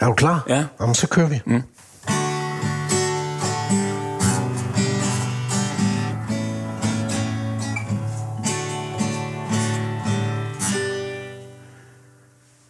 Er 0.00 0.06
du 0.06 0.14
klar? 0.14 0.44
Ja. 0.48 0.64
Jamen, 0.80 0.94
så 0.94 1.08
kører 1.08 1.28
vi. 1.28 1.40
Mm. 1.46 1.62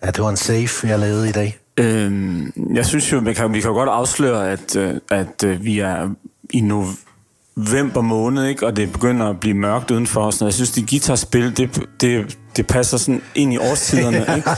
Ja, 0.02 0.10
det 0.10 0.22
var 0.22 0.30
en 0.30 0.36
safe, 0.36 0.86
jeg 0.86 0.98
lavede 0.98 1.28
i 1.28 1.32
dag. 1.32 1.58
Øhm, 1.76 2.52
jeg 2.74 2.86
synes 2.86 3.12
jo, 3.12 3.18
vi 3.18 3.32
kan, 3.34 3.52
vi 3.52 3.60
kan 3.60 3.70
godt 3.70 3.88
afsløre, 3.88 4.50
at, 4.50 4.76
øh, 4.76 4.94
at 5.10 5.44
øh, 5.44 5.64
vi 5.64 5.78
er 5.78 6.10
i 6.50 6.60
november 6.60 8.00
måned, 8.00 8.46
ikke? 8.46 8.66
og 8.66 8.76
det 8.76 8.92
begynder 8.92 9.26
at 9.26 9.40
blive 9.40 9.54
mørkt 9.54 9.90
udenfor 9.90 10.20
os. 10.20 10.42
Jeg 10.42 10.54
synes, 10.54 10.70
de 10.70 10.86
guitarspil, 10.86 11.56
det, 11.56 11.80
det, 12.00 12.38
det 12.56 12.66
passer 12.66 12.96
sådan 12.98 13.22
ind 13.34 13.52
i 13.52 13.58
årstiderne. 13.58 14.16
Ikke? 14.36 14.50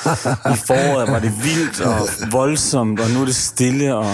I 0.53 0.57
foråret 0.67 1.09
var 1.13 1.19
det 1.19 1.33
vildt 1.45 1.81
og 1.81 2.09
voldsomt, 2.33 3.01
og 3.01 3.11
nu 3.11 3.21
er 3.21 3.25
det 3.25 3.35
stille 3.37 3.95
og 3.97 4.07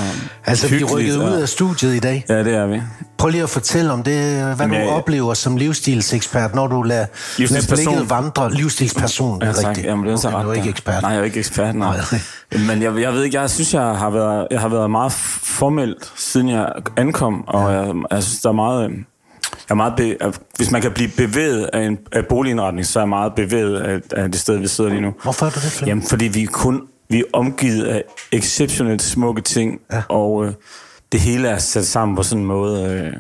Altså, 0.47 0.69
vi 0.69 0.85
rykkede 0.85 1.19
ud 1.19 1.25
og- 1.25 1.43
af 1.43 1.49
studiet 1.49 1.95
i 1.95 1.99
dag. 1.99 2.25
Ja, 2.29 2.39
det 2.45 2.55
er 2.55 2.67
vi. 2.67 2.83
Prøv 3.19 3.31
lige 3.31 3.43
at 3.43 3.51
fortælle 3.51 3.93
om 3.93 4.03
det, 4.03 4.15
hvad 4.15 4.57
Jamen, 4.61 4.71
du 4.71 4.77
jeg- 4.77 4.89
oplever 4.89 5.35
som 5.35 5.57
livsstilsekspert, 5.57 6.55
når 6.55 6.67
du 6.67 6.83
lader, 6.83 7.07
blikket 7.37 8.11
vandre. 8.11 8.53
Livsstilsperson, 8.55 9.43
Ja, 9.43 9.53
tak. 9.53 9.67
rigtigt. 9.69 9.87
Jamen, 9.87 10.07
det 10.07 10.13
er 10.13 10.17
så 10.17 10.29
Okay, 10.29 10.37
ret. 10.39 10.45
Du 10.45 10.51
er 10.51 10.55
ikke 10.55 10.65
ja. 10.67 10.71
ekspert. 10.71 11.03
Nej, 11.03 11.11
jeg 11.11 11.21
er 11.21 11.25
ikke 11.25 11.39
ekspert, 11.39 11.75
nej. 11.75 11.97
Nej. 12.53 12.67
Men 12.67 12.83
jeg, 12.83 13.01
jeg 13.01 13.13
ved 13.13 13.25
ikke, 13.25 13.41
jeg 13.41 13.51
synes, 13.51 13.75
jeg 13.75 13.83
har 13.83 14.11
været, 14.11 14.47
jeg 14.51 14.61
har 14.61 14.69
været 14.69 14.91
meget 14.91 15.13
formelt, 15.43 16.13
siden 16.17 16.49
jeg 16.49 16.69
ankom, 16.97 17.45
og 17.49 17.73
jeg, 17.73 17.95
jeg 18.11 18.23
synes, 18.23 18.41
der 18.41 18.49
er 18.49 18.53
meget... 18.53 18.91
Jeg 19.53 19.59
er 19.71 19.75
meget 19.75 19.93
be, 19.97 20.17
hvis 20.57 20.71
man 20.71 20.83
kan 20.83 20.93
blive 20.93 21.09
bevæget 21.17 21.71
af 21.73 21.81
en 21.81 21.99
af 22.13 22.27
boligindretning, 22.27 22.87
så 22.87 22.99
er 22.99 23.03
jeg 23.03 23.09
meget 23.09 23.33
bevæget 23.35 23.77
af, 23.81 24.01
af 24.17 24.31
det 24.33 24.41
sted, 24.41 24.59
vi 24.59 24.69
sidder 24.69 24.91
lige 24.91 25.01
nu. 25.03 25.15
Hvorfor 25.23 25.47
er 25.47 25.51
du 25.51 25.55
det, 25.55 25.63
Flemming? 25.73 25.89
Jamen, 25.89 26.09
fordi 26.09 26.25
vi 26.25 26.43
er 26.43 26.47
kun 26.53 26.83
vi 27.11 27.19
er 27.19 27.23
omgivet 27.33 27.85
af 27.85 28.03
exceptionelt 28.33 29.03
smukke 29.03 29.43
ting, 29.43 29.81
Ja. 29.93 30.03
og 30.09 30.47
øh, 30.47 30.53
det 31.13 31.21
hele 31.21 31.49
er 31.49 31.59
sat 31.59 31.87
sammen 31.87 32.17
på 32.17 32.23
sådan 32.23 32.41
en 32.41 32.47
måde... 32.47 32.85
Øh, 32.85 33.13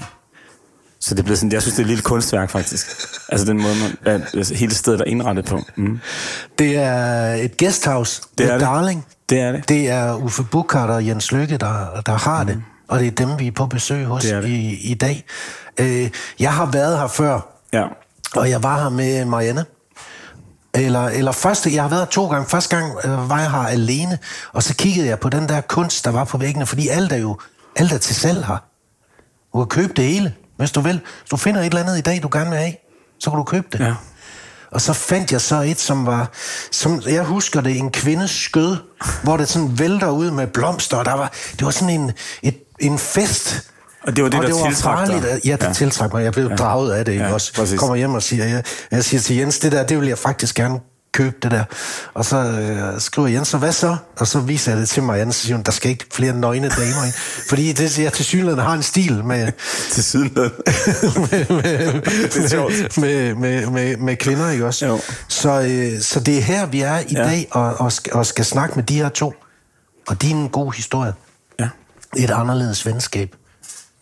så 1.00 1.14
det 1.14 1.24
bliver 1.24 1.36
sådan, 1.36 1.52
jeg 1.52 1.62
synes, 1.62 1.74
det 1.74 1.80
er 1.82 1.84
et 1.84 1.88
lille 1.88 2.02
kunstværk, 2.02 2.50
faktisk. 2.50 2.86
Altså 3.28 3.46
den 3.46 3.62
måde, 3.62 3.74
man, 3.82 4.14
at, 4.14 4.20
altså, 4.34 4.54
hele 4.54 4.74
stedet 4.74 5.00
er 5.00 5.04
indrettet 5.04 5.44
på. 5.44 5.60
Mm. 5.76 5.98
Det 6.58 6.76
er 6.76 7.34
et 7.34 7.56
guesthouse. 7.58 8.22
Det 8.38 8.46
er 8.46 8.52
det. 8.52 8.60
Darling. 8.60 9.06
Det 9.30 9.40
er 9.40 9.52
det. 9.52 9.68
Det 9.68 9.88
er 9.90 10.14
Uffe 10.24 10.42
Buchhardt 10.42 10.90
og 10.90 11.06
Jens 11.06 11.32
Lykke, 11.32 11.56
der, 11.56 12.02
der 12.06 12.12
har 12.12 12.44
det. 12.44 12.62
Og 12.88 12.98
det 13.00 13.06
er 13.06 13.10
dem, 13.26 13.38
vi 13.38 13.46
er 13.46 13.50
på 13.52 13.66
besøg 13.66 14.04
hos 14.04 14.22
Det 14.22 14.32
er 14.32 14.40
det. 14.40 14.48
I, 14.48 14.90
i 14.90 14.94
dag. 14.94 15.24
Øh, 15.78 16.10
jeg 16.38 16.52
har 16.54 16.66
været 16.66 16.98
her 16.98 17.06
før, 17.08 17.40
Ja. 17.72 17.84
og 18.36 18.50
jeg 18.50 18.62
var 18.62 18.82
her 18.82 18.88
med 18.88 19.24
Marianne. 19.24 19.64
Eller, 20.74 21.04
eller 21.08 21.32
første, 21.32 21.74
jeg 21.74 21.82
har 21.82 21.88
været 21.88 22.00
her 22.02 22.06
to 22.10 22.28
gange. 22.28 22.46
Første 22.48 22.76
gang 22.76 22.92
øh, 23.04 23.30
var 23.30 23.40
jeg 23.40 23.50
her 23.50 23.58
alene, 23.58 24.18
og 24.52 24.62
så 24.62 24.74
kiggede 24.74 25.08
jeg 25.08 25.18
på 25.20 25.28
den 25.28 25.48
der 25.48 25.60
kunst, 25.60 26.04
der 26.04 26.10
var 26.10 26.24
på 26.24 26.38
væggene, 26.38 26.66
fordi 26.66 26.88
alt 26.88 27.12
er 27.12 27.16
jo 27.16 27.38
alt 27.76 27.92
er 27.92 27.98
til 27.98 28.14
salg 28.16 28.44
her. 28.46 28.56
Du 29.52 29.58
kan 29.64 29.66
købe 29.68 29.92
det 29.96 30.04
hele, 30.04 30.34
hvis 30.56 30.70
du 30.70 30.80
vil. 30.80 31.00
Hvis 31.20 31.30
du 31.30 31.36
finder 31.36 31.60
et 31.60 31.66
eller 31.66 31.80
andet 31.80 31.98
i 31.98 32.00
dag, 32.00 32.22
du 32.22 32.28
gerne 32.32 32.50
vil 32.50 32.58
have, 32.58 32.74
så 33.20 33.30
kan 33.30 33.36
du 33.38 33.44
købe 33.44 33.66
det. 33.72 33.80
Ja. 33.80 33.94
Og 34.70 34.80
så 34.80 34.92
fandt 34.92 35.32
jeg 35.32 35.40
så 35.40 35.60
et, 35.60 35.80
som 35.80 36.06
var, 36.06 36.30
som 36.72 37.02
jeg 37.06 37.22
husker 37.24 37.60
det, 37.60 37.78
en 37.78 37.90
kvindes 37.90 38.30
skød, 38.30 38.76
hvor 39.22 39.36
det 39.36 39.48
sådan 39.48 39.78
vælter 39.78 40.08
ud 40.10 40.30
med 40.30 40.46
blomster, 40.46 40.96
og 40.96 41.04
der 41.04 41.12
var, 41.14 41.32
det 41.52 41.64
var 41.64 41.70
sådan 41.70 42.00
en, 42.00 42.12
et, 42.42 42.58
en 42.80 42.98
fest. 42.98 43.70
Og 44.02 44.16
det 44.16 44.24
var 44.24 44.30
det, 44.30 44.38
og 44.40 44.46
der 44.46 44.48
det 44.54 44.64
var 44.64 44.70
farligt. 44.70 45.24
at- 45.24 45.40
Ja, 45.44 45.52
det 45.56 45.62
Ja. 45.66 45.72
tiltrak 45.72 46.12
mig. 46.12 46.24
Jeg 46.24 46.32
blev 46.32 46.46
ja. 46.50 46.56
draget 46.56 46.92
af 46.92 47.04
det, 47.04 47.12
ikke 47.12 47.24
Ja, 47.24 47.32
også? 47.32 47.54
præcis. 47.54 47.78
Kommer 47.78 47.96
hjem 47.96 48.14
og 48.14 48.22
siger, 48.22 48.44
jeg, 48.44 48.62
jeg 48.90 49.04
siger 49.04 49.20
til 49.20 49.36
Jens, 49.36 49.58
det 49.58 49.72
der, 49.72 49.82
det 49.86 50.00
vil 50.00 50.08
jeg 50.08 50.18
faktisk 50.18 50.54
gerne 50.54 50.80
købe 51.12 51.36
det 51.42 51.50
der. 51.50 51.64
Og 52.14 52.24
så 52.24 52.36
øh, 52.36 53.00
skriver 53.00 53.28
Jens, 53.28 53.48
så 53.48 53.58
hvad 53.58 53.72
så? 53.72 53.96
Og 54.16 54.26
så 54.26 54.40
viser 54.40 54.72
jeg 54.72 54.80
det 54.80 54.88
til 54.88 55.02
Marianne, 55.02 55.32
så 55.32 55.40
siger 55.40 55.56
hun, 55.56 55.62
der 55.62 55.72
skal 55.72 55.90
ikke 55.90 56.04
flere 56.12 56.32
nøgne 56.32 56.68
damer 56.68 57.04
i. 57.08 57.10
Fordi 57.48 57.72
det, 57.72 57.98
jeg 57.98 58.12
til 58.12 58.24
synligheden 58.24 58.58
har 58.60 58.72
en 58.72 58.82
stil 58.82 59.24
med, 59.24 59.52
Til 59.92 60.04
siden. 60.04 60.30
med, 60.34 60.50
med, 61.62 62.02
Det 62.32 62.44
er 62.44 62.48
sjovt. 62.48 62.98
med, 62.98 63.34
med, 63.34 63.66
med, 63.66 63.96
med 63.96 64.16
kvinder, 64.16 64.50
ikke 64.50 64.66
også? 64.66 64.86
Jo. 64.86 65.00
Så, 65.28 65.60
øh, 65.60 66.00
så 66.00 66.20
det 66.20 66.38
er 66.38 66.42
her, 66.42 66.66
vi 66.66 66.80
er 66.80 66.98
i 66.98 67.04
Ja. 67.12 67.22
dag, 67.24 67.48
og, 67.50 67.74
og, 67.80 67.92
skal, 67.92 68.12
og 68.12 68.26
skal 68.26 68.44
snakke 68.44 68.74
med 68.76 68.84
de 68.84 68.94
her 68.94 69.08
to. 69.08 69.34
Og 70.08 70.22
de 70.22 70.30
er 70.30 70.34
en 70.34 70.48
god 70.48 70.72
historie. 70.72 71.12
Ja. 71.60 71.68
Et 72.16 72.30
anderledes 72.30 72.86
venskab. 72.86 73.34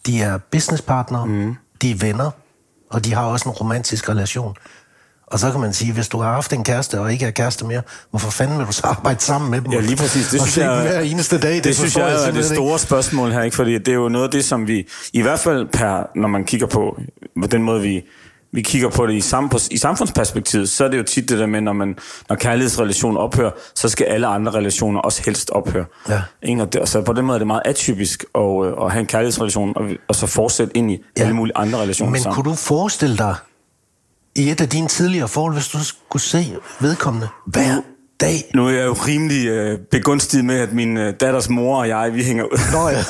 De 0.06 0.22
er 0.22 0.38
businesspartnere, 0.38 1.26
mm. 1.26 1.54
de 1.82 1.90
er 1.90 1.94
venner, 1.94 2.30
og 2.90 3.04
de 3.04 3.14
har 3.14 3.22
også 3.22 3.48
en 3.48 3.52
romantisk 3.52 4.08
relation. 4.08 4.56
Og 5.26 5.38
så 5.38 5.50
kan 5.50 5.60
man 5.60 5.72
sige, 5.72 5.92
hvis 5.92 6.08
du 6.08 6.18
har 6.18 6.32
haft 6.32 6.52
en 6.52 6.64
kæreste 6.64 7.00
og 7.00 7.12
ikke 7.12 7.26
er 7.26 7.30
kæreste 7.30 7.66
mere, 7.66 7.82
hvorfor 8.10 8.30
fanden 8.30 8.58
vil 8.58 8.66
du 8.66 8.72
så 8.72 8.86
arbejde 8.86 9.20
sammen 9.20 9.50
med 9.50 9.60
dem? 9.60 9.72
Ja, 9.72 9.80
lige 9.80 9.96
præcis. 9.96 10.28
Det 10.28 10.40
synes 10.40 10.58
jeg, 10.58 10.80
hver 10.82 11.00
eneste 11.00 11.38
dag. 11.38 11.54
Det, 11.54 11.64
det 11.64 11.74
synes 11.74 11.92
forstår 11.92 12.00
jeg 12.00 12.10
er 12.10 12.16
det 12.16 12.24
simpelthen 12.24 12.54
ikke. 12.54 12.66
store 12.66 12.78
spørgsmål 12.78 13.32
her, 13.32 13.42
ikke? 13.42 13.56
fordi 13.56 13.78
det 13.78 13.88
er 13.88 13.94
jo 13.94 14.08
noget 14.08 14.24
af 14.24 14.30
det, 14.30 14.44
som 14.44 14.66
vi, 14.66 14.88
i 15.12 15.22
hvert 15.22 15.38
fald 15.38 15.66
per, 15.66 16.10
når 16.14 16.28
man 16.28 16.44
kigger 16.44 16.66
på, 16.66 17.00
på 17.42 17.46
den 17.46 17.62
måde, 17.62 17.82
vi, 17.82 18.04
vi 18.52 18.62
kigger 18.62 18.90
på 18.90 19.06
det 19.06 19.14
i, 19.14 19.20
sam, 19.20 19.48
på, 19.48 19.58
i 19.70 19.76
samfundsperspektivet, 19.76 20.68
så 20.68 20.84
er 20.84 20.88
det 20.88 20.98
jo 20.98 21.02
tit 21.02 21.28
det 21.28 21.38
der 21.38 21.46
med, 21.46 21.60
når, 21.60 21.72
man, 21.72 21.98
når 22.28 22.36
kærlighedsrelationen 22.36 23.16
ophører, 23.16 23.50
så 23.74 23.88
skal 23.88 24.04
alle 24.04 24.26
andre 24.26 24.52
relationer 24.52 25.00
også 25.00 25.22
helst 25.24 25.50
ophøre. 25.50 25.84
Ja. 26.08 26.22
Ikke? 26.42 26.62
Og, 26.62 26.72
det, 26.72 26.88
så 26.88 27.02
på 27.02 27.12
den 27.12 27.24
måde 27.26 27.34
er 27.36 27.38
det 27.38 27.46
meget 27.46 27.62
atypisk 27.64 28.24
at, 28.34 28.40
øh, 28.64 28.72
at 28.84 28.92
have 28.92 29.00
en 29.00 29.06
kærlighedsrelation, 29.06 29.72
og, 29.76 29.84
og 30.08 30.14
så 30.14 30.26
fortsætte 30.26 30.76
ind 30.76 30.90
i 30.90 31.02
Ja. 31.16 31.22
alle 31.22 31.34
mulige 31.34 31.56
andre 31.56 31.78
relationer 31.78 32.12
Men 32.12 32.20
sammen. 32.22 32.34
kunne 32.34 32.50
du 32.50 32.56
forestille 32.56 33.16
dig, 33.16 33.34
i 34.36 34.50
et 34.50 34.60
af 34.60 34.68
dine 34.68 34.88
tidligere 34.88 35.28
forhold, 35.28 35.54
hvis 35.54 35.68
du 35.68 35.84
skulle 35.84 36.22
se 36.22 36.56
vedkommende 36.80 37.28
hver 37.46 37.80
dag? 38.20 38.50
Nu 38.54 38.66
er 38.66 38.70
jeg 38.70 38.86
jo 38.86 38.92
rimelig 38.92 39.46
øh, 39.46 39.78
begunstiget 39.90 40.44
med, 40.44 40.60
at 40.60 40.72
min 40.72 40.96
øh, 40.96 41.14
datters 41.20 41.48
mor 41.48 41.78
og 41.78 41.88
jeg, 41.88 42.10
vi 42.14 42.22
hænger 42.24 42.44
ud 42.44 42.72
Nå 42.72 42.88
ja. 42.88 43.02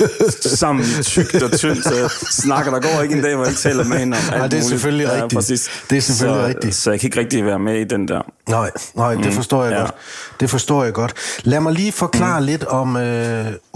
sammen 0.56 0.84
tykt 1.02 1.42
og 1.42 1.52
tyndt, 1.52 1.84
så 1.84 1.94
jeg 1.94 2.10
snakker. 2.30 2.72
Der 2.72 2.80
går 2.80 3.02
ikke 3.02 3.14
en 3.14 3.22
dag, 3.22 3.34
hvor 3.34 3.44
jeg 3.44 3.50
ikke 3.50 3.60
taler 3.60 3.84
med 3.84 3.98
hende 3.98 4.16
om 4.16 4.22
alt 4.22 4.38
Nej, 4.38 4.46
det 4.46 4.52
er 4.52 4.56
muligt. 4.56 4.64
selvfølgelig 4.64 5.12
rigtigt. 5.12 5.34
præcis. 5.34 5.70
Det 5.90 5.98
er 5.98 6.02
selvfølgelig 6.02 6.42
så, 6.42 6.48
rigtigt. 6.48 6.74
Så 6.74 6.90
jeg 6.90 7.00
kan 7.00 7.06
ikke 7.06 7.20
rigtig 7.20 7.46
være 7.46 7.58
med 7.58 7.80
i 7.80 7.84
den 7.84 8.08
der. 8.08 8.22
Nej, 8.48 8.70
nej, 8.94 9.14
det 9.14 9.32
forstår 9.32 9.64
jeg 9.64 9.72
ja. 9.72 9.80
godt. 9.80 9.94
Det 10.40 10.50
forstår 10.50 10.84
jeg 10.84 10.92
godt. 10.92 11.14
Lad 11.42 11.60
mig 11.60 11.72
lige 11.72 11.92
forklare 11.92 12.40
mm. 12.40 12.46
lidt 12.46 12.64
om 12.64 12.96
uh, 12.96 13.02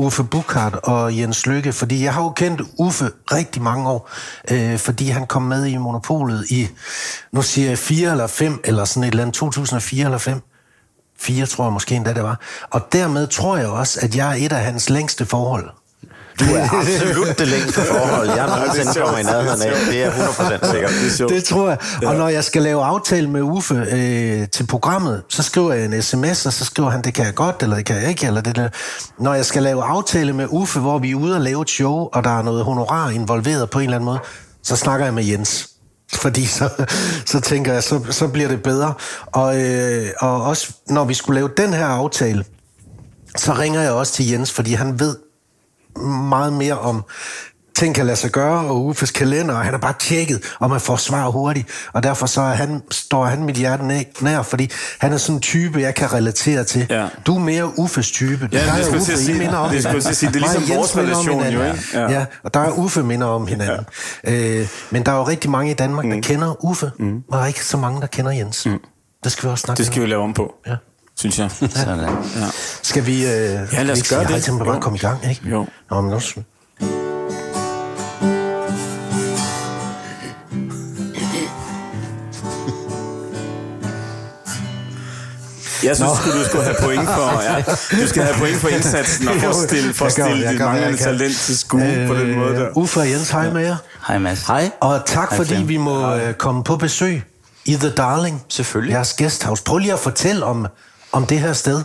Uffe 0.07 0.25
Buchhardt 0.25 0.75
og 0.75 1.19
Jens 1.19 1.47
Lykke, 1.47 1.73
fordi 1.73 2.05
jeg 2.05 2.15
har 2.15 2.23
jo 2.23 2.31
kendt 2.31 2.63
Uffe 2.79 3.11
rigtig 3.33 3.63
mange 3.63 3.89
år, 3.89 4.11
uh, 4.53 4.77
fordi 4.77 5.09
han 5.09 5.27
kom 5.27 5.43
med 5.43 5.67
i 5.67 5.77
Monopolet 5.77 6.45
i, 6.51 6.69
nu 7.33 7.43
siger 7.43 7.69
jeg 7.69 7.79
4 7.79 8.11
eller 8.11 8.27
5, 8.27 8.61
eller 8.65 8.85
sådan 8.85 9.03
et 9.03 9.11
eller 9.11 9.23
andet, 9.23 9.35
2004 9.35 10.05
eller 10.05 10.19
5. 10.19 10.41
4 11.21 11.47
tror 11.47 11.65
jeg 11.65 11.73
måske 11.73 11.95
endda 11.95 12.13
det 12.13 12.23
var. 12.23 12.41
Og 12.71 12.81
dermed 12.93 13.27
tror 13.27 13.57
jeg 13.57 13.69
også, 13.69 13.99
at 14.03 14.17
jeg 14.17 14.29
er 14.31 14.45
et 14.47 14.53
af 14.53 14.65
hans 14.65 14.91
længste 14.91 15.27
forhold. 15.27 15.71
Du 16.41 16.45
er 16.45 16.69
absolut 16.81 17.39
det 17.39 17.49
længste 17.49 17.81
forhold, 17.81 18.29
jeg 18.29 18.47
nogensinde 18.47 19.01
kommer 19.01 19.19
i 19.19 19.23
nærheden 19.23 19.63
af. 19.63 19.73
Det 19.91 20.03
er 20.03 20.11
100% 20.11 20.73
sikkert. 20.73 20.91
Det. 21.19 21.29
Det 21.29 21.45
tror 21.45 21.69
jeg. 21.69 21.79
Og 22.07 22.15
når 22.15 22.29
jeg 22.29 22.45
skal 22.45 22.63
lave 22.63 22.85
aftale 22.85 23.31
med 23.31 23.43
Uffe 23.43 23.75
øh, 23.75 24.49
til 24.49 24.67
programmet, 24.67 25.23
så 25.29 25.43
skriver 25.43 25.73
jeg 25.73 25.85
en 25.85 26.03
sms, 26.03 26.47
og 26.47 26.53
så 26.53 26.65
skriver 26.65 26.91
han, 26.91 27.03
det 27.03 27.15
kan 27.15 27.25
jeg 27.25 27.35
godt, 27.35 27.63
eller 27.63 27.77
det 27.77 27.87
kan 27.87 27.97
jeg 27.97 28.09
ikke, 28.09 28.27
eller 28.27 28.41
det 28.41 28.57
der. 28.57 28.69
Når 29.19 29.35
jeg 29.35 29.47
skal 29.47 29.63
lave 29.63 29.83
aftale 29.83 30.33
med 30.33 30.47
Uffe, 30.51 30.81
hvor 30.81 30.99
vi 30.99 31.11
er 31.11 31.15
ude 31.15 31.35
og 31.35 31.41
lave 31.41 31.63
et 31.63 31.71
show, 31.71 32.09
og 32.13 32.25
der 32.25 32.39
er 32.39 32.43
noget 32.43 32.65
honorar 32.65 33.11
involveret 33.11 33.71
på 33.71 33.79
en 33.79 33.85
eller 33.85 33.97
anden 33.97 34.05
måde, 34.05 34.19
så 34.63 34.77
snakker 34.77 35.07
jeg 35.07 35.15
med 35.15 35.25
Jens. 35.25 35.69
Fordi 36.15 36.47
så, 36.47 36.71
så 37.27 37.41
tænker 37.41 37.73
jeg, 37.73 37.83
så, 37.83 38.01
så 38.11 38.29
bliver 38.29 38.49
det 38.49 38.63
bedre. 38.63 38.95
Og, 39.27 39.63
øh, 39.63 40.11
og 40.19 40.43
også 40.43 40.73
når 40.89 41.05
vi 41.05 41.15
skulle 41.15 41.41
lave 41.41 41.51
den 41.57 41.73
her 41.73 41.87
aftale, 41.87 42.45
så 43.37 43.53
ringer 43.53 43.81
jeg 43.81 43.93
også 43.93 44.13
til 44.13 44.29
Jens, 44.29 44.53
fordi 44.53 44.73
han 44.73 45.01
ved 45.01 45.17
meget 46.05 46.53
mere 46.53 46.79
om 46.79 47.05
ting 47.79 47.95
kan 47.95 48.07
lade 48.07 48.17
sig 48.17 48.31
gøre, 48.31 48.61
og 48.69 48.85
Uffes 48.85 49.11
kalender, 49.11 49.55
og 49.55 49.61
han 49.65 49.73
har 49.73 49.79
bare 49.79 49.95
tjekket, 49.99 50.41
og 50.59 50.71
man 50.71 50.81
får 50.81 50.97
svar 50.97 51.29
hurtigt. 51.29 51.69
Og 51.93 52.03
derfor 52.03 52.27
så 52.27 52.41
er 52.41 52.55
han, 52.55 52.83
står 52.91 53.25
han 53.25 53.43
mit 53.45 53.57
hjerte 53.57 54.05
nær, 54.21 54.43
fordi 54.43 54.71
han 54.99 55.13
er 55.13 55.17
sådan 55.17 55.35
en 55.37 55.41
type, 55.41 55.81
jeg 55.81 55.95
kan 55.95 56.13
relatere 56.13 56.65
til. 56.65 56.87
Ja. 56.91 57.07
Du 57.27 57.35
er 57.37 57.41
mere 57.41 57.79
Uffes 57.79 58.11
type. 58.11 58.49
Ja, 58.53 58.59
Der 58.59 58.73
det 58.73 58.81
er 58.81 58.85
skulle 58.85 59.05
til 59.05 59.13
at 59.13 59.19
Uffe, 59.19 59.23
I 59.23 59.25
sige. 59.27 59.39
minder 59.39 59.57
om 59.57 59.71
Det 59.71 59.83
skulle 59.83 60.01
til 60.01 60.09
at 60.09 60.17
sige. 60.17 60.33
Det 60.33 60.37
er 60.37 60.41
ligesom 60.59 60.77
vores 60.77 60.97
relation 60.97 61.41
jo, 61.53 61.63
ikke? 61.63 61.79
Ja. 61.95 62.11
Ja. 62.13 62.25
og 62.45 62.55
der 62.55 62.61
er 62.61 62.71
Uffe 62.71 63.03
minder 63.03 63.27
om 63.27 63.47
hinanden. 63.47 63.87
Ja. 64.25 64.33
Øh, 64.61 64.67
men 64.91 65.07
der 65.07 65.13
er 65.13 65.17
jo 65.17 65.23
rigtig 65.29 65.51
mange 65.51 65.71
i 65.71 65.75
Danmark, 65.75 66.05
mm. 66.05 66.11
der 66.11 66.21
kender 66.21 66.65
Uffe, 66.65 66.91
mm. 66.99 67.17
og 67.17 67.37
der 67.39 67.43
er 67.43 67.47
ikke 67.47 67.65
så 67.65 67.77
mange, 67.77 68.01
der 68.01 68.07
kender 68.07 68.33
Jens. 68.33 68.67
Mm. 68.67 68.79
Det 69.25 69.33
skal 69.33 69.49
vi 69.49 69.51
også 69.53 69.63
snakke 69.63 69.79
Det 69.79 69.87
skal 69.87 70.01
om. 70.01 70.05
vi 70.07 70.11
lave 70.11 70.23
om 70.23 70.35
på, 70.35 70.55
Ja. 70.67 70.75
synes 71.19 71.39
jeg. 71.39 71.51
Sådan. 71.71 72.01
Ja. 72.01 72.09
Skal 72.83 73.07
vi... 73.07 73.13
Øh, 73.27 73.31
ja, 73.73 73.83
lad 73.83 73.91
os 73.91 74.09
gøre 74.09 74.21
Jeg 74.21 74.29
det. 74.29 74.43
tænker 74.43 74.65
bare 74.65 74.75
Jo. 74.75 74.81
komme 74.81 74.99
i 74.99 75.01
gang, 75.01 75.19
ikke? 75.31 75.49
Jo. 75.49 75.67
Nå, 75.91 76.01
men 76.01 76.13
også... 76.13 76.35
Jeg 85.85 85.97
synes, 85.97 86.11
du 86.25 86.45
skulle 86.45 86.65
have 86.65 86.77
point 86.83 87.09
for, 87.09 87.43
ja, 87.51 87.63
du 88.03 88.09
skal 88.09 88.23
have 88.23 88.37
point 88.39 88.57
for 88.57 88.69
indsatsen 88.69 89.29
og 89.29 89.35
for 89.35 89.49
at 89.49 89.55
stille, 89.55 89.95
for 89.95 90.07
at 90.07 90.13
stille 90.13 90.39
jeg 90.39 90.53
dit 90.53 90.61
manglende 90.61 90.99
talent 90.99 91.37
til 91.37 91.59
skue 91.59 92.05
på 92.07 92.15
den 92.15 92.39
måde 92.39 92.55
der. 92.55 92.69
Uffe 92.75 93.01
og 93.01 93.11
Jens, 93.11 93.31
hej 93.31 93.51
med 93.51 93.65
jer. 93.65 93.77
Hej 94.09 94.19
Mads. 94.19 94.47
Hej. 94.47 94.71
Og 94.81 95.03
tak, 95.07 95.29
Hej, 95.29 95.37
fordi 95.37 95.63
vi 95.63 95.77
må 95.77 96.15
øh, 96.15 96.35
komme 96.35 96.65
på 96.65 96.77
besøg 96.77 97.23
i 97.65 97.75
The 97.75 97.91
Darling. 97.91 98.43
Selvfølgelig. 98.49 98.93
Jeres 98.93 99.15
guesthouse. 99.19 99.63
Prøv 99.63 99.79
lige 99.79 99.93
at 99.93 99.99
fortælle 99.99 100.45
om, 100.45 100.67
om 101.13 101.27
det 101.27 101.41
her 101.41 101.53
sted. 101.53 101.83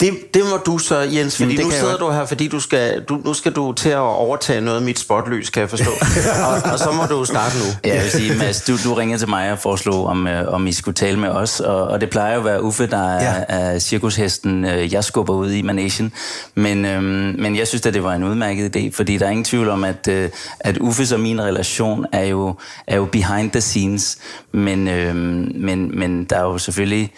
Det, 0.00 0.34
det 0.34 0.42
må 0.50 0.56
du 0.66 0.78
så, 0.78 0.96
Jens, 0.98 1.36
fordi 1.36 1.56
det 1.56 1.64
nu 1.64 1.70
sidder 1.70 1.96
du 1.96 2.10
her, 2.10 2.26
fordi 2.26 2.48
du 2.48 2.60
skal, 2.60 3.02
du, 3.02 3.20
nu 3.24 3.34
skal 3.34 3.52
du 3.52 3.72
til 3.72 3.88
at 3.88 3.98
overtage 3.98 4.60
noget 4.60 4.78
af 4.78 4.84
mit 4.84 4.98
spotlys, 4.98 5.50
kan 5.50 5.60
jeg 5.60 5.70
forstå. 5.70 5.90
og, 6.46 6.72
og 6.72 6.78
så 6.78 6.90
må 6.92 7.02
du 7.10 7.24
starte 7.24 7.58
nu. 7.58 7.64
Ja, 7.84 7.94
jeg 7.94 8.02
vil 8.02 8.10
sige, 8.10 8.38
Mads, 8.38 8.60
du, 8.60 8.76
du 8.84 8.94
ringede 8.94 9.18
til 9.18 9.28
mig 9.28 9.52
og 9.52 9.58
foreslog, 9.58 10.06
om, 10.06 10.26
øh, 10.26 10.48
om 10.48 10.66
I 10.66 10.72
skulle 10.72 10.94
tale 10.94 11.18
med 11.18 11.28
os, 11.28 11.60
og, 11.60 11.82
og 11.82 12.00
det 12.00 12.10
plejer 12.10 12.32
jo 12.34 12.38
at 12.38 12.44
være 12.44 12.62
Uffe, 12.62 12.86
der 12.86 13.08
er, 13.08 13.24
Ja. 13.24 13.34
ja. 13.58 13.72
er 13.72 13.78
cirkushesten, 13.78 14.64
øh, 14.64 14.92
jeg 14.92 15.04
skubber 15.04 15.34
ud 15.34 15.50
i 15.50 15.62
managen. 15.62 16.12
Men, 16.54 16.84
øhm, 16.84 17.04
men 17.38 17.56
jeg 17.56 17.68
synes, 17.68 17.86
at 17.86 17.94
det 17.94 18.04
var 18.04 18.14
en 18.14 18.24
udmærket 18.24 18.76
idé, 18.76 18.90
fordi 18.96 19.18
der 19.18 19.26
er 19.26 19.30
ingen 19.30 19.44
tvivl 19.44 19.68
om, 19.68 19.84
at, 19.84 20.08
øh, 20.08 20.30
at 20.60 20.78
Uffes 20.78 21.12
og 21.12 21.20
min 21.20 21.40
relation 21.42 22.06
er 22.12 22.24
jo, 22.24 22.54
er 22.86 22.96
jo 22.96 23.04
behind 23.04 23.50
the 23.50 23.60
scenes, 23.60 24.18
men, 24.52 24.88
øhm, 24.88 25.52
men, 25.54 25.98
men 25.98 26.24
der 26.24 26.36
er 26.36 26.42
jo 26.42 26.58
selvfølgelig, 26.58 27.12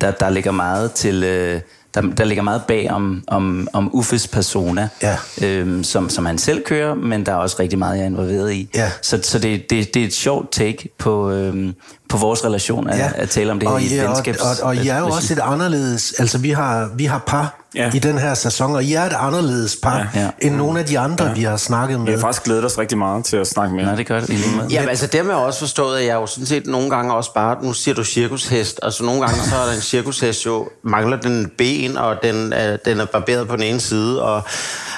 der, 0.00 0.10
der 0.10 0.30
ligger 0.30 0.50
meget 0.50 0.92
til... 0.92 1.24
Øh, 1.24 1.60
der, 1.94 2.00
der 2.00 2.24
ligger 2.24 2.42
meget 2.42 2.62
bag 2.68 2.90
om, 2.90 3.24
om, 3.26 3.68
om 3.72 3.94
Uffes 3.94 4.28
persona, 4.28 4.88
Ja. 5.02 5.16
øhm, 5.42 5.84
som, 5.84 6.08
som 6.08 6.26
han 6.26 6.38
selv 6.38 6.62
kører, 6.64 6.94
men 6.94 7.26
der 7.26 7.32
er 7.32 7.36
også 7.36 7.56
rigtig 7.60 7.78
meget, 7.78 7.96
jeg 7.96 8.02
er 8.02 8.06
involveret 8.06 8.52
i. 8.52 8.68
Ja. 8.74 8.90
Så, 9.02 9.20
så 9.22 9.38
det, 9.38 9.70
det, 9.70 9.94
det 9.94 10.02
er 10.02 10.06
et 10.06 10.14
sjovt 10.14 10.52
take 10.52 10.88
på, 10.98 11.30
øhm, 11.30 11.74
på 12.10 12.16
vores 12.16 12.44
relation 12.44 12.90
at, 12.90 12.98
ja. 12.98 13.10
at 13.14 13.30
tale 13.30 13.52
om 13.52 13.58
det 13.60 13.68
her 13.68 13.74
og, 13.74 13.82
i 13.82 13.86
et 13.86 13.96
ja, 13.96 14.02
og, 14.02 14.08
venskabs... 14.08 14.38
og, 14.38 14.66
og 14.66 14.76
I 14.76 14.88
er 14.88 14.98
jo 14.98 15.06
også 15.06 15.32
et 15.34 15.40
anderledes... 15.42 16.14
Altså, 16.18 16.38
vi 16.38 16.50
har, 16.50 16.90
vi 16.94 17.04
har 17.04 17.18
par 17.26 17.56
Ja. 17.74 17.84
ja. 17.84 17.90
i 17.94 17.98
den 17.98 18.18
her 18.18 18.34
sæson, 18.34 18.74
og 18.74 18.84
I 18.84 18.94
er 18.94 19.02
et 19.02 19.12
anderledes 19.18 19.76
par 19.82 19.96
Ja. 19.98 20.06
ja. 20.14 20.20
Ja. 20.20 20.30
end 20.40 20.54
nogle 20.56 20.78
af 20.80 20.86
de 20.86 20.98
andre, 20.98 21.24
ja. 21.26 21.32
vi 21.32 21.42
har 21.42 21.56
snakket 21.56 21.98
Vi 21.98 22.04
med. 22.04 22.12
har 22.12 22.20
faktisk 22.20 22.42
glædet 22.44 22.64
os 22.64 22.78
rigtig 22.78 22.98
meget 22.98 23.24
til 23.24 23.36
at 23.36 23.46
snakke 23.46 23.74
med 23.74 23.84
Nå, 23.84 23.90
jer. 23.90 23.96
det 23.96 24.06
gør 24.06 24.20
det 24.20 24.28
lige 24.28 24.56
måde. 24.56 24.68
Jamen 24.70 24.88
altså, 24.88 25.06
dem 25.06 25.26
har 25.26 25.32
jeg 25.36 25.44
også 25.46 25.58
forstået, 25.58 25.98
at 25.98 26.06
jeg 26.06 26.14
jo 26.14 26.26
sådan 26.26 26.46
set 26.46 26.66
nogle 26.66 26.90
gange 26.90 27.14
også 27.14 27.34
bare, 27.34 27.56
nu 27.64 27.72
siger 27.72 27.94
du 27.94 28.04
cirkushest, 28.04 28.80
altså 28.82 29.04
nogle 29.04 29.20
gange 29.20 29.36
så 29.42 29.56
er 29.56 29.66
der 29.66 29.72
en 29.72 29.80
cirkushest 29.80 30.46
jo, 30.46 30.68
mangler 30.84 31.16
den 31.16 31.50
ben, 31.58 31.96
og 31.96 32.16
den, 32.22 32.52
er, 32.52 32.76
den 32.76 33.00
er 33.00 33.04
barberet 33.04 33.48
på 33.48 33.56
den 33.56 33.62
ene 33.64 33.80
side, 33.80 34.22
og, 34.22 34.42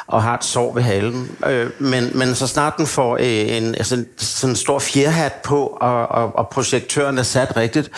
og 0.06 0.22
har 0.22 0.34
et 0.34 0.44
sår 0.44 0.75
ved 0.75 0.82
halen. 0.82 1.28
Øh, 1.46 1.70
men, 1.78 2.10
men 2.14 2.34
så 2.34 2.46
snart 2.46 2.75
den 2.76 2.87
får 2.87 3.16
øh, 3.20 3.26
en 3.56 3.75
altså, 3.75 4.04
sådan 4.19 4.52
en 4.52 4.56
stor 4.56 4.78
fjerhat 4.78 5.32
på, 5.32 5.78
og, 5.81 6.08
og, 6.08 6.37
og 6.38 6.49
projektøren 6.49 7.19
er 7.19 7.22
sat 7.22 7.56
rigtigt, 7.56 7.90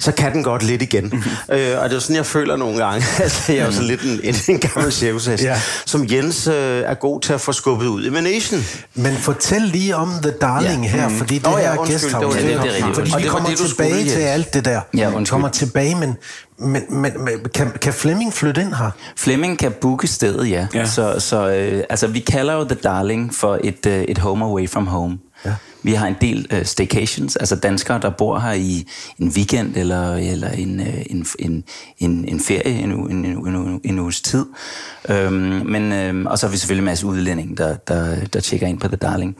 så 0.00 0.12
kan 0.12 0.32
den 0.32 0.42
godt 0.42 0.62
lidt 0.62 0.82
igen. 0.82 1.24
øh, 1.52 1.78
og 1.82 1.90
det 1.90 1.96
er 1.96 2.00
sådan, 2.00 2.16
jeg 2.16 2.26
føler 2.26 2.56
nogle 2.56 2.84
gange, 2.84 3.06
altså 3.22 3.52
jeg 3.52 3.60
er 3.60 3.66
jo 3.66 3.72
sådan 3.72 3.86
lidt 3.86 4.02
en, 4.02 4.20
en, 4.22 4.34
en 4.48 4.58
gammel 4.58 4.92
cirkushest, 4.92 5.44
Ja. 5.44 5.48
ja. 5.52 5.60
som 5.86 6.06
Jens 6.10 6.46
øh, 6.46 6.54
er 6.86 6.94
god 6.94 7.20
til 7.20 7.32
at 7.32 7.40
få 7.40 7.52
skubbet 7.52 7.86
ud 7.86 8.04
i 8.04 8.10
managen. 8.10 8.66
Men 8.94 9.16
fortæl 9.16 9.62
lige 9.62 9.96
om 9.96 10.12
The 10.22 10.30
Darling 10.30 10.84
ja. 10.84 10.90
her, 10.90 11.08
fordi 11.08 11.34
det 11.34 11.42
Nå 11.46 11.58
ja, 11.58 11.72
her 11.72 11.78
undskyld, 11.78 12.00
gæsthavn, 12.00 12.32
det 12.32 12.42
det, 12.42 12.48
det 12.48 12.54
er 12.56 12.62
rigtigt. 12.64 12.94
fordi 12.94 13.10
Og 13.12 13.18
vi 13.18 13.22
det 13.22 13.30
kommer 13.30 13.48
det, 13.48 13.58
tilbage 13.58 13.90
skulle, 13.94 14.10
til 14.10 14.20
alt 14.20 14.54
det 14.54 14.64
der. 14.64 14.80
Ja, 14.96 15.08
vi 15.08 15.14
undskyld. 15.14 15.32
kommer 15.32 15.48
tilbage, 15.48 15.94
men, 15.94 16.16
men, 16.58 16.82
men, 16.88 17.24
men 17.24 17.32
kan, 17.54 17.70
kan 17.70 17.92
Flemming 17.92 18.32
flytte 18.32 18.60
ind 18.60 18.74
her? 18.74 18.90
Flemming 19.16 19.58
kan 19.58 19.72
booke 19.80 20.06
stedet, 20.06 20.50
ja. 20.50 20.66
Ja. 20.74 20.86
Så, 20.86 21.20
så 21.20 21.48
øh, 21.48 21.84
altså, 21.90 22.06
vi 22.06 22.20
kalder 22.20 22.54
jo 22.54 22.64
The 22.64 22.74
Darling 22.74 23.34
for 23.34 23.58
et, 23.64 23.86
øh, 23.86 24.02
et 24.02 24.18
home 24.18 24.44
away 24.44 24.68
from 24.68 24.86
home. 24.86 25.18
Ja. 25.44 25.54
Vi 25.82 25.92
har 25.92 26.06
en 26.06 26.16
del 26.20 26.46
øh, 26.50 26.64
staycations, 26.64 27.36
altså 27.36 27.56
danskere, 27.56 28.00
der 28.00 28.10
bor 28.10 28.38
her 28.38 28.52
i 28.52 28.88
en 29.18 29.28
weekend 29.28 29.76
eller, 29.76 30.14
eller 30.14 30.50
en, 30.50 30.80
øh, 30.80 31.02
en, 31.10 31.26
en, 31.38 31.64
en, 31.98 32.24
en 32.28 32.40
ferie, 32.40 32.82
en, 32.82 32.90
en, 32.90 33.24
en, 33.24 33.46
en, 33.46 33.80
en 33.84 33.98
uges 33.98 34.20
tid. 34.20 34.46
Øhm, 35.08 35.34
men, 35.66 35.92
øh, 35.92 36.30
og 36.30 36.38
så 36.38 36.46
har 36.46 36.50
vi 36.50 36.56
selvfølgelig 36.56 36.82
en 36.82 36.84
masse 36.84 37.06
udlændinge, 37.06 37.56
der, 37.56 37.76
der, 37.76 38.24
der 38.32 38.40
tjekker 38.40 38.66
ind 38.66 38.80
på 38.80 38.88
The 38.88 38.96
Darling. 38.96 39.36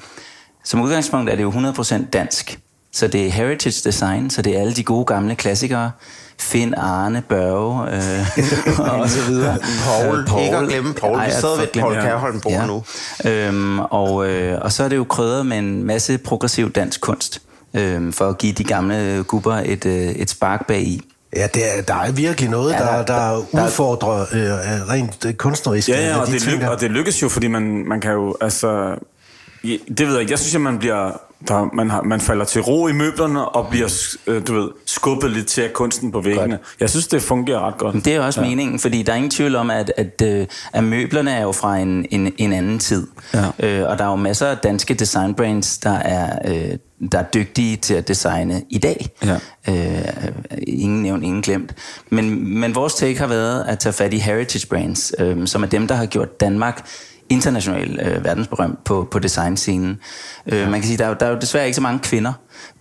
Som 0.65 0.81
udgangspunkt 0.81 1.31
er 1.31 1.37
det 1.37 1.43
jo 1.43 1.51
100% 1.51 2.11
dansk. 2.11 2.59
Så 2.93 3.09
det 3.09 3.27
er 3.27 3.31
heritage 3.31 3.81
design, 3.85 4.31
så 4.31 4.43
det 4.43 4.57
er 4.57 4.61
alle 4.61 4.75
de 4.75 4.83
gode 4.83 5.05
gamle 5.05 5.35
klassikere. 5.35 5.91
Finn, 6.41 6.75
Arne, 6.75 7.23
Børge 7.29 7.91
øh, 7.95 8.91
og 9.01 9.09
så 9.11 9.23
videre. 9.29 9.59
Paul, 9.85 10.43
ikke 10.45 10.57
at 10.57 10.69
glemme 10.69 10.95
Paul. 10.95 11.21
Vi 11.27 11.31
sidder 11.31 11.57
ved 11.59 11.67
Paul 11.81 11.95
Kærholm 11.95 12.41
bord 12.41 12.67
nu. 12.67 12.85
Øhm, 13.31 13.79
og, 13.81 14.29
øh, 14.29 14.59
og 14.63 14.73
så 14.73 14.85
er 14.85 14.89
det 14.89 14.97
jo 14.97 15.05
krydret 15.05 15.47
med 15.47 15.59
en 15.59 15.85
masse 15.85 16.19
progressiv 16.19 16.71
dansk 16.73 17.01
kunst, 17.01 17.43
øh, 17.75 18.13
for 18.13 18.29
at 18.29 18.39
give 18.39 18.53
de 18.53 18.65
gamle 18.65 19.25
gubber 19.27 19.55
et, 19.65 19.87
øh, 19.87 19.95
et 20.09 20.31
spark 20.31 20.67
bag 20.67 20.81
i. 20.83 21.01
Ja, 21.37 21.47
det 21.55 21.79
er, 21.79 21.83
der 21.83 21.95
er 21.95 22.13
virkelig 22.13 22.51
noget, 22.51 22.73
Ja, 22.73 22.93
ja, 22.93 22.99
der- 22.99 23.05
der, 23.05 23.15
der, 23.15 23.43
der- 23.53 23.65
udfordrer 23.67 24.21
øh, 24.21 24.89
rent 24.91 25.25
øh, 25.27 25.35
kunstnerisk. 25.35 25.89
Ja, 25.89 26.07
ja, 26.09 26.21
og 26.21 26.27
de 26.27 26.33
det, 26.33 26.43
ting 26.43 26.55
lyk, 26.55 26.61
der. 26.63 26.69
og 26.69 26.81
det 26.81 26.91
lykkes 26.91 27.23
jo, 27.23 27.29
fordi 27.29 27.47
man, 27.49 27.63
man 27.89 28.01
kan 28.01 28.13
jo, 28.13 28.37
altså... 28.41 28.95
ja, 29.65 29.77
Det 29.89 30.07
ved 30.07 30.13
jeg 30.13 30.21
ikke. 30.21 30.31
Jeg 30.33 30.39
synes, 30.39 30.55
at 30.55 30.61
man 30.61 30.79
bliver... 30.79 31.21
Der, 31.49 31.75
man, 31.75 31.91
har, 31.91 32.03
man 32.03 32.21
falder 32.21 32.45
til 32.45 32.63
ro 32.63 32.89
i 32.89 32.93
møblerne 32.93 33.49
og 33.49 33.69
bliver, 33.71 34.17
øh, 34.27 34.47
du 34.47 34.55
ved, 34.55 34.69
skubbet 34.87 35.31
lidt 35.31 35.47
til 35.47 35.69
kunsten 35.75 36.13
på 36.13 36.21
væggene. 36.21 36.57
Godt. 36.57 36.77
Jeg 36.81 36.91
synes, 36.91 37.07
det 37.07 37.23
fungerer 37.23 37.67
ret 37.67 37.79
godt. 37.79 38.05
Det 38.05 38.15
er 38.15 38.21
også 38.21 38.41
ja. 38.41 38.49
meningen, 38.49 38.79
fordi 38.79 39.03
der 39.03 39.13
er 39.13 39.17
ingen 39.17 39.31
tvivl 39.31 39.57
om, 39.57 39.71
at, 39.71 39.93
at, 39.97 40.23
øh, 40.25 40.47
at 40.73 40.85
møblerne 40.85 41.31
er 41.31 41.43
jo 41.43 41.53
fra 41.53 41.77
en, 41.77 42.07
en, 42.11 42.33
en 42.39 42.53
anden 42.53 42.79
tid. 42.79 43.07
Ja. 43.35 43.45
Øh, 43.81 43.91
og 43.91 43.99
der 43.99 44.05
er 44.05 44.11
jo 44.11 44.17
masser 44.17 44.47
af 44.47 44.59
danske 44.59 44.95
designbrands, 44.95 45.79
der 45.79 45.99
er, 45.99 46.39
øh, 46.45 46.79
der 47.13 47.19
er 47.19 47.25
dygtige 47.35 47.77
til 47.77 47.95
at 47.95 48.09
designe 48.09 48.63
i 48.71 48.79
dag. 48.79 49.09
Ja. 49.25 49.39
Øh, 49.69 50.33
ingen 50.67 51.03
nævnt, 51.03 51.25
ingen 51.25 51.43
glemt. 51.43 51.75
Men, 52.11 52.59
men 52.61 52.75
vores 52.75 52.95
take 52.95 53.19
har 53.19 53.27
været 53.27 53.65
at 53.69 53.79
tage 53.79 53.93
fat 53.93 54.15
i 54.15 54.19
heritage 54.19 54.67
brands, 54.67 55.13
øh, 55.19 55.47
som 55.47 55.63
er 55.63 55.67
dem, 55.67 55.89
der 55.89 55.95
har 55.95 56.07
gjort 56.07 56.41
Danmark 56.41 56.89
international 57.31 57.99
øh, 58.03 58.25
verdensberømt 58.25 58.85
på, 58.85 59.09
på 59.11 59.19
designscenen. 59.19 59.99
Øh, 60.47 60.71
man 60.71 60.81
kan 60.81 60.85
sige, 60.89 60.99
der 60.99 61.05
er, 61.05 61.09
jo- 61.09 61.17
der 61.21 61.27
er 61.27 61.31
jo 61.31 61.39
desværre 61.41 61.65
ikke 61.65 61.75
så 61.77 61.81
mange 61.83 61.99
kvinder 61.99 62.33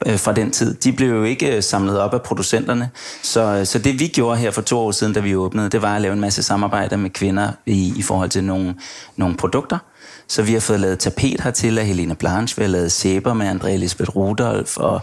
øh, 0.05 0.19
fra 0.19 0.33
den 0.33 0.51
tid. 0.51 0.73
De 0.73 0.91
blev 0.93 1.09
jo 1.09 1.23
ikke 1.23 1.55
øh, 1.55 1.63
samlet 1.63 1.99
op 1.99 2.13
af 2.13 2.21
producenterne. 2.21 2.89
Så, 3.23 3.65
så 3.65 3.79
det 3.79 3.99
vi 3.99 4.07
gjorde 4.07 4.37
her 4.37 4.51
for 4.51 4.61
to 4.61 4.79
år 4.79 4.91
siden, 4.91 5.13
da 5.13 5.19
vi 5.19 5.35
åbnede, 5.35 5.69
det 5.69 5.81
var 5.81 5.95
at 5.95 6.01
lave 6.01 6.13
en 6.13 6.19
masse 6.21 6.43
samarbejder 6.43 6.97
med 6.97 7.09
kvinder 7.09 7.51
i, 7.65 7.93
i 7.97 8.01
forhold 8.01 8.29
til 8.29 8.43
nogle, 8.43 8.75
nogle 9.15 9.37
produkter. 9.37 9.77
Så 10.29 10.41
vi 10.41 10.53
har 10.53 10.59
fået 10.59 10.79
lavet 10.79 10.99
tapet 10.99 11.41
hertil 11.41 11.77
af 11.77 11.85
Helene 11.85 12.15
Blanche, 12.15 12.57
vi 12.57 12.63
har 12.63 12.69
lavet 12.69 12.91
sæber 12.91 13.33
med 13.33 13.51
André 13.51 13.67
Elisabeth 13.69 14.15
Rudolf, 14.15 14.77
og 14.77 15.01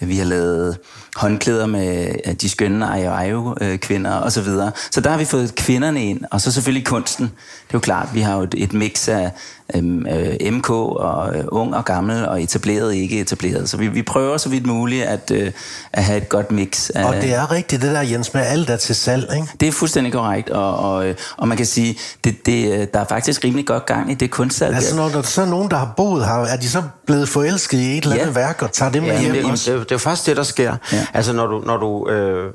vi 0.00 0.16
har 0.16 0.24
lavet 0.24 0.78
håndklæder 1.18 1.66
med 1.66 2.08
øh, 2.26 2.34
de 2.34 2.48
skønne 2.48 2.86
Ayo 2.86 3.12
Ayo 3.12 3.54
øh, 3.60 3.78
kvinder 3.78 4.14
og 4.14 4.32
så 4.32 4.40
videre. 4.40 4.72
Så 4.90 5.00
der 5.00 5.10
har 5.10 5.18
vi 5.18 5.24
fået 5.24 5.54
kvinderne 5.54 6.04
ind, 6.04 6.20
og 6.30 6.40
så 6.40 6.52
selvfølgelig 6.52 6.86
kunsten. 6.86 7.24
Det 7.24 7.74
er 7.74 7.74
jo 7.74 7.78
klart, 7.78 8.08
vi 8.14 8.20
har 8.20 8.36
jo 8.36 8.42
et, 8.42 8.54
et 8.58 8.72
mix 8.72 9.08
af 9.08 9.30
øhm, 9.74 10.06
øh, 10.06 10.52
MK 10.52 10.70
og 10.70 11.36
øh, 11.36 11.44
ung 11.48 11.74
og 11.76 11.84
gammel 11.84 12.28
og 12.28 12.42
etableret 12.42 12.94
ikke 12.94 13.20
etableret. 13.20 13.70
Så 13.70 13.76
vi, 13.76 13.88
vi 13.88 14.02
prøver 14.02 14.36
så 14.36 14.48
vidt 14.48 14.66
muligt 14.66 15.04
at, 15.04 15.30
øh, 15.30 15.52
at 15.92 16.04
have 16.04 16.18
et 16.18 16.28
godt 16.28 16.50
mix. 16.50 16.90
Af, 16.94 17.04
Og 17.04 17.14
det 17.14 17.34
er 17.34 17.52
rigtigt, 17.52 17.82
det 17.82 17.90
der, 17.90 18.00
Jens, 18.00 18.34
med 18.34 18.42
alt 18.42 18.70
er 18.70 18.76
til 18.76 18.94
salg, 18.94 19.30
ikke? 19.34 19.46
det 19.60 19.68
er 19.68 19.72
fuldstændig 19.72 20.12
korrekt, 20.12 20.50
og, 20.50 20.78
og, 20.78 21.14
og 21.36 21.48
man 21.48 21.56
kan 21.56 21.66
sige, 21.66 21.98
det, 22.24 22.46
det, 22.46 22.94
der 22.94 23.00
er 23.00 23.04
faktisk 23.08 23.44
rimelig 23.44 23.66
godt 23.66 23.86
gang 23.86 24.10
i 24.10 24.14
det 24.14 24.30
kunstsalg. 24.30 24.74
Altså, 24.74 24.96
når 24.96 25.08
der 25.08 25.22
så 25.22 25.42
er 25.42 25.46
nogen, 25.46 25.70
der 25.70 25.76
har 25.76 25.92
boet 25.96 26.26
her, 26.26 26.34
er 26.34 26.56
de 26.56 26.68
så 26.68 26.82
blevet 27.08 27.28
forelsket 27.28 27.78
i 27.78 27.98
et 27.98 28.04
eller 28.04 28.16
andet 28.16 28.26
Ja. 28.26 28.40
værk 28.40 28.62
og 28.62 28.72
tager 28.72 28.92
det 28.92 29.02
med 29.02 29.10
Ja, 29.10 29.20
hjem 29.20 29.32
det, 29.32 29.44
også? 29.44 29.72
det, 29.72 29.80
det 29.80 29.90
er 29.90 29.94
jo 29.94 29.98
faktisk 29.98 30.26
det, 30.26 30.36
der 30.36 30.42
sker. 30.42 30.76
Ja. 30.92 30.96
Ja. 30.96 31.06
Altså, 31.14 31.32
når 31.32 31.46
du, 31.46 31.62
når 31.66 31.76
du 31.76 32.08
øh, 32.10 32.52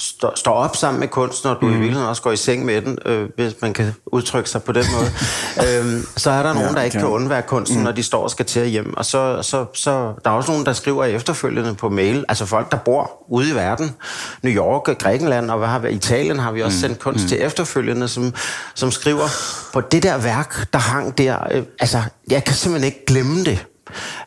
står, 0.00 0.32
står 0.36 0.52
op 0.52 0.76
sammen 0.76 1.00
med 1.00 1.08
kunsten, 1.08 1.50
og 1.50 1.56
du 1.60 1.66
mm. 1.66 1.72
i 1.72 1.74
virkeligheden 1.74 2.08
også 2.08 2.22
går 2.22 2.32
i 2.32 2.36
seng 2.36 2.64
med 2.64 2.82
den, 2.82 2.98
øh, 3.06 3.28
hvis 3.36 3.54
man 3.62 3.72
kan 3.72 3.94
udtrykke 4.06 4.50
sig 4.50 4.62
på 4.62 4.72
den 4.72 4.84
måde, 4.96 5.06
øh, 5.66 6.02
så 6.16 6.30
er 6.30 6.42
der 6.42 6.52
nogen, 6.52 6.74
der 6.74 6.82
ikke 6.82 6.92
kan. 6.92 7.00
kan 7.00 7.10
undvære 7.10 7.42
kunsten, 7.42 7.78
mm. 7.78 7.84
når 7.84 7.92
de 7.92 8.02
står 8.02 8.22
og 8.22 8.30
skal 8.30 8.46
til 8.46 8.60
at 8.60 8.68
hjem. 8.68 8.94
Og 8.96 9.04
så, 9.04 9.42
så, 9.42 9.66
så 9.74 10.12
der 10.24 10.30
er 10.30 10.34
også 10.34 10.50
nogen, 10.50 10.66
der 10.66 10.72
skriver 10.72 11.04
efterfølgende 11.04 11.74
på 11.74 11.88
mail, 11.88 12.24
altså 12.28 12.46
folk, 12.46 12.70
der 12.70 12.76
bor 12.76 13.10
ude 13.28 13.50
i 13.50 13.54
verden, 13.54 13.94
New 14.42 14.52
York, 14.52 14.98
Grækenland 14.98 15.50
og 15.50 15.58
hvad 15.58 15.68
har 15.68 15.78
vi, 15.78 15.90
Italien 15.90 16.38
har 16.38 16.52
vi 16.52 16.62
også 16.62 16.76
mm. 16.76 16.80
sendt 16.80 16.98
kunst 16.98 17.22
mm. 17.24 17.28
til 17.28 17.42
efterfølgende, 17.42 18.08
som, 18.08 18.34
som 18.74 18.90
skriver, 18.90 19.28
på 19.72 19.80
det 19.80 20.02
der 20.02 20.18
værk, 20.18 20.72
der 20.72 20.78
hang 20.78 21.18
der, 21.18 21.36
øh, 21.50 21.62
altså, 21.80 22.02
jeg 22.30 22.44
kan 22.44 22.54
simpelthen 22.54 22.86
ikke 22.86 23.06
glemme 23.06 23.44
det 23.44 23.66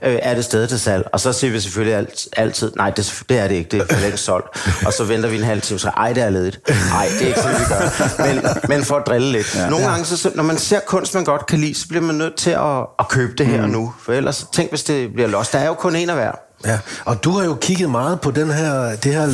øh, 0.04 0.20
er 0.22 0.36
det 0.36 0.46
stadig 0.46 0.70
til 0.70 0.80
salg. 0.80 1.08
Og 1.14 1.20
så 1.20 1.34
siger 1.34 1.52
vi 1.52 1.60
selvfølgelig 1.60 1.96
alt, 1.96 2.28
altid, 2.38 2.72
nej, 2.76 2.90
det, 2.90 3.24
det 3.30 3.40
er 3.40 3.48
det 3.48 3.56
ikke, 3.56 3.70
det 3.70 3.82
er 3.82 3.94
for 3.96 4.02
længst 4.02 4.24
solgt. 4.24 4.48
Og 4.86 4.94
så 4.94 5.04
venter 5.04 5.30
vi 5.30 5.38
en 5.38 5.44
halv 5.44 5.62
time, 5.62 5.80
så 5.80 5.90
ej, 5.90 6.14
det 6.14 6.24
er 6.24 6.30
ledigt. 6.30 6.60
Nej, 6.90 7.08
det 7.20 7.22
er 7.24 7.28
ikke 7.28 7.40
sådan, 7.40 7.60
vi 7.60 7.66
gør. 7.70 8.26
Men, 8.26 8.46
men 8.70 8.86
for 8.86 8.96
at 8.96 9.08
drille 9.08 9.32
lidt. 9.32 9.56
Ja. 9.56 9.70
Nogle 9.70 9.86
gange, 9.86 10.06
så, 10.06 10.18
så, 10.18 10.32
når 10.36 10.44
man 10.44 10.58
ser 10.58 10.80
kunst, 10.80 11.14
man 11.14 11.24
godt 11.24 11.46
kan 11.46 11.60
lide, 11.60 11.76
så 11.76 11.88
bliver 11.88 12.04
man 12.04 12.16
nødt 12.16 12.36
til 12.36 12.50
at, 12.50 12.78
at 13.00 13.08
købe 13.10 13.34
det 13.38 13.46
her 13.46 13.66
mm. 13.66 13.72
nu. 13.72 13.94
For 14.04 14.14
ellers, 14.14 14.46
tænk 14.54 14.70
hvis 14.70 14.84
det 14.84 15.14
bliver 15.14 15.28
lost. 15.30 15.54
Der 15.54 15.60
er 15.60 15.68
jo 15.68 15.74
kun 15.74 15.96
en 15.96 16.10
af 16.10 16.16
hver. 16.16 16.32
Ja, 16.66 16.80
og 17.06 17.24
du 17.24 17.32
har 17.32 17.46
jo 17.46 17.58
kigget 17.62 17.90
meget 17.90 18.22
på 18.22 18.32
den 18.32 18.52
her, 18.52 18.96
det 18.96 19.14
her 19.14 19.30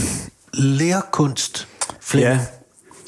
lærkunst, 0.54 1.68
Flemming, 2.02 2.40
Ja. 2.40 2.46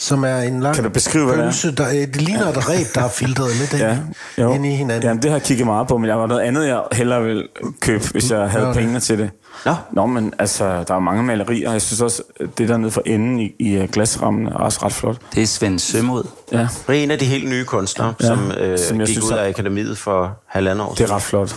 Som 0.01 0.23
er 0.23 0.37
en 0.37 0.59
lang 0.59 0.75
Kan 0.75 0.83
du 0.83 0.89
beskrive, 0.89 1.25
hvad 1.25 1.33
det 1.33 1.41
er? 1.41 1.45
pølse, 1.45 1.71
der, 1.75 1.89
det 1.89 2.21
ligner 2.21 2.47
et 2.47 2.69
ræb, 2.69 2.85
der 2.95 3.01
er 3.03 3.09
filtret 3.09 3.55
lidt 3.59 3.81
Ja, 3.81 3.97
ind, 4.45 4.55
ind 4.55 4.65
i 4.65 4.69
hinanden. 4.69 5.03
Jamen, 5.03 5.21
det 5.23 5.31
har 5.31 5.37
jeg 5.37 5.43
kigget 5.45 5.65
meget 5.67 5.87
på, 5.87 5.97
men 5.97 6.09
jeg 6.09 6.19
var 6.19 6.27
noget 6.27 6.41
andet, 6.41 6.67
jeg 6.67 6.81
hellere 6.91 7.23
ville 7.23 7.43
købe, 7.79 8.03
hvis 8.11 8.31
jeg 8.31 8.49
havde 8.49 8.65
det. 8.65 8.75
pengene 8.75 8.99
til 8.99 9.17
det. 9.17 9.29
Nå. 9.65 9.75
Nå, 9.91 10.05
men 10.05 10.33
altså, 10.39 10.83
der 10.87 10.95
er 10.95 10.99
mange 10.99 11.23
malerier. 11.23 11.71
Jeg 11.71 11.81
synes 11.81 12.01
også, 12.01 12.23
det 12.57 12.69
der 12.69 12.77
nede 12.77 12.91
for 12.91 13.01
enden 13.05 13.39
i, 13.39 13.51
i 13.59 13.73
øh, 13.73 13.89
glasrammen 13.89 14.47
er 14.47 14.53
også 14.53 14.79
ret 14.85 14.93
flot. 14.93 15.17
Det 15.35 15.43
er 15.43 15.47
Svend 15.47 15.79
Sømod. 15.79 16.23
Ja, 16.51 16.57
Det 16.87 16.99
er 16.99 17.03
en 17.03 17.11
af 17.11 17.19
de 17.19 17.25
helt 17.25 17.49
nye 17.49 17.65
kunstnere, 17.65 18.13
Ja. 18.21 18.25
som, 18.27 18.51
øh, 18.51 18.79
Som 18.79 18.99
jeg 18.99 19.07
gik 19.07 19.15
synes 19.15 19.31
ud 19.31 19.37
af 19.37 19.47
akademiet 19.49 19.97
for 19.97 20.37
halvandet 20.47 20.85
år 20.87 20.93
det 20.93 21.01
er 21.09 21.15
ret 21.15 21.21
flot. 21.21 21.55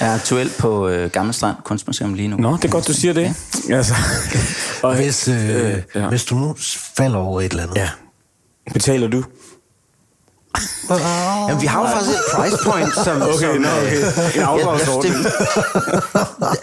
Er 0.00 0.14
aktuel 0.14 0.50
på 0.58 0.88
øh, 0.88 1.10
Gamle 1.10 1.32
Strand 1.32 1.56
Kunstmuseum 1.64 2.14
lige 2.14 2.28
nu. 2.28 2.36
Nå, 2.36 2.56
det 2.56 2.64
er 2.64 2.68
godt, 2.68 2.88
du 2.88 2.92
siger 2.92 3.12
det. 3.14 3.34
Altså, 3.70 3.94
og, 4.82 4.96
Hvis, 4.96 5.28
øh, 5.28 5.34
øh, 5.50 5.82
ja. 5.94 6.00
ja. 6.00 6.08
hvis 6.08 6.24
du 6.24 6.34
nu 6.34 6.54
falder 6.96 7.18
over 7.18 7.40
et 7.40 7.50
eller 7.50 7.62
andet, 7.62 7.76
Ja. 7.76 7.88
Betaler 8.72 9.08
du? 9.08 9.24
Jamen, 11.48 11.62
vi 11.62 11.66
har 11.66 11.80
jo 11.80 11.86
faktisk 11.88 12.10
et 12.18 12.24
price 12.34 12.56
point, 12.64 12.94
som... 13.04 13.22
Okay, 13.22 13.32
som, 13.32 13.60
nå, 13.60 13.68
okay. 13.82 13.96
En 13.96 14.30
Ja, 14.34 14.46
afdragsordning. 14.46 15.14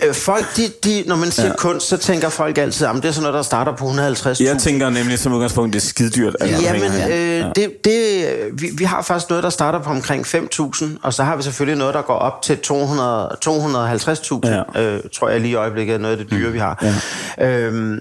Øh, 0.07 0.13
folk, 0.13 0.45
de, 0.57 0.71
de, 0.83 1.03
når 1.07 1.15
man 1.15 1.31
siger 1.31 1.47
ja. 1.47 1.55
kunst, 1.55 1.88
så 1.88 1.97
tænker 1.97 2.29
folk 2.29 2.57
altid, 2.57 2.88
at 2.88 2.95
det 2.95 3.05
er 3.05 3.12
sådan 3.12 3.21
noget, 3.23 3.35
der 3.35 3.41
starter 3.41 3.75
på 3.75 3.85
150.000. 3.89 4.43
Jeg 4.43 4.57
tænker 4.59 4.89
nemlig 4.89 5.19
som 5.19 5.33
udgangspunkt, 5.33 5.73
det 5.73 5.79
er 5.79 5.85
skidedyrt. 5.88 6.35
at 6.39 6.62
Ja, 6.62 6.73
men 6.73 7.12
øh, 7.12 7.45
det, 7.55 7.71
det, 7.85 8.25
vi, 8.53 8.69
vi 8.77 8.83
har 8.83 9.01
faktisk 9.01 9.29
noget, 9.29 9.43
der 9.43 9.50
starter 9.50 9.79
på 9.79 9.89
omkring 9.89 10.25
5.000, 10.25 10.85
og 11.03 11.13
så 11.13 11.23
har 11.23 11.35
vi 11.35 11.43
selvfølgelig 11.43 11.77
noget, 11.79 11.93
der 11.93 12.01
går 12.01 12.13
op 12.15 12.41
til 12.41 12.57
200 12.57 13.29
250.000, 13.45 14.39
Ja. 14.75 14.81
øh, 14.81 15.00
tror 15.15 15.29
jeg 15.29 15.39
lige 15.41 15.51
i 15.51 15.55
øjeblikket 15.55 15.93
er 15.93 15.97
noget 16.00 16.17
af 16.17 16.23
det 16.23 16.31
dyre, 16.31 16.51
vi 16.51 16.59
har. 16.59 16.83
Ja. 17.38 17.47
Øhm, 17.50 18.00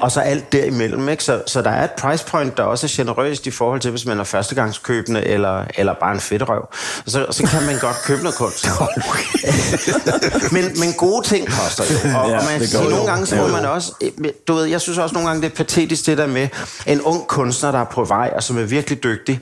og 0.00 0.12
så 0.12 0.20
alt 0.20 0.52
derimellem. 0.52 1.08
Ikke? 1.08 1.24
Så, 1.24 1.42
så 1.46 1.62
der 1.62 1.70
er 1.70 1.84
et 1.84 1.90
price 1.90 2.26
point, 2.26 2.56
der 2.56 2.62
også 2.62 2.86
er 2.86 2.90
generøst 2.92 3.46
i 3.46 3.50
forhold 3.50 3.80
til, 3.80 3.90
hvis 3.90 4.06
man 4.06 4.20
er 4.20 4.24
førstegangskøbende 4.24 5.24
eller, 5.24 5.64
eller 5.74 5.94
bare 6.00 6.12
en 6.12 6.20
fedtrøv. 6.20 6.68
Så, 7.06 7.26
så 7.30 7.42
kan 7.42 7.66
man 7.66 7.78
godt 7.78 7.96
købe 8.04 8.22
noget 8.22 8.36
kunst. 8.36 8.68
men, 10.54 10.64
men 10.80 10.92
gode 10.92 11.26
ting 11.26 11.48
koster 11.50 11.84
jo. 11.90 12.18
Og, 12.18 12.28
Ja, 12.28 12.38
og 12.38 12.44
man 12.44 12.66
siger, 12.66 12.90
nogle 12.90 13.06
gange 13.06 13.26
så 13.26 13.36
må 13.36 13.46
man 13.46 13.64
også... 13.64 13.92
Du 14.48 14.54
ved, 14.54 14.64
jeg 14.64 14.80
synes 14.80 14.98
også 14.98 15.14
nogle 15.14 15.28
gange, 15.28 15.42
det 15.42 15.52
er 15.52 15.56
patetisk 15.56 16.06
det 16.06 16.18
der 16.18 16.26
med 16.26 16.48
en 16.86 17.00
ung 17.00 17.26
kunstner, 17.26 17.70
der 17.70 17.78
er 17.78 17.84
på 17.84 18.04
vej, 18.04 18.32
og 18.36 18.42
som 18.42 18.58
er 18.58 18.62
virkelig 18.62 19.02
dygtig, 19.02 19.40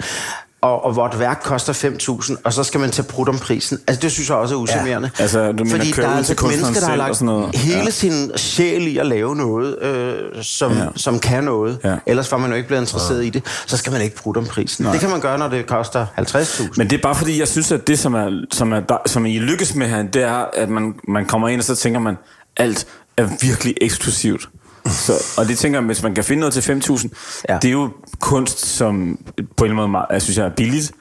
og, 0.61 0.85
og 0.85 0.93
hvor 0.93 1.07
et 1.07 1.19
værk 1.19 1.41
koster 1.45 1.73
5.000, 1.73 2.37
og 2.45 2.53
så 2.53 2.65
skal 2.65 2.81
man 2.81 2.91
tage 2.91 3.09
brud 3.09 3.29
om 3.29 3.39
prisen. 3.39 3.79
Altså, 3.87 4.01
det 4.03 4.13
synes 4.13 4.29
jeg 4.29 4.37
også 4.37 4.55
er 4.55 4.59
usammerende. 4.59 5.11
Ja. 5.19 5.23
Altså, 5.23 5.53
du 5.53 5.65
mener 5.65 5.77
Fordi 5.77 5.91
der 5.93 6.09
er 6.09 6.17
altså 6.17 6.33
et 6.33 6.43
menneske, 6.43 6.81
der 6.81 6.87
har 6.89 6.97
lagt 6.97 7.23
noget. 7.23 7.57
hele 7.57 7.79
Ja. 7.85 7.91
sin 7.91 8.31
sjæl 8.37 8.87
i 8.87 8.99
at 8.99 9.07
lave 9.07 9.37
noget, 9.37 9.83
øh, 9.83 10.43
som, 10.43 10.73
Ja. 10.73 10.87
som 10.97 11.19
kan 11.19 11.45
noget. 11.45 11.79
Ja. 11.85 11.97
Ellers 12.07 12.33
var 12.33 12.39
man 12.39 12.51
jo 12.51 12.57
ikke 12.57 12.67
blevet 12.67 12.83
interesseret 12.83 13.21
ja. 13.23 13.27
i 13.27 13.31
det. 13.31 13.43
Så 13.67 13.77
skal 13.77 13.93
man 13.93 14.01
ikke 14.01 14.17
bruge 14.17 14.37
om 14.39 14.47
prisen. 14.47 14.83
Nej. 14.85 14.93
Det 14.93 15.01
kan 15.01 15.11
man 15.11 15.21
gøre, 15.21 15.39
når 15.39 15.49
det 15.49 15.67
koster 15.67 16.07
50.000. 16.19 16.69
Men 16.77 16.91
det 16.91 16.99
er 16.99 17.03
bare 17.03 17.15
fordi, 17.15 17.39
jeg 17.39 17.49
synes, 17.49 17.73
at 17.73 17.87
det, 17.87 17.99
som, 17.99 18.15
er, 18.15 18.45
som, 18.53 18.73
er, 18.73 18.81
der, 18.81 18.97
som 19.07 19.27
I 19.27 19.39
lykkes 19.39 19.75
med 19.75 19.87
her, 19.89 20.03
det 20.03 20.23
er, 20.23 20.45
at 20.55 20.69
man, 20.69 20.95
man 21.09 21.25
kommer 21.27 21.49
ind, 21.49 21.61
og 21.61 21.65
så 21.65 21.77
tænker 21.77 22.01
man, 22.01 22.17
alt 22.57 22.87
er 23.17 23.29
virkelig 23.41 23.75
eksklusivt. 23.81 24.49
Så, 24.90 25.12
og 25.38 25.49
det 25.49 25.59
tænker 25.59 25.78
jeg, 25.78 25.87
hvis 25.87 26.02
man 26.02 26.14
kan 26.14 26.25
finde 26.25 26.40
noget 26.40 26.52
til 26.55 26.73
5.000, 26.73 27.09
ja. 27.49 27.59
Det 27.62 27.69
er 27.69 27.73
jo 27.73 27.90
kunst, 28.21 28.66
som 28.66 29.19
på 29.57 29.64
en 29.64 29.71
eller 29.71 29.83
anden 29.83 29.93
måde, 29.93 30.07
jeg 30.11 30.23
synes, 30.23 30.38
jeg 30.38 30.47
er 30.47 30.50
billigt. 30.50 30.93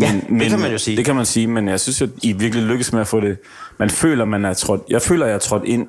Ja, 0.00 0.20
det 0.30 0.50
kan 0.50 0.58
man 0.60 0.72
jo 0.72 0.78
sige. 0.78 0.96
Det 0.96 1.04
kan 1.04 1.16
man 1.16 1.26
sige, 1.26 1.46
men 1.46 1.68
jeg 1.68 1.80
synes, 1.80 2.02
at 2.02 2.08
I 2.22 2.32
virkelig 2.32 2.64
lykkes 2.64 2.92
med 2.92 3.00
at 3.00 3.06
få 3.06 3.20
det. 3.20 3.36
Man 3.78 3.90
føler, 3.90 4.24
man 4.24 4.44
er 4.44 4.54
trådt, 4.54 4.80
jeg 4.88 5.02
føler, 5.02 5.26
jeg 5.26 5.34
er 5.34 5.38
trådt 5.38 5.64
ind. 5.64 5.86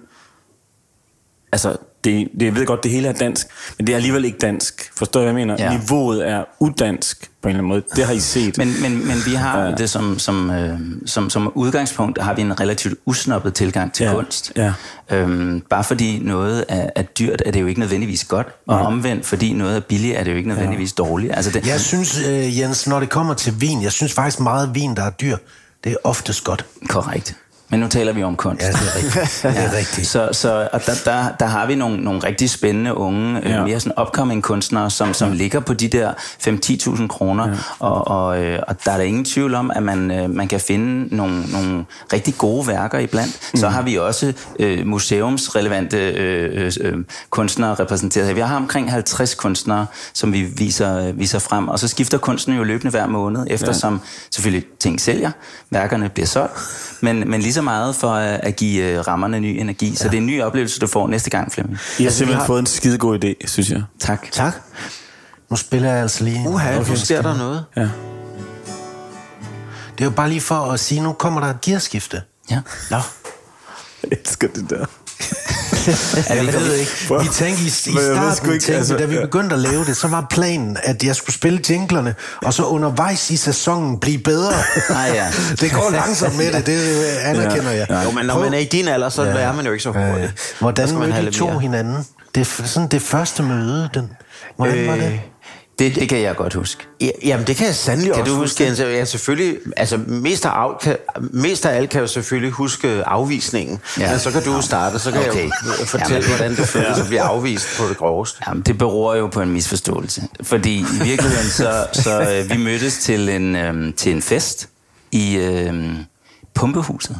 Det, 2.04 2.28
det, 2.40 2.46
jeg 2.46 2.56
ved 2.56 2.66
godt, 2.66 2.84
det 2.84 2.92
hele 2.92 3.08
er 3.08 3.14
dansk, 3.14 3.48
men 3.78 3.88
det 3.88 3.94
er 3.94 3.98
alligevel 3.98 4.26
ikke 4.26 4.38
dansk. 4.38 4.92
Forstår 4.96 5.20
du, 5.20 5.24
hvad 5.24 5.42
jeg 5.42 5.48
mener? 5.48 5.56
Ja. 5.60 5.72
Ja. 5.72 5.78
Niveauet 5.80 6.30
er 6.30 6.44
udansk 6.60 7.30
på 7.42 7.48
en 7.48 7.50
eller 7.50 7.60
anden 7.60 7.70
måde. 7.70 7.84
Det 7.96 8.06
har 8.06 8.14
I 8.14 8.20
set. 8.20 8.58
Men, 8.58 8.82
men, 8.82 9.08
men 9.08 9.18
vi 9.26 9.34
har 9.34 9.60
Ja. 9.60 9.66
ja. 9.70 9.76
det 9.76 9.90
som, 9.90 10.20
som, 10.20 10.50
øh, 10.52 10.80
som, 11.06 11.30
som 11.30 11.52
udgangspunkt, 11.56 12.22
har 12.22 12.34
vi 12.34 12.42
en 12.42 12.60
relativt 12.60 12.96
usnoppet 13.06 13.54
tilgang 13.54 13.94
til 13.94 14.04
Ja. 14.04 14.14
kunst. 14.14 14.52
Ja. 14.56 14.74
Øhm, 15.12 15.62
bare 15.70 15.84
fordi 15.84 16.20
noget 16.20 16.66
er, 16.70 16.90
er 16.96 17.02
dyrt, 17.02 17.42
er 17.46 17.52
det 17.52 17.62
jo 17.62 17.66
ikke 17.68 17.80
nødvendigvis 17.80 18.24
godt. 18.26 18.48
Og 18.68 18.80
omvendt, 18.80 19.26
fordi 19.26 19.54
noget 19.54 19.76
er 19.76 19.80
billigt, 19.80 20.18
er 20.18 20.24
det 20.24 20.32
jo 20.32 20.38
ikke 20.38 20.50
nødvendigvis 20.50 20.94
dårligt. 20.94 21.36
Altså 21.36 21.52
det, 21.52 21.68
Jeg 21.68 21.80
synes, 21.80 22.20
øh, 22.28 22.60
Jens, 22.60 22.88
når 22.88 23.00
det 23.00 23.10
kommer 23.10 23.34
til 23.34 23.54
vin, 23.62 23.84
jeg 23.84 23.92
synes 23.92 24.14
faktisk 24.14 24.40
meget 24.40 24.76
vin, 24.76 24.96
der 24.96 25.04
er 25.04 25.10
dyr, 25.10 25.38
det 25.84 25.92
er 25.92 25.96
oftest 26.04 26.44
godt. 26.44 26.66
Korrekt. 26.90 27.36
Men 27.74 27.80
nu 27.80 27.88
taler 27.88 28.14
vi 28.14 28.24
om 28.24 28.36
kunst. 28.36 28.62
Ja, 28.62 28.68
det 28.68 28.76
er 28.76 28.96
rigtigt. 28.96 29.44
Det 29.44 29.64
er 29.64 29.78
rigtigt. 29.78 30.08
Så, 30.08 30.30
så 30.32 30.70
og 30.74 30.86
der, 30.86 30.94
der, 31.06 31.26
der 31.40 31.46
har 31.46 31.66
vi 31.66 31.76
nogle, 31.76 31.98
nogle 31.98 32.20
rigtig 32.24 32.50
spændende 32.50 32.98
unge, 32.98 33.40
ja. 33.40 33.50
Ja. 33.50 33.60
øh, 33.60 33.66
mere 33.66 33.80
sådan 33.80 34.02
upcoming 34.02 34.44
kunstnere, 34.44 34.90
som, 34.90 35.14
som 35.14 35.32
ligger 35.32 35.60
på 35.60 35.74
de 35.74 35.88
der 35.88 36.14
5-10.000 36.48 37.08
kroner. 37.08 37.48
Ja. 37.48 37.56
Og, 37.80 38.08
og, 38.08 38.44
øh, 38.44 38.60
og 38.68 38.86
der 38.86 38.92
er 38.92 38.98
der 38.98 39.04
ingen 39.04 39.26
tvivl 39.26 39.56
om, 39.56 39.72
at 39.76 39.84
man, 39.84 40.12
øh, 40.12 40.30
man 40.30 40.48
kan 40.48 40.60
finde 40.60 41.16
nogle, 41.16 41.46
nogle 41.52 41.86
rigtig 42.14 42.38
gode 42.38 42.68
værker 42.68 43.00
iblandt. 43.00 43.40
Mm. 43.54 43.60
Så 43.60 43.70
har 43.70 43.82
vi 43.82 43.96
også 43.96 44.34
øh, 44.60 44.88
museumsrelevante 44.88 45.98
øh, 45.98 46.72
øh, 46.82 46.94
kunstnere 47.30 47.74
repræsenteret 47.74 48.28
her. 48.28 48.34
Vi 48.34 48.42
har 48.42 48.56
omkring 48.56 48.92
50 48.92 49.36
kunstnere, 49.36 49.86
som 50.14 50.34
vi 50.34 50.42
viser, 50.42 51.08
øh, 51.08 51.20
viser 51.20 51.40
frem. 51.40 51.68
Og 51.68 51.80
så 51.80 51.88
skifter 51.88 52.18
kunsten 52.18 52.54
jo 52.54 52.64
løbende 52.64 52.92
hver 52.92 53.08
måned, 53.08 53.48
eftersom 53.50 53.94
ja. 53.94 54.00
selvfølgelig 54.32 54.68
ting 54.80 55.02
sælger, 55.02 55.32
værkerne 55.70 56.10
bliver 56.10 56.28
solgt, 56.28 56.54
men, 57.02 57.30
men 57.30 57.42
lige 57.42 57.54
så 57.54 57.63
meget 57.64 57.96
for 57.96 58.14
at, 58.14 58.40
at 58.44 58.56
give 58.56 58.84
øh, 58.84 59.08
rammerne 59.08 59.40
ny 59.40 59.46
energi. 59.46 59.96
Så 59.96 60.04
det 60.04 60.14
er 60.14 60.18
en 60.18 60.26
ny 60.26 60.42
oplevelse, 60.42 60.80
du 60.80 60.88
får 60.88 61.08
næste 61.08 61.30
gang, 61.30 61.52
Flemming. 61.52 61.80
I 62.00 62.04
har 62.04 62.12
simpelthen 62.12 62.40
har... 62.40 62.48
fået 62.48 62.60
en 62.60 62.66
skidegod 62.66 63.24
idé, 63.24 63.48
synes 63.48 63.70
jeg. 63.70 63.84
Tak. 64.00 64.32
Tak. 64.32 64.54
Nu 65.50 65.56
spiller 65.56 65.92
jeg 65.92 66.02
altså 66.02 66.24
lige... 66.24 66.50
Uha, 66.50 66.80
nu 66.80 66.96
sker 66.96 67.22
der 67.22 67.38
noget. 67.38 67.66
Ja. 67.78 67.90
Det 69.98 70.02
er 70.02 70.06
jo 70.06 70.10
bare 70.10 70.30
lige 70.30 70.42
for 70.42 70.56
at 70.56 70.80
sige, 70.80 71.02
nu 71.02 71.14
kommer 71.14 71.42
der 71.42 71.48
et 71.48 71.62
gearskifte. 71.62 72.22
Ja. 72.52 72.62
Nå. 72.92 72.98
Jeg 74.04 74.18
elsker 74.20 74.48
det 74.48 74.70
der. 74.70 74.86
Vi 76.30 76.36
Jeg 76.36 76.54
ved 76.54 76.76
ikke. 76.76 76.92
Vi 77.22 77.28
tænkte 77.34 77.64
i, 77.64 77.68
i 77.68 77.70
starten, 77.70 78.54
ikke, 78.54 78.66
tænkte, 78.66 78.76
altså, 78.76 78.98
da 78.98 79.06
vi 79.06 79.16
ja. 79.16 79.22
begyndte 79.22 79.54
at 79.56 79.62
lave 79.62 79.86
det, 79.86 79.98
så 79.98 80.08
var 80.08 80.28
planen, 80.30 80.78
at 80.84 81.04
jeg 81.04 81.16
skulle 81.16 81.34
spille 81.36 81.60
jinglerne, 81.70 82.16
og 82.42 82.54
så 82.54 82.64
undervejs 82.64 83.32
i 83.32 83.38
sæsonen 83.38 84.00
blive 84.00 84.20
bedre. 84.20 84.54
Ah, 84.90 85.16
ja. 85.16 85.28
det 85.62 85.72
går 85.72 85.90
langsomt 85.92 86.38
med 86.38 86.52
det, 86.52 86.66
det 86.66 87.04
anerkender 87.24 87.72
jeg. 87.72 88.04
Jo, 88.06 88.12
men 88.12 88.26
når 88.26 88.40
man 88.40 88.54
er 88.54 88.58
i 88.58 88.66
din 88.66 88.88
alder, 88.88 89.10
så 89.10 89.24
ja. 89.24 89.30
er 89.30 89.54
man 89.54 89.66
jo 89.66 89.72
ikke 89.72 89.84
så 89.84 89.92
hurtigt. 89.92 90.18
Øh, 90.18 90.30
Der 90.30 90.58
hvordan 90.60 90.96
mødte 90.96 91.22
lidt 91.22 91.36
to 91.36 91.58
hinanden? 91.58 92.06
Det, 92.36 92.42
er 92.42 92.64
sådan 92.66 92.90
det 92.90 93.02
første 93.02 93.44
møde, 93.44 93.90
den, 93.94 94.12
hvordan 94.56 94.78
øh, 94.78 94.88
var 94.88 94.96
det? 94.96 95.20
Det, 95.80 95.96
det 95.96 96.10
kan 96.10 96.22
jeg 96.22 96.36
godt 96.36 96.54
huske. 96.54 96.84
Ja, 97.02 97.10
jamen, 97.26 97.48
det 97.48 97.56
kan 97.56 97.66
jeg 97.68 97.76
sandelig 97.76 98.14
Kan 98.14 98.22
også 98.22 98.34
du 98.34 98.40
huske. 98.40 98.70
huske 98.70 98.84
Ja, 98.84 99.06
selvfølgelig, 99.06 99.58
altså, 99.78 99.98
mest 100.08 100.46
af, 100.46 100.50
af, 100.50 100.80
kan, 100.82 100.98
mest 101.32 101.66
af 101.66 101.76
alt 101.78 101.90
kan 101.90 102.02
jeg 102.02 102.10
selvfølgelig 102.10 102.52
huske 102.52 103.04
afvisningen. 103.06 103.80
Ja. 104.00 104.10
Men 104.12 104.20
så 104.20 104.32
kan 104.32 104.44
du 104.44 104.52
jo 104.54 104.62
starte, 104.62 105.00
så 105.00 105.12
kan 105.12 105.22
okay. 105.30 105.44
Jeg 105.44 105.52
jo 105.80 105.86
fortælle, 105.86 106.14
Jamen. 106.16 106.28
hvordan 106.30 106.56
det 106.56 106.68
føles 106.68 107.00
at 107.00 107.08
blive 107.08 107.22
afvist 107.22 107.68
på 107.78 107.88
det 107.90 107.98
groveste. 107.98 108.38
Jamen, 108.48 108.64
det 108.64 108.78
beror 108.78 109.16
jo 109.16 109.28
på 109.28 109.42
en 109.42 109.50
misforståelse. 109.52 110.22
Fordi 110.44 110.80
i 110.80 111.04
virkeligheden, 111.04 111.50
så, 111.50 111.88
så 111.94 112.22
øh, 112.22 112.50
vi 112.50 112.58
mødtes 112.64 112.98
til 112.98 113.30
en, 113.30 113.56
øh, 113.56 113.94
til 113.94 114.12
en 114.12 114.22
fest 114.22 114.70
i 115.12 115.36
øh, 115.36 115.94
Pumpehuset. 116.54 117.18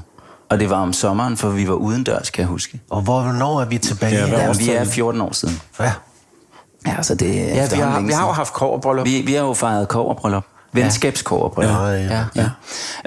Og 0.50 0.60
det 0.60 0.70
var 0.70 0.78
om 0.82 0.94
sommeren, 0.94 1.38
for 1.38 1.50
vi 1.50 1.68
var 1.68 1.74
udendørs, 1.74 2.30
kan 2.30 2.42
jeg 2.42 2.48
huske. 2.48 2.80
Og 2.90 3.02
hvornår 3.02 3.62
er 3.62 3.66
vi 3.66 3.78
tilbage? 3.78 4.16
Ja, 4.28 4.42
Ja, 4.46 4.54
vi 4.58 4.70
er 4.70 4.86
14 4.86 5.22
år 5.22 5.34
siden. 5.34 5.62
ja. 5.80 5.92
Ja, 6.88 7.04
så 7.04 7.16
det 7.16 7.42
er 7.42 7.56
Ja, 7.56 7.68
vi 7.72 7.82
har, 7.82 8.02
vi 8.02 8.12
har 8.14 8.28
jo 8.28 8.32
haft 8.32 8.54
kårbryllup. 8.54 9.06
Vi, 9.06 9.22
vi 9.22 9.34
har 9.34 9.46
jo 9.46 9.54
fejret 9.54 9.88
koverbryllup. 9.88 10.44
Venskabskoverbryllup. 10.74 11.76
Ja, 11.76 11.86
ja, 11.88 12.26
ja. 12.36 12.50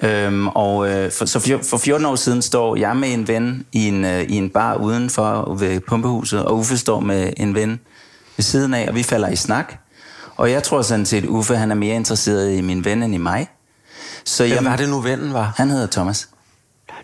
ja. 0.03 0.27
Øhm, 0.27 0.49
og 0.49 0.89
øh, 0.91 1.13
for, 1.13 1.27
så 1.27 1.41
for, 1.41 1.61
for 1.71 1.77
14 1.77 2.07
år 2.07 2.17
siden 2.17 2.43
står 2.43 2.77
jeg 2.77 2.97
med 2.97 3.13
en 3.13 3.29
ven 3.29 3.67
i 3.73 3.89
en, 3.89 4.05
øh, 4.05 4.23
i 4.23 4.37
en 4.37 4.51
bar 4.51 4.75
udenfor 4.75 5.55
ved 5.59 5.81
pumpehuset, 5.81 6.45
og 6.45 6.59
Uffe 6.59 6.79
står 6.79 7.01
med 7.01 7.33
en 7.37 7.55
ven 7.55 7.81
ved 8.37 8.43
siden 8.43 8.75
af, 8.75 8.89
og 8.89 8.95
vi 8.95 9.03
falder 9.03 9.29
i 9.29 9.37
snak. 9.37 9.75
Og 10.37 10.51
jeg 10.51 10.63
tror 10.63 10.83
sådan 10.83 11.07
set, 11.07 11.25
Uffe 11.25 11.57
han 11.57 11.71
er 11.71 11.75
mere 11.75 11.95
interesseret 11.95 12.53
i 12.53 12.61
min 12.61 12.85
ven 12.85 13.03
end 13.03 13.15
i 13.15 13.19
mig. 13.19 13.49
Så 14.25 14.43
Hvem 14.43 14.55
jeg, 14.55 14.65
var 14.65 14.77
det 14.77 14.89
nu, 14.89 15.01
vennen 15.01 15.33
var? 15.33 15.53
Han 15.57 15.71
hedder 15.71 15.87
Thomas. 15.87 16.29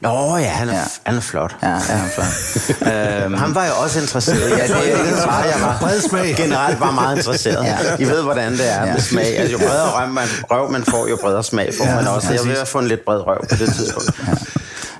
Nå 0.01 0.37
ja, 0.37 0.49
han 0.49 0.69
er, 0.69 0.73
Ja. 0.73 0.79
ja. 0.79 0.85
han 1.07 1.17
er 1.17 1.21
flot. 1.21 1.57
Ja, 1.63 1.69
ja, 1.69 1.75
han 1.75 2.01
er 2.07 2.11
flot. 2.15 3.25
øhm, 3.25 3.35
Han 3.35 3.55
var 3.55 3.67
jo 3.67 3.73
også 3.83 4.01
interesseret. 4.01 4.51
Ja, 4.51 4.55
det 4.67 4.71
er 4.71 4.83
ikke 4.83 5.17
bare, 5.27 5.35
jeg 5.37 5.57
var 5.61 5.77
Bred 5.81 6.01
smag. 6.01 6.35
generelt 6.37 6.79
bare 6.79 6.93
meget 6.93 7.17
interesseret. 7.17 7.65
Ja. 7.65 7.77
I 7.99 8.05
ved, 8.05 8.23
hvordan 8.23 8.53
det 8.53 8.73
er 8.73 8.87
Ja. 8.87 8.93
med 8.93 9.01
smag. 9.01 9.39
Altså, 9.39 9.53
jo 9.53 9.59
bredere 9.59 9.91
røv 9.91 10.09
man, 10.13 10.25
røv 10.51 10.71
man 10.73 10.85
får, 10.85 11.09
jo 11.09 11.19
bredere 11.23 11.45
smag 11.45 11.73
får 11.79 11.85
Ja, 11.85 11.95
man 11.95 12.07
også. 12.07 12.33
Jeg 12.33 12.45
vil 12.45 12.55
have 12.57 12.67
fået 12.67 12.83
en 12.83 12.89
lidt 12.89 13.05
bred 13.05 13.27
røv 13.27 13.39
på 13.51 13.57
det 13.57 13.75
tidspunkt. 13.75 14.11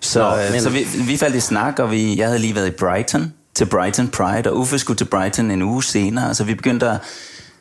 Så, 0.01 0.31
Nå, 0.31 0.37
øh, 0.43 0.53
men- 0.53 0.63
så 0.63 0.71
vi, 0.71 0.87
vi 1.07 1.17
faldt 1.17 1.37
i 1.37 1.41
snak, 1.41 1.79
og 1.79 1.91
vi, 1.91 2.19
jeg 2.19 2.27
havde 2.27 2.39
lige 2.39 2.55
været 2.55 2.67
i 2.67 2.71
Brighton, 2.71 3.33
til 3.55 3.65
Brighton 3.67 4.09
Pride, 4.09 4.51
og 4.51 4.59
Uffe 4.59 4.79
skulle 4.79 4.97
til 4.97 5.05
Brighton 5.05 5.51
en 5.51 5.63
uge 5.63 5.83
senere, 5.85 6.35
så 6.35 6.45
vi 6.45 6.55
begyndte 6.55 6.89
at, 6.89 6.97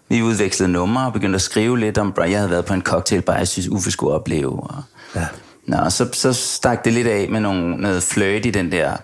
vi 0.10 0.22
udvekslede 0.22 0.72
numre 0.72 1.06
og 1.06 1.14
begyndte 1.14 1.36
at 1.36 1.42
skrive 1.42 1.80
lidt 1.80 1.98
om, 1.98 2.14
jeg 2.30 2.38
havde 2.40 2.52
været 2.52 2.66
på 2.66 2.74
en 2.74 2.82
cocktailbar, 2.82 3.36
jeg 3.38 3.48
synes 3.48 3.68
Uffe 3.68 3.92
skulle 3.92 4.14
opleve. 4.16 4.52
Og, 4.64 4.76
Ja. 5.16 5.26
Nå, 5.68 5.78
og 5.78 5.92
så, 5.92 6.10
så 6.14 6.34
stak 6.34 6.86
det 6.86 6.94
lidt 6.94 7.08
af 7.08 7.28
med 7.30 7.40
nogle, 7.40 7.78
noget 7.78 8.04
flirt 8.04 8.46
i 8.46 8.50
den 8.52 8.72
der 8.72 8.98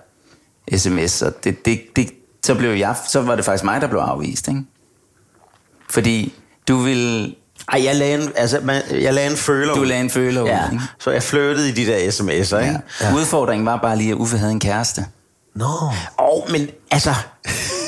sms, 0.77 1.21
og 1.21 1.43
det, 1.43 1.65
det, 1.65 1.81
det, 1.95 2.09
så, 2.45 2.55
blev 2.55 2.69
jeg, 2.71 2.95
så 3.07 3.21
var 3.21 3.35
det 3.35 3.45
faktisk 3.45 3.63
mig, 3.63 3.81
der 3.81 3.87
blev 3.87 3.99
afvist, 3.99 4.47
ikke? 4.47 4.61
Fordi 5.89 6.33
du 6.67 6.77
ville... 6.77 7.35
Ej, 7.73 7.83
jeg 7.83 7.95
lagde 7.95 8.23
en, 8.23 8.31
altså, 8.35 8.59
man, 8.63 8.81
jeg 8.91 9.13
lagde 9.13 9.31
en 9.31 9.37
føler 9.37 9.73
Du 9.73 9.81
ud. 9.81 9.85
lagde 9.85 10.01
en 10.01 10.09
føler 10.09 10.41
ud, 10.41 10.47
Ja, 10.47 10.65
ikke? 10.71 10.83
så 10.99 11.11
jeg 11.11 11.23
flirtede 11.23 11.69
i 11.69 11.71
de 11.71 11.85
der 11.85 11.97
sms'er, 11.97 12.57
ikke? 12.57 12.79
Ja. 13.01 13.15
Udfordringen 13.15 13.65
var 13.65 13.77
bare 13.77 13.97
lige, 13.97 14.09
at 14.11 14.15
Uffe 14.15 14.37
havde 14.37 14.51
en 14.51 14.59
kæreste. 14.59 15.05
Nå. 15.55 15.65
Åh, 15.65 15.91
oh, 16.17 16.51
men 16.51 16.67
altså... 16.91 17.13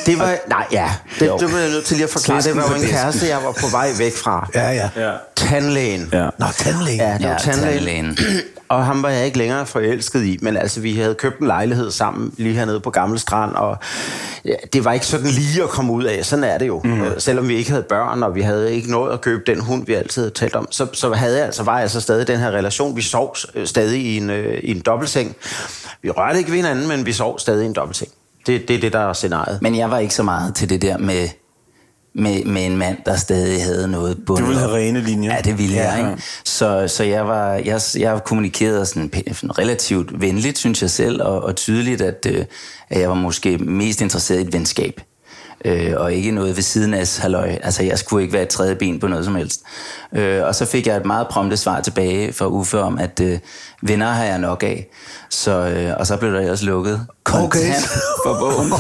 Det 0.06 0.20
var... 0.20 0.36
Nej, 0.50 0.66
ja. 0.72 0.90
Det, 1.20 1.32
det 1.40 1.54
var 1.54 1.60
jeg 1.60 1.70
nødt 1.70 1.86
til 1.86 1.96
lige 1.98 2.04
at 2.04 2.10
forklare. 2.10 2.42
Det 2.42 2.56
var 2.56 2.70
jo 2.70 2.76
en 2.84 2.88
kæreste, 2.90 3.28
jeg 3.28 3.38
var 3.44 3.52
på 3.52 3.68
vej 3.72 3.90
væk 3.98 4.16
fra. 4.16 4.50
Ja, 4.56 4.72
ja. 4.72 4.90
Ja. 4.96 5.12
tandlægen. 5.36 6.10
Ja. 6.14 6.30
Nå, 6.40 6.46
tandlægen. 6.58 7.00
Ja, 7.00 7.14
det 7.18 7.24
var 7.26 7.32
Ja, 7.32 7.38
tandlægen. 7.38 8.16
tandlægen. 8.16 8.18
og 8.70 8.86
ham 8.86 9.04
var 9.04 9.10
jeg 9.10 9.26
ikke 9.26 9.38
længere 9.38 9.66
forelsket 9.66 10.24
i, 10.24 10.38
men 10.42 10.58
altså, 10.58 10.80
vi 10.80 10.96
havde 10.96 11.16
købt 11.16 11.40
en 11.40 11.48
lejlighed 11.48 11.92
sammen 11.92 12.34
lige 12.38 12.56
hernede 12.56 12.80
på 12.80 12.90
Gamle 12.90 13.20
Strand, 13.20 13.52
og 13.56 13.78
ja, 14.46 14.54
det 14.74 14.86
var 14.86 14.94
ikke 14.94 15.06
sådan 15.06 15.28
lige 15.28 15.64
at 15.64 15.70
komme 15.70 15.94
ud 15.94 16.04
af. 16.04 16.26
Sådan 16.26 16.44
er 16.44 16.58
det 16.58 16.68
jo. 16.68 16.82
Mm. 16.84 17.04
Selvom 17.18 17.48
vi 17.48 17.56
ikke 17.56 17.70
havde 17.70 17.84
børn, 17.84 18.24
og 18.24 18.36
vi 18.36 18.42
havde 18.42 18.74
ikke 18.74 18.92
nået 18.92 19.14
at 19.14 19.22
købe 19.22 19.44
den 19.48 19.60
hund, 19.60 19.86
vi 19.86 19.94
altid 19.94 20.22
havde 20.22 20.34
talt 20.34 20.56
om, 20.56 20.68
så, 20.72 20.88
så 20.94 21.14
havde 21.14 21.38
jeg, 21.38 21.46
altså, 21.46 21.64
var 21.64 21.74
jeg 21.74 21.82
altså 21.82 22.02
stadig 22.02 22.28
den 22.28 22.40
her 22.40 22.52
relation. 22.52 22.96
Vi 22.96 23.02
sov 23.02 23.36
øh, 23.56 23.68
stadig 23.68 24.02
i 24.02 24.18
en, 24.18 24.30
øh, 24.30 24.60
i 24.64 24.72
en 24.72 24.80
dobbeltseng. 24.80 25.36
Vi 26.02 26.10
rørte 26.10 26.38
ikke 26.40 26.52
ved 26.52 26.58
hinanden, 26.58 26.88
men 26.88 27.06
vi 27.06 27.14
sov 27.14 27.40
stadig 27.40 27.64
i 27.64 27.66
en 27.66 27.74
dobbeltseng. 27.74 28.12
Det, 28.50 28.68
det 28.68 28.76
er 28.76 28.80
det, 28.80 28.94
der 28.94 29.00
er 29.00 29.14
scenariet. 29.14 29.62
Men 29.62 29.78
jeg 29.78 29.92
var 29.92 30.00
ikke 30.00 30.14
så 30.14 30.24
meget 30.24 30.56
til 30.56 30.70
det 30.70 30.82
der 30.82 30.98
med, 30.98 31.28
med, 32.16 32.44
med 32.46 32.66
en 32.66 32.78
mand, 32.78 32.98
der 33.06 33.16
stadig 33.16 33.64
havde 33.64 33.88
noget 33.88 34.18
bundet 34.26 34.44
Du 34.44 34.48
ville 34.48 34.62
have 34.62 34.76
rene 34.76 35.02
linjer. 35.02 35.34
Ja, 35.34 35.42
det 35.42 35.58
ville 35.58 35.76
Ja, 35.76 35.92
jeg, 35.92 36.00
ja. 36.04 36.10
ikke? 36.10 36.24
Så, 36.46 36.88
så 36.88 37.04
jeg, 37.04 37.28
var, 37.28 37.54
jeg, 37.54 37.82
jeg 38.00 38.24
kommunikerede 38.26 38.86
sådan 38.86 39.12
relativt 39.34 40.22
venligt, 40.22 40.58
synes 40.58 40.82
jeg 40.82 40.90
selv, 40.90 41.22
og, 41.24 41.44
og 41.44 41.56
tydeligt, 41.56 42.02
at, 42.02 42.26
øh, 42.30 42.46
at 42.90 43.02
jeg 43.02 43.10
var 43.10 43.16
måske 43.16 43.58
mest 43.58 44.02
interesseret 44.02 44.40
i 44.40 44.42
et 44.42 44.54
venskab. 44.54 45.02
Øh, 45.66 45.94
og 45.98 46.14
ikke 46.14 46.32
noget 46.32 46.56
ved 46.56 46.64
siden 46.64 46.94
af 46.94 47.18
halløj. 47.20 47.58
Altså, 47.64 47.84
jeg 47.84 48.00
skulle 48.00 48.24
ikke 48.24 48.34
være 48.34 48.44
et 48.44 48.50
tredje 48.50 48.76
ben 48.76 49.00
på 49.00 49.08
noget 49.08 49.26
som 49.26 49.36
helst. 49.36 49.62
Øh, 50.16 50.44
og 50.44 50.56
så 50.56 50.66
fik 50.66 50.88
jeg 50.88 50.98
et 50.98 51.06
meget 51.06 51.28
prompte 51.28 51.58
svar 51.58 51.82
tilbage 51.82 52.34
fra 52.34 52.48
Uffe 52.48 52.80
om, 52.82 53.00
at 53.00 53.20
øh, 53.20 53.40
venner 53.82 54.12
har 54.12 54.24
jeg 54.24 54.38
nok 54.38 54.64
af. 54.64 54.88
Så, 55.30 55.52
øh, 55.52 55.94
og 56.00 56.08
så 56.08 56.18
blev 56.18 56.34
der 56.34 56.52
også 56.52 56.66
lukket 56.66 57.06
kontant 57.24 57.56
Okay. 57.56 57.74
for 58.26 58.40
bogen. 58.40 58.72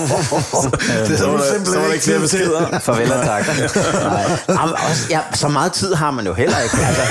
det 1.07 1.19
har 1.19 1.37
du 1.37 1.43
simpelthen 1.53 1.93
ikke 1.93 2.03
tid 2.03 2.27
til. 2.27 2.51
Farvel 2.79 3.11
og 3.11 3.25
tak. 3.25 3.45
Nej. 3.93 4.23
Jamen, 4.49 4.75
også, 4.89 5.07
ja, 5.09 5.19
så 5.33 5.47
meget 5.47 5.71
tid 5.73 5.93
har 5.93 6.11
man 6.11 6.25
jo 6.25 6.33
heller 6.33 6.59
ikke. 6.59 6.77
Altså, 6.87 7.01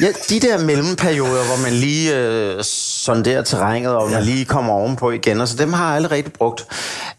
ja, 0.00 0.08
de 0.28 0.40
der 0.40 0.58
mellemperioder, 0.58 1.44
hvor 1.44 1.62
man 1.62 1.72
lige 1.72 2.16
øh, 2.16 2.64
sonderer 2.64 3.42
terrænet, 3.42 3.92
og 3.92 4.10
man 4.10 4.22
lige 4.22 4.44
kommer 4.44 4.72
ovenpå 4.72 5.10
igen, 5.10 5.40
altså, 5.40 5.56
dem 5.56 5.72
har 5.72 5.86
jeg 5.86 5.96
aldrig 5.96 6.12
rigtig 6.12 6.32
brugt. 6.32 6.66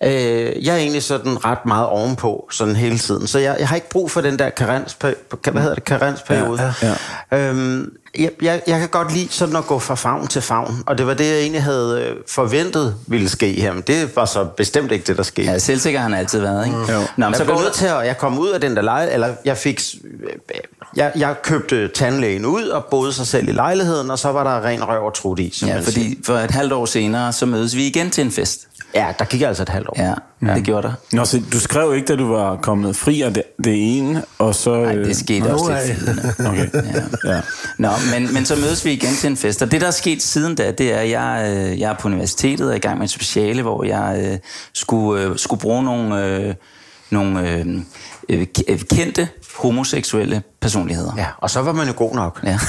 Øh, 0.04 0.66
jeg 0.66 0.74
er 0.74 0.78
egentlig 0.80 1.04
sådan 1.04 1.46
ret 1.46 1.66
meget 1.66 1.88
ovenpå 1.88 2.48
sådan 2.52 2.76
hele 2.76 2.98
tiden, 2.98 3.28
så 3.28 3.40
jeg, 3.40 3.56
jeg 3.60 3.68
har 3.68 3.76
ikke 3.76 3.90
brug 3.90 4.12
for 4.12 4.22
den 4.22 4.40
der 4.40 4.50
karens, 4.50 4.98
hvad 5.00 5.62
hedder 5.62 5.76
det, 5.76 5.84
karensperiode. 5.84 6.74
Ja, 6.82 6.88
ja, 6.88 6.94
Øhm, 7.38 7.94
jeg, 8.20 8.30
jeg, 8.42 8.62
jeg 8.68 8.80
kan 8.80 8.90
godt 8.90 9.14
lide 9.14 9.28
sådan 9.32 9.56
at 9.56 9.66
gå 9.66 9.80
fra 9.80 9.96
favn 9.96 10.28
til 10.28 10.42
favn, 10.42 10.84
og 10.86 10.98
det 10.98 11.08
var 11.08 11.14
det, 11.14 11.26
jeg 11.26 11.40
egentlig 11.40 11.64
havde 11.64 12.02
øh, 12.10 12.16
forventet 12.30 12.96
ville 13.08 13.30
ske 13.30 13.52
her, 13.62 13.74
men 13.74 13.84
det 13.88 14.16
var 14.16 14.26
så 14.26 14.46
bestemt 14.46 14.92
ikke 14.92 15.06
det, 15.08 15.18
der 15.18 15.24
skete. 15.24 15.52
Ja, 15.52 15.58
selvsikker 15.60 16.00
har 16.00 16.10
han 16.10 16.18
altid 16.18 16.40
været, 16.40 16.66
ikke? 16.66 16.78
Jo. 16.78 16.86
Nå, 17.00 17.06
men 17.18 17.30
jeg 17.30 17.36
så 17.36 17.44
blev 17.46 17.58
nødt 17.58 17.74
til 17.74 17.86
at, 17.86 18.06
jeg 18.06 18.18
kom 18.18 18.40
ud 18.40 18.50
af 18.50 18.62
den 18.62 18.76
der 18.76 18.82
leje, 18.82 19.10
eller 19.10 19.30
jeg 19.46 19.58
fik, 19.58 19.82
jeg, 20.96 21.12
jeg 21.16 21.36
købte 21.44 21.88
tandlægen 21.88 22.46
ud 22.46 22.64
og 22.64 22.86
boede 22.92 23.14
sig 23.14 23.28
selv 23.28 23.50
i 23.50 23.52
lejligheden, 23.52 24.12
og 24.12 24.20
så 24.20 24.32
var 24.32 24.44
der 24.44 24.66
ren 24.68 24.88
røv 24.88 25.06
og 25.06 25.14
trut 25.14 25.40
i. 25.40 25.50
som 25.54 25.68
Ja, 25.68 25.74
man 25.76 25.84
siger. 25.84 25.94
fordi 25.94 26.20
for 26.26 26.34
et 26.34 26.52
halvt 26.52 26.74
år 26.74 26.86
senere, 26.86 27.34
så 27.34 27.46
mødes 27.46 27.76
vi 27.76 27.88
igen 27.88 28.10
til 28.10 28.24
en 28.26 28.32
fest. 28.32 28.68
Ja, 28.96 29.14
der 29.20 29.26
gik 29.26 29.42
altså 29.42 29.64
et 29.64 29.70
halvt 29.70 29.88
år. 29.88 29.94
Ja, 29.98 30.14
ja. 30.48 30.56
det 30.56 30.64
gjorde 30.64 30.88
der. 30.88 30.94
Nå, 31.12 31.26
så 31.26 31.42
du 31.54 31.60
skrev 31.60 31.96
ikke, 31.96 32.08
da 32.08 32.16
du 32.16 32.28
var 32.28 32.56
kommet 32.56 32.96
fri 32.96 33.22
af 33.22 33.34
det, 33.34 33.44
det 33.64 33.98
ene, 33.98 34.24
og 34.40 34.56
så... 34.56 34.76
Nej, 34.84 34.96
øh, 34.96 35.06
det 35.08 35.16
skete 35.16 35.40
nå, 35.40 35.54
også 35.54 35.72
lidt. 36.06 36.20
Okay. 36.48 36.70
Ja. 37.26 37.34
Ja. 37.36 37.42
Nå, 37.78 37.90
men, 38.14 38.34
men 38.34 38.46
så 38.46 38.56
mødes 38.56 38.86
vi 38.86 38.92
igen 38.92 39.14
til 39.16 39.30
en 39.30 39.38
fest. 39.38 39.62
Og 39.62 39.72
det, 39.72 39.82
der 39.82 39.88
er 39.88 39.92
sket 39.92 40.22
siden 40.22 40.56
da, 40.56 40.72
det 40.72 40.94
er, 40.94 40.98
at 40.98 41.10
jeg, 41.10 41.54
øh, 41.56 41.80
jeg 41.80 41.90
er 41.92 41.96
på 41.96 42.08
universitetet 42.08 42.66
og 42.68 42.72
er 42.72 42.76
i 42.76 42.80
gang 42.80 42.98
med 42.98 43.06
et 43.06 43.12
speciale, 43.12 43.62
hvor 43.62 43.84
jeg 43.84 44.24
øh, 44.26 44.38
skulle, 44.74 45.24
øh, 45.24 45.38
skulle 45.38 45.60
bruge 45.62 45.84
nogle, 45.84 46.26
øh, 46.26 46.54
nogle 47.10 47.50
øh, 47.50 47.66
øh, 48.30 48.46
kendte 48.90 49.28
homoseksuelle 49.56 50.44
personligheder. 50.62 51.12
Ja, 51.18 51.26
og 51.38 51.50
så 51.50 51.62
var 51.62 51.72
man 51.74 51.88
jo 51.88 51.94
god 51.98 52.16
nok. 52.16 52.40
Ja. 52.44 52.60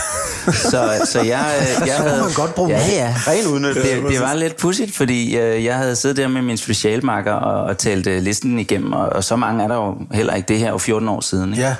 Så, 0.53 1.07
så 1.12 1.21
jeg, 1.23 1.47
øh, 1.83 1.88
jeg 1.88 1.97
Så 1.97 2.03
havde... 2.03 2.23
man 2.23 2.33
godt 2.35 2.55
bruge 2.55 2.71
ja, 2.71 2.81
ja. 2.93 3.14
Ren 3.26 3.47
udnyttelse. 3.47 3.97
Det, 3.97 4.11
det 4.11 4.21
var 4.21 4.35
lidt 4.35 4.57
pudsigt, 4.57 4.97
fordi 4.97 5.37
øh, 5.37 5.64
jeg 5.64 5.76
havde 5.76 5.97
siddet 5.97 6.17
der 6.17 6.29
med 6.29 6.43
min 6.43 6.57
specialmarker 6.57 7.33
og, 7.33 7.64
og 7.64 7.79
talt 7.79 8.07
øh, 8.07 8.23
listen 8.23 8.59
igennem, 8.59 8.93
og, 8.93 9.07
og 9.09 9.25
så 9.25 9.37
mange 9.37 9.64
er 9.64 9.69
der 9.69 9.75
jo 9.75 9.97
heller 10.12 10.35
ikke. 10.35 10.49
Det 10.49 10.59
her 10.59 10.67
er 10.67 10.71
jo 10.71 10.79
14 10.79 11.09
år 11.09 11.21
siden. 11.21 11.53
Ikke? 11.53 11.62
Ja. 11.64 11.75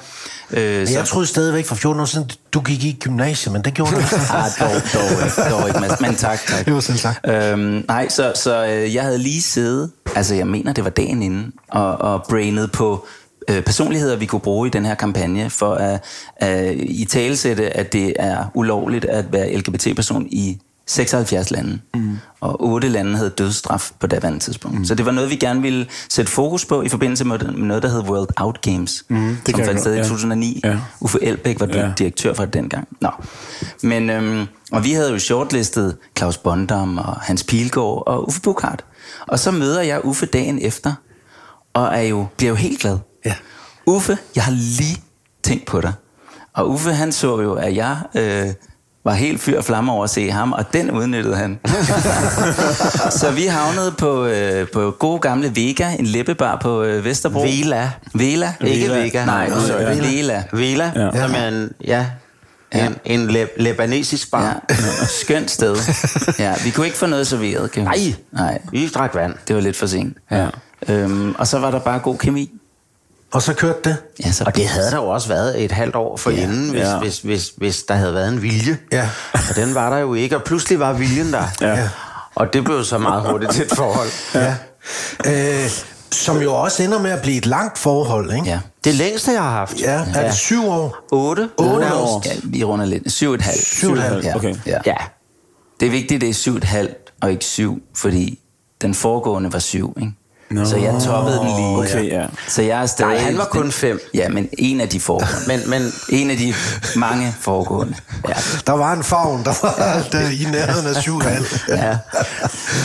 Øh, 0.51 0.79
Men 0.79 0.87
så, 0.87 0.93
jeg 0.95 1.05
troede 1.07 1.27
stadigvæk 1.27 1.67
for 1.67 1.75
14 1.75 2.01
år 2.01 2.05
siden, 2.05 2.31
du 2.53 2.61
gik 2.61 2.85
i 2.85 2.97
gymnasiet, 3.01 3.53
men 3.53 3.63
det 3.63 3.75
gjorde 3.75 3.91
du 3.93 3.99
ikke. 3.99 4.15
Ah, 4.31 4.51
dog, 4.61 4.71
dog 4.95 5.25
ikke, 5.25 5.51
dog 5.51 5.69
ikke, 5.69 5.81
Mads. 5.81 6.01
men 6.01 6.15
tak, 6.17 6.39
tak. 6.47 6.67
Jo, 6.71 6.81
selv 6.81 6.99
tak. 6.99 7.17
Øhm, 7.29 7.85
nej, 7.89 8.09
så, 8.09 8.33
så 8.35 8.67
øh, 8.67 8.95
jeg 8.95 9.03
havde 9.03 9.19
lige 9.19 9.43
siddet, 9.43 9.91
altså 10.15 10.35
jeg 10.35 10.47
mener, 10.47 10.73
det 10.73 10.85
var 10.85 10.91
dagen 10.91 11.23
inden, 11.23 11.53
og, 11.71 12.01
og 12.01 12.25
brainet 12.29 12.73
på 12.73 13.07
personligheder, 13.49 14.17
vi 14.17 14.27
kunne 14.27 14.41
bruge 14.41 14.67
i 14.69 14.71
den 14.71 14.85
her 14.85 14.95
kampagne, 14.95 15.51
for 15.51 15.75
at, 15.75 16.05
at 16.37 16.75
i 16.77 17.05
talesætte, 17.05 17.77
at 17.77 17.93
det 17.93 18.13
er 18.19 18.45
ulovligt 18.55 19.05
at 19.05 19.33
være 19.33 19.57
LGBT-person 19.57 20.27
i 20.31 20.59
76 20.87 21.51
lande. 21.51 21.79
Mm. 21.95 22.19
Og 22.41 22.65
8 22.65 22.89
lande 22.89 23.17
havde 23.17 23.31
dødsstraf 23.31 23.91
på 24.01 24.07
daværende 24.07 24.39
tidspunkt. 24.39 24.79
Mm. 24.79 24.85
Så 24.85 24.95
det 24.95 25.07
var 25.07 25.13
noget, 25.13 25.31
vi 25.31 25.37
gerne 25.37 25.63
ville 25.63 25.87
sætte 26.09 26.33
fokus 26.33 26.65
på 26.65 26.83
i 26.83 26.89
forbindelse 26.89 27.25
med 27.25 27.39
noget, 27.39 27.83
der 27.83 27.89
hed 27.89 28.01
World 28.01 28.29
Out 28.37 28.61
Games, 28.61 29.05
mm, 29.09 29.37
det 29.47 29.57
som 29.57 29.65
fandt 29.65 29.81
sted 29.81 29.95
i 29.95 29.97
ja. 29.97 30.03
2009. 30.03 30.61
Ja. 30.65 30.79
Uffe 31.01 31.19
Elbæk 31.23 31.61
var 31.61 31.67
ja. 31.67 31.93
direktør 31.99 32.35
for 32.35 32.45
det 32.45 32.55
dengang. 32.55 32.89
Nå. 33.01 33.11
Men, 33.83 34.11
øhm, 34.11 34.47
og 34.73 34.85
vi 34.85 34.93
havde 34.93 35.11
jo 35.11 35.19
shortlistet 35.19 35.97
Claus 36.19 36.39
Bondam 36.39 36.99
og 36.99 37.17
Hans 37.21 37.45
Pilgaard 37.45 38.03
og 38.07 38.27
Uffe 38.27 38.41
Bukhardt. 38.41 38.85
Og 39.27 39.39
så 39.39 39.51
møder 39.51 39.83
jeg 39.83 40.05
Uffe 40.05 40.27
dagen 40.27 40.59
efter, 40.63 40.93
og 41.75 41.87
er 41.87 42.03
jo, 42.03 42.27
bliver 42.37 42.51
jo 42.51 42.57
helt 42.57 42.81
glad. 42.81 42.99
Ja. 43.25 43.35
Uffe, 43.87 44.19
jeg 44.37 44.45
har 44.45 44.53
lige 44.53 44.97
tænkt 45.43 45.67
på 45.67 45.81
dig. 45.81 45.93
Og 46.55 46.71
Uffe, 46.71 46.91
han 46.93 47.13
så 47.13 47.41
jo, 47.41 47.55
at 47.55 47.77
jeg 47.77 47.97
øh, 48.15 48.47
var 49.05 49.13
helt 49.13 49.41
fyr 49.41 49.59
og 49.59 49.65
flamme 49.65 49.93
over 49.93 50.05
at 50.05 50.11
se 50.11 50.31
ham, 50.31 50.53
og 50.53 50.73
den 50.73 50.91
udnyttede 50.91 51.37
han. 51.37 51.59
så 53.21 53.31
vi 53.35 53.45
havnede 53.47 53.93
på, 53.99 54.25
øh, 54.27 54.69
på 54.73 54.91
gode 54.99 55.19
gamle 55.21 55.53
Vega, 55.57 55.93
en 55.99 56.07
læbebar 56.07 56.59
på 56.63 56.83
øh, 56.83 57.05
Vesterbro. 57.05 57.43
Vela. 57.43 57.91
Vela? 58.15 58.55
Ikke 58.61 58.89
Vega. 58.91 59.25
Nej, 59.25 59.49
Nå, 59.49 59.61
sorry. 59.61 59.79
Vela. 59.81 60.03
Vela. 60.13 60.45
Vela, 60.53 60.93
Ja. 60.95 61.05
ja. 61.05 61.27
som 61.27 61.35
er 61.37 61.49
en, 61.49 61.71
ja, 61.85 62.07
Ja. 62.75 62.87
en, 62.87 62.97
en 63.05 63.27
le, 63.31 63.49
lebanesisk 63.57 64.31
bar. 64.31 64.63
Ja, 64.71 64.75
skønt 65.07 65.51
sted. 65.51 65.77
Ja, 66.39 66.55
vi 66.65 66.71
kunne 66.71 66.87
ikke 66.87 66.99
få 66.99 67.07
noget 67.07 67.27
serveret, 67.27 67.71
kan 67.71 67.85
Nej. 67.85 67.97
vi? 67.99 68.17
Nej, 68.33 68.59
Vi 68.71 68.89
drak 68.89 69.15
vand. 69.15 69.35
det 69.49 69.57
var 69.57 69.63
lidt 69.63 69.77
for 69.77 69.87
sent. 69.87 70.17
Ja. 70.31 70.47
Øhm, 70.89 71.35
og 71.39 71.47
så 71.47 71.59
var 71.59 71.71
der 71.71 71.79
bare 71.79 71.99
god 71.99 72.17
kemi. 72.19 72.51
Og 73.35 73.43
så 73.43 73.55
kørte 73.55 73.79
det. 73.85 73.97
Ja, 74.25 74.33
så 74.33 74.45
Og 74.45 74.57
det 74.57 74.67
havde 74.67 74.91
der 74.91 74.97
jo 74.97 75.09
også 75.09 75.29
været 75.29 75.65
et 75.65 75.73
halvt 75.73 75.97
år 75.97 76.17
for 76.17 76.31
Ja. 76.31 76.43
inden, 76.43 76.71
hvis, 76.71 76.81
Ja. 76.83 76.99
hvis, 76.99 77.19
hvis, 77.21 77.53
hvis 77.57 77.83
der 77.83 77.95
havde 77.95 78.15
været 78.15 78.29
en 78.33 78.43
vilje. 78.43 78.79
Ja. 78.93 79.09
Og 79.33 79.57
den 79.57 79.75
var 79.75 79.91
der 79.91 79.97
jo 79.99 80.15
ikke, 80.15 80.37
og 80.37 80.43
pludselig 80.43 80.79
var 80.81 80.93
viljen 80.93 81.33
der. 81.33 81.45
Ja. 81.61 81.89
Og 82.35 82.53
det 82.53 82.65
blev 82.65 82.85
så 82.85 82.99
meget 82.99 83.23
hurtigt 83.31 83.53
til 83.53 83.65
et 83.65 83.73
forhold. 83.77 84.09
Ja. 84.35 84.55
Øh, 85.27 85.71
som 86.11 86.43
jo 86.43 86.55
også 86.55 86.83
ender 86.83 87.03
med 87.03 87.11
at 87.11 87.23
blive 87.23 87.37
et 87.37 87.47
langt 87.47 87.79
forhold, 87.79 88.33
ikke? 88.33 88.47
Ja. 88.47 88.61
Det 88.85 88.95
længste, 88.95 89.31
jeg 89.33 89.43
har 89.43 89.51
haft. 89.51 89.81
Ja, 89.81 90.05
er 90.15 90.27
det 90.27 90.35
syv 90.35 90.69
år? 90.69 90.97
Otte. 91.13 91.49
Otte 91.59 91.95
år. 91.95 92.01
år. 92.17 92.23
Ja, 92.27 92.31
vi 92.45 92.65
runder 92.65 92.87
lidt. 92.87 93.13
Syv 93.13 93.29
og 93.29 93.35
et 93.35 93.43
halvt. 93.43 93.67
Syv 93.67 93.91
og 93.91 93.97
et 93.97 94.03
halvt, 94.03 94.25
ja. 94.25 94.37
okay. 94.37 94.55
Ja. 94.67 94.79
Ja. 94.87 94.95
Det 95.81 95.87
er 95.87 95.91
vigtigt, 95.91 96.21
det 96.21 96.29
er 96.29 96.35
syv 96.35 96.53
og 96.53 96.59
et 96.59 96.65
halvt, 96.65 97.13
og 97.23 97.31
ikke 97.33 97.45
syv, 97.45 97.83
fordi 97.97 98.39
den 98.83 98.95
foregående 98.95 99.53
var 99.53 99.59
syv, 99.59 99.97
ikke? 100.01 100.13
Nå. 100.55 100.65
Så 100.65 100.77
jeg 100.77 100.95
toppede 101.05 101.39
den 101.39 101.47
lige. 101.47 101.79
Okay, 101.79 102.11
ja. 102.11 102.27
Så 102.49 102.63
jeg 102.63 102.83
er 102.83 102.87
stadig... 102.87 103.13
Nej, 103.13 103.23
han 103.23 103.39
var 103.39 103.45
kun 103.45 103.73
fem. 103.73 104.01
Ja, 104.15 104.29
men 104.29 104.49
en 104.59 104.81
af 104.81 104.89
de 104.89 105.01
foregående. 105.01 105.37
Men, 105.47 105.71
men 105.71 105.93
En 106.09 106.31
af 106.31 106.37
de 106.37 106.55
mange 106.97 107.35
foregående. 107.41 107.95
Ja. 108.29 108.35
Der 108.67 108.73
var 108.73 108.93
en 108.93 109.03
favn, 109.05 109.45
der 109.45 109.53
var 109.63 110.07
der, 110.13 110.21
i 110.31 110.47
nærheden 110.53 110.87
af 110.87 111.03
syv 111.03 111.21
ja. 111.69 111.99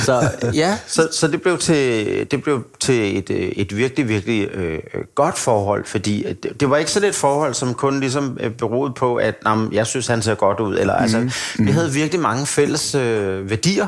Så, 0.04 0.30
ja, 0.54 0.78
så, 0.88 1.08
så 1.12 1.28
det 1.28 1.42
blev 1.42 1.58
til, 1.58 2.06
det 2.32 2.44
blev 2.44 2.64
til 2.80 3.18
et, 3.18 3.30
øh, 3.30 3.38
et 3.38 3.78
virkelig, 3.78 4.08
virkelig 4.10 4.48
øh, 4.54 4.80
godt 5.16 5.38
forhold, 5.38 5.86
fordi 5.86 6.26
det, 6.44 6.60
det 6.60 6.70
var 6.70 6.78
ikke 6.78 6.92
sådan 6.92 7.10
et 7.10 7.16
forhold, 7.16 7.54
som 7.54 7.74
kun 7.74 8.00
ligesom 8.00 8.38
øh, 8.42 8.52
beroede 8.52 8.94
på, 8.94 9.16
at 9.16 9.36
jamen, 9.46 9.74
jeg 9.74 9.88
synes, 9.88 10.08
han 10.08 10.22
ser 10.22 10.36
godt 10.36 10.60
ud. 10.60 10.78
Eller, 10.78 10.94
altså, 10.94 11.20
Mm-hmm. 11.20 11.68
vi 11.68 11.72
havde 11.72 11.92
virkelig 11.92 12.22
mange 12.22 12.46
fælles 12.46 12.96
øh, 12.96 13.50
værdier, 13.50 13.88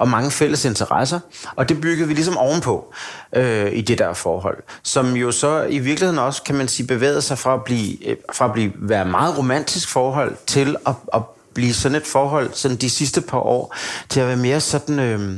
og 0.00 0.08
mange 0.08 0.30
fælles 0.30 0.64
interesser, 0.64 1.20
og 1.56 1.68
det 1.68 1.80
byggede 1.80 2.08
vi 2.08 2.14
ligesom 2.14 2.36
ovenpå 2.36 2.94
øh, 3.36 3.72
i 3.72 3.80
det 3.80 3.98
der 3.98 4.12
forhold, 4.12 4.56
som 4.82 5.16
jo 5.16 5.32
så 5.32 5.62
i 5.62 5.78
virkeligheden 5.78 6.18
også, 6.18 6.42
kan 6.42 6.54
man 6.54 6.68
sige, 6.68 6.86
bevægede 6.86 7.22
sig 7.22 7.38
fra 7.38 7.54
at 7.54 7.64
blive, 7.64 8.08
øh, 8.08 8.16
fra 8.32 8.44
at 8.44 8.52
blive 8.52 8.72
være 8.76 9.04
meget 9.04 9.38
romantisk 9.38 9.88
forhold 9.88 10.36
til 10.46 10.76
at, 10.86 10.94
at 11.14 11.22
blive 11.54 11.74
sådan 11.74 11.96
et 11.96 12.06
forhold, 12.06 12.50
sådan 12.52 12.76
de 12.76 12.90
sidste 12.90 13.20
par 13.20 13.38
år, 13.38 13.76
til 14.08 14.20
at 14.20 14.26
være 14.26 14.36
mere 14.36 14.60
sådan, 14.60 14.98
øh, 14.98 15.36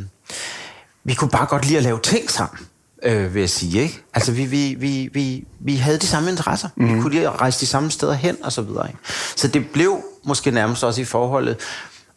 vi 1.05 1.15
kunne 1.15 1.31
bare 1.31 1.47
godt 1.47 1.67
lide 1.67 1.77
at 1.77 1.85
lave 1.85 2.01
ting 2.03 2.31
sammen. 2.31 2.67
Øh, 3.03 3.35
vil 3.35 3.41
jeg 3.41 3.51
sige, 3.51 3.83
ikke? 3.83 4.03
Altså, 4.15 4.33
vi, 4.33 4.45
vi, 4.45 4.77
vi, 4.79 5.11
vi, 5.13 5.45
vi 5.61 5.77
havde 5.77 5.99
de 5.99 6.07
samme 6.07 6.31
interesser. 6.31 6.69
Mm. 6.77 6.97
Vi 6.97 7.01
kunne 7.01 7.15
lide 7.15 7.29
at 7.29 7.41
rejse 7.41 7.61
de 7.61 7.67
samme 7.67 7.91
steder 7.91 8.13
hen, 8.13 8.37
og 8.43 8.53
så 8.53 8.63
videre. 8.63 8.89
Ikke? 8.89 8.99
Så 9.37 9.49
det 9.49 9.67
blev 9.73 9.99
måske 10.25 10.51
nærmest 10.51 10.85
også 10.85 11.01
i 11.01 11.05
forholdet 11.05 11.57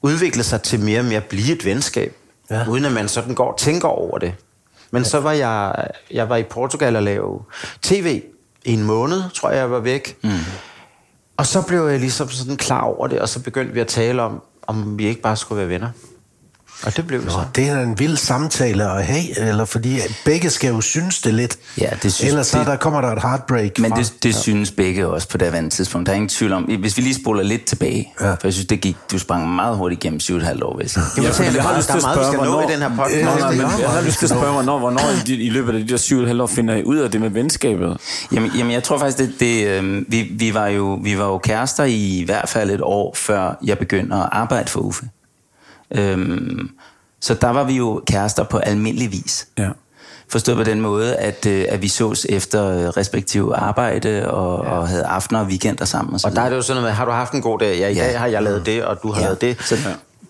udviklet 0.01 0.45
sig 0.45 0.62
til 0.62 0.79
mere 0.79 0.99
og 0.99 1.05
mere 1.05 1.17
at 1.17 1.25
blive 1.25 1.55
et 1.55 1.65
venskab, 1.65 2.15
Ja. 2.49 2.69
uden 2.69 2.86
at 2.86 2.91
man 2.91 3.08
sådan 3.08 3.36
går 3.36 3.51
og 3.51 3.58
tænker 3.58 3.88
over 3.88 4.17
det. 4.17 4.34
Men 4.91 5.03
ja. 5.03 5.10
så 5.10 5.19
var 5.19 5.31
jeg, 5.31 5.88
jeg 6.12 6.29
var 6.29 6.36
i 6.36 6.43
Portugal 6.43 6.95
og 6.95 7.03
lave 7.03 7.41
tv 7.81 8.21
i 8.65 8.73
en 8.73 8.84
måned, 8.84 9.21
tror 9.34 9.49
jeg, 9.49 9.58
jeg 9.58 9.71
var 9.71 9.79
væk. 9.79 10.17
Mm. 10.23 10.29
Og 11.38 11.45
så 11.45 11.62
blev 11.67 11.88
jeg 11.88 11.99
ligesom 11.99 12.29
sådan 12.29 12.58
klar 12.58 12.81
over 12.81 13.08
det, 13.08 13.19
og 13.19 13.29
så 13.29 13.43
begyndte 13.43 13.73
vi 13.73 13.79
at 13.79 13.88
tale 13.88 14.21
om, 14.21 14.41
om 14.67 14.97
vi 14.97 15.05
ikke 15.05 15.21
bare 15.21 15.36
skulle 15.36 15.60
være 15.60 15.69
venner. 15.69 15.89
Og 16.86 16.98
det 16.98 17.08
blev 17.08 17.24
Nå, 17.24 17.30
så. 17.30 17.38
det 17.56 17.69
er 17.69 17.82
en 17.82 18.00
vild 18.00 18.17
samtale 18.17 18.84
at 18.91 19.06
have, 19.06 19.39
eller 19.50 19.65
fordi 19.65 20.00
begge 20.26 20.50
skal 20.50 20.69
jo 20.74 20.82
synes 20.82 21.21
det 21.21 21.34
lidt. 21.34 21.58
Ja, 21.82 21.89
det 22.04 22.13
synes- 22.13 22.30
Ellers 22.32 22.48
så 22.48 22.58
det- 22.60 22.67
der 22.67 22.76
kommer 22.76 23.02
der 23.02 23.08
et 23.12 23.21
heartbreak 23.21 23.80
Men 23.80 23.91
fra. 23.91 24.00
det, 24.00 24.13
det 24.24 24.36
synes 24.36 24.71
begge 24.71 25.08
også 25.08 25.30
på 25.30 25.38
det 25.38 25.54
her 25.54 25.69
tidspunkt. 25.69 26.06
Der 26.06 26.12
er 26.12 26.15
ingen 26.15 26.30
tvivl 26.30 26.54
om, 26.54 26.63
hvis 26.63 26.98
vi 26.98 27.02
lige 27.02 27.15
spoler 27.15 27.43
lidt 27.43 27.65
tilbage, 27.65 28.13
ja. 28.21 28.32
for 28.32 28.38
jeg 28.43 28.54
synes, 28.54 28.67
det 28.67 28.82
gik, 28.82 28.98
du 29.12 29.19
sprang 29.19 29.56
meget 29.56 29.78
hurtigt 29.78 30.02
gennem 30.02 30.19
syv 30.19 30.34
og 30.36 30.41
et 30.41 30.48
halvt 30.48 30.63
år, 30.63 30.76
hvis 30.78 30.95
Jamen, 30.98 31.10
Ja, 31.17 31.43
jeg 31.43 31.54
jeg 31.56 31.63
har 31.63 31.69
der, 31.71 31.78
lyst 31.78 31.88
til 31.88 31.93
er 31.93 31.98
at 31.98 32.04
meget, 32.04 32.17
vi 32.19 32.24
spørge, 32.24 32.34
skal 32.34 32.45
nå 32.45 32.52
hvornår- 32.52 32.69
i 32.69 32.74
den 32.74 32.82
her 32.82 32.89
podcast. 32.89 33.15
Øh, 33.15 33.24
Nej, 33.26 33.52
men 33.52 33.60
Ja, 33.62 33.67
jeg 33.80 33.89
har 33.89 34.02
lyst 34.02 34.17
til 34.19 34.26
at 34.26 34.30
spørge, 34.30 34.54
hvornår, 34.54 34.80
hvornår 34.80 35.02
i, 35.28 35.34
i 35.34 35.50
løbet 35.50 35.74
af 35.76 35.80
de 35.80 35.88
der 35.88 35.98
syv 35.98 36.17
og 36.17 36.21
et 36.24 36.28
halvt 36.28 36.41
år 36.41 36.48
finder 36.48 36.76
I 36.76 36.84
ud 36.84 36.98
af 36.98 37.12
det 37.12 37.21
med 37.21 37.30
venskabet? 37.30 37.98
Jamen, 38.32 38.52
jamen 38.58 38.71
jeg 38.71 38.84
tror 38.84 38.98
faktisk, 38.98 39.17
det, 39.17 39.34
det, 39.39 39.67
øh, 39.67 40.04
vi, 40.08 40.21
vi, 40.32 40.54
var 40.54 40.67
jo, 40.67 41.00
vi 41.04 41.17
var 41.17 41.26
jo 41.26 41.38
kærester 41.38 41.84
i 41.84 42.24
hvert 42.26 42.50
fald 42.50 42.69
et 42.71 42.82
år, 42.84 43.13
før 43.17 43.58
jeg 43.63 43.78
begyndte 43.78 44.15
at 44.15 44.30
arbejde 44.32 44.69
for 44.71 44.80
Uffe. 44.80 45.06
Øhm, 45.91 46.69
så 47.21 47.34
der 47.34 47.50
var 47.50 47.63
vi 47.63 47.74
jo 47.74 48.04
kærester 48.08 48.43
på 48.43 48.58
almindelig 48.58 49.12
vis. 49.12 49.48
Ja. 49.58 49.69
Forstået 50.30 50.58
på 50.58 50.63
den 50.63 50.82
måde, 50.82 51.15
at, 51.15 51.45
øh, 51.45 51.65
at 51.69 51.82
vi 51.82 51.88
sås 51.88 52.26
efter 52.30 52.65
øh, 52.71 52.88
respektive 52.88 53.56
arbejde 53.56 54.32
og, 54.32 54.65
ja. 54.65 54.71
og 54.71 54.88
havde 54.88 55.06
aftener 55.06 55.39
og 55.39 55.45
weekender 55.45 55.86
sammen. 55.86 56.13
Og, 56.13 56.19
så 56.19 56.28
Og 56.28 56.36
der 56.36 56.41
er 56.41 56.50
det 56.50 56.56
jo 56.56 56.62
sådan 56.62 56.82
noget 56.82 56.89
med, 56.89 56.95
har 56.95 57.06
du 57.06 57.12
haft 57.12 57.34
en 57.34 57.41
god 57.41 57.60
dag? 57.60 57.78
Ja, 57.80 57.88
i 57.88 57.93
Ja. 57.93 58.04
dag 58.04 58.19
har 58.19 58.28
jeg 58.28 58.43
lavet 58.43 58.65
det, 58.65 58.84
og 58.86 58.98
du 59.04 59.12
har 59.12 59.21
lavet 59.21 59.41
det. 59.41 59.58
Så 59.62 59.76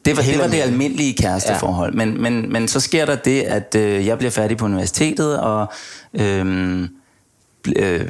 det 0.06 0.18
var, 0.18 0.24
Helt 0.24 0.36
det 0.38 0.44
var 0.44 0.50
det 0.52 0.62
almindelige 0.62 1.14
kæresteforhold. 1.14 1.94
Ja. 1.94 2.06
Men, 2.06 2.22
men, 2.22 2.52
men 2.54 2.68
så 2.68 2.80
sker 2.80 3.06
der 3.06 3.16
det, 3.16 3.42
at 3.42 3.76
øh, 3.76 4.06
jeg 4.06 4.18
bliver 4.18 4.32
færdig 4.32 4.58
på 4.58 4.66
universitetet, 4.66 5.40
og 5.40 5.68
øh, 6.14 6.82
øh, 7.76 8.02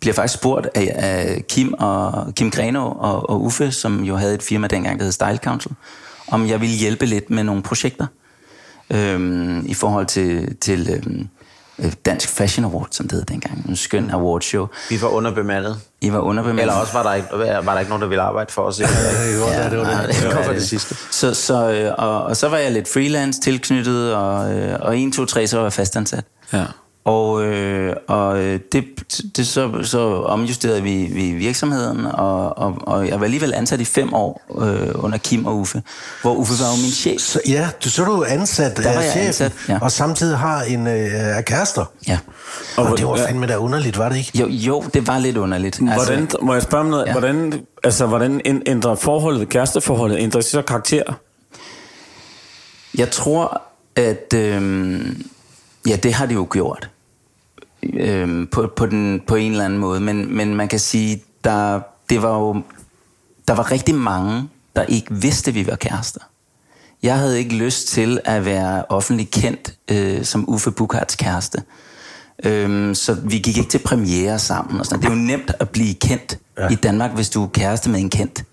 bliver 0.00 0.14
faktisk 0.14 0.34
spurgt 0.40 0.68
af, 0.74 0.92
af 0.96 1.44
Kim 1.48 1.74
og 1.78 2.32
Kim 2.36 2.50
Greno 2.50 2.90
og, 2.90 3.30
og 3.30 3.42
Uffe, 3.44 3.72
som 3.72 4.04
jo 4.04 4.16
havde 4.16 4.34
et 4.34 4.42
firma 4.42 4.66
dengang, 4.66 4.98
der 4.98 5.04
hed 5.04 5.12
Style 5.12 5.36
Council, 5.44 5.72
om 6.28 6.48
jeg 6.48 6.60
ville 6.60 6.76
hjælpe 6.76 7.06
lidt 7.06 7.30
med 7.30 7.44
nogle 7.44 7.62
projekter 7.62 8.06
øh, 8.90 9.58
i 9.64 9.74
forhold 9.74 10.06
til, 10.06 10.56
til 10.60 10.90
øh, 10.90 11.26
Dansk 12.06 12.28
Fashion 12.28 12.64
Award, 12.64 12.88
som 12.90 13.08
det 13.08 13.12
hed 13.12 13.24
dengang. 13.24 13.64
En 13.68 13.76
skøn 13.76 14.10
awardshow. 14.10 14.66
Vi 14.90 15.02
var 15.02 15.08
underbemandet. 15.08 15.80
I 16.00 16.12
var 16.12 16.18
underbemandet. 16.18 16.62
Eller 16.62 16.74
også 16.74 16.92
var 16.92 17.02
der 17.02 17.14
ikke, 17.14 17.28
var 17.66 17.72
der 17.72 17.78
ikke 17.78 17.90
nogen, 17.90 18.02
der 18.02 18.08
ville 18.08 18.22
arbejde 18.22 18.52
for 18.52 18.62
os. 18.62 18.80
Ja, 18.80 18.86
det 18.86 19.40
var 19.40 19.62
det, 19.62 19.70
det 19.70 19.78
var 19.78 20.44
nej, 20.44 20.52
det 20.52 20.68
sidste. 20.68 20.96
Så, 21.10 21.34
så, 21.34 21.72
øh, 21.72 21.94
og, 21.98 22.24
og 22.24 22.36
så 22.36 22.48
var 22.48 22.56
jeg 22.56 22.72
lidt 22.72 22.88
freelance 22.88 23.40
tilknyttet, 23.40 24.14
og, 24.14 24.54
øh, 24.54 24.78
og 24.80 24.98
1, 24.98 25.12
2, 25.12 25.24
3, 25.24 25.46
så 25.46 25.56
var 25.56 25.64
jeg 25.64 25.72
fastansat. 25.72 26.24
Ja. 26.52 26.64
Og, 27.06 27.44
øh, 27.44 27.96
og 28.08 28.38
øh, 28.38 28.60
det, 28.72 28.84
det 29.36 29.46
så, 29.46 29.82
så 29.82 30.22
omjusterede 30.22 30.82
vi, 30.82 31.08
vi 31.12 31.32
virksomheden, 31.32 32.06
og, 32.06 32.58
og, 32.58 32.74
og 32.80 33.08
jeg 33.08 33.20
var 33.20 33.24
alligevel 33.24 33.54
ansat 33.54 33.80
i 33.80 33.84
fem 33.84 34.14
år 34.14 34.42
øh, 34.60 35.04
under 35.04 35.18
Kim 35.18 35.46
og 35.46 35.56
Uffe, 35.56 35.82
hvor 36.22 36.34
Uffe 36.34 36.52
var 36.60 36.70
jo 36.70 36.82
min 36.82 36.90
chef. 36.90 37.20
Så, 37.20 37.40
ja, 37.48 37.68
du, 37.84 37.90
så 37.90 38.02
er 38.02 38.06
du 38.06 38.24
ansat 38.28 38.78
af 38.78 39.02
chefen, 39.02 39.26
ansat, 39.26 39.52
ja. 39.68 39.78
og 39.82 39.92
samtidig 39.92 40.38
har 40.38 40.62
en 40.62 40.86
øh, 40.86 41.42
kærester. 41.42 41.84
Ja. 42.08 42.18
Og, 42.76 42.86
og 42.86 42.98
det 42.98 43.06
var 43.06 43.16
fandme 43.16 43.46
da 43.46 43.56
underligt, 43.56 43.98
var 43.98 44.08
det 44.08 44.16
ikke? 44.16 44.38
Jo, 44.38 44.46
jo, 44.48 44.84
det 44.94 45.06
var 45.06 45.18
lidt 45.18 45.36
underligt. 45.36 45.78
Hvordan, 45.78 46.28
må 46.42 46.52
jeg 46.52 46.62
spørge 46.62 46.84
om 46.84 46.90
noget? 46.90 47.06
Ja. 47.06 47.12
Hvordan, 47.12 47.60
altså, 47.84 48.06
hvordan 48.06 48.40
ænd- 48.44 48.62
ændrer 48.66 48.94
forholdet, 48.94 49.48
kæresteforholdet, 49.48 50.18
ændrer 50.20 50.40
så 50.40 50.62
karakter? 50.62 51.02
Jeg 52.98 53.10
tror, 53.10 53.62
at 53.96 54.34
øh, 54.34 55.00
ja, 55.88 55.96
det 55.96 56.14
har 56.14 56.26
det 56.26 56.34
jo 56.34 56.46
gjort 56.50 56.90
øh, 57.94 58.48
på, 58.48 58.72
på, 58.76 58.86
den, 58.86 59.22
på 59.26 59.34
en 59.34 59.50
eller 59.52 59.64
anden 59.64 59.78
måde. 59.78 60.00
Men, 60.00 60.36
men 60.36 60.54
man 60.54 60.68
kan 60.68 60.78
sige, 60.78 61.22
der, 61.44 61.80
det 62.10 62.22
var 62.22 62.38
jo, 62.38 62.62
der 63.48 63.54
var 63.54 63.72
rigtig 63.72 63.94
mange, 63.94 64.48
der 64.76 64.82
ikke 64.82 65.14
vidste, 65.14 65.48
at 65.48 65.54
vi 65.54 65.66
var 65.66 65.76
kærester. 65.76 66.20
Jeg 67.02 67.18
havde 67.18 67.38
ikke 67.38 67.54
lyst 67.54 67.88
til 67.88 68.20
at 68.24 68.44
være 68.44 68.84
offentlig 68.88 69.30
kendt 69.30 69.74
øh, 69.90 70.24
som 70.24 70.48
Uffe 70.48 70.70
Bukharts 70.70 71.14
kæreste. 71.14 71.62
Øhm, 72.44 72.94
så 72.94 73.14
vi 73.14 73.38
gik 73.38 73.56
ikke 73.56 73.70
til 73.70 73.78
premiere 73.78 74.38
sammen. 74.38 74.80
Og 74.80 74.86
sådan. 74.86 75.00
Det 75.00 75.06
er 75.06 75.10
jo 75.10 75.16
nemt 75.18 75.50
at 75.60 75.70
blive 75.70 75.94
kendt 75.94 76.38
ja. 76.58 76.68
i 76.68 76.74
Danmark, 76.74 77.10
hvis 77.14 77.30
du 77.30 77.44
er 77.44 77.48
kæreste 77.48 77.90
med 77.90 78.00
en 78.00 78.10
kendt. 78.10 78.44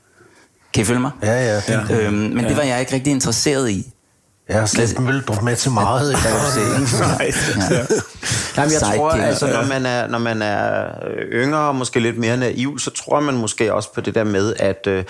Kan 0.74 0.82
I 0.82 0.86
følge 0.86 1.00
mig? 1.00 1.12
Ja, 1.24 1.46
ja. 1.46 1.62
Ja. 1.70 2.00
Øhm, 2.00 2.16
men 2.16 2.40
ja. 2.40 2.50
det 2.50 2.58
var 2.58 2.64
jeg 2.64 2.80
ikke 2.80 2.94
rigtig 2.94 3.12
interesseret 3.12 3.70
i. 3.70 3.94
Jeg 4.50 4.60
har 4.60 4.66
slet 4.66 5.00
Møldrup 5.00 5.42
med 5.42 5.56
til 5.56 5.72
meget. 5.72 6.12
Ikke? 6.12 6.24
Nej. 7.08 7.32
Ja. 7.72 8.62
Jamen, 8.62 8.74
jeg 8.74 8.82
tror, 8.82 9.10
altså, 9.12 9.48
når 9.48 9.66
man, 9.68 9.86
er, 9.86 10.08
når 10.08 10.18
man 10.20 10.42
er 10.42 10.86
øh, 11.08 11.26
yngre 11.32 11.60
og 11.60 11.76
måske 11.76 12.00
lidt 12.00 12.18
mere 12.18 12.38
naiv, 12.38 12.80
så 12.80 12.92
tror 12.92 13.20
man 13.20 13.36
måske 13.38 13.74
også 13.74 13.94
på 13.94 14.02
det 14.02 14.16
der 14.16 14.24
med, 14.24 14.54
at 14.60 14.88
øh, 14.88 15.04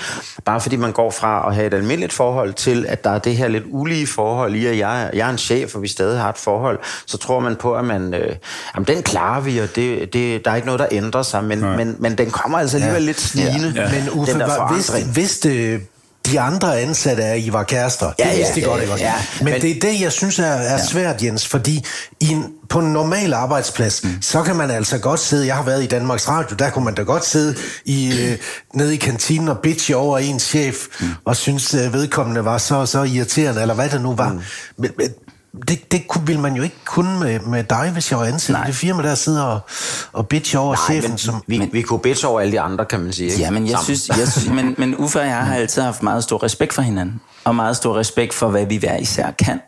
bare 0.46 0.62
fordi 0.62 0.76
man 0.76 0.92
går 0.92 1.12
fra 1.12 1.48
at 1.48 1.56
have 1.56 1.68
et 1.68 1.74
almindeligt 1.74 2.14
forhold 2.14 2.54
til, 2.54 2.86
at 2.90 3.04
der 3.04 3.10
er 3.10 3.20
det 3.20 3.38
her 3.38 3.48
lidt 3.48 3.64
ulige 3.68 4.08
forhold 4.08 4.56
i, 4.56 4.66
at 4.66 4.78
jeg, 4.78 5.10
jeg 5.14 5.28
er 5.28 5.32
en 5.32 5.38
chef, 5.38 5.76
og 5.76 5.82
vi 5.82 5.88
stadig 5.88 6.20
har 6.20 6.30
et 6.30 6.38
forhold, 6.38 6.80
så 7.06 7.18
tror 7.18 7.40
man 7.40 7.56
på, 7.56 7.76
at 7.76 7.86
man, 7.86 8.14
øh, 8.14 8.36
jamen, 8.76 8.88
den 8.88 9.04
klarer 9.04 9.42
vi, 9.42 9.58
og 9.58 9.76
det, 9.76 10.14
det, 10.14 10.46
der 10.46 10.52
er 10.52 10.56
ikke 10.56 10.66
noget, 10.66 10.80
der 10.80 10.88
ændrer 10.92 11.24
sig, 11.24 11.44
men, 11.44 11.62
men, 11.62 11.96
men 12.00 12.18
den 12.18 12.32
kommer 12.32 12.58
altså 12.58 12.78
alligevel 12.78 13.02
ja. 13.02 13.06
lidt 13.06 13.22
snigende, 13.22 13.74
Ja. 13.76 13.90
Men 13.92 14.10
Uffe, 14.10 14.32
den 14.32 14.40
der 14.40 14.58
var, 14.58 14.74
vidste, 14.74 14.92
forandring. 14.92 15.16
vidste 15.16 15.80
de 16.26 16.40
andre 16.40 16.80
ansatte, 16.82 17.24
at 17.24 17.40
I 17.40 17.54
var 17.54 17.64
kærester? 17.64 18.12
Ja, 18.20 18.24
det 18.24 18.32
ja, 18.32 18.38
vidste 18.38 18.56
de 18.56 18.60
ja, 18.60 18.68
godt, 18.68 18.82
ikke 18.82 18.94
også? 18.94 19.06
ja. 19.06 19.14
Men, 19.42 19.54
Men- 19.54 19.62
det 19.62 19.72
er 19.72 19.80
det, 19.80 20.02
jeg 20.02 20.12
synes 20.12 20.40
er, 20.40 20.44
er 20.46 20.86
svært, 20.86 21.24
Jens, 21.24 21.48
fordi 21.48 21.86
i 22.20 22.28
en, 22.28 22.46
på 22.70 22.80
en 22.80 22.94
normal 22.94 23.34
arbejdsplads, 23.34 24.04
mm. 24.04 24.22
så 24.22 24.44
kan 24.44 24.56
man 24.56 24.72
altså 24.72 24.98
godt 24.98 25.20
sidde, 25.20 25.48
jeg 25.48 25.56
har 25.56 25.64
været 25.64 25.84
i 25.84 25.88
Danmarks 25.88 26.28
Radio, 26.28 26.56
der 26.60 26.70
kunne 26.70 26.86
man 26.86 26.96
da 26.96 27.02
godt 27.02 27.26
sidde 27.26 27.56
i, 27.86 28.14
øh, 28.22 28.38
nede 28.74 28.94
i 28.94 28.98
kantinen 28.98 29.48
og 29.48 29.58
bitche 29.60 29.96
over 29.96 30.18
en 30.18 30.40
chef, 30.40 30.76
mm. 31.00 31.08
og 31.26 31.36
synes, 31.36 31.74
øh, 31.74 31.94
vedkommende 31.94 32.46
var 32.46 32.58
så 32.58 32.86
så 32.86 33.04
irriterende, 33.04 33.62
eller 33.62 33.74
hvad 33.74 33.90
det 33.90 34.02
nu 34.02 34.16
var. 34.16 34.30
Mm. 34.30 34.42
Men, 34.78 34.92
men, 34.98 35.08
det, 35.68 35.92
det 35.92 36.08
kunne, 36.08 36.26
ville 36.28 36.42
man 36.42 36.56
jo 36.56 36.64
ikke 36.64 36.76
kunne 36.86 37.20
med, 37.20 37.40
med 37.40 37.64
dig, 37.64 37.90
hvis 37.94 38.12
jeg 38.12 38.20
var 38.20 38.26
ansat 38.26 38.56
i 38.64 38.68
det 38.68 38.76
firma, 38.76 39.04
der 39.04 39.16
sidder 39.16 39.44
og, 39.44 39.60
og 40.14 40.28
bitcher 40.28 40.60
over 40.60 40.76
Nej, 40.76 40.86
chefen. 40.86 41.12
men 41.12 41.18
Som, 41.18 41.44
vi, 41.48 41.70
vi 41.72 41.82
kunne 41.82 42.00
bitche 42.00 42.28
over 42.28 42.40
alle 42.42 42.52
de 42.52 42.60
andre, 42.60 42.86
kan 42.86 43.00
man 43.00 43.14
sige. 43.14 43.30
Ikke? 43.30 43.42
Ja, 43.42 43.52
men 43.52 43.64
jeg 43.64 43.72
Sammen. 43.72 43.84
synes, 43.98 44.20
jeg 44.20 44.28
synes 44.28 44.50
men, 44.50 44.76
men 44.78 44.96
Uffe 44.98 45.20
og 45.20 45.26
jeg 45.26 45.46
har 45.46 45.56
altid 45.56 45.82
haft 45.82 46.04
meget 46.04 46.24
stor 46.24 46.44
respekt 46.44 46.74
for 46.74 46.82
hinanden. 46.82 47.22
Og 47.44 47.56
meget 47.56 47.78
stor 47.78 47.98
respekt 47.98 48.34
for, 48.34 48.48
hvad 48.50 48.66
vi 48.66 48.78
hver 48.78 48.98
især 48.98 49.32
kan. 49.32 49.62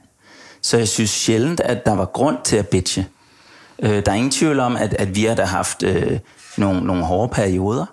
Så 0.61 0.77
jeg 0.77 0.87
synes 0.87 1.09
sjældent, 1.09 1.59
at 1.59 1.85
der 1.85 1.95
var 1.95 2.05
grund 2.05 2.37
til 2.43 2.55
at 2.55 2.67
bitche. 2.67 3.07
Øh, 3.79 4.05
der 4.05 4.11
er 4.11 4.15
ingen 4.15 4.31
tvivl 4.31 4.59
om, 4.59 4.75
at, 4.75 4.93
at 4.93 5.15
vi 5.15 5.25
har 5.25 5.35
da 5.35 5.43
haft 5.43 5.83
øh, 5.83 6.19
nogle, 6.57 6.81
nogle 6.81 7.03
hårde 7.03 7.33
perioder. 7.33 7.85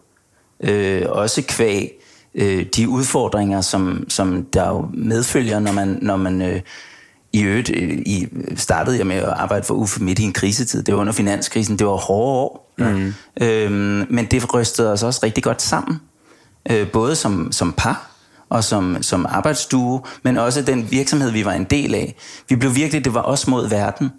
Øh, 0.60 1.02
også 1.08 1.42
kvæg 1.48 1.90
øh, 2.34 2.66
de 2.76 2.88
udfordringer, 2.88 3.60
som, 3.60 4.04
som 4.08 4.44
der 4.52 4.68
jo 4.68 4.88
medfølger, 4.94 5.58
når 5.58 5.72
man, 5.72 5.98
når 6.02 6.16
man 6.16 6.42
øh, 6.42 6.60
i 7.32 7.42
øvrigt 7.42 7.70
øh, 7.74 7.98
i, 8.06 8.28
startede 8.56 8.98
jeg 8.98 9.06
med 9.06 9.16
at 9.16 9.28
arbejde 9.28 9.64
for 9.64 9.74
Uffe 9.74 10.02
midt 10.02 10.18
i 10.18 10.22
en 10.22 10.32
krisetid. 10.32 10.82
Det 10.82 10.94
var 10.94 11.00
under 11.00 11.12
finanskrisen. 11.12 11.78
Det 11.78 11.86
var 11.86 11.92
hårde 11.92 12.40
år. 12.40 12.72
Mm. 12.78 13.14
Øhm, 13.40 14.06
men 14.10 14.26
det 14.30 14.54
rystede 14.54 14.92
os 14.92 15.02
også 15.02 15.20
rigtig 15.22 15.44
godt 15.44 15.62
sammen. 15.62 16.00
Øh, 16.70 16.90
både 16.90 17.16
som, 17.16 17.52
som 17.52 17.74
par 17.76 18.12
og 18.52 18.64
som, 18.64 19.02
som 19.02 19.26
arbejdsstue, 19.28 20.00
men 20.22 20.36
også 20.36 20.62
den 20.62 20.90
virksomhed, 20.90 21.30
vi 21.30 21.44
var 21.44 21.52
en 21.52 21.64
del 21.64 21.94
af. 21.94 22.16
Vi 22.48 22.56
blev 22.56 22.74
virkelig, 22.74 23.04
det 23.04 23.14
var 23.14 23.22
os 23.22 23.46
mod 23.46 23.68
verden. 23.68 24.10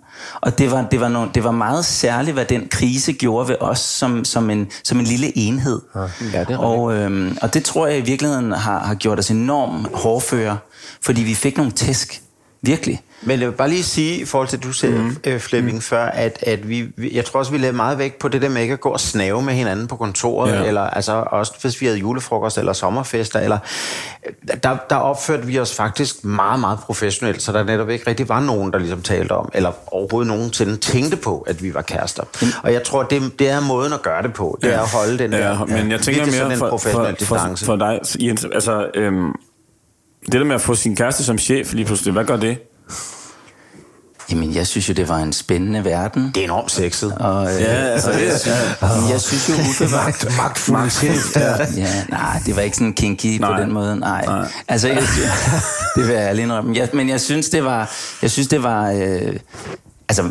Og 0.41 0.57
det 0.57 0.71
var, 0.71 0.87
det 0.91 0.99
var, 0.99 1.09
no, 1.09 1.27
det 1.35 1.43
var 1.43 1.51
meget 1.51 1.85
særligt, 1.85 2.33
hvad 2.33 2.45
den 2.45 2.67
krise 2.67 3.13
gjorde 3.13 3.47
ved 3.47 3.55
os 3.59 3.79
som, 3.79 4.25
som, 4.25 4.49
en, 4.49 4.67
som 4.83 4.99
en 4.99 5.05
lille 5.05 5.37
enhed. 5.37 5.81
Ja, 6.33 6.43
det 6.43 6.57
og, 6.57 6.93
øhm, 6.93 7.37
og 7.41 7.53
det 7.53 7.63
tror 7.63 7.87
jeg 7.87 7.97
i 7.97 8.01
virkeligheden 8.01 8.51
har, 8.51 8.79
har 8.79 8.95
gjort 8.95 9.19
os 9.19 9.31
enormt 9.31 9.87
hårdføre, 9.93 10.57
fordi 11.01 11.21
vi 11.21 11.35
fik 11.35 11.57
nogle 11.57 11.71
tæsk. 11.71 12.22
Virkelig. 12.65 13.01
Men 13.21 13.39
jeg 13.39 13.47
vil 13.47 13.53
bare 13.55 13.69
lige 13.69 13.83
sige, 13.83 14.21
i 14.21 14.25
forhold 14.25 14.47
til 14.47 14.59
det, 14.59 14.67
du 14.67 14.73
sagde, 14.73 14.95
mm. 14.97 15.17
øh, 15.27 15.39
Flemming, 15.39 15.75
mm. 15.75 15.81
før, 15.81 16.05
at, 16.05 16.43
at 16.47 16.69
vi, 16.69 16.87
vi, 16.97 17.15
jeg 17.15 17.25
tror 17.25 17.39
også, 17.39 17.51
vi 17.51 17.57
lavede 17.57 17.75
meget 17.75 17.97
vægt 17.97 18.19
på 18.19 18.27
det 18.27 18.41
der 18.41 18.49
med 18.49 18.61
ikke 18.61 18.73
at 18.73 18.79
gå 18.79 18.89
og 18.89 18.99
snave 18.99 19.41
med 19.41 19.53
hinanden 19.53 19.87
på 19.87 19.95
kontoret, 19.95 20.51
Ja. 20.51 20.61
ja. 20.61 20.67
eller 20.67 20.81
altså 20.81 21.23
også 21.27 21.53
hvis 21.61 21.81
vi 21.81 21.85
havde 21.85 21.99
julefrokost 21.99 22.57
eller 22.57 22.73
sommerfester, 22.73 23.39
eller 23.39 23.57
der, 24.63 24.77
der 24.89 24.95
opførte 24.95 25.45
vi 25.45 25.59
os 25.59 25.75
faktisk 25.75 26.25
meget, 26.25 26.59
meget 26.59 26.79
professionelt, 26.79 27.41
så 27.41 27.51
der 27.51 27.63
netop 27.63 27.89
ikke 27.89 28.07
rigtig 28.07 28.29
var 28.29 28.39
nogen, 28.39 28.73
der 28.73 28.79
ligesom 28.79 29.01
talte 29.01 29.31
om, 29.31 29.49
eller 29.53 29.71
overhovedet 29.87 30.27
nogensinde 30.27 30.77
tænkte 30.77 31.17
på, 31.17 31.39
at 31.39 31.63
vi 31.63 31.73
var 31.73 31.81
kærester. 31.81 32.23
Og 32.63 32.73
jeg 32.73 32.83
tror, 32.83 33.03
det, 33.03 33.39
det 33.39 33.49
er 33.49 33.59
måden 33.59 33.93
at 33.93 34.01
gøre 34.01 34.23
det 34.23 34.33
på, 34.33 34.59
det 34.61 34.73
er 34.73 34.79
at 34.81 34.89
holde 34.89 35.17
den 35.17 35.31
der, 35.31 35.49
ja, 35.49 35.65
men 35.65 35.91
jeg 35.91 35.99
tænker 35.99 36.25
sådan 36.25 36.39
mere 36.39 36.53
en 36.53 36.59
for, 36.59 36.69
professionel 36.69 37.15
for, 37.25 37.37
for, 37.37 37.65
for 37.65 37.75
dig, 37.75 37.99
Jens, 38.19 38.45
altså, 38.53 38.87
øhm, 38.95 39.31
det 40.25 40.33
der 40.33 40.43
med 40.43 40.55
at 40.55 40.61
få 40.61 40.75
sin 40.75 40.95
kæreste 40.95 41.23
som 41.23 41.37
chef 41.37 41.73
lige 41.73 41.85
pludselig, 41.85 42.13
hvad 42.13 42.25
gør 42.25 42.37
det? 42.37 42.57
Jamen, 44.31 44.55
jeg 44.55 44.67
synes 44.67 44.89
jo, 44.89 44.93
det 44.93 45.09
var 45.09 45.17
en 45.19 45.33
spændende 45.33 45.85
verden. 45.85 46.31
det 46.35 46.37
er 46.37 46.43
enormt 46.43 46.71
sexet. 46.71 47.11
Og, 47.15 47.55
øh, 47.55 47.61
Ja, 47.61 47.65
altså, 47.67 48.11
det 48.11 48.27
er- 48.27 48.73
og 49.05 49.11
jeg 49.11 49.21
synes 49.21 49.49
jo, 49.49 49.53
Uffe 49.69 49.91
var... 49.91 50.41
magtfuld 50.41 50.89
chef 50.89 51.33
der. 51.33 51.65
Ja, 51.77 52.03
nej, 52.09 52.41
det 52.45 52.55
var 52.55 52.61
ikke 52.61 52.77
sådan 52.77 52.93
kinky 52.93 53.25
nej. 53.39 53.55
på 53.57 53.61
den 53.61 53.71
måde. 53.73 53.99
Nej. 53.99 54.25
Nej. 54.25 54.37
nej. 54.39 54.47
Altså, 54.67 54.87
jeg, 54.87 54.97
det 55.95 56.07
vil 56.07 56.13
jeg 56.15 56.23
ærlig 56.29 56.43
indrømme. 56.43 56.75
Jeg, 56.77 56.89
men 56.93 57.09
jeg 57.09 57.21
synes, 57.21 57.49
det 57.49 57.63
var... 57.63 57.91
Jeg 58.21 58.31
synes, 58.31 58.47
det 58.47 58.63
var... 58.63 58.91
Øh, 58.91 59.35
altså, 60.09 60.29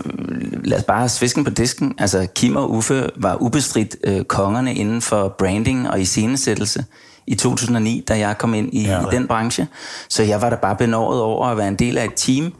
lad 0.64 0.78
os 0.78 0.84
bare 0.84 1.08
svisken 1.08 1.44
på 1.44 1.50
disken. 1.50 1.94
Altså, 1.98 2.26
Kim 2.34 2.56
og 2.56 2.70
Uffe 2.70 3.10
var 3.16 3.42
ubestridt 3.42 3.96
øh, 4.04 4.24
kongerne 4.24 4.74
inden 4.74 5.02
for 5.02 5.34
branding 5.38 5.90
og 5.90 6.00
iscenesættelse 6.00 6.84
i 7.26 7.34
2009, 7.34 8.04
da 8.08 8.18
jeg 8.18 8.38
kom 8.38 8.54
ind 8.54 8.74
i, 8.74 8.82
ja. 8.82 9.00
i 9.00 9.04
den 9.10 9.26
branche. 9.26 9.66
Så 10.08 10.22
jeg 10.22 10.42
var 10.42 10.50
da 10.50 10.56
bare 10.56 10.76
benåret 10.76 11.20
over 11.20 11.46
at 11.46 11.56
være 11.56 11.68
en 11.68 11.76
del 11.76 11.98
af 11.98 12.04
et 12.04 12.12
team, 12.16 12.52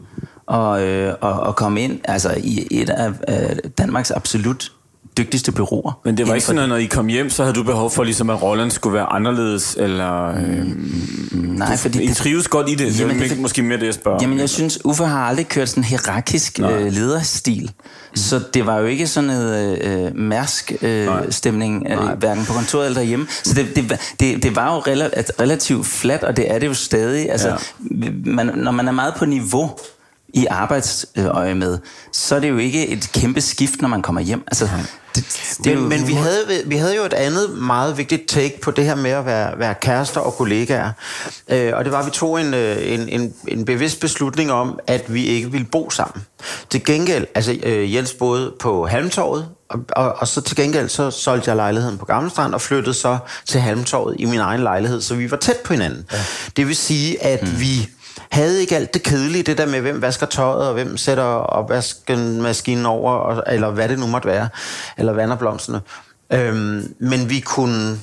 og, 0.45 0.83
øh, 0.83 1.15
og, 1.21 1.33
og 1.33 1.55
komme 1.55 1.81
ind 1.81 1.99
altså, 2.03 2.33
i 2.43 2.67
et 2.71 2.89
af 2.89 3.09
øh, 3.29 3.57
Danmarks 3.77 4.11
absolut 4.11 4.71
dygtigste 5.17 5.51
byråer. 5.51 5.99
Men 6.05 6.17
det 6.17 6.27
var 6.27 6.33
ikke 6.33 6.45
sådan, 6.45 6.61
at 6.61 6.69
når 6.69 6.77
I 6.77 6.85
kom 6.85 7.07
hjem, 7.07 7.29
så 7.29 7.43
havde 7.43 7.55
du 7.55 7.63
behov 7.63 7.91
for, 7.91 8.03
ligesom, 8.03 8.29
at 8.29 8.41
rollen 8.41 8.71
skulle 8.71 8.93
være 8.93 9.05
anderledes, 9.05 9.75
eller... 9.79 10.27
Øh, 10.27 10.67
Nej, 11.31 11.77
fordi... 11.77 12.03
I 12.03 12.13
trives 12.13 12.47
godt 12.47 12.69
i 12.69 12.75
det, 12.75 12.99
jamen, 12.99 13.19
det 13.19 13.31
er 13.31 13.35
måske 13.35 13.63
mere 13.63 13.79
det, 13.79 13.85
jeg 13.85 13.93
spørger. 13.93 14.17
Jamen, 14.21 14.39
jeg 14.39 14.49
synes, 14.49 14.85
Uffe 14.85 15.05
har 15.05 15.27
aldrig 15.27 15.47
kørt 15.47 15.69
sådan 15.69 15.81
en 15.81 15.85
hierarkisk 15.85 16.59
øh, 16.59 16.93
lederstil. 16.93 17.63
Mm. 17.63 18.17
Så 18.17 18.41
det 18.53 18.65
var 18.65 18.77
jo 18.77 18.85
ikke 18.85 19.07
sådan 19.07 19.29
en 19.29 19.77
øh, 19.81 20.15
mærsk-stemning, 20.15 21.87
øh, 21.89 22.11
øh, 22.11 22.17
hverken 22.17 22.45
på 22.45 22.53
kontoret 22.53 22.85
eller 22.85 22.99
derhjemme. 22.99 23.27
Så 23.43 23.53
det, 23.53 23.75
det, 23.75 23.99
det, 24.19 24.43
det 24.43 24.55
var 24.55 24.75
jo 24.75 24.79
relativt, 24.79 25.31
relativt 25.39 25.85
flat, 25.85 26.23
og 26.23 26.37
det 26.37 26.51
er 26.51 26.59
det 26.59 26.67
jo 26.67 26.73
stadig. 26.73 27.31
Altså, 27.31 27.49
ja. 27.49 27.55
man, 28.25 28.51
når 28.55 28.71
man 28.71 28.87
er 28.87 28.91
meget 28.91 29.13
på 29.17 29.25
niveau, 29.25 29.71
i 30.33 30.45
arbejdsøje 30.45 31.55
med, 31.55 31.77
så 32.11 32.35
er 32.35 32.39
det 32.39 32.49
jo 32.49 32.57
ikke 32.57 32.87
et 32.87 33.09
kæmpe 33.13 33.41
skift, 33.41 33.81
når 33.81 33.89
man 33.89 34.01
kommer 34.01 34.21
hjem. 34.21 34.43
Altså, 34.47 34.69
det, 35.15 35.57
det 35.63 35.77
men, 35.77 35.89
men 35.89 36.07
vi, 36.07 36.13
havde, 36.13 36.63
vi 36.65 36.75
havde 36.75 36.95
jo 36.95 37.03
et 37.03 37.13
andet 37.13 37.49
meget 37.49 37.97
vigtigt 37.97 38.27
take 38.27 38.61
på 38.61 38.71
det 38.71 38.85
her 38.85 38.95
med 38.95 39.11
at 39.11 39.25
være, 39.25 39.59
være 39.59 39.75
kærester 39.81 40.21
og 40.21 40.33
kollegaer. 40.33 40.91
Øh, 41.49 41.71
og 41.75 41.83
det 41.83 41.93
var, 41.93 41.99
at 41.99 42.05
vi 42.05 42.11
tog 42.11 42.41
en, 42.41 42.53
øh, 42.53 42.93
en, 42.93 43.09
en, 43.09 43.33
en 43.47 43.65
bevidst 43.65 43.99
beslutning 43.99 44.51
om, 44.51 44.79
at 44.87 45.13
vi 45.13 45.25
ikke 45.25 45.51
ville 45.51 45.67
bo 45.71 45.89
sammen. 45.89 46.25
Til 46.69 46.85
gengæld, 46.85 47.27
altså 47.35 47.57
øh, 47.63 47.95
Jens 47.95 48.13
boede 48.13 48.53
på 48.59 48.87
Halmtorvet, 48.87 49.47
og, 49.69 49.79
og, 49.89 50.15
og 50.17 50.27
så 50.27 50.41
til 50.41 50.55
gengæld 50.55 50.89
så 50.89 51.11
solgte 51.11 51.49
jeg 51.49 51.55
lejligheden 51.55 51.97
på 51.97 52.05
Gammelstrand 52.05 52.53
og 52.53 52.61
flyttede 52.61 52.93
så 52.93 53.17
til 53.45 53.61
Halmtorvet 53.61 54.15
i 54.19 54.25
min 54.25 54.39
egen 54.39 54.61
lejlighed, 54.61 55.01
så 55.01 55.15
vi 55.15 55.31
var 55.31 55.37
tæt 55.37 55.57
på 55.57 55.73
hinanden. 55.73 56.05
Ja. 56.11 56.17
Det 56.57 56.67
vil 56.67 56.75
sige, 56.75 57.23
at 57.23 57.43
mm. 57.43 57.59
vi 57.59 57.89
havde 58.31 58.61
ikke 58.61 58.75
alt 58.75 58.93
det 58.93 59.03
kedelige, 59.03 59.43
det 59.43 59.57
der 59.57 59.65
med, 59.65 59.81
hvem 59.81 60.01
vasker 60.01 60.25
tøjet, 60.25 60.67
og 60.67 60.73
hvem 60.73 60.97
sætter 60.97 61.23
opvaskemaskinen 61.23 62.85
over, 62.85 63.11
og, 63.11 63.43
eller 63.47 63.71
hvad 63.71 63.89
det 63.89 63.99
nu 63.99 64.07
måtte 64.07 64.27
være, 64.27 64.49
eller 64.97 65.13
vander 65.13 65.35
blomsterne. 65.35 65.81
Øhm, 66.33 66.93
men 66.99 67.29
vi 67.29 67.39
kunne 67.39 67.99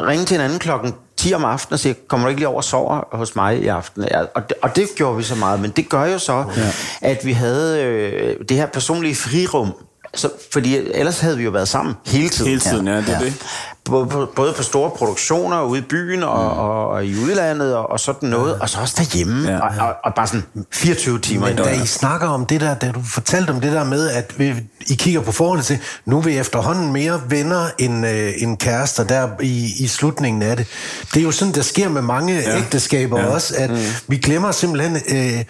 ringe 0.00 0.24
til 0.24 0.34
en 0.34 0.40
anden 0.40 0.58
klokken 0.58 0.94
10 1.16 1.34
om 1.34 1.44
aftenen 1.44 1.74
og 1.74 1.78
sige, 1.78 1.94
kommer 2.08 2.26
du 2.26 2.28
ikke 2.28 2.40
lige 2.40 2.48
over 2.48 2.56
og 2.56 2.64
sover 2.64 3.16
hos 3.16 3.36
mig 3.36 3.62
i 3.62 3.66
aften? 3.66 4.04
Ja, 4.10 4.20
og, 4.34 4.48
det, 4.48 4.56
og 4.62 4.76
det 4.76 4.88
gjorde 4.96 5.16
vi 5.16 5.22
så 5.22 5.34
meget, 5.34 5.60
men 5.60 5.70
det 5.70 5.88
gør 5.88 6.04
jo 6.04 6.18
så, 6.18 6.44
ja. 6.56 6.72
at 7.02 7.24
vi 7.24 7.32
havde 7.32 7.82
øh, 7.82 8.36
det 8.48 8.56
her 8.56 8.66
personlige 8.66 9.14
frirum, 9.14 9.72
så, 10.14 10.30
fordi 10.52 10.76
ellers 10.76 11.20
havde 11.20 11.36
vi 11.36 11.44
jo 11.44 11.50
været 11.50 11.68
sammen 11.68 11.94
hele 12.06 12.28
tiden. 12.28 12.48
Hele 12.48 12.60
tiden, 12.60 12.86
ja, 12.86 12.94
ja 12.94 13.00
det 13.00 13.08
er 13.08 13.20
ja. 13.20 13.24
det 13.24 13.83
både 13.84 14.26
på, 14.36 14.62
store 14.62 14.90
produktioner 14.90 15.62
ude 15.62 15.78
i 15.78 15.82
byen 15.82 16.22
og, 16.22 16.52
mm. 16.52 16.58
og, 16.58 16.88
og 16.88 17.06
i 17.06 17.16
udlandet 17.24 17.76
og, 17.76 17.90
og 17.90 18.00
sådan 18.00 18.28
noget, 18.28 18.54
ja. 18.54 18.60
og 18.60 18.68
så 18.68 18.78
også 18.80 18.94
derhjemme, 18.98 19.50
ja. 19.50 19.58
og, 19.58 19.88
og, 19.88 19.96
og 20.04 20.14
bare 20.14 20.26
sådan 20.26 20.44
24 20.72 21.18
timer 21.18 21.46
Men 21.46 21.58
i 21.58 21.62
da 21.62 21.70
I 21.70 21.86
snakker 21.86 22.28
om 22.28 22.46
det 22.46 22.60
der, 22.60 22.74
da 22.74 22.90
du 22.90 23.00
fortalte 23.02 23.50
om 23.50 23.60
det 23.60 23.72
der 23.72 23.84
med, 23.84 24.10
at 24.10 24.38
vi, 24.38 24.54
I 24.86 24.94
kigger 24.94 25.20
på 25.20 25.32
forholdet 25.32 25.64
til, 25.64 25.78
nu 26.04 26.18
er 26.18 26.22
vi 26.22 26.38
efterhånden 26.38 26.92
mere 26.92 27.20
venner 27.28 27.66
end, 27.78 28.06
øh, 28.06 28.32
end 28.38 28.56
kærester 28.56 29.04
der 29.04 29.28
i, 29.40 29.72
i 29.78 29.86
slutningen 29.86 30.42
af 30.42 30.56
det. 30.56 30.66
Det 31.14 31.20
er 31.20 31.24
jo 31.24 31.30
sådan, 31.30 31.54
der 31.54 31.62
sker 31.62 31.88
med 31.88 32.02
mange 32.02 32.34
ja. 32.34 32.58
ægteskaber 32.58 33.20
ja. 33.20 33.26
også, 33.26 33.54
at 33.58 33.70
mm. 33.70 33.76
vi 34.08 34.16
glemmer 34.16 34.50
simpelthen 34.50 34.96
øh, 35.08 35.44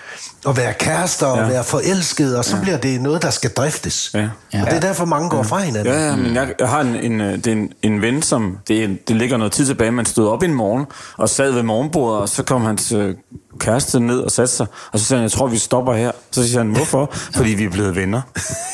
at 0.49 0.57
være 0.57 0.73
kærester 0.73 1.27
og 1.27 1.39
ja. 1.39 1.47
være 1.47 1.65
forelskede, 1.65 2.39
og 2.39 2.45
så 2.45 2.57
ja. 2.57 2.63
bliver 2.63 2.77
det 2.77 3.01
noget, 3.01 3.23
der 3.23 3.31
skal 3.31 3.51
driftes. 3.51 4.11
Ja. 4.15 4.29
Ja. 4.53 4.61
Og 4.61 4.67
det 4.67 4.77
er 4.77 4.81
derfor, 4.81 5.05
mange 5.05 5.29
går 5.29 5.37
ja. 5.37 5.43
fra 5.43 5.61
hinanden. 5.61 5.95
Ja, 5.95 6.07
ja 6.07 6.17
men 6.17 6.35
jeg, 6.35 6.55
jeg 6.61 6.69
har 6.69 6.81
en, 6.81 6.95
en, 6.97 7.21
det 7.21 7.47
er 7.47 7.53
en, 7.53 7.73
en 7.83 8.03
ven, 8.03 8.23
som 8.25 8.59
det, 8.69 9.09
det 9.09 9.17
ligger 9.17 9.37
noget 9.37 9.53
tid 9.53 9.67
tilbage, 9.67 9.91
man 9.91 10.07
stod 10.07 10.29
op 10.29 10.43
en 10.43 10.55
morgen 10.55 10.87
og 11.17 11.29
sad 11.29 11.51
ved 11.53 11.63
morgenbordet, 11.63 12.21
og 12.21 12.29
så 12.29 12.43
kom 12.43 12.65
hans 12.65 12.93
øh, 12.93 13.15
kæreste 13.59 14.01
ned 14.01 14.21
og 14.21 14.31
satte 14.31 14.55
sig, 14.55 14.67
og 14.93 14.99
så 14.99 15.05
sagde 15.05 15.19
han, 15.19 15.23
jeg 15.23 15.33
tror, 15.33 15.47
vi 15.47 15.59
stopper 15.59 15.95
her. 15.95 16.13
Så 16.31 16.49
siger 16.49 16.59
han, 16.59 16.71
hvorfor? 16.71 17.11
Fordi 17.37 17.51
vi 17.51 17.65
er 17.65 17.71
blevet 17.71 17.97
venner. 17.97 18.23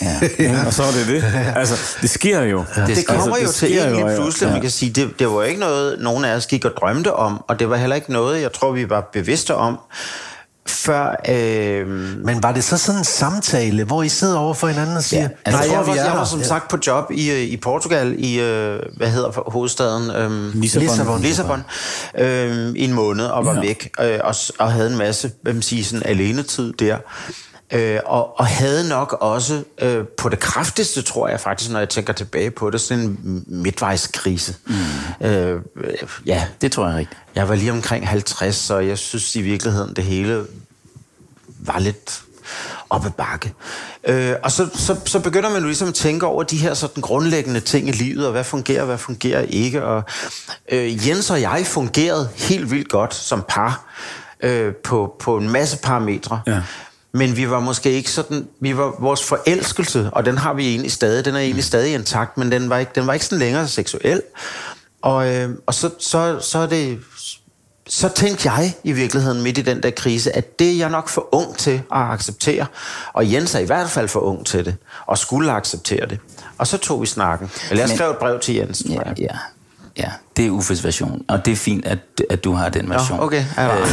Ja. 0.02 0.20
ja. 0.44 0.66
Og 0.66 0.72
så 0.72 0.82
er 0.82 0.90
det 0.90 1.06
det. 1.06 1.24
Altså, 1.56 1.74
det 2.02 2.10
sker 2.10 2.42
jo. 2.42 2.64
Ja. 2.76 2.86
Det, 2.86 3.06
kommer 3.06 3.36
altså, 3.36 3.66
det 3.66 3.74
jo 3.74 3.82
til 3.82 3.88
en 3.88 4.06
helt 4.06 4.16
pludselig, 4.16 4.46
ja. 4.46 4.52
man 4.52 4.60
kan 4.60 4.70
sige, 4.70 4.92
det, 4.92 5.18
det 5.18 5.28
var 5.28 5.42
ikke 5.42 5.60
noget, 5.60 5.96
nogen 6.00 6.24
af 6.24 6.36
os 6.36 6.46
gik 6.46 6.64
og 6.64 6.72
drømte 6.80 7.14
om, 7.14 7.44
og 7.48 7.60
det 7.60 7.70
var 7.70 7.76
heller 7.76 7.96
ikke 7.96 8.12
noget, 8.12 8.42
jeg 8.42 8.52
tror, 8.52 8.72
vi 8.72 8.90
var 8.90 9.08
bevidste 9.12 9.54
om 9.54 9.78
før... 10.84 11.16
Øh... 11.28 11.88
Men 12.24 12.42
var 12.42 12.52
det 12.52 12.64
så 12.64 12.78
sådan 12.78 12.98
en 12.98 13.04
samtale, 13.04 13.84
hvor 13.84 14.02
I 14.02 14.08
sidder 14.08 14.38
over 14.38 14.54
for 14.54 14.68
hinanden 14.68 14.96
og 14.96 15.02
siger... 15.02 15.22
Ja, 15.22 15.28
altså, 15.44 15.62
Nej, 15.62 15.76
jeg, 15.76 15.86
var, 15.86 15.94
jeg 15.94 16.12
var 16.14 16.24
som 16.24 16.42
sagt 16.42 16.70
på 16.70 16.78
job 16.86 17.10
i, 17.10 17.30
øh, 17.30 17.40
i 17.40 17.56
Portugal, 17.56 18.14
i, 18.18 18.40
øh, 18.40 18.80
hvad 18.96 19.08
hedder 19.08 19.50
hovedstaden? 19.50 20.10
Øh, 20.10 20.54
Lissabon. 20.54 20.88
Lissabon, 20.88 21.20
Lissabon 21.20 21.62
øh, 22.18 22.68
i 22.76 22.84
en 22.84 22.92
måned, 22.92 23.26
og 23.26 23.46
var 23.46 23.54
ja. 23.54 23.60
væk, 23.60 23.90
øh, 24.00 24.18
og, 24.24 24.34
og 24.58 24.72
havde 24.72 24.90
en 24.90 24.98
masse, 24.98 25.30
hvad 25.42 25.52
man 25.52 25.62
siger, 25.62 25.84
sådan 25.84 26.06
alenetid 26.06 26.72
der. 26.72 26.96
Øh, 27.72 28.00
og, 28.06 28.38
og 28.38 28.46
havde 28.46 28.88
nok 28.88 29.16
også 29.20 29.64
øh, 29.82 30.04
på 30.18 30.28
det 30.28 30.38
kraftigste, 30.38 31.02
tror 31.02 31.28
jeg 31.28 31.40
faktisk, 31.40 31.70
når 31.70 31.78
jeg 31.78 31.88
tænker 31.88 32.12
tilbage 32.12 32.50
på 32.50 32.70
det, 32.70 32.80
sådan 32.80 33.04
en 33.04 33.44
midtvejskrise. 33.46 34.54
Mm. 34.66 35.26
Øh, 35.26 35.60
ja, 36.26 36.46
det 36.60 36.72
tror 36.72 36.86
jeg 36.88 36.96
rigtigt. 36.96 37.20
Jeg 37.34 37.48
var 37.48 37.54
lige 37.54 37.72
omkring 37.72 38.08
50, 38.08 38.56
så 38.56 38.78
jeg 38.78 38.98
synes 38.98 39.36
i 39.36 39.42
virkeligheden, 39.42 39.96
det 39.96 40.04
hele 40.04 40.44
var 41.60 41.78
lidt 41.78 42.22
op 42.90 43.06
ad 43.06 43.10
bakke. 43.10 43.54
Øh, 44.04 44.34
og 44.42 44.52
så, 44.52 44.68
så, 44.74 44.96
så 45.04 45.20
begynder 45.20 45.50
man 45.50 45.60
jo 45.60 45.66
ligesom 45.66 45.88
at 45.88 45.94
tænke 45.94 46.26
over 46.26 46.42
de 46.42 46.56
her 46.56 46.74
sådan 46.74 47.00
grundlæggende 47.00 47.60
ting 47.60 47.88
i 47.88 47.92
livet, 47.92 48.26
og 48.26 48.32
hvad 48.32 48.44
fungerer, 48.44 48.84
hvad 48.84 48.98
fungerer 48.98 49.40
ikke. 49.40 49.84
Og 49.84 50.02
øh, 50.72 51.08
Jens 51.08 51.30
og 51.30 51.40
jeg 51.40 51.62
fungerede 51.66 52.28
helt 52.36 52.70
vildt 52.70 52.88
godt 52.88 53.14
som 53.14 53.44
par 53.48 53.84
øh, 54.42 54.74
på, 54.74 55.16
på 55.20 55.36
en 55.36 55.50
masse 55.50 55.78
parametre. 55.78 56.40
Ja. 56.46 56.62
Men 57.12 57.36
vi 57.36 57.50
var 57.50 57.60
måske 57.60 57.90
ikke 57.90 58.10
sådan, 58.10 58.48
vi 58.60 58.76
var 58.76 58.94
vores 58.98 59.24
forelskelse, 59.24 60.10
og 60.12 60.24
den 60.24 60.38
har 60.38 60.54
vi 60.54 60.68
egentlig 60.68 60.92
stadig, 60.92 61.24
den 61.24 61.34
er 61.34 61.40
egentlig 61.40 61.64
stadig 61.64 61.94
intakt, 61.94 62.38
men 62.38 62.52
den 62.52 62.70
var 62.70 62.78
ikke, 62.78 62.92
den 62.94 63.06
var 63.06 63.12
ikke 63.12 63.24
sådan 63.24 63.38
længere 63.38 63.68
seksuel. 63.68 64.22
Og, 65.02 65.34
øh, 65.34 65.50
og 65.66 65.74
så, 65.74 65.90
så, 65.98 66.38
så 66.40 66.58
er 66.58 66.66
det, 66.66 66.98
så 67.90 68.08
tænkte 68.08 68.52
jeg 68.52 68.74
i 68.84 68.92
virkeligheden 68.92 69.42
midt 69.42 69.58
i 69.58 69.62
den 69.62 69.82
der 69.82 69.90
krise, 69.90 70.36
at 70.36 70.58
det 70.58 70.72
er 70.72 70.76
jeg 70.76 70.90
nok 70.90 71.08
for 71.08 71.28
ung 71.34 71.56
til 71.56 71.82
at 71.92 72.00
acceptere. 72.00 72.66
Og 73.12 73.32
Jens 73.32 73.54
er 73.54 73.58
i 73.58 73.64
hvert 73.64 73.90
fald 73.90 74.08
for 74.08 74.20
ung 74.20 74.46
til 74.46 74.64
det, 74.64 74.76
og 75.06 75.18
skulle 75.18 75.52
acceptere 75.52 76.06
det. 76.06 76.18
Og 76.58 76.66
så 76.66 76.78
tog 76.78 77.02
vi 77.02 77.06
snakken. 77.06 77.50
Eller 77.70 77.82
jeg 77.82 77.88
Men, 77.88 77.96
skrev 77.96 78.10
et 78.10 78.16
brev 78.16 78.40
til 78.40 78.54
Jens. 78.54 78.82
Ja, 78.88 79.00
ja. 79.18 79.36
Ja, 79.98 80.10
det 80.36 80.46
er 80.46 80.50
Uffes 80.50 80.84
version, 80.84 81.24
og 81.28 81.44
det 81.44 81.52
er 81.52 81.56
fint, 81.56 81.86
at, 81.86 81.98
at 82.30 82.44
du 82.44 82.52
har 82.52 82.68
den 82.68 82.90
version. 82.90 83.18
Ja, 83.18 83.24
okay. 83.24 83.44
Ja, 83.56 83.76
øh, 83.76 83.86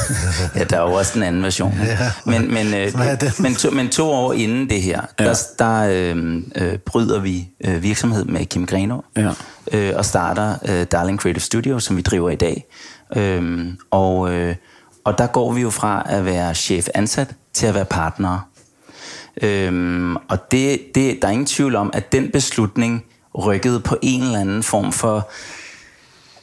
ja, 0.56 0.64
der 0.64 0.76
er 0.76 0.82
jo 0.82 0.92
også 0.92 1.18
en 1.18 1.22
anden 1.22 1.42
version. 1.42 1.74
Ja, 1.84 2.10
men, 2.24 2.54
men, 2.54 2.74
øh, 2.74 2.92
men, 3.38 3.54
to, 3.54 3.70
men 3.70 3.88
to 3.88 4.10
år 4.10 4.32
inden 4.32 4.70
det 4.70 4.82
her, 4.82 5.00
ja. 5.20 5.24
der, 5.24 5.36
der 5.58 5.88
øh, 5.90 6.42
øh, 6.54 6.78
bryder 6.78 7.20
vi 7.20 7.48
øh, 7.64 7.82
virksomhed 7.82 8.24
med 8.24 8.46
Kim 8.46 8.66
Greno, 8.66 9.00
ja. 9.16 9.30
øh, 9.72 9.92
og 9.96 10.04
starter 10.04 10.54
øh, 10.68 10.86
Darling 10.92 11.18
Creative 11.18 11.40
Studio, 11.40 11.78
som 11.78 11.96
vi 11.96 12.02
driver 12.02 12.30
i 12.30 12.36
dag. 12.36 12.64
Øh, 13.16 13.66
og, 13.90 14.32
øh, 14.32 14.56
og 15.04 15.18
der 15.18 15.26
går 15.26 15.52
vi 15.52 15.60
jo 15.60 15.70
fra 15.70 16.02
at 16.06 16.24
være 16.24 16.54
chef 16.54 16.88
ansat 16.94 17.34
til 17.52 17.66
at 17.66 17.74
være 17.74 17.84
partner. 17.84 18.48
Øh, 19.42 20.12
og 20.28 20.50
det, 20.50 20.80
det, 20.94 21.18
der 21.22 21.28
er 21.28 21.32
ingen 21.32 21.46
tvivl 21.46 21.76
om, 21.76 21.90
at 21.94 22.12
den 22.12 22.30
beslutning 22.30 23.04
rykkede 23.38 23.80
på 23.80 23.96
en 24.02 24.22
eller 24.22 24.40
anden 24.40 24.62
form 24.62 24.92
for, 24.92 25.30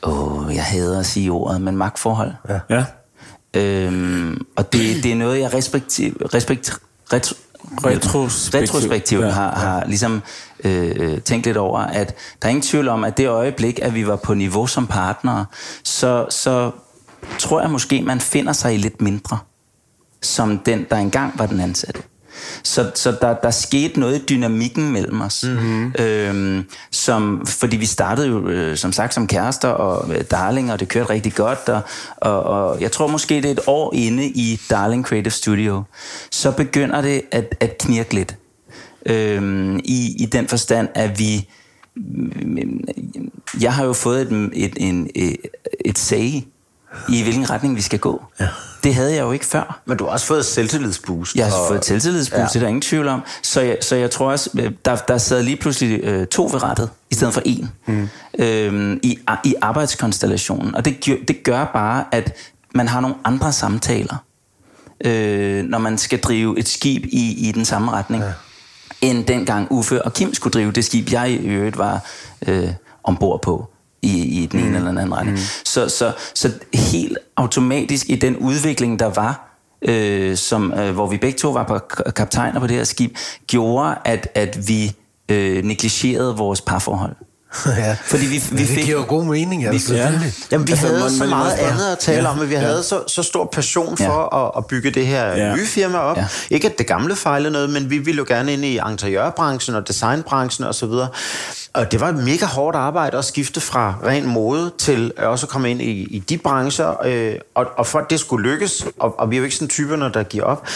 åh, 0.04 0.56
jeg 0.56 0.64
hader 0.64 1.00
at 1.00 1.06
sige 1.06 1.32
ordet, 1.32 1.62
men 1.62 1.78
magtforhold. 1.78 2.32
Ja. 2.50 2.60
ja. 2.70 2.86
Øhm, 3.54 4.46
og 4.56 4.74
det, 4.74 5.04
det 5.04 5.12
er 5.12 5.16
noget, 5.16 5.40
jeg 5.40 5.54
respektiv, 5.54 6.22
respekt, 6.34 6.80
retro, 7.14 7.36
retrospektivt, 7.86 8.64
retrospektivt 8.64 9.26
ja, 9.26 9.30
har, 9.30 9.56
har 9.56 9.86
ligesom 9.86 10.22
øh, 10.64 11.22
tænkt 11.22 11.46
lidt 11.46 11.58
over, 11.58 11.80
at 11.80 12.16
der 12.42 12.48
er 12.48 12.50
ingen 12.50 12.62
tvivl 12.62 12.88
om, 12.88 13.04
at 13.04 13.18
det 13.18 13.28
øjeblik, 13.28 13.80
at 13.82 13.96
vi 13.96 14.08
var 14.08 14.16
på 14.16 14.34
niveau 14.34 14.68
som 14.68 14.88
partnere, 14.88 15.46
så, 15.84 16.26
så 16.30 16.72
tror 17.40 17.62
jeg 17.62 17.70
måske, 17.70 18.02
man 18.02 18.20
finder 18.20 18.54
sig 18.54 18.74
i 18.74 18.78
lidt 18.78 19.02
mindre, 19.02 19.38
som 20.22 20.60
den, 20.60 20.86
der 20.90 20.96
engang 20.96 21.40
var 21.40 21.46
den 21.46 21.60
ansatte. 21.60 22.02
Så, 22.64 22.92
så 22.96 23.12
der, 23.22 23.34
der 23.34 23.52
skete 23.52 24.00
noget 24.00 24.22
i 24.22 24.26
dynamikken 24.26 24.92
mellem 24.92 25.22
os. 25.22 25.46
Mm-hmm. 25.48 25.94
Øhm, 26.00 26.66
som, 26.92 27.46
fordi 27.46 27.78
vi 27.78 27.86
startede 27.86 28.28
jo, 28.28 28.48
øh, 28.48 28.78
som 28.78 28.92
sagt, 28.92 29.14
som 29.14 29.28
kærester 29.28 29.68
og 29.70 30.16
øh, 30.16 30.24
darling, 30.32 30.72
og 30.72 30.80
det 30.80 30.88
kørte 30.90 31.10
rigtig 31.10 31.34
godt. 31.34 31.70
Og, 31.70 31.82
og, 32.18 32.44
og 32.44 32.82
jeg 32.82 32.92
tror 32.92 33.08
måske, 33.08 33.36
det 33.36 33.46
er 33.46 33.52
et 33.52 33.60
år 33.68 33.94
inde 33.94 34.26
i 34.26 34.62
Darling 34.70 35.06
Creative 35.06 35.32
Studio. 35.32 35.84
Så 36.32 36.52
begynder 36.52 37.02
det 37.02 37.22
at, 37.32 37.56
at 37.60 37.78
knirke 37.78 38.14
lidt. 38.14 38.36
Øhm, 39.06 39.80
i, 39.84 40.16
I 40.20 40.26
den 40.26 40.48
forstand, 40.48 40.90
at 40.96 41.20
vi... 41.20 41.50
Jeg 43.62 43.74
har 43.74 43.86
jo 43.86 43.94
fået 43.94 44.22
et, 44.22 44.50
et, 44.54 44.74
et, 44.78 45.08
et, 45.16 45.38
et 45.86 46.44
i 47.10 47.24
hvilken 47.24 47.50
retning 47.50 47.76
vi 47.76 47.82
skal 47.82 48.00
gå. 48.00 48.24
Ja. 48.40 48.48
Det 48.84 48.96
havde 48.96 49.14
jeg 49.14 49.22
jo 49.22 49.32
ikke 49.32 49.46
før. 49.46 49.82
Men 49.86 49.98
du 49.98 50.04
har 50.04 50.12
også 50.12 50.26
fået 50.26 50.46
selvtillidsboost. 50.46 51.36
Jeg 51.36 51.46
har 51.46 51.58
og... 51.58 51.68
fået 51.68 51.86
selvtillidsboost, 51.86 52.40
ja. 52.40 52.48
det 52.48 52.56
er 52.56 52.60
der 52.60 52.68
ingen 52.68 52.82
tvivl 52.82 53.08
om. 53.08 53.22
Så 53.42 53.62
jeg, 53.62 53.78
så 53.82 53.96
jeg 53.96 54.12
tror 54.12 54.32
også, 54.32 54.50
øh, 54.60 54.72
der, 54.86 54.96
der 54.96 55.18
sad 55.18 55.44
lige 55.44 55.58
pludselig 55.58 56.00
øh, 56.04 56.28
to 56.28 56.44
ved 56.44 56.64
rettet, 56.64 56.90
i 57.12 57.16
stedet 57.16 57.34
for 57.34 57.42
en, 57.46 57.72
mm. 57.88 58.10
øhm, 58.40 59.00
i, 59.04 59.20
i 59.44 59.56
arbejdskonstellationen. 59.62 60.76
Og 60.76 60.86
det, 60.86 61.06
det 61.28 61.44
gør 61.44 61.66
bare, 61.74 62.06
at 62.12 62.34
man 62.76 62.88
har 62.88 63.00
nogle 63.00 63.16
andre 63.24 63.54
samtaler, 63.54 64.26
øh, 65.06 65.64
når 65.64 65.78
man 65.78 65.98
skal 65.98 66.20
drive 66.20 66.60
et 66.60 66.68
skib 66.68 67.06
i, 67.06 67.50
i 67.50 67.52
den 67.52 67.66
samme 67.66 67.92
retning. 67.92 68.24
Ja 68.24 68.32
end 69.04 69.26
dengang 69.26 69.68
Uffe 69.72 70.06
og 70.06 70.14
Kim 70.14 70.34
skulle 70.34 70.52
drive 70.52 70.72
det 70.72 70.86
skib, 70.86 71.12
jeg 71.12 71.32
i 71.32 71.48
øvrigt 71.48 71.78
var 71.78 72.06
øh, 72.48 72.70
ombord 73.04 73.42
på 73.42 73.70
i, 74.02 74.44
i 74.44 74.46
den 74.46 74.60
ene 74.60 74.70
mm. 74.70 74.76
eller 74.76 74.88
den 74.88 74.98
anden 74.98 75.16
retning. 75.16 75.38
Mm. 75.38 75.44
Så, 75.66 75.90
så, 75.90 76.14
så 76.34 76.52
helt 76.74 77.18
automatisk 77.36 78.10
i 78.10 78.16
den 78.16 78.38
udvikling, 78.38 79.00
der 79.00 79.06
var, 79.06 79.58
øh, 79.82 80.38
som, 80.38 80.74
øh, 80.74 80.94
hvor 80.94 81.08
vi 81.08 81.18
begge 81.18 81.38
to 81.38 81.52
var 81.52 81.64
på 81.64 81.80
kaptajner 82.12 82.60
på 82.60 82.68
det 82.68 82.76
her 82.76 82.84
skib, 82.84 83.18
gjorde, 83.48 83.96
at, 84.06 84.28
at 84.36 84.68
vi 84.68 84.92
øh, 85.30 85.64
negligerede 85.64 86.38
vores 86.38 86.62
parforhold. 86.62 87.16
ja. 87.78 87.96
Fordi 88.06 88.26
vi, 88.26 88.44
vi 88.52 88.58
det 88.58 88.68
fik, 88.68 88.84
giver 88.84 88.98
jo 88.98 89.06
god 89.08 89.26
mening, 89.26 89.66
altså. 89.66 89.96
Ja. 89.96 90.12
Jamen, 90.52 90.68
vi 90.68 90.72
altså, 90.72 90.88
havde 90.88 91.00
man, 91.00 91.12
så 91.12 91.26
meget 91.26 91.58
man, 91.62 91.72
andet 91.72 91.86
at 91.86 92.00
tale 92.00 92.22
ja. 92.22 92.32
om, 92.32 92.40
at 92.40 92.50
vi 92.50 92.56
ja. 92.56 92.60
havde 92.60 92.84
så, 92.84 93.04
så 93.08 93.24
stor 93.24 93.50
passion 93.54 93.98
for 93.98 94.38
ja. 94.38 94.46
at, 94.46 94.52
at 94.58 94.66
bygge 94.66 94.92
det 94.92 95.08
her 95.08 95.28
ja. 95.28 95.56
nye 95.56 95.66
firma 95.66 95.98
op. 95.98 96.18
Ja. 96.18 96.28
Ikke 96.50 96.68
at 96.68 96.78
det 96.78 96.88
gamle 96.88 97.16
fejlede 97.16 97.52
noget, 97.52 97.70
men 97.70 97.90
vi 97.90 97.98
ville 97.98 98.18
jo 98.18 98.26
gerne 98.28 98.54
ind 98.54 98.66
i 98.66 98.80
interiørbranchen 98.90 99.76
og 99.76 99.88
designbranchen 99.88 100.68
osv. 100.68 100.92
Og 101.74 101.92
det 101.92 102.00
var 102.00 102.10
et 102.10 102.16
mega 102.16 102.46
hårdt 102.46 102.76
arbejde 102.76 103.18
at 103.18 103.26
skifte 103.26 103.62
fra 103.62 103.96
ren 104.06 104.28
mode 104.28 104.72
til 104.78 105.12
også 105.18 105.46
at 105.46 105.50
komme 105.50 105.72
ind 105.72 105.82
i, 105.82 105.92
i 105.92 106.20
de 106.20 106.38
brancher. 106.38 107.06
Øh, 107.06 107.36
og, 107.56 107.66
og 107.78 107.88
for 107.88 108.00
at 108.00 108.06
det 108.10 108.20
skulle 108.20 108.50
lykkes, 108.50 108.86
og, 109.00 109.20
og 109.20 109.30
vi 109.30 109.36
er 109.36 109.38
jo 109.38 109.44
ikke 109.44 109.56
sådan 109.56 109.68
typerne, 109.68 110.12
der 110.14 110.24
giver 110.24 110.44
op, 110.44 110.68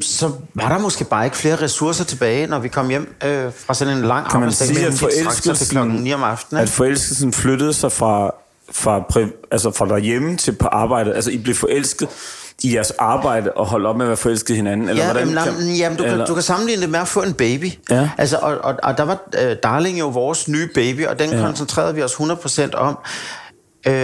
så 0.00 0.30
var 0.54 0.68
der 0.68 0.78
måske 0.78 1.04
bare 1.04 1.24
ikke 1.24 1.36
flere 1.36 1.56
ressourcer 1.56 2.04
tilbage, 2.04 2.46
når 2.46 2.58
vi 2.58 2.68
kom 2.68 2.88
hjem 2.88 3.14
øh, 3.24 3.50
fra 3.66 3.74
sådan 3.74 3.96
en 3.96 4.04
lang 4.04 4.26
arbejdsdag. 4.26 4.66
Kan 4.66 4.82
man 4.82 4.96
sige, 4.96 5.08
at 5.08 5.14
forelskelsen, 5.24 6.06
om 6.22 6.30
aftenen, 6.30 6.62
at 6.62 6.68
forelskelsen 6.68 7.32
flyttede 7.32 7.72
sig 7.72 7.92
fra, 7.92 8.34
fra, 8.72 9.02
altså 9.50 9.70
fra 9.70 9.86
derhjemme 9.86 10.36
til 10.36 10.52
på 10.52 10.66
arbejdet? 10.66 11.14
Altså, 11.14 11.30
I 11.30 11.38
blev 11.38 11.54
forelsket 11.54 12.08
i 12.62 12.74
jeres 12.74 12.90
arbejde 12.90 13.52
og 13.52 13.66
holde 13.66 13.88
op 13.88 13.96
med 13.96 14.04
at 14.04 14.08
være 14.08 14.16
forelsket 14.16 14.56
hinanden? 14.56 14.88
Eller 14.88 15.04
ja, 15.04 15.12
hvordan, 15.12 15.28
jamen, 15.28 15.54
kan, 15.54 15.74
jamen, 15.76 15.98
du, 15.98 16.04
eller? 16.04 16.16
Kan, 16.16 16.26
du 16.26 16.34
kan 16.34 16.42
sammenligne 16.42 16.82
det 16.82 16.90
med 16.90 17.00
at 17.00 17.08
få 17.08 17.22
en 17.22 17.34
baby. 17.34 17.70
Ja. 17.90 18.10
Altså, 18.18 18.36
og, 18.36 18.58
og, 18.58 18.74
og 18.82 18.98
der 18.98 19.04
var 19.04 19.18
uh, 19.44 19.52
Darling 19.62 19.98
jo 19.98 20.08
vores 20.08 20.48
nye 20.48 20.68
baby, 20.74 21.06
og 21.06 21.18
den 21.18 21.30
ja. 21.30 21.40
koncentrerede 21.40 21.94
vi 21.94 22.02
os 22.02 22.12
100% 22.12 22.74
om. 22.74 22.98
Uh, 23.88 23.94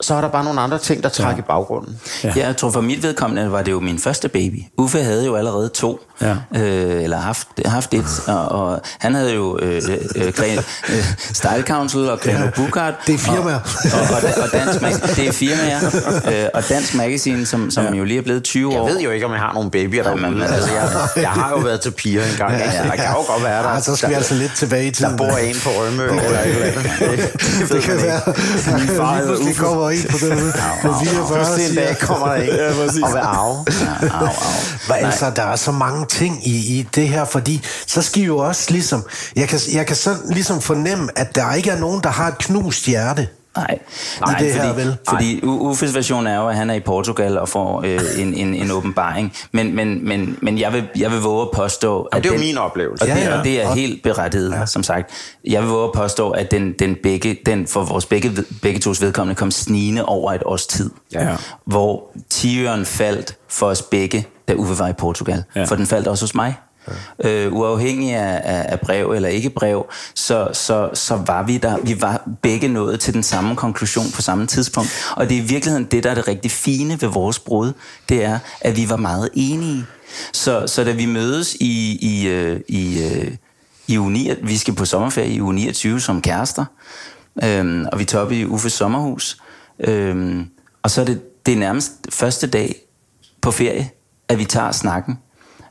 så 0.00 0.14
er 0.14 0.20
der 0.20 0.28
bare 0.28 0.44
nogle 0.44 0.60
andre 0.60 0.78
ting, 0.78 1.02
der 1.02 1.08
trækker 1.08 1.36
ja. 1.36 1.38
i 1.38 1.46
baggrunden. 1.46 2.00
Ja. 2.24 2.32
ja, 2.36 2.46
jeg 2.46 2.56
tror 2.56 2.70
for 2.70 2.80
mit 2.80 3.02
vedkommende 3.02 3.52
var 3.52 3.62
det 3.62 3.72
jo 3.72 3.80
min 3.80 3.98
første 3.98 4.28
baby. 4.28 4.62
Uffe 4.76 5.02
havde 5.02 5.26
jo 5.26 5.36
allerede 5.36 5.68
to, 5.68 6.00
ja. 6.20 6.60
øh, 6.60 7.02
eller 7.02 7.18
haft, 7.18 7.48
haft 7.66 7.94
et, 7.94 8.22
og, 8.26 8.48
og 8.48 8.80
han 8.98 9.14
havde 9.14 9.34
jo 9.34 9.58
øh, 9.62 9.82
øh, 10.16 10.26
øh, 10.26 11.04
Style 11.18 11.62
Council 11.66 12.10
og 12.10 12.20
Greno 12.20 12.44
ja. 12.44 12.50
Bukart. 12.50 12.94
Det 13.06 13.14
er 13.14 13.18
firmaer. 13.18 13.58
Og, 13.94 14.00
og, 14.00 14.22
og, 14.36 14.42
og 14.42 14.52
Dansk 14.52 14.82
Magazine, 14.82 15.14
det 15.16 15.28
er 15.28 15.32
firmaer. 15.32 15.80
Øh, 16.42 16.48
og 16.54 16.68
Dansk 16.68 16.94
Magazine, 16.94 17.46
som, 17.46 17.70
som 17.70 17.84
ja. 17.84 17.94
jo 17.94 18.04
lige 18.04 18.18
er 18.18 18.22
blevet 18.22 18.44
20 18.44 18.68
år. 18.68 18.86
Jeg 18.86 18.94
ved 18.94 19.02
jo 19.02 19.10
ikke, 19.10 19.26
om 19.26 19.32
jeg 19.32 19.40
har 19.40 19.52
nogle 19.52 19.70
babyer 19.70 20.02
derude. 20.02 20.24
Ja, 20.24 20.30
men, 20.30 20.42
altså, 20.42 20.70
jeg, 20.72 21.08
jeg 21.16 21.30
har 21.30 21.50
jo 21.50 21.56
været 21.56 21.80
til 21.80 21.90
piger 21.90 22.24
engang. 22.24 22.52
Ja, 22.52 22.70
ja, 22.72 22.82
der 22.82 22.96
kan 22.96 23.04
jo 23.04 23.32
godt 23.32 23.44
være, 23.44 23.62
der, 23.62 23.72
ja, 23.72 23.80
så 23.80 23.96
skal 23.96 24.06
der, 24.06 24.08
vi 24.08 24.14
altså 24.14 24.34
lidt 24.34 24.52
tilbage 24.56 24.86
i 24.86 24.90
tiden. 24.90 25.10
Der 25.10 25.16
bor 25.16 25.36
en 25.36 25.56
på 25.64 25.70
Rømø 25.70 26.04
eller 26.04 26.40
et 26.40 26.46
eller 26.46 26.66
andet. 26.66 27.32
Det, 27.60 27.68
det 27.72 27.82
kan 27.82 27.96
være, 28.02 28.20
min 28.78 28.88
far 28.96 29.44
lige 29.44 29.54
kommer 29.54 29.90
ind 29.90 30.08
på 30.10 30.18
den 30.18 30.52
på 30.82 30.94
44 31.04 31.44
Pludselig 31.44 31.68
en 31.68 31.76
dag 31.76 31.98
kommer 31.98 32.26
der 32.26 32.34
en 32.34 32.48
ja, 32.48 32.68
og 32.68 33.12
vil 33.12 33.20
arve. 33.22 33.64
Ja, 33.80 34.08
au, 34.12 34.26
au. 34.26 34.32
Men 34.88 34.96
altså, 35.04 35.30
der 35.36 35.42
er 35.42 35.56
så 35.56 35.72
mange 35.72 36.06
ting 36.08 36.46
i, 36.46 36.78
i 36.78 36.88
det 36.94 37.08
her, 37.08 37.24
fordi 37.24 37.62
så 37.86 38.02
skal 38.02 38.22
I 38.22 38.24
jo 38.24 38.38
også 38.38 38.70
ligesom... 38.70 39.02
Jeg 39.36 39.48
kan, 39.48 39.58
jeg 39.72 39.86
kan 39.86 39.96
så 39.96 40.16
ligesom 40.30 40.60
fornemme, 40.60 41.08
at 41.16 41.34
der 41.34 41.54
ikke 41.54 41.70
er 41.70 41.78
nogen, 41.78 42.02
der 42.02 42.08
har 42.08 42.28
et 42.28 42.38
knust 42.38 42.86
hjerte. 42.86 43.28
Nej, 43.56 43.78
Nej 44.20 44.38
det 44.38 44.52
fordi, 44.52 44.66
her, 44.66 44.74
vel? 44.74 44.96
fordi 45.08 45.40
Uffes 45.42 45.94
version 45.94 46.26
er 46.26 46.36
jo, 46.36 46.48
at 46.48 46.56
han 46.56 46.70
er 46.70 46.74
i 46.74 46.80
Portugal 46.80 47.38
og 47.38 47.48
får 47.48 47.82
øh, 47.86 48.00
en, 48.18 48.34
en, 48.34 48.54
en 48.54 48.70
åbenbaring. 48.76 49.32
Men, 49.52 49.76
men, 49.76 50.08
men, 50.08 50.38
men 50.42 50.58
jeg, 50.58 50.72
vil, 50.72 50.88
jeg 50.96 51.10
vil 51.10 51.20
våge 51.20 51.42
at 51.42 51.48
påstå... 51.54 52.02
At 52.02 52.16
ja, 52.16 52.22
det 52.22 52.34
er 52.34 52.34
jo 52.34 52.40
min 52.40 52.58
oplevelse. 52.58 53.02
Og 53.02 53.08
det, 53.08 53.16
ja, 53.16 53.30
ja. 53.30 53.38
Og 53.38 53.44
det 53.44 53.62
er 53.62 53.74
helt 53.74 54.02
berettiget, 54.02 54.52
ja. 54.52 54.66
som 54.66 54.82
sagt. 54.82 55.10
Jeg 55.44 55.62
vil 55.62 55.70
våge 55.70 55.84
at 55.84 55.92
påstå, 55.92 56.30
at 56.30 56.50
den, 56.50 56.72
den, 56.72 56.96
begge, 57.02 57.38
den 57.46 57.66
for 57.66 57.82
vores 57.82 58.06
begge, 58.06 58.30
begge 58.62 58.80
tos 58.80 59.02
vedkommende 59.02 59.38
kom 59.38 59.50
snigende 59.50 60.04
over 60.04 60.32
et 60.32 60.42
års 60.46 60.66
tid. 60.66 60.90
Ja. 61.12 61.36
Hvor 61.64 62.10
tiøren 62.30 62.86
faldt 62.86 63.36
for 63.48 63.66
os 63.66 63.82
begge, 63.82 64.26
da 64.48 64.54
Uffe 64.54 64.78
var 64.78 64.88
i 64.88 64.92
Portugal. 64.92 65.44
Ja. 65.56 65.64
For 65.64 65.74
den 65.74 65.86
faldt 65.86 66.08
også 66.08 66.24
hos 66.24 66.34
mig 66.34 66.54
øh, 67.24 67.52
uafhængig 67.52 68.14
af, 68.14 68.40
af, 68.44 68.66
af 68.68 68.80
brev 68.80 69.10
eller 69.10 69.28
ikke 69.28 69.50
brev, 69.50 69.86
så, 70.14 70.48
så, 70.52 70.90
så 70.94 71.16
var 71.26 71.42
vi 71.42 71.58
der. 71.58 71.78
Vi 71.82 72.00
var 72.00 72.28
begge 72.42 72.68
nået 72.68 73.00
til 73.00 73.14
den 73.14 73.22
samme 73.22 73.56
konklusion 73.56 74.06
på 74.14 74.22
samme 74.22 74.46
tidspunkt. 74.46 74.90
Og 75.16 75.28
det 75.28 75.36
er 75.36 75.42
i 75.42 75.44
virkeligheden 75.44 75.84
det, 75.84 76.04
der 76.04 76.10
er 76.10 76.14
det 76.14 76.28
rigtig 76.28 76.50
fine 76.50 77.02
ved 77.02 77.08
vores 77.08 77.38
brud, 77.38 77.72
det 78.08 78.24
er, 78.24 78.38
at 78.60 78.76
vi 78.76 78.88
var 78.88 78.96
meget 78.96 79.28
enige. 79.34 79.84
Så, 80.32 80.66
så 80.66 80.84
da 80.84 80.92
vi 80.92 81.06
mødes 81.06 81.54
i, 81.54 81.98
i, 82.00 82.28
i, 82.28 82.58
i, 82.68 83.04
øh, 83.04 83.30
i 83.86 83.98
uge 83.98 84.10
9, 84.10 84.30
vi 84.42 84.56
skal 84.56 84.74
på 84.74 84.84
sommerferie 84.84 85.32
i 85.32 85.40
uge 85.40 85.54
29 85.54 86.00
som 86.00 86.22
kærester, 86.22 86.64
øhm, 87.44 87.86
og 87.92 87.98
vi 87.98 88.04
tager 88.04 88.24
op 88.24 88.32
i 88.32 88.44
Uffes 88.44 88.72
sommerhus, 88.72 89.42
øhm, 89.80 90.46
og 90.82 90.90
så 90.90 91.00
er 91.00 91.04
det, 91.04 91.46
det 91.46 91.54
er 91.54 91.58
nærmest 91.58 91.92
første 92.10 92.46
dag 92.46 92.74
på 93.40 93.50
ferie, 93.50 93.90
at 94.28 94.38
vi 94.38 94.44
tager 94.44 94.72
snakken 94.72 95.18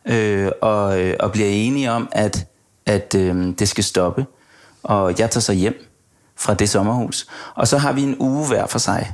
øh, 0.08 0.52
og, 0.62 1.02
øh, 1.02 1.16
og 1.20 1.32
bliver 1.32 1.48
enige 1.50 1.92
om, 1.92 2.10
at, 2.12 2.46
at 2.86 3.16
øh, 3.18 3.54
det 3.60 3.70
skal 3.70 3.84
stoppe. 3.84 4.26
Og 4.84 5.20
jeg 5.20 5.32
tager 5.32 5.42
så 5.42 5.54
hjem 5.54 5.86
fra 6.38 6.54
det 6.54 6.70
sommerhus. 6.70 7.28
Og 7.56 7.68
så 7.68 7.78
har 7.78 7.92
vi 7.94 8.02
en 8.02 8.16
uge 8.20 8.48
hver 8.48 8.68
for 8.68 8.80
sig. 8.80 9.14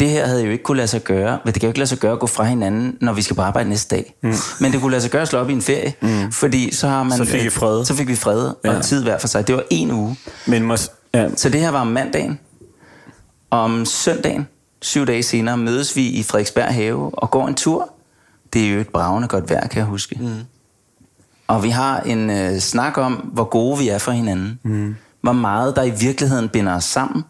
Det 0.00 0.08
her 0.10 0.26
havde 0.26 0.44
jo 0.44 0.50
ikke 0.50 0.64
kunne 0.64 0.76
lade 0.76 0.88
sig 0.88 1.04
gøre. 1.04 1.38
Det 1.46 1.54
kan 1.54 1.62
jo 1.62 1.68
ikke 1.68 1.78
lade 1.78 1.88
sig 1.88 1.98
gøre 1.98 2.12
at 2.12 2.18
gå 2.18 2.26
fra 2.26 2.44
hinanden, 2.44 2.96
når 3.00 3.12
vi 3.12 3.22
skal 3.22 3.36
på 3.36 3.42
arbejde 3.42 3.68
næste 3.68 3.96
dag. 3.96 4.14
Mm. 4.22 4.34
Men 4.60 4.72
det 4.72 4.80
kunne 4.80 4.90
lade 4.90 5.02
sig 5.02 5.10
gøre 5.10 5.22
at 5.22 5.28
slå 5.28 5.38
op 5.38 5.50
i 5.50 5.52
en 5.52 5.62
ferie. 5.62 5.94
Mm. 6.00 6.32
Fordi 6.32 6.74
så 6.74 6.88
har 6.88 7.02
man... 7.02 7.18
Så 7.18 7.24
fik 7.24 7.44
vi 7.44 7.50
fred. 7.50 7.84
Så 7.84 7.94
fik 7.94 8.08
vi 8.08 8.16
fred 8.16 8.46
og 8.46 8.56
ja. 8.64 8.80
tid 8.80 9.02
hver 9.02 9.18
for 9.18 9.28
sig. 9.28 9.46
Det 9.46 9.54
var 9.54 9.64
en 9.70 9.90
uge. 9.90 10.16
Men 10.46 10.70
mås- 10.72 11.10
ja. 11.14 11.28
Så 11.36 11.48
det 11.48 11.60
her 11.60 11.70
var 11.70 11.80
om 11.80 11.86
mandagen. 11.86 12.38
Om 13.50 13.84
søndagen, 13.84 14.48
syv 14.82 15.06
dage 15.06 15.22
senere, 15.22 15.56
mødes 15.56 15.96
vi 15.96 16.06
i 16.06 16.22
Frederiksberg 16.22 16.74
Have 16.74 17.18
og 17.18 17.30
går 17.30 17.48
en 17.48 17.54
tur 17.54 17.93
det 18.54 18.68
er 18.68 18.74
jo 18.74 18.80
et 18.80 18.88
bravende 18.88 19.28
godt 19.28 19.50
vejr, 19.50 19.68
kan 19.68 19.78
jeg 19.78 19.86
huske. 19.86 20.16
Mm. 20.20 20.40
Og 21.46 21.62
vi 21.62 21.68
har 21.68 22.00
en 22.00 22.30
øh, 22.30 22.58
snak 22.58 22.98
om, 22.98 23.12
hvor 23.12 23.44
gode 23.44 23.78
vi 23.78 23.88
er 23.88 23.98
for 23.98 24.12
hinanden. 24.12 24.60
Mm. 24.62 24.96
Hvor 25.20 25.32
meget 25.32 25.76
der 25.76 25.82
i 25.82 25.90
virkeligheden 25.90 26.48
binder 26.48 26.74
os 26.74 26.84
sammen. 26.84 27.24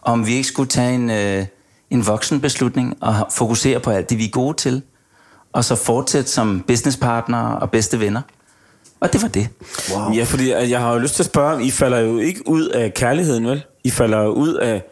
Og 0.00 0.12
om 0.12 0.26
vi 0.26 0.32
ikke 0.32 0.48
skulle 0.48 0.68
tage 0.68 0.94
en, 0.94 1.10
øh, 1.10 1.46
en 1.90 2.06
voksen 2.06 2.40
beslutning 2.40 2.96
og 3.00 3.14
fokusere 3.32 3.80
på 3.80 3.90
alt 3.90 4.10
det, 4.10 4.18
vi 4.18 4.24
er 4.24 4.30
gode 4.30 4.56
til. 4.56 4.82
Og 5.52 5.64
så 5.64 5.74
fortsætte 5.74 6.30
som 6.30 6.64
businesspartner 6.66 7.38
og 7.38 7.70
bedste 7.70 8.00
venner. 8.00 8.22
Og 9.00 9.12
det 9.12 9.22
var 9.22 9.28
det. 9.28 9.48
Wow. 9.94 10.12
Ja, 10.12 10.24
fordi 10.24 10.52
jeg 10.52 10.80
har 10.80 10.92
jo 10.92 10.98
lyst 10.98 11.14
til 11.14 11.22
at 11.22 11.26
spørge, 11.26 11.64
I 11.64 11.70
falder 11.70 11.98
jo 11.98 12.18
ikke 12.18 12.48
ud 12.48 12.68
af 12.68 12.94
kærligheden, 12.94 13.46
vel? 13.46 13.64
I 13.84 13.90
falder 13.90 14.22
jo 14.22 14.30
ud 14.30 14.54
af 14.54 14.82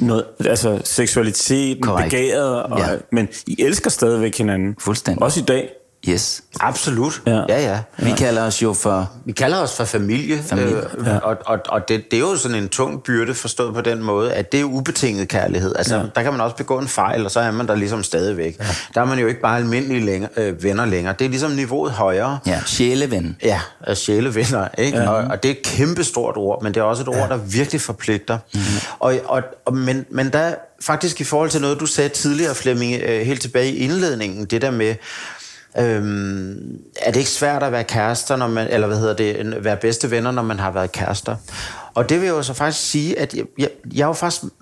noget, 0.00 0.24
altså 0.46 0.80
seksualitet, 0.84 1.78
begæret, 1.80 2.62
og, 2.62 2.78
ja. 2.78 2.86
men 3.12 3.28
I 3.46 3.62
elsker 3.62 3.90
stadigvæk 3.90 4.38
hinanden. 4.38 4.76
Fuldstændig. 4.80 5.22
Også 5.22 5.40
i 5.40 5.42
dag. 5.42 5.70
Yes. 6.08 6.42
Absolut. 6.60 7.22
Ja. 7.26 7.42
ja, 7.48 7.60
ja. 7.60 7.78
Vi 7.98 8.10
kalder 8.10 8.42
os 8.42 8.62
jo 8.62 8.72
for... 8.72 9.10
Vi 9.24 9.32
kalder 9.32 9.58
os 9.58 9.76
for 9.76 9.84
familie. 9.84 10.42
familie. 10.42 10.76
Øh, 10.98 11.06
ja. 11.06 11.18
Og, 11.18 11.36
og, 11.46 11.58
og 11.68 11.88
det, 11.88 12.04
det 12.10 12.16
er 12.16 12.20
jo 12.20 12.36
sådan 12.36 12.56
en 12.56 12.68
tung 12.68 13.02
byrde 13.02 13.34
forstået 13.34 13.74
på 13.74 13.80
den 13.80 14.02
måde, 14.02 14.32
at 14.32 14.52
det 14.52 14.60
er 14.60 14.64
ubetinget 14.64 15.28
kærlighed. 15.28 15.74
Altså, 15.76 15.96
ja. 15.96 16.02
der 16.14 16.22
kan 16.22 16.32
man 16.32 16.40
også 16.40 16.56
begå 16.56 16.78
en 16.78 16.88
fejl, 16.88 17.24
og 17.24 17.30
så 17.30 17.40
er 17.40 17.50
man 17.50 17.68
der 17.68 17.74
ligesom 17.74 18.02
stadigvæk. 18.02 18.56
Ja. 18.60 18.64
Der 18.94 19.00
er 19.00 19.04
man 19.04 19.18
jo 19.18 19.26
ikke 19.26 19.40
bare 19.40 19.56
almindelige 19.56 20.04
længere, 20.04 20.30
øh, 20.36 20.62
venner 20.62 20.86
længere. 20.86 21.14
Det 21.18 21.24
er 21.24 21.28
ligesom 21.28 21.50
niveauet 21.50 21.92
højere. 21.92 22.38
Ja, 22.46 22.60
sjæleven. 22.66 23.36
Ja, 23.42 23.60
sjælevenner. 23.94 24.68
Ikke? 24.78 24.98
Ja. 24.98 25.10
Og, 25.10 25.24
og 25.30 25.42
det 25.42 25.48
er 25.48 25.52
et 25.52 25.62
kæmpestort 25.62 26.36
ord, 26.36 26.62
men 26.62 26.74
det 26.74 26.80
er 26.80 26.84
også 26.84 27.02
et 27.02 27.08
ord, 27.08 27.16
ja. 27.16 27.26
der 27.26 27.36
virkelig 27.36 27.80
forpligter. 27.80 28.38
Mm-hmm. 28.54 28.66
Og, 28.98 29.14
og, 29.24 29.42
og, 29.64 29.76
men, 29.76 30.06
men 30.10 30.32
der 30.32 30.54
faktisk 30.80 31.20
i 31.20 31.24
forhold 31.24 31.50
til 31.50 31.60
noget, 31.60 31.80
du 31.80 31.86
sagde 31.86 32.08
tidligere, 32.08 32.54
Flemming, 32.54 33.02
øh, 33.02 33.26
helt 33.26 33.42
tilbage 33.42 33.72
i 33.72 33.76
indledningen, 33.76 34.44
det 34.44 34.62
der 34.62 34.70
med 34.70 34.94
Øhm, 35.78 36.78
er 36.96 37.10
det 37.10 37.16
ikke 37.16 37.30
svært 37.30 37.62
at 37.62 37.72
være 37.72 37.84
kærester, 37.84 38.36
når 38.36 38.48
man, 38.48 38.68
eller 38.70 38.86
hvad 38.86 38.98
hedder 38.98 39.14
det, 39.14 39.64
være 39.64 39.76
bedste 39.76 40.10
venner, 40.10 40.30
når 40.30 40.42
man 40.42 40.58
har 40.58 40.70
været 40.70 40.92
kærester? 40.92 41.36
Og 41.94 42.08
det 42.08 42.20
vil 42.20 42.26
jeg 42.26 42.34
jo 42.34 42.42
så 42.42 42.54
faktisk 42.54 42.90
sige, 42.90 43.18
at 43.18 43.34
jeg, 43.34 43.44
jeg, 43.58 43.68
jeg 43.94 44.02
er 44.02 44.06
jo 44.06 44.12
faktisk 44.12 44.52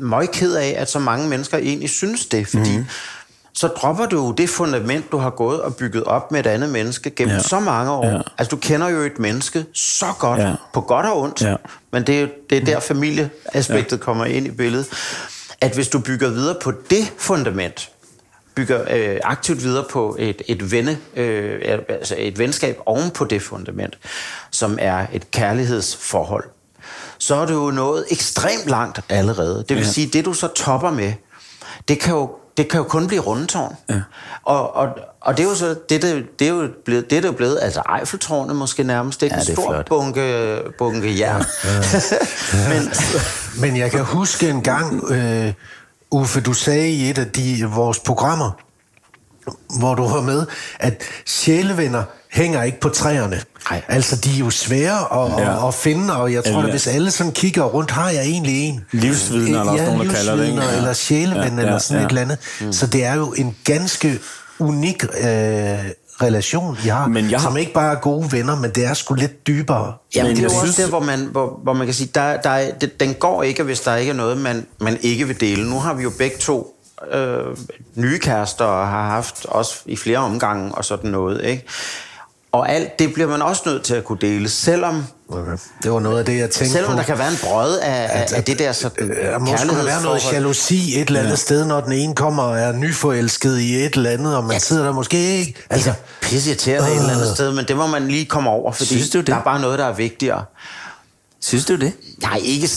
meget 0.00 0.30
ked 0.30 0.54
af, 0.54 0.74
at 0.78 0.90
så 0.90 0.98
mange 0.98 1.28
mennesker 1.28 1.58
egentlig 1.58 1.90
synes 1.90 2.26
det, 2.26 2.46
fordi 2.46 2.70
mm-hmm. 2.70 2.86
så 3.54 3.66
dropper 3.66 4.06
du 4.06 4.34
det 4.38 4.48
fundament, 4.48 5.12
du 5.12 5.16
har 5.16 5.30
gået 5.30 5.60
og 5.62 5.76
bygget 5.76 6.04
op 6.04 6.32
med 6.32 6.40
et 6.40 6.46
andet 6.46 6.70
menneske 6.70 7.10
gennem 7.10 7.36
ja. 7.36 7.42
så 7.42 7.60
mange 7.60 7.90
år. 7.90 8.06
Ja. 8.06 8.20
Altså, 8.38 8.50
du 8.50 8.56
kender 8.56 8.88
jo 8.88 8.98
et 8.98 9.18
menneske 9.18 9.64
så 9.74 10.06
godt, 10.18 10.40
ja. 10.40 10.54
på 10.72 10.80
godt 10.80 11.06
og 11.06 11.20
ondt, 11.20 11.42
ja. 11.42 11.56
men 11.92 12.02
det 12.02 12.22
er, 12.22 12.26
det 12.50 12.58
er 12.58 12.64
der 12.64 12.80
familieaspektet 12.80 13.96
ja. 13.96 14.02
kommer 14.02 14.24
ind 14.24 14.46
i 14.46 14.50
billedet 14.50 14.86
at 15.60 15.74
hvis 15.74 15.88
du 15.88 15.98
bygger 15.98 16.30
videre 16.30 16.56
på 16.62 16.72
det 16.90 17.12
fundament, 17.18 17.90
bygger 18.58 18.84
øh, 18.90 19.20
aktivt 19.24 19.62
videre 19.62 19.84
på 19.90 20.16
et, 20.18 20.42
et, 20.46 20.70
venne, 20.72 20.98
øh, 21.16 21.78
altså 21.88 22.14
et 22.18 22.38
venskab 22.38 22.78
oven 22.86 23.10
på 23.10 23.24
det 23.24 23.42
fundament, 23.42 23.98
som 24.50 24.78
er 24.80 25.06
et 25.12 25.30
kærlighedsforhold, 25.30 26.44
så 27.18 27.34
er 27.34 27.46
du 27.46 27.64
jo 27.64 27.70
nået 27.70 28.04
ekstremt 28.10 28.66
langt 28.66 29.00
allerede. 29.08 29.64
Det 29.68 29.76
vil 29.76 29.84
ja. 29.84 29.90
sige, 29.90 30.06
det 30.06 30.24
du 30.24 30.32
så 30.32 30.48
topper 30.48 30.90
med, 30.90 31.12
det 31.88 32.00
kan 32.00 32.14
jo 32.14 32.30
det 32.56 32.68
kan 32.68 32.78
jo 32.78 32.84
kun 32.84 33.06
blive 33.06 33.20
rundetårn. 33.20 33.76
Ja. 33.90 34.00
Og, 34.42 34.76
og, 34.76 34.88
og 35.20 35.36
det 35.36 35.44
er 35.44 35.48
jo 35.48 35.54
så 35.54 35.76
det, 35.88 36.02
det, 36.02 36.26
det 36.38 36.48
er 36.48 36.52
jo 36.52 36.68
blevet, 36.84 37.10
det 37.10 37.16
er 37.16 37.20
det 37.20 37.28
jo 37.28 37.32
blevet, 37.32 37.58
altså 37.62 37.82
Eiffeltårnet 37.98 38.56
måske 38.56 38.82
nærmest, 38.82 39.20
det 39.20 39.32
er 39.32 39.36
ja, 39.36 39.40
en 39.40 39.56
stor 39.56 39.84
bunke, 39.88 40.58
bunke 40.78 41.18
jern. 41.18 41.44
Ja. 41.64 41.70
Ja. 42.52 42.68
men, 42.68 42.92
men 43.60 43.76
jeg 43.76 43.90
kan 43.90 44.04
huske 44.04 44.48
en 44.48 44.62
gang, 44.62 45.10
øh, 45.10 45.52
Uffe, 46.10 46.40
du 46.40 46.52
sagde 46.52 46.90
i 46.90 47.10
et 47.10 47.18
af 47.18 47.26
de, 47.26 47.64
vores 47.64 47.98
programmer, 47.98 48.50
hvor 49.78 49.94
du 49.94 50.08
var 50.08 50.20
med, 50.20 50.46
at 50.80 51.02
sjælevenner 51.26 52.02
hænger 52.30 52.62
ikke 52.62 52.80
på 52.80 52.88
træerne. 52.88 53.40
Ej. 53.70 53.82
Altså, 53.88 54.16
de 54.16 54.34
er 54.34 54.38
jo 54.38 54.50
svære 54.50 55.24
at, 55.24 55.32
ja. 55.38 55.68
at 55.68 55.74
finde, 55.74 56.16
og 56.16 56.32
jeg 56.32 56.44
tror, 56.44 56.62
at 56.62 56.70
hvis 56.70 56.86
alle 56.86 57.10
sådan 57.10 57.32
kigger 57.32 57.62
rundt, 57.62 57.90
har 57.90 58.10
jeg 58.10 58.22
egentlig 58.22 58.68
en. 58.68 58.84
Livsvidner, 58.92 59.60
eller 59.60 59.64
ja, 59.64 59.70
også 59.72 59.84
nogen, 59.84 60.08
der 60.08 60.14
kalder 60.14 60.36
det. 60.36 60.46
Ikke? 60.46 60.62
Ja. 60.62 60.76
eller 60.76 60.92
sjæleven, 60.92 61.42
ja, 61.42 61.54
ja, 61.54 61.60
eller 61.60 61.78
sådan 61.78 62.00
ja. 62.00 62.06
et 62.06 62.08
eller 62.08 62.22
andet. 62.22 62.38
Mm. 62.60 62.72
Så 62.72 62.86
det 62.86 63.04
er 63.04 63.14
jo 63.14 63.32
en 63.32 63.56
ganske 63.64 64.18
unik 64.58 65.04
øh, 65.04 65.78
relation, 66.22 66.78
I 66.84 66.88
har, 66.88 67.06
men 67.06 67.30
jeg... 67.30 67.40
som 67.40 67.56
ikke 67.56 67.72
bare 67.72 67.96
er 67.96 68.00
gode 68.00 68.32
venner, 68.32 68.56
men 68.56 68.70
det 68.70 68.84
er 68.84 68.94
sgu 68.94 69.14
lidt 69.14 69.46
dybere. 69.46 69.94
Ja, 70.14 70.22
men 70.22 70.30
det 70.30 70.38
er 70.38 70.42
jo 70.42 70.48
synes... 70.48 70.62
også 70.62 70.82
der, 70.82 70.88
hvor 70.88 71.00
man, 71.00 71.28
hvor, 71.32 71.60
hvor 71.62 71.72
man 71.72 71.86
kan 71.86 71.94
sige, 71.94 72.10
der, 72.14 72.36
der 72.36 72.50
er, 72.50 72.72
det, 72.74 73.00
den 73.00 73.14
går 73.14 73.42
ikke, 73.42 73.62
hvis 73.62 73.80
der 73.80 73.96
ikke 73.96 74.10
er 74.10 74.16
noget, 74.16 74.38
man, 74.38 74.66
man 74.80 74.98
ikke 75.00 75.26
vil 75.26 75.40
dele. 75.40 75.70
Nu 75.70 75.78
har 75.78 75.94
vi 75.94 76.02
jo 76.02 76.10
begge 76.18 76.36
to 76.36 76.80
øh, 77.12 77.56
nye 77.94 78.18
kærester, 78.18 78.64
og 78.64 78.88
har 78.88 79.10
haft 79.10 79.46
også 79.46 79.74
i 79.86 79.96
flere 79.96 80.18
omgange 80.18 80.74
og 80.74 80.84
sådan 80.84 81.10
noget, 81.10 81.44
ikke? 81.44 81.64
Og 82.52 82.70
alt 82.70 82.98
det 82.98 83.14
bliver 83.14 83.28
man 83.28 83.42
også 83.42 83.62
nødt 83.66 83.82
til 83.82 83.94
at 83.94 84.04
kunne 84.04 84.18
dele, 84.20 84.48
selvom... 84.48 85.04
Okay. 85.30 85.56
Det 85.82 85.92
var 85.92 86.00
noget 86.00 86.18
af 86.18 86.24
det, 86.24 86.38
jeg 86.38 86.50
tænkte 86.50 86.72
Selvom 86.72 86.92
på. 86.92 86.98
der 86.98 87.04
kan 87.04 87.18
være 87.18 87.28
en 87.28 87.38
brød 87.42 87.78
af, 87.78 88.22
at, 88.22 88.32
af 88.32 88.44
det 88.44 88.58
der 88.58 88.72
sådan, 88.72 89.10
øh, 89.10 89.40
Måske 89.40 89.68
der 89.68 89.84
være 89.84 90.02
noget 90.02 90.32
jalousi 90.32 91.00
et 91.00 91.06
eller 91.06 91.20
andet 91.20 91.30
ja. 91.30 91.36
sted, 91.36 91.64
når 91.64 91.80
den 91.80 91.92
ene 91.92 92.14
kommer 92.14 92.42
og 92.42 92.58
er 92.58 92.72
nyforelsket 92.72 93.58
i 93.58 93.84
et 93.84 93.94
eller 93.94 94.10
andet, 94.10 94.36
og 94.36 94.44
man 94.44 94.52
ja. 94.52 94.58
sidder 94.58 94.84
der 94.84 94.92
måske 94.92 95.36
ikke... 95.36 95.54
Altså, 95.70 95.92
pisse 96.22 96.50
irriterende 96.50 96.90
uh. 96.90 96.96
et 96.96 97.00
eller 97.00 97.14
andet 97.14 97.34
sted, 97.34 97.52
men 97.52 97.64
det 97.68 97.76
må 97.76 97.86
man 97.86 98.08
lige 98.08 98.24
komme 98.24 98.50
over, 98.50 98.72
fordi 98.72 98.88
Synes 98.88 99.10
du 99.10 99.18
det? 99.18 99.26
der 99.26 99.36
er 99.36 99.42
bare 99.42 99.60
noget, 99.60 99.78
der 99.78 99.84
er 99.84 99.94
vigtigere. 99.94 100.44
Synes 101.42 101.64
du 101.64 101.76
det? 101.76 101.92
Nej, 102.22 102.40
ikke... 102.44 102.68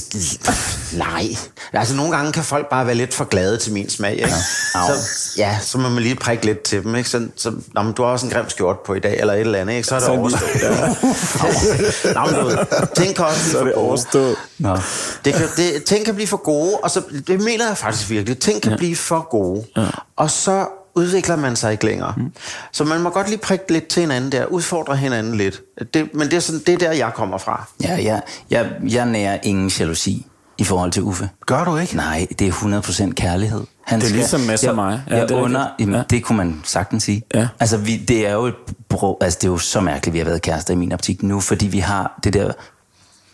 Nej. 0.97 1.35
Altså, 1.73 1.95
nogle 1.95 2.15
gange 2.15 2.31
kan 2.31 2.43
folk 2.43 2.69
bare 2.69 2.85
være 2.85 2.95
lidt 2.95 3.13
for 3.13 3.25
glade 3.25 3.57
til 3.57 3.73
min 3.73 3.89
smag, 3.89 4.13
ikke? 4.13 4.27
Ja. 4.75 4.87
Så, 4.87 5.07
ja, 5.37 5.59
så 5.61 5.77
må 5.77 5.89
man 5.89 6.03
lige 6.03 6.15
prikke 6.15 6.45
lidt 6.45 6.61
til 6.61 6.83
dem, 6.83 6.95
ikke? 6.95 7.09
Så, 7.09 7.27
så 7.35 7.53
nå, 7.73 7.81
men 7.81 7.93
du 7.93 8.03
har 8.03 8.09
også 8.09 8.25
en 8.25 8.31
grim 8.31 8.49
skjort 8.49 8.79
på 8.85 8.93
i 8.93 8.99
dag, 8.99 9.19
eller 9.19 9.33
et 9.33 9.39
eller 9.39 9.59
andet, 9.59 9.73
ikke? 9.73 9.87
Så 9.87 9.95
er 9.95 9.99
det 9.99 10.05
så 10.05 10.11
overstået. 10.11 10.61
Ja. 10.61 12.13
nå, 12.13 12.25
men 12.25 12.39
du 12.39 12.45
ved, 12.45 12.95
ting 12.95 13.15
kan 13.15 13.25
også 13.25 13.41
blive 13.41 13.51
så 13.51 13.59
er 13.59 13.63
det 13.63 13.73
overstået. 13.73 14.35
Nå. 14.57 14.77
Det 15.25 15.33
kan, 15.33 15.47
det, 15.57 15.83
ting 15.83 16.05
kan 16.05 16.15
blive 16.15 16.27
for 16.27 16.37
gode, 16.37 16.77
og 16.77 16.91
så, 16.91 17.01
det 17.27 17.41
mener 17.41 17.67
jeg 17.67 17.77
faktisk 17.77 18.09
virkelig. 18.09 18.39
Ting 18.39 18.61
kan 18.61 18.71
ja. 18.71 18.77
blive 18.77 18.95
for 18.95 19.27
gode. 19.29 19.65
Ja. 19.77 19.87
Og 20.15 20.31
så 20.31 20.67
udvikler 20.95 21.35
man 21.35 21.55
sig 21.55 21.71
ikke 21.71 21.85
længere. 21.85 22.13
Mm. 22.17 22.33
Så 22.71 22.83
man 22.83 23.01
må 23.01 23.09
godt 23.09 23.29
lige 23.29 23.39
prikke 23.39 23.71
lidt 23.71 23.87
til 23.87 24.01
hinanden 24.01 24.31
der, 24.31 24.45
udfordre 24.45 24.95
hinanden 24.95 25.35
lidt. 25.35 25.61
Det, 25.93 26.13
men 26.13 26.27
det 26.27 26.33
er, 26.33 26.39
sådan, 26.39 26.61
det 26.67 26.73
er 26.73 26.77
der, 26.77 26.91
jeg 26.91 27.11
kommer 27.15 27.37
fra. 27.37 27.67
Ja, 27.83 27.97
ja. 27.97 28.19
Jeg, 28.49 28.69
jeg 28.89 29.05
nærer 29.05 29.37
ingen 29.43 29.69
jalousi 29.79 30.27
i 30.57 30.63
forhold 30.63 30.91
til 30.91 31.03
Uffe. 31.03 31.29
Gør 31.45 31.63
du 31.63 31.77
ikke? 31.77 31.95
Nej, 31.95 32.27
det 32.39 32.47
er 32.47 32.51
100% 32.51 33.13
kærlighed. 33.13 33.63
Han 33.85 33.99
det 33.99 34.05
er 34.05 34.09
skal, 34.09 34.17
ligesom 34.17 34.41
med 34.41 34.67
og 34.67 34.75
mig. 34.75 35.03
Ja, 35.09 35.17
jeg 35.17 35.29
det, 35.29 35.35
under, 35.35 35.67
jamen, 35.79 35.95
ja. 35.95 36.03
det 36.09 36.23
kunne 36.23 36.37
man 36.37 36.61
sagtens 36.63 37.03
sige. 37.03 37.23
Ja. 37.33 37.47
Altså, 37.59 37.77
vi, 37.77 37.97
det 37.97 38.27
er 38.27 38.33
jo 38.33 38.45
et 38.45 38.55
bro, 38.89 39.17
altså, 39.21 39.39
det 39.41 39.47
er 39.47 39.51
jo 39.51 39.57
så 39.57 39.81
mærkeligt, 39.81 40.13
vi 40.13 40.17
har 40.17 40.25
været 40.25 40.41
kærester 40.41 40.73
i 40.73 40.77
min 40.77 40.91
optik 40.91 41.23
nu, 41.23 41.39
fordi 41.39 41.67
vi 41.67 41.79
har 41.79 42.19
det 42.23 42.33
der 42.33 42.51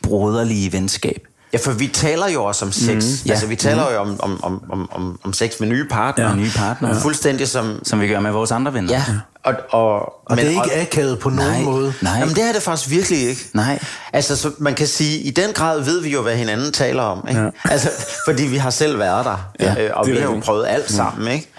broderlige 0.01 0.74
venskab. 0.74 1.26
Ja, 1.54 1.58
for 1.58 1.72
vi 1.72 1.88
taler 1.88 2.30
jo 2.30 2.43
også 2.43 2.66
om 2.66 2.72
sex. 2.72 3.06
Mm, 3.06 3.26
ja. 3.26 3.32
Altså, 3.32 3.48
vi 3.48 3.56
taler 3.56 3.88
mm. 3.88 3.93
jo 3.93 4.00
om, 4.00 4.22
om, 4.22 4.43
om, 4.70 4.89
om, 4.91 5.20
om 5.24 5.34
sex 5.34 5.60
med 5.60 5.68
nye 5.68 5.86
partnere. 5.89 6.30
Ja, 6.30 6.36
nye 6.36 6.52
partnere. 6.56 7.02
Fuldstændig 7.02 7.48
som... 7.48 7.80
Som 7.84 8.02
vi 8.02 8.08
gør 8.08 8.20
med 8.20 8.32
vores 8.32 8.52
andre 8.52 8.74
venner. 8.74 8.93
Ja. 8.93 9.04
Og, 9.43 9.54
og, 9.70 10.00
og 10.26 10.36
men, 10.36 10.38
det 10.38 10.45
er 10.45 10.50
ikke 10.50 10.76
akavet 10.76 11.20
på 11.20 11.30
nogen 11.30 11.52
nej, 11.52 11.62
måde. 11.62 11.93
Nej. 12.02 12.14
Jamen, 12.20 12.36
det 12.36 12.43
er 12.43 12.52
det 12.52 12.64
faktisk 12.64 12.89
virkelig 12.89 13.20
ikke. 13.30 13.41
Nej. 13.54 13.80
Altså, 14.14 14.36
så 14.36 14.52
man 14.58 14.74
kan 14.74 14.88
sige, 14.88 15.20
i 15.20 15.32
den 15.32 15.54
grad 15.54 15.80
ved 15.82 16.02
vi 16.02 16.10
jo, 16.10 16.22
hvad 16.22 16.36
hinanden 16.36 16.72
taler 16.72 17.04
om. 17.04 17.26
Ikke? 17.30 17.41
Ja. 17.41 17.50
Altså, 17.64 17.89
fordi 18.26 18.43
vi 18.43 18.58
har 18.58 18.70
selv 18.70 19.00
været 19.00 19.26
der. 19.26 19.38
Ja, 19.60 19.86
øh, 19.86 19.91
og 19.93 20.08
vi 20.08 20.18
har 20.18 20.24
jo 20.24 20.41
prøvet 20.45 20.68
alt 20.68 20.91
sammen, 20.91 21.28
ikke? 21.32 21.50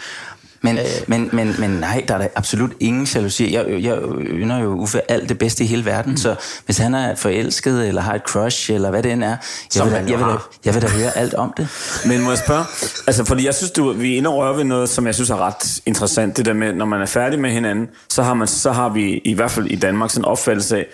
Men, 0.62 0.78
øh, 0.78 0.84
men, 1.06 1.30
men, 1.32 1.54
men 1.58 1.70
nej, 1.70 2.04
der 2.08 2.14
er 2.14 2.18
der 2.18 2.28
absolut 2.36 2.72
ingen 2.80 3.04
jalousi. 3.04 3.54
Jeg, 3.54 3.82
jeg 3.82 3.98
ynder 4.20 4.58
jo 4.58 4.68
Uffe 4.68 5.10
alt 5.10 5.28
det 5.28 5.38
bedste 5.38 5.64
i 5.64 5.66
hele 5.66 5.84
verden, 5.84 6.10
mm. 6.10 6.16
så 6.16 6.34
hvis 6.64 6.78
han 6.78 6.94
er 6.94 7.14
forelsket, 7.14 7.88
eller 7.88 8.02
har 8.02 8.14
et 8.14 8.22
crush, 8.22 8.72
eller 8.72 8.90
hvad 8.90 9.02
det 9.02 9.12
end 9.12 9.24
er, 9.24 9.36
jeg 9.76 9.84
vil, 9.84 9.92
da, 9.92 9.98
jeg, 9.98 10.06
vil 10.06 10.26
da, 10.26 10.36
jeg 10.64 10.74
vil 10.74 10.82
da 10.82 10.88
høre 10.88 11.16
alt 11.16 11.34
om 11.34 11.54
det. 11.56 11.68
Men 12.08 12.22
må 12.22 12.30
jeg 12.30 12.38
spørge, 12.38 12.64
altså 13.06 13.24
fordi 13.24 13.46
jeg 13.46 13.54
synes, 13.54 13.70
du, 13.70 13.92
vi 13.92 14.12
er 14.12 14.16
inde 14.16 14.30
og 14.30 14.36
røre 14.36 14.56
ved 14.56 14.64
noget, 14.64 14.88
som 14.88 15.06
jeg 15.06 15.14
synes 15.14 15.30
er 15.30 15.46
ret 15.46 15.80
interessant, 15.86 16.36
det 16.36 16.44
der 16.44 16.52
med, 16.52 16.72
når 16.72 16.84
man 16.84 17.00
er 17.00 17.06
færdig 17.06 17.38
med 17.38 17.50
hinanden, 17.50 17.88
så 18.08 18.22
har, 18.22 18.34
man, 18.34 18.46
så 18.46 18.72
har 18.72 18.88
vi 18.88 19.20
i 19.24 19.34
hvert 19.34 19.50
fald 19.50 19.66
i 19.66 19.76
Danmark 19.76 20.10
sådan 20.10 20.20
en 20.20 20.24
opfattelse 20.24 20.76
af, 20.76 20.86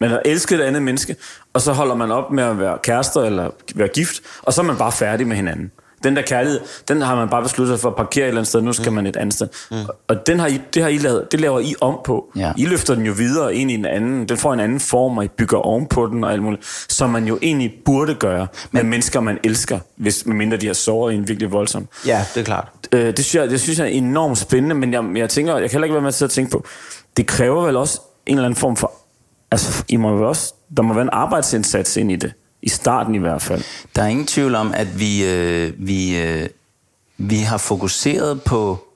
man 0.00 0.10
har 0.10 0.20
elsket 0.24 0.60
et 0.60 0.64
andet 0.64 0.82
menneske, 0.82 1.16
og 1.52 1.60
så 1.60 1.72
holder 1.72 1.94
man 1.94 2.10
op 2.10 2.32
med 2.32 2.44
at 2.44 2.58
være 2.58 2.78
kærester 2.82 3.20
eller 3.20 3.50
være 3.74 3.88
gift, 3.88 4.20
og 4.42 4.52
så 4.52 4.60
er 4.60 4.64
man 4.64 4.76
bare 4.76 4.92
færdig 4.92 5.26
med 5.26 5.36
hinanden. 5.36 5.70
Den 6.04 6.16
der 6.16 6.22
kærlighed, 6.22 6.60
den 6.88 7.00
har 7.00 7.16
man 7.16 7.28
bare 7.28 7.42
besluttet 7.42 7.80
for 7.80 7.88
at 7.88 7.96
parkere 7.96 8.24
et 8.24 8.28
eller 8.28 8.40
andet 8.40 8.48
sted, 8.48 8.62
nu 8.62 8.72
skal 8.72 8.90
mm. 8.90 8.94
man 8.94 9.06
et 9.06 9.16
andet 9.16 9.34
sted. 9.34 9.48
Mm. 9.70 9.76
Og 10.08 10.26
den 10.26 10.38
har 10.38 10.46
I, 10.46 10.60
det 10.74 10.82
har 10.82 10.90
I 10.90 10.98
lavet, 10.98 11.32
det 11.32 11.40
laver 11.40 11.60
I 11.60 11.74
om 11.80 11.98
på. 12.04 12.32
Ja. 12.36 12.52
I 12.56 12.66
løfter 12.66 12.94
den 12.94 13.06
jo 13.06 13.12
videre 13.12 13.54
ind 13.54 13.70
i 13.70 13.74
en 13.74 13.86
anden, 13.86 14.28
den 14.28 14.36
får 14.36 14.52
en 14.52 14.60
anden 14.60 14.80
form, 14.80 15.18
og 15.18 15.24
I 15.24 15.28
bygger 15.28 15.58
oven 15.58 15.86
på 15.86 16.06
den 16.06 16.24
og 16.24 16.32
alt 16.32 16.42
muligt, 16.42 16.86
som 16.88 17.10
man 17.10 17.26
jo 17.26 17.38
egentlig 17.42 17.72
burde 17.84 18.14
gøre 18.14 18.46
med 18.70 18.82
Men, 18.82 18.90
mennesker, 18.90 19.20
man 19.20 19.38
elsker, 19.44 19.78
hvis 19.96 20.26
mindre 20.26 20.56
de 20.56 20.66
har 20.66 20.74
såret 20.74 21.14
en 21.14 21.28
virkelig 21.28 21.52
voldsom. 21.52 21.88
Ja, 22.06 22.24
det 22.34 22.40
er 22.40 22.44
klart. 22.44 22.68
Øh, 22.92 23.06
det, 23.06 23.24
synes 23.24 23.34
jeg, 23.34 23.50
det 23.50 23.60
synes 23.60 23.78
jeg 23.78 23.84
er 23.84 23.90
enormt 23.90 24.38
spændende, 24.38 24.74
men 24.74 24.92
jeg, 24.92 25.04
jeg 25.16 25.30
tænker, 25.30 25.52
jeg 25.52 25.70
kan 25.70 25.70
heller 25.70 25.84
ikke 25.84 25.94
være 25.94 26.02
med 26.02 26.12
til 26.12 26.24
at 26.24 26.30
tænke 26.30 26.50
på, 26.50 26.64
det 27.16 27.26
kræver 27.26 27.64
vel 27.66 27.76
også 27.76 28.00
en 28.26 28.34
eller 28.34 28.44
anden 28.44 28.60
form 28.60 28.76
for, 28.76 28.92
altså 29.50 29.84
I 29.88 29.96
må 29.96 30.16
jo 30.16 30.28
også, 30.28 30.54
der 30.76 30.82
må 30.82 30.94
være 30.94 31.02
en 31.02 31.10
arbejdsindsats 31.12 31.96
ind 31.96 32.12
i 32.12 32.16
det. 32.16 32.32
I 32.64 32.68
starten 32.68 33.14
i 33.14 33.18
hvert 33.18 33.42
fald. 33.42 33.62
Der 33.96 34.02
er 34.02 34.06
ingen 34.06 34.26
tvivl 34.26 34.54
om, 34.54 34.74
at 34.74 34.98
vi, 34.98 35.24
øh, 35.24 35.72
vi, 35.78 36.18
øh, 36.18 36.48
vi 37.16 37.36
har 37.36 37.58
fokuseret 37.58 38.42
på 38.42 38.88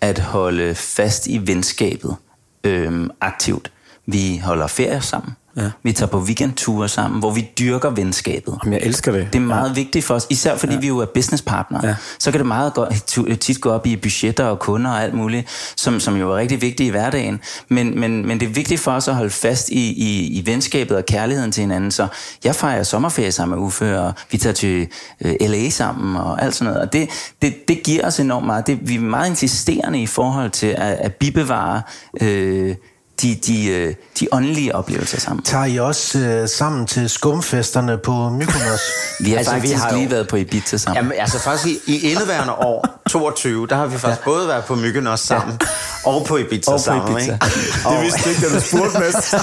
at 0.00 0.18
holde 0.18 0.74
fast 0.74 1.26
i 1.26 1.46
venskabet 1.46 2.16
øh, 2.64 3.08
aktivt. 3.20 3.72
Vi 4.06 4.40
holder 4.44 4.66
ferie 4.66 5.00
sammen. 5.00 5.36
Ja. 5.56 5.70
Vi 5.82 5.92
tager 5.92 6.10
på 6.10 6.18
weekendture 6.18 6.88
sammen, 6.88 7.20
hvor 7.20 7.30
vi 7.30 7.48
dyrker 7.58 7.90
venskabet. 7.90 8.58
Jamen, 8.64 8.78
jeg 8.78 8.86
elsker 8.86 9.12
det. 9.12 9.28
Det 9.32 9.38
er 9.38 9.42
meget 9.42 9.68
ja. 9.68 9.74
vigtigt 9.74 10.04
for 10.04 10.14
os, 10.14 10.26
især 10.30 10.56
fordi 10.56 10.72
ja. 10.72 10.80
vi 10.80 10.88
jo 10.88 10.98
er 10.98 11.06
businesspartnere. 11.14 11.86
Ja. 11.86 11.94
Så 12.18 12.30
kan 12.30 12.38
det 12.38 12.46
meget 12.46 12.74
godt, 12.74 13.40
tit 13.40 13.60
gå 13.60 13.70
op 13.70 13.86
i 13.86 13.96
budgetter 13.96 14.44
og 14.44 14.58
kunder 14.58 14.90
og 14.90 15.02
alt 15.02 15.14
muligt, 15.14 15.72
som, 15.76 16.00
som 16.00 16.16
jo 16.16 16.32
er 16.32 16.36
rigtig 16.36 16.60
vigtigt 16.60 16.88
i 16.88 16.90
hverdagen. 16.90 17.40
Men, 17.68 18.00
men, 18.00 18.26
men 18.26 18.40
det 18.40 18.48
er 18.48 18.52
vigtigt 18.52 18.80
for 18.80 18.90
os 18.90 19.08
at 19.08 19.14
holde 19.14 19.30
fast 19.30 19.68
i, 19.68 19.92
i, 19.92 20.38
i 20.38 20.46
venskabet 20.46 20.96
og 20.96 21.06
kærligheden 21.06 21.52
til 21.52 21.60
hinanden. 21.60 21.90
Så 21.90 22.06
jeg 22.44 22.54
fejrer 22.54 22.82
sommerferie 22.82 23.32
sammen 23.32 23.58
med 23.58 23.66
Uffe, 23.66 24.00
og 24.00 24.12
vi 24.30 24.38
tager 24.38 24.54
til 24.54 24.88
øh, 25.20 25.34
LA 25.40 25.68
sammen 25.68 26.16
og 26.16 26.42
alt 26.42 26.54
sådan 26.54 26.72
noget. 26.72 26.86
Og 26.86 26.92
det, 26.92 27.08
det, 27.42 27.68
det 27.68 27.82
giver 27.82 28.06
os 28.06 28.20
enormt 28.20 28.46
meget. 28.46 28.66
Det, 28.66 28.88
vi 28.88 28.94
er 28.94 29.00
meget 29.00 29.28
insisterende 29.28 30.02
i 30.02 30.06
forhold 30.06 30.50
til 30.50 30.66
at, 30.66 30.92
at 30.92 31.14
bibevare 31.14 31.82
øh, 32.20 32.74
de, 33.22 33.34
de, 33.34 33.66
øh, 33.66 33.94
de 34.20 34.28
åndelige 34.32 34.74
oplevelser 34.74 35.20
sammen. 35.20 35.44
Tager 35.44 35.64
I 35.64 35.78
også 35.78 36.18
øh, 36.18 36.48
sammen 36.48 36.86
til 36.86 37.08
skumfesterne 37.08 37.98
på 37.98 38.28
Mykonos? 38.30 38.80
vi 39.20 39.30
har 39.30 39.38
altså, 39.38 39.52
faktisk 39.52 39.74
vi 39.74 39.78
har 39.78 39.92
lige 39.92 40.02
jo, 40.02 40.08
været 40.08 40.28
på 40.28 40.36
Ibiza 40.36 40.76
sammen. 40.76 40.96
Jamen, 40.96 41.18
altså 41.18 41.38
faktisk 41.38 41.80
i, 41.86 41.92
i 41.94 42.10
indeværende 42.10 42.52
år, 42.52 42.86
22, 43.10 43.66
der 43.66 43.76
har 43.76 43.86
vi 43.86 43.98
faktisk 43.98 44.20
ja. 44.20 44.24
både 44.24 44.48
været 44.48 44.64
på 44.64 44.74
Mykonos 44.74 45.20
sammen, 45.20 45.58
ja. 45.60 46.10
og 46.10 46.26
på 46.26 46.36
Ibiza 46.36 46.70
og 46.70 46.78
på 46.78 46.82
sammen. 46.82 47.12
Ibiza. 47.12 47.32
Ikke? 47.32 47.46
det 47.88 48.02
vidste 48.02 48.30
ikke, 48.30 48.48
da 48.48 48.54
du 48.54 48.60
spurgte, 48.60 48.98
Mads. 48.98 49.34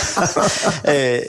Øh, 0.90 1.20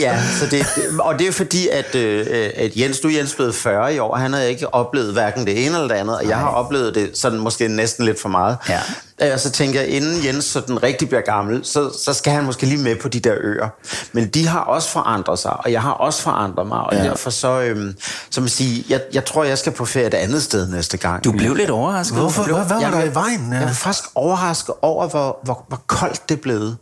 ja, 0.00 0.18
så 0.40 0.46
det, 0.46 0.66
og 1.00 1.18
det 1.18 1.26
er 1.28 1.32
fordi, 1.32 1.68
at, 1.68 1.94
øh, 1.94 2.26
at 2.56 2.76
Jens, 2.76 3.00
du 3.00 3.08
er 3.08 3.12
Jens 3.12 3.34
blevet 3.34 3.54
40 3.54 3.94
i 3.94 3.98
år, 3.98 4.16
han 4.16 4.32
har 4.32 4.40
ikke 4.40 4.74
oplevet 4.74 5.12
hverken 5.12 5.46
det 5.46 5.66
ene 5.66 5.74
eller 5.74 5.88
det 5.88 5.94
andet, 5.94 6.16
og 6.16 6.22
Nej. 6.22 6.30
jeg 6.30 6.38
har 6.38 6.48
oplevet 6.48 6.94
det 6.94 7.10
sådan 7.18 7.38
måske 7.38 7.68
næsten 7.68 8.04
lidt 8.04 8.20
for 8.20 8.28
meget. 8.28 8.56
Ja. 8.68 8.80
Øh, 9.22 9.32
og 9.32 9.40
så 9.40 9.50
tænker 9.50 9.80
jeg, 9.80 9.88
inden 9.88 10.24
Jens 10.24 10.44
sådan 10.44 10.82
rigtig 10.82 11.08
bliver 11.08 11.20
gammel, 11.22 11.64
så, 11.64 11.90
så 12.04 12.12
skal 12.12 12.32
han 12.32 12.44
måske 12.44 12.66
lige 12.66 12.82
med 12.82 12.96
på 12.96 13.08
de 13.08 13.20
der 13.20 13.34
øer. 13.40 13.68
Men 14.12 14.28
de 14.28 14.46
har 14.46 14.60
også 14.60 14.88
forandret 14.88 15.38
sig, 15.38 15.52
og 15.64 15.72
jeg 15.72 15.82
har 15.82 15.90
også 15.92 16.22
forandret 16.22 16.66
mig, 16.66 16.78
og 16.80 16.94
ja. 16.94 17.02
derfor 17.04 17.30
så, 17.30 17.60
øhm, 17.60 17.94
så 18.30 18.40
man 18.40 18.50
sige, 18.50 18.84
jeg, 18.88 19.00
jeg 19.12 19.24
tror, 19.24 19.44
jeg 19.44 19.58
skal 19.58 19.72
på 19.72 19.84
ferie 19.84 20.06
et 20.06 20.14
andet 20.14 20.42
sted 20.42 20.68
næste 20.68 20.96
gang. 20.96 21.24
Du 21.24 21.32
blev 21.32 21.54
lidt 21.54 21.70
overrasket. 21.70 22.18
Hvorfor? 22.18 22.44
blev- 22.44 22.56
Hvad, 22.56 22.66
hvad 22.66 22.76
var 22.76 22.82
jeg 22.82 22.92
der 22.92 22.98
blev- 23.00 23.12
i 23.12 23.14
vejen? 23.14 23.52
Jeg 23.52 23.62
var 23.62 23.72
faktisk 23.72 24.04
overrasket 24.14 24.74
over, 24.82 25.08
hvor, 25.08 25.38
hvor, 25.44 25.64
hvor 25.68 25.82
koldt 25.86 26.28
det 26.28 26.40
blevet. 26.40 26.76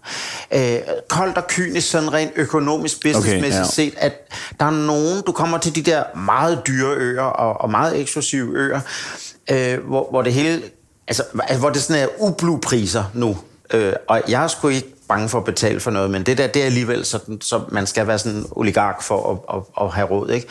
Øh, 0.54 0.76
koldt 1.08 1.36
og 1.36 1.46
kynisk, 1.48 1.90
sådan 1.90 2.12
rent 2.12 2.25
økonomisk, 2.36 3.02
businessmæssigt 3.02 3.54
ja. 3.54 3.60
okay, 3.60 3.70
set, 3.70 3.94
at 3.96 4.32
der 4.60 4.66
er 4.66 4.70
nogen, 4.70 5.22
du 5.26 5.32
kommer 5.32 5.58
til 5.58 5.74
de 5.74 5.82
der 5.82 6.16
meget 6.16 6.62
dyre 6.66 6.94
øer 6.96 7.22
og, 7.22 7.60
og 7.60 7.70
meget 7.70 8.00
eksklusive 8.00 8.52
øer, 8.54 8.80
øh, 9.50 9.78
hvor, 9.86 10.06
hvor 10.10 10.22
det 10.22 10.32
hele, 10.32 10.62
altså, 11.08 11.22
hvor 11.58 11.70
det 11.70 11.82
sådan 11.82 12.02
er 12.02 12.08
ublu-priser 12.18 13.04
nu. 13.14 13.38
Øh, 13.72 13.92
og 14.08 14.22
jeg 14.28 14.50
sgu 14.50 14.68
ikke 14.68 14.95
bange 15.08 15.28
for 15.28 15.38
at 15.38 15.44
betale 15.44 15.80
for 15.80 15.90
noget, 15.90 16.10
men 16.10 16.22
det 16.22 16.38
der, 16.38 16.46
det 16.46 16.62
er 16.62 16.66
alligevel 16.66 17.04
sådan, 17.04 17.40
så 17.40 17.60
man 17.72 17.86
skal 17.86 18.06
være 18.06 18.18
sådan 18.18 18.38
en 18.38 18.46
oligark 18.50 19.02
for 19.02 19.32
at, 19.48 19.56
at, 19.56 19.84
at 19.86 19.92
have 19.92 20.06
råd, 20.06 20.30
ikke? 20.30 20.46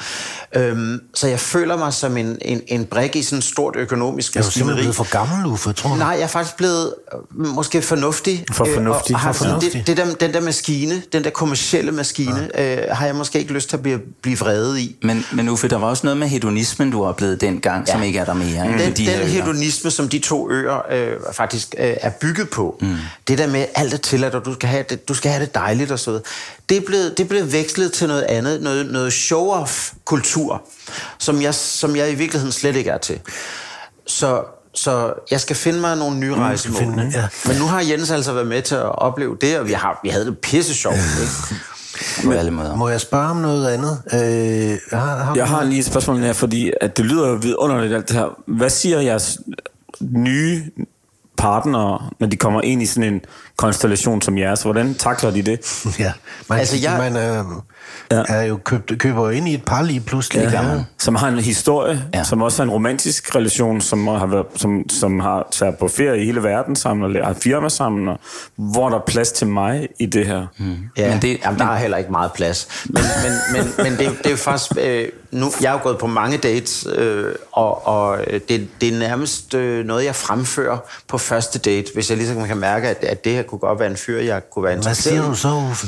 Øhm, 0.56 1.00
så 1.14 1.28
jeg 1.28 1.40
føler 1.40 1.78
mig 1.78 1.94
som 1.94 2.18
en, 2.18 2.38
en, 2.42 2.62
en 2.68 2.86
brik 2.86 3.16
i 3.16 3.22
sådan 3.24 3.38
et 3.38 3.44
stort 3.44 3.76
økonomisk 3.76 4.36
Er 4.36 4.42
du 4.42 4.52
simpelthen 4.52 4.66
maskineri. 4.68 4.82
blevet 4.82 4.96
for 4.96 5.12
gammel, 5.12 5.46
Uffe, 5.54 5.74
tror 5.74 5.90
du? 5.90 5.96
Nej, 5.96 6.08
jeg 6.08 6.22
er 6.22 6.28
faktisk 6.28 6.58
blevet 6.58 6.94
øh, 7.14 7.46
måske 7.46 7.82
fornuftig. 7.82 8.46
For 8.52 8.66
øh, 8.68 8.74
fornuftig, 8.74 9.16
Og 9.16 9.20
har 9.20 9.34
for 9.34 9.40
sådan 9.44 9.54
fornuftig. 9.62 9.88
Det, 9.88 9.98
det 9.98 9.98
der, 9.98 10.14
den 10.14 10.34
der 10.34 10.42
maskine, 10.42 11.02
den 11.14 11.24
der 11.24 11.30
kommercielle 11.30 11.92
maskine, 11.92 12.50
ja. 12.56 12.88
øh, 12.88 12.96
har 12.96 13.06
jeg 13.06 13.16
måske 13.16 13.40
ikke 13.40 13.54
lyst 13.54 13.70
til 13.70 13.78
at 13.78 13.84
blive, 13.84 14.00
blive 14.22 14.38
vredet 14.38 14.80
i. 14.80 14.96
Men, 15.04 15.26
men 15.32 15.50
Uffe, 15.50 15.68
der 15.68 15.78
var 15.78 15.88
også 15.88 16.06
noget 16.06 16.18
med 16.18 16.28
hedonismen, 16.28 16.92
du 16.92 17.06
oplevede 17.06 17.38
dengang, 17.38 17.88
ja. 17.88 17.94
som 17.94 18.04
ikke 18.04 18.20
er 18.20 18.26
der 18.26 18.34
mere. 18.34 18.68
Ikke? 18.68 18.86
Den, 18.86 18.94
de 18.94 19.06
den 19.06 19.28
hedonisme, 19.28 19.92
som 19.92 20.10
de 20.10 20.20
to 20.20 20.52
øer 20.52 20.82
øh, 20.92 21.14
faktisk 21.34 21.76
øh, 21.78 21.94
er 22.02 22.10
bygget 22.10 22.50
på, 22.50 22.78
mm. 22.82 22.96
det 23.28 23.38
der 23.38 23.48
med 23.48 23.66
alt 23.76 23.94
er 23.94 23.98
tilladt, 23.98 24.36
og 24.46 24.52
du 24.52 24.54
skal 24.54 24.70
have 24.70 24.86
det, 24.90 25.08
du 25.10 25.14
skal 25.14 25.32
have 25.32 25.46
det 25.46 25.56
dejligt 25.56 25.92
og 25.92 26.00
sådan 26.00 26.12
noget, 26.12 26.26
det 26.70 26.78
er 26.78 26.82
blevet, 26.86 27.18
det 27.18 27.24
er 27.24 27.28
blevet 27.28 27.54
vekslet 27.54 27.94
til 27.94 28.08
noget 28.08 28.22
andet, 28.24 28.62
noget, 28.62 28.86
noget 28.92 29.14
show-off-kultur, 29.14 30.62
som 31.20 31.42
jeg, 31.42 31.56
som 31.56 31.96
jeg 31.96 32.12
i 32.12 32.16
virkeligheden 32.16 32.52
slet 32.52 32.76
ikke 32.76 32.90
er 32.90 32.98
til. 32.98 33.20
Så, 34.08 34.44
så 34.74 35.14
jeg 35.32 35.42
skal 35.42 35.56
finde 35.56 35.80
mig 35.80 35.98
nogle 35.98 36.18
nye 36.18 36.36
rejsemål. 36.36 36.80
finde- 36.80 37.12
ja. 37.14 37.28
Men 37.46 37.58
nu 37.58 37.66
har 37.66 37.82
Jens 37.82 38.12
altså 38.12 38.34
været 38.34 38.48
med 38.48 38.62
til 38.62 38.76
at 38.76 39.00
opleve 39.00 39.38
det, 39.42 39.60
og 39.60 39.68
vi, 39.68 39.74
har, 39.74 40.00
vi 40.04 40.10
havde 40.10 40.26
det 40.26 40.38
pisse 40.40 40.74
sjovt. 40.76 40.96
Ikke? 40.96 42.52
Måder. 42.52 42.76
Må 42.76 42.90
jeg 42.90 43.02
spørge 43.02 43.30
om 43.30 43.38
noget 43.38 43.68
andet? 43.68 44.02
Øh, 44.14 44.78
har, 45.00 45.18
har 45.24 45.36
Jeg 45.36 45.48
har 45.48 45.64
lige 45.64 45.80
et 45.80 45.86
spørgsmål 45.86 46.18
her, 46.20 46.34
fordi 46.34 46.72
at 46.82 46.98
det 46.98 47.06
lyder 47.06 47.28
jo 47.28 47.34
vidunderligt 47.36 47.94
alt 47.94 48.08
det 48.10 48.16
her. 48.18 48.40
Hvad 48.48 48.70
siger 48.70 49.00
jeres 49.00 49.38
nye 50.02 50.64
partnere, 51.38 52.10
når 52.20 52.28
de 52.28 52.38
kommer 52.38 52.62
ind 52.62 52.82
i 52.82 52.86
sådan 52.86 53.14
en 53.14 53.22
konstellation 53.56 54.22
som 54.22 54.38
jeres? 54.38 54.62
Hvordan 54.62 54.94
takler 54.96 55.32
de 55.32 55.42
det? 55.42 55.86
Ja, 56.00 56.14
man, 56.50 56.60
Altså, 56.60 56.78
jeg... 56.78 57.12
man 57.12 57.18
øh, 57.18 57.44
Ja. 58.12 58.18
ja. 58.18 58.24
er 58.30 58.44
jo 58.44 58.58
købt, 58.58 58.92
køber 59.00 59.22
jo 59.24 59.30
ind 59.30 59.48
i 59.48 59.54
et 59.54 59.64
par 59.66 59.82
lige 59.84 60.00
pludselig. 60.00 60.52
Gør 60.52 60.62
man. 60.62 60.82
Som 61.00 61.16
har 61.16 61.28
en 61.28 61.40
historie, 61.40 62.02
Ja. 62.14 62.18
ja. 62.18 62.24
som 62.24 62.42
også 62.42 62.62
er 62.62 62.64
en 62.64 62.72
romantisk 62.72 63.36
relation, 63.36 63.82
som 63.82 64.08
har, 64.08 64.26
været, 64.26 64.46
som, 64.56 64.90
som 64.90 65.20
har 65.20 65.48
taget 65.52 65.78
på 65.78 65.88
ferie 65.88 66.22
i 66.22 66.26
hele 66.26 66.44
verden 66.44 66.76
sammen, 66.76 67.16
og 67.18 67.26
har 67.28 67.34
firma 67.34 67.70
sammen, 67.70 68.08
og 68.08 68.20
hvor 68.56 68.90
der 68.90 68.96
er 68.98 69.02
plads 69.08 69.32
til 69.32 69.48
mig 69.48 69.88
i 70.00 70.06
det 70.06 70.26
her. 70.26 70.48
Mm. 70.58 70.76
Ja, 70.98 71.10
Men 71.14 71.22
det- 71.22 71.40
jamen, 71.46 71.60
der 71.60 71.66
er 71.66 71.76
heller 71.78 71.98
ikke 71.98 72.12
meget 72.12 72.32
plads. 72.34 72.68
Men, 72.86 73.04
men, 73.24 73.34
men, 73.64 73.74
men 73.78 73.94
det, 73.94 74.02
er 74.02 74.06
jo- 74.10 74.16
det 74.18 74.26
er 74.26 74.30
jo 74.32 74.38
faktisk... 74.38 74.72
Øh, 74.82 75.08
nu, 75.32 75.52
jeg 75.62 75.72
har 75.72 75.78
gået 75.78 75.98
på 75.98 76.08
mange 76.08 76.38
dates, 76.38 76.88
øh, 76.96 77.36
og, 77.52 77.88
og 77.88 78.18
det, 78.50 78.68
det 78.82 78.94
er 78.94 79.00
nærmest 79.00 79.54
øh, 79.54 79.86
noget, 79.86 80.06
jeg 80.06 80.16
fremfører 80.16 80.78
på 81.08 81.18
første 81.18 81.60
date, 81.60 81.88
hvis 81.94 82.10
jeg 82.10 82.18
ligesom 82.18 82.44
kan 82.48 82.58
mærke, 82.58 82.88
at, 82.88 83.04
at 83.04 83.26
det 83.26 83.32
her 83.34 83.44
kunne 83.44 83.60
godt 83.60 83.80
være 83.80 83.90
en 83.90 83.98
fyr, 83.98 84.20
jeg 84.20 84.50
kunne 84.50 84.64
være 84.64 84.72
Hvad 84.74 84.78
interesseret 84.80 85.14
siger 85.14 85.24
i. 85.24 85.30
du 85.30 85.36
så, 85.36 85.68
Uffe? 85.72 85.88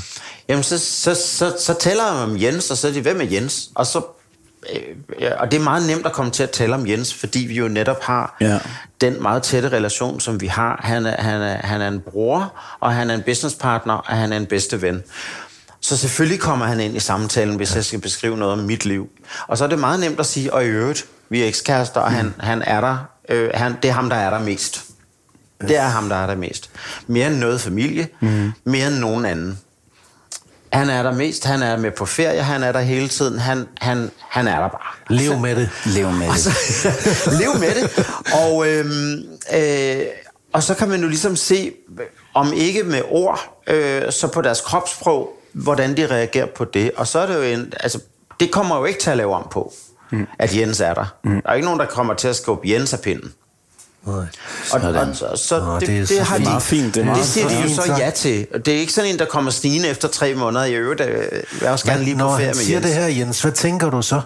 Jamen, 0.49 0.63
så, 0.63 0.77
så, 0.79 1.15
så, 1.15 1.55
så 1.59 1.73
tæller 1.79 2.03
jeg 2.03 2.23
om 2.23 2.41
Jens, 2.41 2.71
og 2.71 2.77
så 2.77 2.87
er 2.87 2.91
de, 2.91 3.01
hvem 3.01 3.21
er 3.21 3.25
Jens? 3.25 3.69
Og 3.75 3.85
så... 3.85 4.01
Øh, 4.73 5.31
og 5.39 5.51
det 5.51 5.59
er 5.59 5.63
meget 5.63 5.87
nemt 5.87 6.05
at 6.05 6.13
komme 6.13 6.31
til 6.31 6.43
at 6.43 6.49
tale 6.49 6.75
om 6.75 6.87
Jens, 6.87 7.13
fordi 7.13 7.39
vi 7.39 7.55
jo 7.55 7.67
netop 7.67 8.03
har 8.03 8.35
Ja. 8.41 8.59
den 9.01 9.21
meget 9.21 9.43
tætte 9.43 9.69
relation, 9.69 10.19
som 10.19 10.41
vi 10.41 10.47
har. 10.47 10.79
Han 10.83 11.05
er, 11.05 11.21
han, 11.21 11.41
er, 11.41 11.57
han 11.67 11.81
er 11.81 11.87
en 11.87 11.99
bror, 11.99 12.53
og 12.79 12.93
han 12.93 13.09
er 13.09 13.15
en 13.15 13.21
businesspartner, 13.25 13.93
og 13.93 14.17
han 14.17 14.33
er 14.33 14.37
en 14.37 14.45
bedste 14.45 14.81
ven. 14.81 15.03
Så 15.81 15.97
selvfølgelig 15.97 16.39
kommer 16.39 16.65
han 16.65 16.79
ind 16.79 16.95
i 16.95 16.99
samtalen, 16.99 17.55
hvis 17.55 17.75
jeg 17.75 17.85
skal 17.85 18.01
beskrive 18.01 18.37
noget 18.37 18.53
om 18.53 18.59
mit 18.59 18.85
liv. 18.85 19.09
Og 19.47 19.57
så 19.57 19.63
er 19.63 19.67
det 19.67 19.79
meget 19.79 19.99
nemt 19.99 20.19
at 20.19 20.25
sige, 20.25 20.53
og 20.53 20.63
i 20.63 20.67
øvrigt, 20.67 21.05
vi 21.29 21.43
er 21.43 21.47
ekskærester, 21.47 22.01
og 22.01 22.11
han, 22.11 22.33
han 22.39 22.61
er 22.61 22.81
der. 22.81 22.97
Øh, 23.29 23.49
han, 23.53 23.75
det 23.83 23.89
er 23.89 23.93
ham, 23.93 24.09
der 24.09 24.15
er 24.15 24.29
der 24.29 24.39
mest. 24.39 24.83
Det 25.61 25.77
er 25.77 25.83
ham, 25.87 26.09
der 26.09 26.15
er 26.15 26.27
der 26.27 26.35
mest. 26.35 26.69
Mere 27.07 27.27
end 27.27 27.35
noget 27.35 27.61
familie, 27.61 28.07
mm. 28.19 28.51
mere 28.63 28.87
end 28.87 28.95
nogen 28.95 29.25
anden. 29.25 29.59
Han 30.73 30.89
er 30.89 31.03
der 31.03 31.13
mest, 31.13 31.45
han 31.45 31.61
er 31.61 31.77
med 31.77 31.91
på 31.91 32.05
ferie, 32.05 32.41
han 32.41 32.63
er 32.63 32.71
der 32.71 32.79
hele 32.79 33.07
tiden, 33.07 33.39
han, 33.39 33.67
han, 33.81 34.11
han 34.19 34.47
er 34.47 34.59
der 34.59 34.67
bare. 34.67 35.15
Lev 35.15 35.39
med 35.39 35.55
det. 35.55 35.69
Lev 35.85 36.11
med 36.11 36.27
det. 36.27 36.53
lev 37.39 37.59
med 37.59 37.75
det. 37.75 38.07
Og, 38.33 38.67
øhm, 38.67 39.23
øh, 39.53 40.05
og 40.53 40.63
så 40.63 40.73
kan 40.73 40.89
man 40.89 41.01
jo 41.01 41.07
ligesom 41.07 41.35
se, 41.35 41.73
om 42.33 42.53
ikke 42.53 42.83
med 42.83 43.01
ord, 43.09 43.63
øh, 43.67 44.11
så 44.11 44.27
på 44.27 44.41
deres 44.41 44.61
kropssprog, 44.61 45.29
hvordan 45.53 45.97
de 45.97 46.07
reagerer 46.07 46.45
på 46.45 46.65
det. 46.65 46.91
Og 46.95 47.07
så 47.07 47.19
er 47.19 47.25
det 47.25 47.35
jo 47.35 47.41
en, 47.41 47.73
altså, 47.79 47.99
det 48.39 48.51
kommer 48.51 48.77
jo 48.77 48.85
ikke 48.85 48.99
til 48.99 49.09
at 49.09 49.17
lave 49.17 49.35
om 49.35 49.47
på, 49.51 49.73
mm. 50.11 50.27
at 50.39 50.57
Jens 50.57 50.79
er 50.79 50.93
der. 50.93 51.15
Mm. 51.23 51.41
Der 51.41 51.49
er 51.49 51.53
ikke 51.53 51.65
nogen, 51.65 51.79
der 51.79 51.85
kommer 51.85 52.13
til 52.13 52.27
at 52.27 52.35
skubbe 52.35 52.69
Jens 52.69 52.93
af 52.93 52.99
pinden. 53.01 53.33
Nej. 54.07 54.15
Og, 54.17 54.25
Sådan. 54.81 54.95
og, 54.95 55.15
så, 55.15 55.27
så 55.35 55.59
Nå, 55.59 55.73
det, 55.79 55.87
det 55.87 56.09
det, 56.09 56.09
det 56.09 56.19
har 56.19 56.35
fint. 56.37 56.45
de, 56.45 56.49
Meget 56.49 56.63
fint, 56.63 56.95
det 56.95 57.01
er 57.01 57.05
det 57.05 57.05
meget 57.05 57.25
siger 57.25 57.47
de 57.47 57.61
jo 57.61 57.69
så 57.69 57.95
ja 57.97 58.09
til. 58.09 58.47
Det 58.65 58.67
er 58.67 58.77
ikke 58.79 58.93
sådan 58.93 59.09
en, 59.11 59.19
der 59.19 59.25
kommer 59.25 59.51
snigende 59.51 59.87
efter 59.87 60.07
tre 60.07 60.33
måneder 60.35 60.65
i 60.65 60.73
øvrigt. 60.73 61.01
øh, 61.01 61.07
Jeg 61.09 61.41
vil 61.59 61.67
også 61.69 61.85
gerne 61.85 62.03
lige 62.03 62.15
på 62.15 62.19
Når 62.19 62.35
ferie 62.37 62.47
med 62.47 62.55
siger 62.55 62.77
Jens. 62.79 62.85
det 62.85 62.95
her, 62.95 63.07
Jens, 63.07 63.41
hvad 63.41 63.51
tænker 63.51 63.89
du 63.89 64.01
så? 64.01 64.21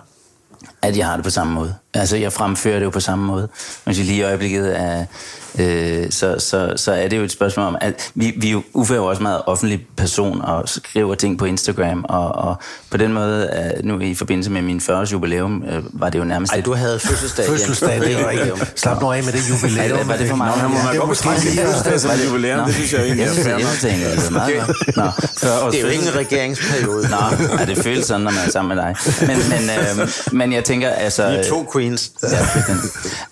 at 0.82 0.98
jeg 0.98 1.06
har 1.08 1.16
det 1.16 1.24
på 1.24 1.30
samme 1.30 1.54
måde. 1.54 1.76
Altså, 1.94 2.18
jeg 2.18 2.34
fremfører 2.34 2.80
det 2.80 2.86
jo 2.86 2.90
på 2.90 3.00
samme 3.00 3.26
måde. 3.26 3.48
Men 3.86 3.96
lige 3.96 4.18
i 4.18 4.22
øjeblikket 4.24 4.80
er, 4.80 5.06
øh, 5.60 6.12
så, 6.12 6.36
så, 6.40 6.74
så 6.76 6.92
er 6.92 7.08
det 7.08 7.18
jo 7.18 7.24
et 7.24 7.32
spørgsmål 7.32 7.66
om, 7.66 7.78
at 7.82 8.12
vi, 8.16 8.34
vi 8.38 8.48
er 8.48 8.52
jo- 8.52 8.64
Uffe 8.74 8.94
er 8.94 8.98
jo 8.98 9.06
også 9.06 9.22
meget 9.24 9.42
offentlig 9.46 9.86
person 9.98 10.42
og 10.42 10.70
skriver 10.70 11.16
ting 11.16 11.38
på 11.40 11.46
Instagram, 11.46 12.06
og, 12.10 12.32
og 12.36 12.56
på 12.92 12.98
den 12.98 13.14
måde, 13.14 13.50
øh, 13.80 13.86
nu 13.86 14.00
i 14.00 14.16
forbindelse 14.16 14.52
med 14.52 14.62
min 14.62 14.82
40 14.82 15.00
års 15.00 15.12
jubilæum, 15.12 15.64
øh, 15.72 15.84
var 16.02 16.10
det 16.10 16.20
jo 16.20 16.24
nærmest... 16.24 16.54
Ej, 16.54 16.60
et- 16.60 16.66
du 16.66 16.74
havde 16.74 17.00
fødselsdag. 17.00 17.46
Fødselsdag, 17.46 18.02
det 18.02 18.24
var 18.24 18.30
ikke... 18.30 18.52
Slap 18.76 19.02
nu 19.02 19.12
af 19.12 19.24
med 19.24 19.34
det 19.34 19.50
jubilæum. 19.50 19.98
Ej, 19.98 20.04
var 20.04 20.16
det 20.18 20.30
for 20.30 20.36
meget? 20.36 20.62
Nå, 20.64 20.68
man 20.68 20.78
det 20.78 20.94
er 20.94 20.98
godt 21.00 21.08
måske 21.08 21.28
lige... 21.44 21.62
fødselsdag 21.66 22.00
som 22.00 22.12
jubilæum, 22.28 22.60
Nå. 22.60 22.66
det 22.66 22.74
synes 22.74 22.94
jeg 22.94 23.02
egentlig 23.02 23.26
er 23.26 23.34
Jeg 23.34 23.44
fair 23.44 23.54
nok. 23.54 23.62
jeg 23.62 23.92
tænker, 23.92 24.10
det 24.10 24.28
er 24.28 24.32
meget 24.32 24.54
godt. 24.68 24.98
Nå, 24.98 25.04
40 25.38 25.62
års 25.64 25.72
Det 25.74 25.82
er 25.82 25.86
jo 25.86 25.92
ikke 25.92 26.04
en 26.08 26.16
regeringsperiode. 26.16 27.08
Nå, 27.10 27.18
ja, 27.60 27.66
det 27.66 27.78
føles 27.78 28.06
sådan, 28.06 28.22
når 28.22 28.32
man 28.32 28.40
er 28.48 28.52
sammen 28.52 28.76
med 28.78 28.84
dig. 28.86 28.96
Men, 29.22 29.38
men, 29.50 29.70
øh, 30.02 30.10
men 30.32 30.54
jeg 30.54 30.64
tænker, 30.64 30.90
altså... 30.90 31.30
Vi 31.30 31.36
er 31.36 31.44
to 31.44 31.64
queens. 31.82 32.12
Ja, 32.24 32.48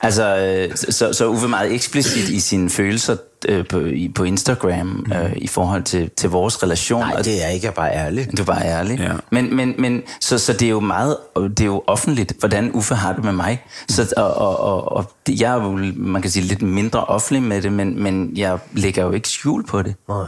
altså, 0.07 0.37
øh, 0.37 0.75
så, 0.75 1.13
så 1.13 1.27
Uffe 1.27 1.47
meget 1.47 1.73
eksplicit 1.73 2.29
i 2.29 2.39
sine 2.39 2.69
følelser 2.69 3.17
øh, 3.47 3.67
på, 3.67 3.79
i, 3.79 4.11
på 4.15 4.23
Instagram 4.23 5.05
øh, 5.15 5.31
i 5.35 5.47
forhold 5.47 5.83
til, 5.83 6.09
til 6.17 6.29
vores 6.29 6.63
relation. 6.63 6.99
Nej, 7.01 7.13
Og- 7.17 7.25
det 7.25 7.43
er 7.45 7.47
ikke, 7.47 7.65
jeg 7.65 7.71
er 7.71 7.75
bare 7.75 7.91
ærlig. 7.93 8.27
du 8.37 8.41
er 8.41 8.45
bare 8.45 8.65
ærlig. 8.65 8.99
Ja. 8.99 9.11
Men, 9.31 9.55
men, 9.55 9.75
men 9.77 10.01
så, 10.21 10.37
så 10.37 10.53
det 10.53 10.65
er 10.65 10.69
jo 10.69 10.79
meget, 10.79 11.17
det 11.37 11.59
er 11.61 11.65
jo 11.65 11.83
offentligt, 11.87 12.33
hvordan 12.39 12.71
Uffe 12.73 12.95
har 12.95 13.13
det 13.13 13.23
med 13.23 13.33
mig. 13.33 13.63
Så, 13.89 14.13
og, 14.17 14.33
og, 14.33 14.59
og, 14.59 14.91
og 14.91 15.11
det- 15.27 15.41
jeg 15.41 15.51
er 15.51 15.63
jo, 15.63 15.71
man 15.95 16.21
kan 16.21 16.31
sige, 16.31 16.43
lidt 16.43 16.61
mindre 16.61 17.03
offentlig 17.05 17.43
med 17.43 17.61
det, 17.61 17.73
men, 17.73 18.03
men 18.03 18.31
jeg 18.37 18.57
lægger 18.73 19.03
jo 19.03 19.11
ikke 19.11 19.29
skjul 19.29 19.65
på 19.67 19.81
det. 19.81 19.95
Nej. 20.09 20.25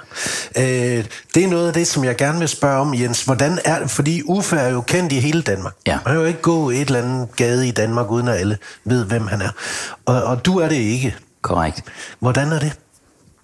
Øh, 0.58 1.06
det 1.36 1.44
er 1.44 1.48
noget 1.48 1.68
af 1.68 1.74
det, 1.74 1.88
som 1.88 2.04
jeg 2.04 2.16
gerne 2.16 2.40
vil 2.40 2.48
spørge 2.48 2.80
om, 2.82 2.94
Jens. 2.94 3.24
Hvordan 3.24 3.60
er 3.66 3.88
fordi 3.88 4.22
Uffe 4.26 4.56
er 4.56 4.70
jo 4.70 4.82
kendt 4.82 5.14
i 5.14 5.20
hele 5.20 5.42
Danmark. 5.42 5.74
Ja. 5.88 5.94
Man 6.06 6.14
kan 6.14 6.16
jo 6.16 6.26
ikke 6.26 6.42
gå 6.42 6.70
et 6.70 6.82
eller 6.82 7.02
andet 7.02 7.28
gade 7.36 7.68
i 7.68 7.72
Danmark, 7.72 8.12
uden 8.12 8.28
at 8.28 8.36
alle 8.36 8.58
ved, 8.86 9.06
hvem 9.06 9.28
han 9.28 9.42
er. 9.42 9.50
Og, 10.06 10.24
og 10.24 10.46
du 10.46 10.58
er 10.60 10.68
det 10.70 10.76
ikke. 10.76 11.16
Korrekt. 11.42 11.84
Hvordan 12.20 12.52
er 12.52 12.60
det? 12.60 12.74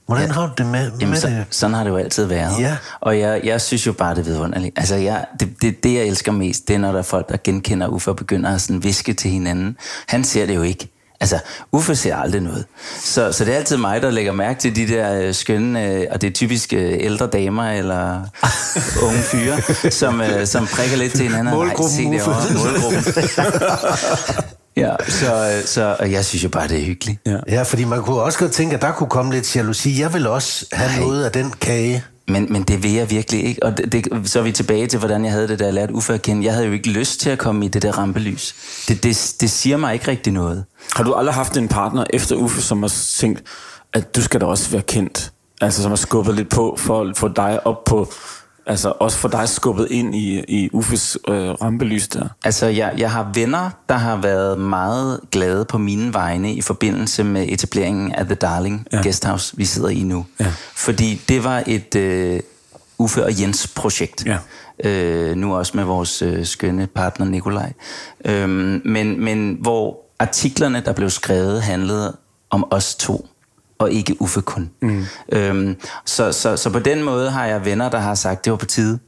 Hvordan 0.07 0.27
Ja. 0.27 0.33
har 0.33 0.47
du 0.47 0.51
det 0.57 0.65
med, 0.65 0.91
Jamen, 0.99 1.09
med 1.09 1.17
så, 1.19 1.27
det? 1.27 1.45
sådan 1.49 1.73
har 1.73 1.83
det 1.83 1.89
jo 1.91 1.97
altid 1.97 2.25
været. 2.25 2.59
Ja. 2.59 2.77
Og 2.99 3.19
jeg, 3.19 3.41
jeg 3.43 3.61
synes 3.61 3.87
jo 3.87 3.93
bare, 3.93 4.15
det 4.15 4.19
er 4.19 4.23
vidunderligt. 4.23 4.79
Altså, 4.79 4.95
jeg, 4.95 5.25
det, 5.39 5.49
det, 5.61 5.83
det, 5.83 5.93
jeg 5.93 6.03
elsker 6.05 6.31
mest, 6.31 6.67
det 6.67 6.73
er, 6.73 6.77
når 6.79 6.91
der 6.91 6.99
er 6.99 7.03
folk, 7.03 7.29
der 7.29 7.37
genkender 7.43 7.87
Uffe 7.87 8.11
og 8.11 8.15
begynder 8.15 8.55
at 8.55 8.61
sådan 8.61 8.83
viske 8.83 9.13
til 9.13 9.31
hinanden. 9.31 9.77
Han 10.07 10.23
ser 10.23 10.45
det 10.45 10.55
jo 10.55 10.61
ikke. 10.61 10.93
Altså, 11.19 11.39
Uffe 11.71 11.95
ser 11.95 12.15
aldrig 12.15 12.41
noget. 12.41 12.65
Så, 12.99 13.31
så 13.31 13.45
det 13.45 13.53
er 13.53 13.57
altid 13.57 13.77
mig, 13.77 14.01
der 14.01 14.11
lægger 14.11 14.31
mærke 14.31 14.59
til 14.59 14.75
de 14.75 14.87
der 14.87 15.21
øh, 15.21 15.33
skønne, 15.33 15.85
øh, 15.85 16.05
og 16.11 16.21
det 16.21 16.27
er 16.27 16.31
typisk 16.31 16.73
øh, 16.73 16.93
ældre 16.99 17.27
damer 17.27 17.69
eller 17.69 18.21
unge 19.05 19.17
fyre, 19.19 19.91
som, 19.91 20.21
øh, 20.21 20.47
som 20.47 20.67
prikker 20.67 20.97
lidt 20.97 21.13
til 21.13 21.23
hinanden. 21.23 21.53
Målgruppen, 21.53 22.11
Nej, 22.11 22.19
se 22.19 22.29
Uffe. 22.29 22.53
derovre, 22.53 22.71
målgruppen. 22.71 23.03
ja, 24.77 24.95
så, 25.07 25.51
øh, 25.57 25.65
så 25.65 25.95
og 25.99 26.11
jeg 26.11 26.25
synes 26.25 26.43
jo 26.43 26.49
bare, 26.49 26.67
det 26.67 26.79
er 26.79 26.85
hyggeligt. 26.85 27.19
Ja. 27.25 27.37
Ja, 27.47 27.63
fordi 27.63 27.83
man 27.83 28.01
kunne 28.03 28.21
også 28.21 28.39
godt 28.39 28.51
tænke, 28.51 28.75
at 28.75 28.81
der 28.81 28.91
kunne 28.91 29.09
komme 29.09 29.33
lidt 29.33 29.55
jalousi. 29.55 30.01
Jeg 30.01 30.13
vil 30.13 30.27
også 30.27 30.65
have 30.71 30.91
Nej. 30.91 30.99
noget 30.99 31.25
af 31.25 31.31
den 31.31 31.51
kage. 31.61 32.03
Men, 32.29 32.47
men 32.53 32.63
det 32.63 32.83
vil 32.83 32.93
jeg 32.93 33.09
virkelig 33.11 33.45
ikke. 33.45 33.63
Og 33.63 33.77
det, 33.77 33.91
det, 33.91 34.29
så 34.29 34.39
er 34.39 34.43
vi 34.43 34.51
tilbage 34.51 34.87
til, 34.87 34.99
hvordan 34.99 35.25
jeg 35.25 35.31
havde 35.31 35.47
det, 35.47 35.59
da 35.59 35.65
jeg 35.65 35.73
lærte 35.73 35.93
Uffe 35.93 36.13
at 36.13 36.21
kende. 36.21 36.45
Jeg 36.45 36.53
havde 36.53 36.65
jo 36.65 36.73
ikke 36.73 36.89
lyst 36.89 37.19
til 37.19 37.29
at 37.29 37.37
komme 37.37 37.65
i 37.65 37.67
det 37.67 37.81
der 37.81 37.91
rampelys. 37.91 38.55
Det, 38.87 39.03
det, 39.03 39.35
det 39.41 39.51
siger 39.51 39.77
mig 39.77 39.93
ikke 39.93 40.07
rigtig 40.07 40.33
noget. 40.33 40.63
Har 40.95 41.03
du 41.03 41.13
aldrig 41.13 41.35
haft 41.35 41.57
en 41.57 41.67
partner 41.67 42.03
efter 42.09 42.35
Uffe, 42.35 42.61
som 42.61 42.81
har 42.83 42.93
tænkt, 43.17 43.43
at 43.93 44.15
du 44.15 44.21
skal 44.21 44.41
da 44.41 44.45
også 44.45 44.69
være 44.69 44.81
kendt? 44.81 45.31
Altså 45.61 45.81
som 45.81 45.91
har 45.91 45.95
skubbet 45.95 46.35
lidt 46.35 46.49
på 46.49 46.75
for 46.79 47.01
at 47.01 47.17
få 47.17 47.27
dig 47.27 47.67
op 47.67 47.83
på 47.83 48.13
altså 48.67 48.93
også 48.99 49.17
for 49.17 49.27
dig 49.27 49.49
skubbet 49.49 49.87
ind 49.91 50.15
i, 50.15 50.43
i 50.47 50.69
Uffes 50.73 51.17
øh, 51.27 51.49
rampelys 51.49 52.07
der? 52.07 52.27
Altså, 52.43 52.65
jeg, 52.65 52.93
jeg 52.97 53.11
har 53.11 53.31
venner, 53.33 53.69
der 53.89 53.95
har 53.95 54.17
været 54.17 54.59
meget 54.59 55.19
glade 55.31 55.65
på 55.65 55.77
mine 55.77 56.13
vegne 56.13 56.53
i 56.53 56.61
forbindelse 56.61 57.23
med 57.23 57.45
etableringen 57.49 58.11
af 58.11 58.25
The 58.25 58.35
Darling 58.35 58.87
ja. 58.91 59.01
Guesthouse, 59.01 59.57
vi 59.57 59.65
sidder 59.65 59.89
i 59.89 60.03
nu. 60.03 60.25
Ja. 60.39 60.53
Fordi 60.75 61.21
det 61.29 61.43
var 61.43 61.63
et 61.67 61.95
øh, 61.95 62.39
Uffe 62.97 63.25
og 63.25 63.41
Jens 63.41 63.67
projekt. 63.67 64.25
Ja. 64.25 64.37
Øh, 64.83 65.35
nu 65.35 65.55
også 65.55 65.71
med 65.75 65.83
vores 65.83 66.21
øh, 66.21 66.45
skønne 66.45 66.87
partner 66.87 67.25
Nikolaj. 67.25 67.73
Øh, 68.25 68.49
men, 68.85 69.23
men 69.23 69.57
hvor 69.61 69.99
artiklerne, 70.19 70.81
der 70.85 70.93
blev 70.93 71.09
skrevet, 71.09 71.61
handlede 71.61 72.17
om 72.49 72.67
os 72.71 72.95
to 72.95 73.27
og 73.79 73.91
ikke 73.91 74.21
Uffe 74.21 74.41
kun. 74.41 74.69
Mm. 74.81 75.05
Øhm, 75.31 75.75
så, 76.05 76.31
så, 76.31 76.57
så 76.57 76.69
på 76.69 76.79
den 76.79 77.03
måde 77.03 77.31
har 77.31 77.45
jeg 77.45 77.65
venner, 77.65 77.89
der 77.89 77.99
har 77.99 78.15
sagt, 78.15 78.45
det 78.45 78.51
var 78.51 78.57
på 78.57 78.65
tide. 78.65 78.99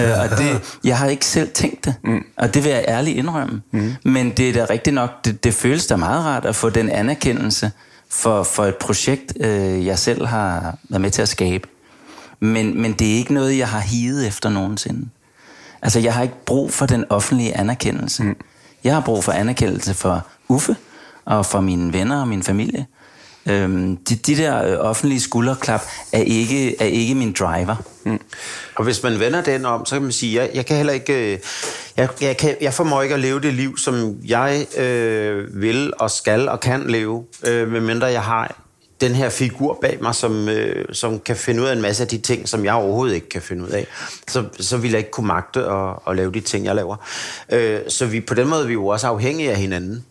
øh, 0.00 0.10
og 0.20 0.38
det, 0.38 0.78
jeg 0.84 0.98
har 0.98 1.06
ikke 1.06 1.26
selv 1.26 1.50
tænkt 1.52 1.84
det, 1.84 1.94
mm. 2.04 2.24
og 2.36 2.54
det 2.54 2.64
vil 2.64 2.72
jeg 2.72 2.84
ærligt 2.88 3.18
indrømme. 3.18 3.62
Mm. 3.70 3.92
Men 4.04 4.30
det 4.30 4.48
er 4.48 4.52
da 4.52 4.66
rigtigt 4.70 4.94
nok, 4.94 5.24
det, 5.24 5.44
det 5.44 5.54
føles 5.54 5.86
da 5.86 5.96
meget 5.96 6.24
rart 6.24 6.44
at 6.44 6.56
få 6.56 6.70
den 6.70 6.90
anerkendelse 6.90 7.70
for, 8.08 8.42
for 8.42 8.64
et 8.64 8.76
projekt, 8.76 9.32
øh, 9.40 9.86
jeg 9.86 9.98
selv 9.98 10.26
har 10.26 10.78
været 10.88 11.00
med 11.00 11.10
til 11.10 11.22
at 11.22 11.28
skabe. 11.28 11.68
Men, 12.40 12.82
men 12.82 12.92
det 12.92 13.12
er 13.12 13.16
ikke 13.16 13.34
noget, 13.34 13.58
jeg 13.58 13.68
har 13.68 13.80
higet 13.80 14.26
efter 14.26 14.48
nogensinde. 14.48 15.08
Altså, 15.82 16.00
jeg 16.00 16.14
har 16.14 16.22
ikke 16.22 16.44
brug 16.46 16.72
for 16.72 16.86
den 16.86 17.04
offentlige 17.10 17.56
anerkendelse. 17.56 18.22
Mm. 18.22 18.36
Jeg 18.84 18.94
har 18.94 19.00
brug 19.00 19.24
for 19.24 19.32
anerkendelse 19.32 19.94
for 19.94 20.26
Uffe, 20.48 20.76
og 21.24 21.46
for 21.46 21.60
mine 21.60 21.92
venner 21.92 22.20
og 22.20 22.28
min 22.28 22.42
familie. 22.42 22.86
Øhm, 23.46 23.96
de, 23.96 24.14
de 24.14 24.36
der 24.36 24.64
øh, 24.64 24.88
offentlige 24.88 25.20
skulderklap 25.20 25.82
er 26.12 26.22
ikke, 26.22 26.82
er 26.82 26.86
ikke 26.86 27.14
min 27.14 27.32
driver. 27.32 27.76
Mm. 28.04 28.20
Og 28.76 28.84
hvis 28.84 29.02
man 29.02 29.20
vender 29.20 29.42
den 29.42 29.64
om, 29.64 29.86
så 29.86 29.94
kan 29.94 30.02
man 30.02 30.12
sige, 30.12 30.40
jeg, 30.40 30.50
jeg 30.54 30.66
kan 30.66 30.76
heller 30.76 30.92
ikke, 30.92 31.32
øh, 31.32 31.38
jeg, 31.96 32.08
jeg, 32.20 32.36
kan, 32.36 32.56
jeg 32.60 32.74
formår 32.74 33.02
ikke 33.02 33.14
at 33.14 33.20
leve 33.20 33.40
det 33.40 33.54
liv, 33.54 33.78
som 33.78 34.16
jeg 34.24 34.66
øh, 34.78 35.62
vil 35.62 35.92
og 35.98 36.10
skal 36.10 36.48
og 36.48 36.60
kan 36.60 36.90
leve, 36.90 37.24
øh, 37.46 37.72
medmindre 37.72 38.06
jeg 38.06 38.22
har 38.22 38.56
den 39.00 39.14
her 39.14 39.28
figur 39.28 39.78
bag 39.80 39.98
mig, 40.00 40.14
som, 40.14 40.48
øh, 40.48 40.84
som 40.92 41.20
kan 41.20 41.36
finde 41.36 41.62
ud 41.62 41.66
af 41.66 41.72
en 41.72 41.82
masse 41.82 42.02
af 42.02 42.08
de 42.08 42.18
ting, 42.18 42.48
som 42.48 42.64
jeg 42.64 42.74
overhovedet 42.74 43.14
ikke 43.14 43.28
kan 43.28 43.42
finde 43.42 43.64
ud 43.64 43.68
af, 43.68 43.86
så, 44.28 44.44
så 44.60 44.76
vil 44.76 44.90
jeg 44.90 44.98
ikke 44.98 45.10
kunne 45.10 45.26
magte 45.26 45.60
at, 45.64 45.94
at 46.08 46.16
lave 46.16 46.32
de 46.32 46.40
ting, 46.40 46.64
jeg 46.64 46.74
laver. 46.74 46.96
Øh, 47.52 47.80
så 47.88 48.06
vi, 48.06 48.20
på 48.20 48.34
den 48.34 48.48
måde 48.48 48.62
er 48.62 48.66
vi 48.66 48.72
jo 48.72 48.86
også 48.86 49.06
afhængige 49.06 49.50
af 49.50 49.56
hinanden. 49.56 50.04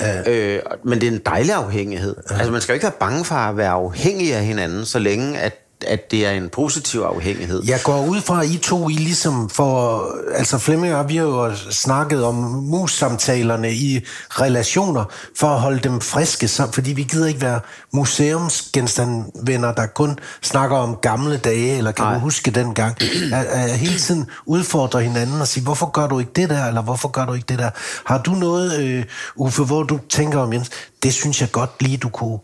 Ja. 0.00 0.30
Øh, 0.30 0.62
men 0.84 1.00
det 1.00 1.08
er 1.08 1.12
en 1.12 1.20
dejlig 1.26 1.52
afhængighed. 1.52 2.16
Ja. 2.30 2.36
Altså, 2.36 2.52
man 2.52 2.60
skal 2.60 2.72
jo 2.72 2.74
ikke 2.74 2.84
være 2.84 2.92
bange 3.00 3.24
for 3.24 3.34
at 3.34 3.56
være 3.56 3.70
afhængig 3.70 4.34
af 4.34 4.44
hinanden, 4.44 4.84
så 4.84 4.98
længe 4.98 5.38
at 5.38 5.61
at 5.84 6.10
det 6.10 6.26
er 6.26 6.30
en 6.30 6.48
positiv 6.48 7.00
afhængighed. 7.00 7.62
Jeg 7.66 7.80
går 7.84 8.06
ud 8.06 8.20
fra, 8.20 8.42
at 8.42 8.48
I 8.48 8.58
to, 8.58 8.88
I 8.88 8.92
ligesom 8.92 9.48
for... 9.48 10.06
Altså 10.34 10.58
Flemming 10.58 10.94
og 10.94 11.08
vi 11.08 11.16
har 11.16 11.24
jo 11.24 11.54
snakket 11.70 12.24
om 12.24 12.34
mus-samtalerne 12.34 13.72
i 13.72 14.00
relationer, 14.30 15.04
for 15.38 15.46
at 15.46 15.60
holde 15.60 15.78
dem 15.78 16.00
friske, 16.00 16.48
fordi 16.72 16.92
vi 16.92 17.02
gider 17.02 17.26
ikke 17.26 17.40
være 17.40 17.60
museumsgenstandvenner, 17.92 19.72
der 19.72 19.86
kun 19.86 20.18
snakker 20.42 20.76
om 20.76 20.96
gamle 21.02 21.36
dage, 21.36 21.78
eller 21.78 21.92
kan 21.92 22.04
Nej. 22.04 22.14
du 22.14 22.20
huske 22.20 22.50
den 22.50 22.74
gang. 22.74 22.96
At, 23.32 23.46
at 23.46 23.70
hele 23.70 23.98
tiden 23.98 24.26
udfordrer 24.46 25.00
hinanden 25.00 25.40
og 25.40 25.48
sige, 25.48 25.64
hvorfor 25.64 25.90
gør 25.90 26.06
du 26.06 26.18
ikke 26.18 26.32
det 26.36 26.50
der, 26.50 26.66
eller 26.66 26.82
hvorfor 26.82 27.08
gør 27.08 27.26
du 27.26 27.34
ikke 27.34 27.46
det 27.48 27.58
der? 27.58 27.70
Har 28.04 28.18
du 28.22 28.30
noget, 28.30 28.80
øh, 28.80 29.04
Uffe, 29.36 29.64
hvor 29.64 29.82
du 29.82 29.98
tænker 30.08 30.38
om 30.38 30.52
Jens, 30.52 30.70
det 31.02 31.14
synes 31.14 31.40
jeg 31.40 31.52
godt 31.52 31.82
lige, 31.82 31.96
du 31.96 32.08
kunne 32.08 32.38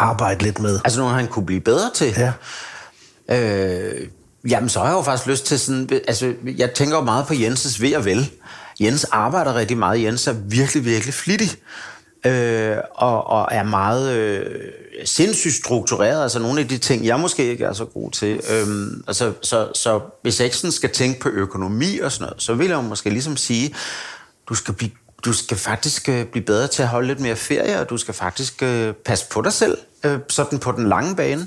arbejde 0.00 0.42
lidt 0.42 0.58
med. 0.58 0.80
Altså 0.84 1.00
noget, 1.00 1.14
han 1.14 1.28
kunne 1.28 1.46
blive 1.46 1.60
bedre 1.60 1.90
til? 1.94 2.14
Ja. 2.16 2.32
Øh, 3.30 4.08
jamen, 4.48 4.68
så 4.68 4.78
har 4.78 4.86
jeg 4.86 4.94
jo 4.94 5.02
faktisk 5.02 5.26
lyst 5.26 5.46
til 5.46 5.58
sådan... 5.58 6.00
Altså, 6.08 6.34
jeg 6.56 6.72
tænker 6.72 6.96
jo 6.96 7.02
meget 7.02 7.26
på 7.26 7.34
Jenses 7.34 7.80
ved 7.80 7.94
og 7.96 8.04
vel. 8.04 8.30
Jens 8.80 9.04
arbejder 9.04 9.54
rigtig 9.54 9.78
meget. 9.78 10.02
Jens 10.02 10.26
er 10.26 10.32
virkelig, 10.32 10.84
virkelig 10.84 11.14
flittig. 11.14 11.50
Øh, 12.26 12.76
og, 12.94 13.26
og 13.26 13.48
er 13.50 13.62
meget 13.62 14.12
øh, 14.12 14.46
sindssygt 15.04 15.54
struktureret. 15.54 16.22
Altså 16.22 16.38
nogle 16.38 16.60
af 16.60 16.68
de 16.68 16.78
ting, 16.78 17.06
jeg 17.06 17.20
måske 17.20 17.50
ikke 17.50 17.64
er 17.64 17.72
så 17.72 17.84
god 17.84 18.10
til. 18.10 18.40
Øh, 18.50 18.66
altså, 19.06 19.32
så, 19.42 19.68
så 19.74 20.00
hvis 20.22 20.40
jeg 20.40 20.44
ikke 20.44 20.56
sådan 20.56 20.72
skal 20.72 20.90
tænke 20.90 21.20
på 21.20 21.28
økonomi 21.28 21.98
og 21.98 22.12
sådan 22.12 22.24
noget, 22.24 22.42
så 22.42 22.54
vil 22.54 22.66
jeg 22.66 22.74
jo 22.74 22.80
måske 22.80 23.10
ligesom 23.10 23.36
sige, 23.36 23.74
du 24.48 24.54
skal 24.54 24.74
blive 24.74 24.90
du 25.24 25.32
skal 25.32 25.56
faktisk 25.56 26.08
øh, 26.08 26.24
blive 26.24 26.44
bedre 26.44 26.66
til 26.66 26.82
at 26.82 26.88
holde 26.88 27.08
lidt 27.08 27.20
mere 27.20 27.36
ferie, 27.36 27.80
og 27.80 27.90
du 27.90 27.96
skal 27.96 28.14
faktisk 28.14 28.62
øh, 28.62 28.94
passe 28.94 29.26
på 29.30 29.42
dig 29.42 29.52
selv, 29.52 29.78
øh, 30.04 30.18
sådan 30.28 30.58
på 30.58 30.72
den 30.72 30.88
lange 30.88 31.16
bane, 31.16 31.46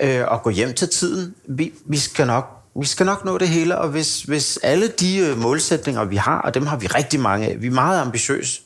ja. 0.00 0.20
øh, 0.20 0.28
og 0.28 0.42
gå 0.42 0.50
hjem 0.50 0.74
til 0.74 0.88
tiden. 0.88 1.34
Vi, 1.48 1.72
vi 1.86 1.98
skal 1.98 2.26
nok 2.26 2.56
vi 2.80 2.86
skal 2.86 3.06
nok 3.06 3.24
nå 3.24 3.38
det 3.38 3.48
hele, 3.48 3.78
og 3.78 3.88
hvis, 3.88 4.22
hvis 4.22 4.58
alle 4.62 4.88
de 4.88 5.18
øh, 5.18 5.38
målsætninger, 5.38 6.04
vi 6.04 6.16
har, 6.16 6.38
og 6.38 6.54
dem 6.54 6.66
har 6.66 6.76
vi 6.76 6.86
rigtig 6.86 7.20
mange 7.20 7.46
af, 7.46 7.56
vi 7.60 7.66
er 7.66 7.70
meget 7.70 8.00
ambitiøse 8.00 8.60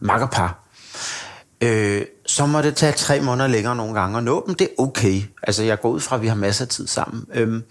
makkerpar, 0.00 0.58
øh, 1.60 2.02
så 2.26 2.46
må 2.46 2.62
det 2.62 2.76
tage 2.76 2.92
tre 2.92 3.20
måneder 3.20 3.48
længere 3.48 3.76
nogle 3.76 3.94
gange 3.94 4.18
at 4.18 4.24
nå 4.24 4.44
dem. 4.46 4.54
Det 4.54 4.64
er 4.64 4.82
okay. 4.82 5.22
Altså, 5.42 5.62
jeg 5.62 5.80
går 5.80 5.88
ud 5.88 6.00
fra, 6.00 6.16
at 6.16 6.22
vi 6.22 6.26
har 6.26 6.34
masser 6.34 6.64
af 6.64 6.68
tid 6.68 6.86
sammen. 6.86 7.24
Øh, 7.34 7.62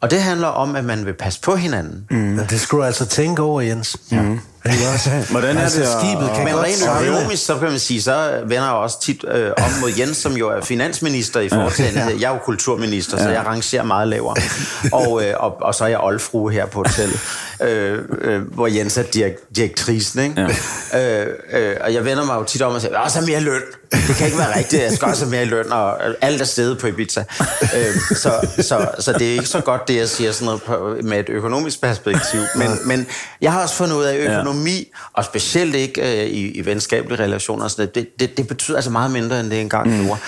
og 0.00 0.10
det 0.10 0.22
handler 0.22 0.48
om, 0.48 0.76
at 0.76 0.84
man 0.84 1.06
vil 1.06 1.12
passe 1.12 1.40
på 1.40 1.56
hinanden. 1.56 2.06
Mm. 2.10 2.16
Men 2.16 2.46
det 2.50 2.60
skulle 2.60 2.82
du 2.82 2.86
altså 2.86 3.06
tænke 3.06 3.42
over, 3.42 3.60
Jens. 3.60 3.96
Ja. 4.12 4.22
Mm. 4.22 4.40
Hvordan 5.30 5.56
er 5.56 5.62
altså, 5.62 5.80
det? 5.80 5.88
Skibet 5.88 6.30
kan 6.36 6.44
men 6.44 6.54
rent 6.62 6.88
økonomisk, 7.06 7.46
så 7.46 7.58
kan 7.58 7.70
man 7.70 7.78
sige, 7.78 8.02
så 8.02 8.40
vender 8.46 8.64
jeg 8.64 8.72
også 8.72 9.00
tit 9.00 9.24
øh, 9.28 9.50
om 9.56 9.70
mod 9.80 9.90
Jens, 9.98 10.16
som 10.16 10.32
jo 10.32 10.48
er 10.50 10.60
finansminister 10.60 11.40
i 11.40 11.48
foretagende. 11.48 12.00
Ja. 12.10 12.16
Jeg 12.20 12.28
er 12.28 12.32
jo 12.32 12.38
kulturminister, 12.38 13.18
så 13.18 13.28
jeg 13.28 13.46
rangerer 13.46 13.82
meget 13.82 14.08
lavere. 14.08 14.36
Og, 14.92 15.24
øh, 15.24 15.34
og, 15.36 15.62
og 15.62 15.74
så 15.74 15.84
er 15.84 15.88
jeg 15.88 15.98
oldfrue 16.00 16.52
her 16.52 16.66
på 16.66 16.78
hotellet, 16.86 17.20
øh, 17.62 17.98
øh, 18.20 18.42
hvor 18.54 18.66
Jens 18.66 18.96
er 18.98 19.02
direk- 19.02 19.46
direktrisen. 19.56 20.20
Ikke? 20.22 20.48
Ja. 20.92 21.22
Øh, 21.22 21.26
øh, 21.52 21.76
og 21.80 21.94
jeg 21.94 22.04
vender 22.04 22.24
mig 22.24 22.34
jo 22.34 22.44
tit 22.44 22.62
om 22.62 22.74
og 22.74 22.80
siger, 22.80 22.98
også 22.98 23.18
have 23.18 23.26
mere 23.30 23.40
løn. 23.40 23.60
Det 24.08 24.16
kan 24.16 24.26
ikke 24.26 24.38
være 24.38 24.58
rigtigt, 24.58 24.82
jeg 24.82 24.92
skal 24.92 25.08
også 25.08 25.24
have 25.24 25.30
mere 25.30 25.44
løn, 25.44 25.72
og 25.72 25.98
alt 26.20 26.40
er 26.40 26.44
stedet 26.44 26.78
på 26.78 26.86
Ibiza. 26.86 27.24
øh, 27.62 28.16
så, 28.16 28.32
så, 28.60 28.88
så 28.98 29.12
det 29.12 29.28
er 29.28 29.32
ikke 29.32 29.46
så 29.46 29.60
godt, 29.60 29.88
det 29.88 29.96
jeg 29.96 30.08
siger 30.08 30.32
sådan 30.32 30.44
noget 30.46 30.62
på, 30.62 30.96
med 31.02 31.20
et 31.20 31.28
økonomisk 31.28 31.80
perspektiv. 31.80 32.40
Men, 32.56 32.68
men 32.84 33.06
jeg 33.40 33.52
har 33.52 33.62
også 33.62 33.74
fundet 33.74 33.96
ud 33.96 34.04
af, 34.04 34.16
økonomi 34.16 34.53
økonomi, 34.54 34.92
og 35.12 35.24
specielt 35.24 35.74
ikke 35.74 36.22
øh, 36.22 36.26
i, 36.30 36.50
i 36.50 36.64
venskabelige 36.64 37.22
relationer, 37.22 37.68
sådan 37.68 37.90
det, 37.94 38.20
det, 38.20 38.36
det 38.36 38.48
betyder 38.48 38.76
altså 38.76 38.90
meget 38.90 39.10
mindre, 39.10 39.40
end 39.40 39.50
det 39.50 39.60
engang 39.60 39.90
mm. 39.90 40.04
gjorde. 40.04 40.20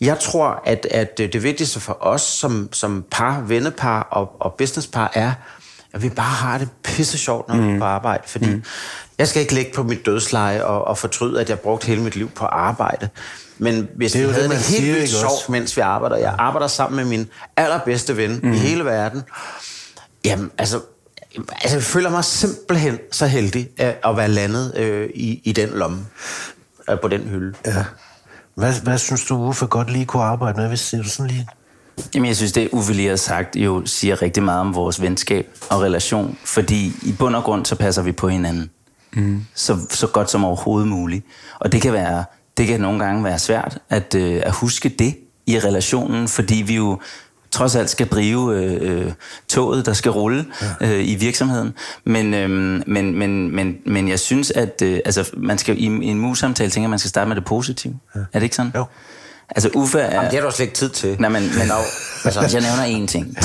Jeg 0.00 0.18
tror, 0.18 0.62
at, 0.64 0.86
at 0.90 1.18
det 1.18 1.42
vigtigste 1.42 1.80
for 1.80 1.98
os 2.00 2.22
som, 2.22 2.68
som 2.72 3.04
par, 3.10 3.40
vennepar 3.40 4.02
og, 4.10 4.36
og 4.40 4.54
businesspar 4.58 5.10
er, 5.14 5.32
at 5.92 6.02
vi 6.02 6.08
bare 6.08 6.34
har 6.34 6.58
det 6.58 6.68
pisse 6.82 7.18
sjovt, 7.18 7.48
når 7.48 7.54
mm. 7.54 7.68
vi 7.68 7.74
er 7.74 7.78
på 7.78 7.84
arbejde. 7.84 8.22
Fordi 8.26 8.50
mm. 8.50 8.62
jeg 9.18 9.28
skal 9.28 9.42
ikke 9.42 9.54
ligge 9.54 9.72
på 9.74 9.82
mit 9.82 10.06
dødsleje 10.06 10.64
og, 10.64 10.84
og 10.84 10.98
fortryde, 10.98 11.40
at 11.40 11.50
jeg 11.50 11.60
brugte 11.60 11.86
hele 11.86 12.02
mit 12.02 12.16
liv 12.16 12.30
på 12.30 12.44
arbejde. 12.44 13.08
Men 13.58 13.88
hvis 13.96 14.12
det 14.12 14.28
vi 14.28 14.32
havde 14.32 14.48
det, 14.48 14.50
det 14.50 14.58
helt 14.58 14.94
vildt 14.94 15.10
sjovt, 15.10 15.48
mens 15.48 15.76
vi 15.76 15.80
arbejder, 15.80 16.16
jeg 16.16 16.34
arbejder 16.38 16.66
sammen 16.66 16.96
med 16.96 17.04
min 17.04 17.28
allerbedste 17.56 18.16
ven 18.16 18.40
mm. 18.42 18.52
i 18.52 18.56
hele 18.56 18.84
verden, 18.84 19.22
jamen 20.24 20.50
altså, 20.58 20.80
Altså, 21.50 21.76
jeg 21.76 21.82
føler 21.82 22.10
mig 22.10 22.24
simpelthen 22.24 22.98
så 23.12 23.26
heldig 23.26 23.68
at, 23.78 23.98
at 24.04 24.16
være 24.16 24.28
landet 24.28 24.72
øh, 24.76 25.10
i, 25.14 25.40
i 25.44 25.52
den 25.52 25.68
lomme, 25.68 26.06
øh, 26.90 27.00
på 27.00 27.08
den 27.08 27.20
hylde. 27.20 27.54
Ja. 27.66 27.84
Hvad, 28.54 28.72
hvad 28.82 28.98
synes 28.98 29.24
du, 29.24 29.36
Uffe 29.36 29.66
godt 29.66 29.92
lige 29.92 30.04
kunne 30.04 30.22
arbejde 30.22 30.60
med, 30.60 30.68
hvis 30.68 30.94
du 31.04 31.08
sådan 31.08 31.30
lige... 31.30 31.48
Jamen, 32.14 32.28
jeg 32.28 32.36
synes, 32.36 32.52
det 32.52 32.68
Uffe 32.72 32.92
lige 32.92 33.08
har 33.08 33.16
sagt, 33.16 33.56
jo 33.56 33.82
siger 33.86 34.22
rigtig 34.22 34.42
meget 34.42 34.60
om 34.60 34.74
vores 34.74 35.02
venskab 35.02 35.46
og 35.70 35.82
relation, 35.82 36.38
fordi 36.44 36.92
i 37.02 37.12
bund 37.18 37.36
og 37.36 37.44
grund, 37.44 37.66
så 37.66 37.76
passer 37.76 38.02
vi 38.02 38.12
på 38.12 38.28
hinanden. 38.28 38.70
Mm. 39.12 39.44
Så, 39.54 39.78
så 39.90 40.06
godt 40.06 40.30
som 40.30 40.44
overhovedet 40.44 40.88
muligt. 40.88 41.26
Og 41.58 41.72
det 41.72 41.82
kan 41.82 41.92
være, 41.92 42.24
det 42.56 42.66
kan 42.66 42.80
nogle 42.80 43.04
gange 43.04 43.24
være 43.24 43.38
svært 43.38 43.78
at, 43.90 44.14
øh, 44.14 44.42
at 44.44 44.52
huske 44.52 44.88
det 44.88 45.16
i 45.46 45.58
relationen, 45.58 46.28
fordi 46.28 46.54
vi 46.54 46.74
jo 46.74 47.00
trods 47.56 47.76
alt 47.76 47.90
skal 47.90 48.06
drive 48.06 48.54
øh, 48.54 49.06
øh, 49.06 49.12
toget, 49.48 49.86
der 49.86 49.92
skal 49.92 50.10
rulle 50.10 50.46
ja. 50.80 50.86
øh, 50.86 51.08
i 51.08 51.14
virksomheden. 51.14 51.74
Men, 52.04 52.34
øh, 52.34 52.50
men, 52.86 53.18
men, 53.18 53.56
men, 53.56 53.76
men 53.86 54.08
jeg 54.08 54.20
synes, 54.20 54.50
at 54.50 54.82
øh, 54.82 55.00
altså, 55.04 55.30
man 55.36 55.58
skal, 55.58 55.78
i, 55.78 55.84
i 55.84 56.06
en 56.06 56.18
mus-samtale 56.18 56.70
tænker, 56.70 56.86
at 56.86 56.90
man 56.90 56.98
skal 56.98 57.08
starte 57.08 57.28
med 57.28 57.36
det 57.36 57.44
positive. 57.44 57.94
Ja. 58.14 58.20
Er 58.20 58.24
det 58.38 58.42
ikke 58.42 58.56
sådan? 58.56 58.72
Jo. 58.74 58.84
Altså 59.50 59.70
Uffe 59.74 59.98
er... 59.98 60.14
Jamen, 60.14 60.30
det 60.30 60.40
har 60.40 60.48
du 60.48 60.54
slet 60.54 60.66
ikke 60.66 60.76
tid 60.76 60.88
til. 60.88 61.16
Nej, 61.20 61.30
men, 61.30 61.42
men 61.42 61.70
altså, 62.24 62.40
jeg 62.40 62.62
nævner 62.62 63.04
én 63.04 63.06
ting. 63.06 63.36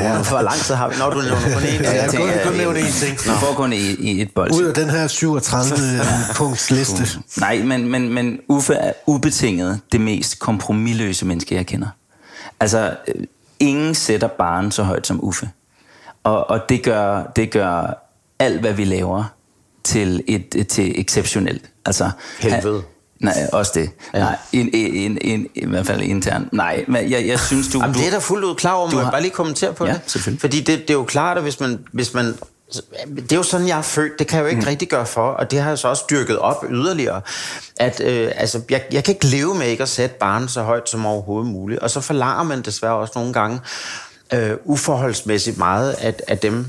ja, 0.00 0.20
for 0.20 0.42
lang 0.42 0.56
tid 0.56 0.74
har 0.74 0.88
vi... 0.88 0.94
Når 0.98 1.10
du 1.10 1.20
nævner 1.20 1.40
kun 1.40 1.62
én 1.62 1.70
ting. 1.70 1.82
Ja, 1.82 2.02
jeg 2.02 2.10
kun, 2.10 2.30
kun 2.44 2.52
nævne 2.52 2.80
én 2.80 2.92
ting. 2.92 3.18
Du 3.18 3.32
får 3.32 3.52
kun 3.56 3.72
i, 3.72 3.76
i 3.76 4.22
et 4.22 4.30
bold. 4.34 4.52
Ud 4.52 4.64
af 4.64 4.74
den 4.74 4.90
her 4.90 5.08
37-punkts 5.08 6.74
liste. 6.74 7.20
Nej, 7.40 7.62
men, 7.62 7.88
men, 7.88 8.14
men 8.14 8.38
Uffe 8.48 8.74
er 8.74 8.92
ubetinget 9.06 9.80
det 9.92 10.00
mest 10.00 10.38
kompromilløse 10.38 11.26
menneske, 11.26 11.54
jeg 11.54 11.66
kender. 11.66 11.88
Altså, 12.60 12.96
ingen 13.68 13.94
sætter 13.94 14.28
barn 14.28 14.70
så 14.70 14.82
højt 14.82 15.06
som 15.06 15.24
Uffe. 15.24 15.50
Og, 16.24 16.50
og 16.50 16.68
det, 16.68 16.82
gør, 16.82 17.22
det 17.36 17.50
gør 17.50 18.04
alt, 18.38 18.60
hvad 18.60 18.72
vi 18.72 18.84
laver, 18.84 19.24
til, 19.84 20.22
et, 20.26 20.66
til 20.68 21.00
exceptionelt. 21.00 21.70
Altså, 21.86 22.10
Helvede. 22.40 22.82
Nej, 23.20 23.34
også 23.52 23.72
det. 23.74 23.90
Ja. 24.14 24.18
Nej, 24.18 24.36
en, 24.52 24.70
en, 24.72 24.94
en, 24.94 25.18
en, 25.20 25.46
i 25.54 25.66
hvert 25.66 25.86
fald 25.86 26.02
internt. 26.02 26.52
Nej, 26.52 26.84
men 26.88 27.10
jeg, 27.10 27.26
jeg 27.26 27.40
synes, 27.40 27.68
du... 27.68 27.78
Jamen, 27.80 27.94
du, 27.94 27.98
det 28.00 28.06
er 28.06 28.10
da 28.10 28.18
fuldt 28.18 28.44
ud 28.44 28.54
klar 28.54 28.72
over, 28.72 28.90
må 28.90 28.96
har- 28.96 29.04
jeg 29.04 29.10
bare 29.12 29.22
lige 29.22 29.30
kommentere 29.32 29.72
på 29.72 29.86
Ja, 29.86 29.92
det? 29.92 30.00
selvfølgelig. 30.06 30.40
Fordi 30.40 30.60
det, 30.60 30.78
det 30.78 30.90
er 30.90 30.94
jo 30.94 31.04
klart, 31.04 31.36
at 31.36 31.42
hvis 31.42 31.60
man, 31.60 31.78
hvis 31.92 32.14
man... 32.14 32.34
Det 33.16 33.32
er 33.32 33.36
jo 33.36 33.42
sådan, 33.42 33.68
jeg 33.68 33.78
er 33.78 33.82
født. 33.82 34.18
Det 34.18 34.26
kan 34.26 34.36
jeg 34.36 34.42
jo 34.44 34.48
ikke 34.48 34.60
mm. 34.60 34.66
rigtig 34.66 34.88
gøre 34.88 35.06
for, 35.06 35.28
og 35.30 35.50
det 35.50 35.60
har 35.60 35.68
jeg 35.68 35.78
så 35.78 35.88
også 35.88 36.04
dyrket 36.10 36.38
op 36.38 36.64
yderligere. 36.70 37.20
At, 37.76 38.00
øh, 38.00 38.32
altså, 38.36 38.60
jeg, 38.70 38.82
jeg 38.92 39.04
kan 39.04 39.14
ikke 39.14 39.26
leve 39.26 39.54
med 39.54 39.66
ikke 39.66 39.82
at 39.82 39.88
sætte 39.88 40.16
barnet 40.20 40.50
så 40.50 40.62
højt 40.62 40.88
som 40.88 41.06
overhovedet 41.06 41.52
muligt. 41.52 41.80
Og 41.80 41.90
så 41.90 42.00
forlanger 42.00 42.42
man 42.42 42.62
desværre 42.62 42.94
også 42.94 43.12
nogle 43.16 43.32
gange 43.32 43.60
øh, 44.32 44.50
uforholdsmæssigt 44.64 45.58
meget 45.58 45.92
af, 45.92 46.14
af 46.28 46.38
dem, 46.38 46.66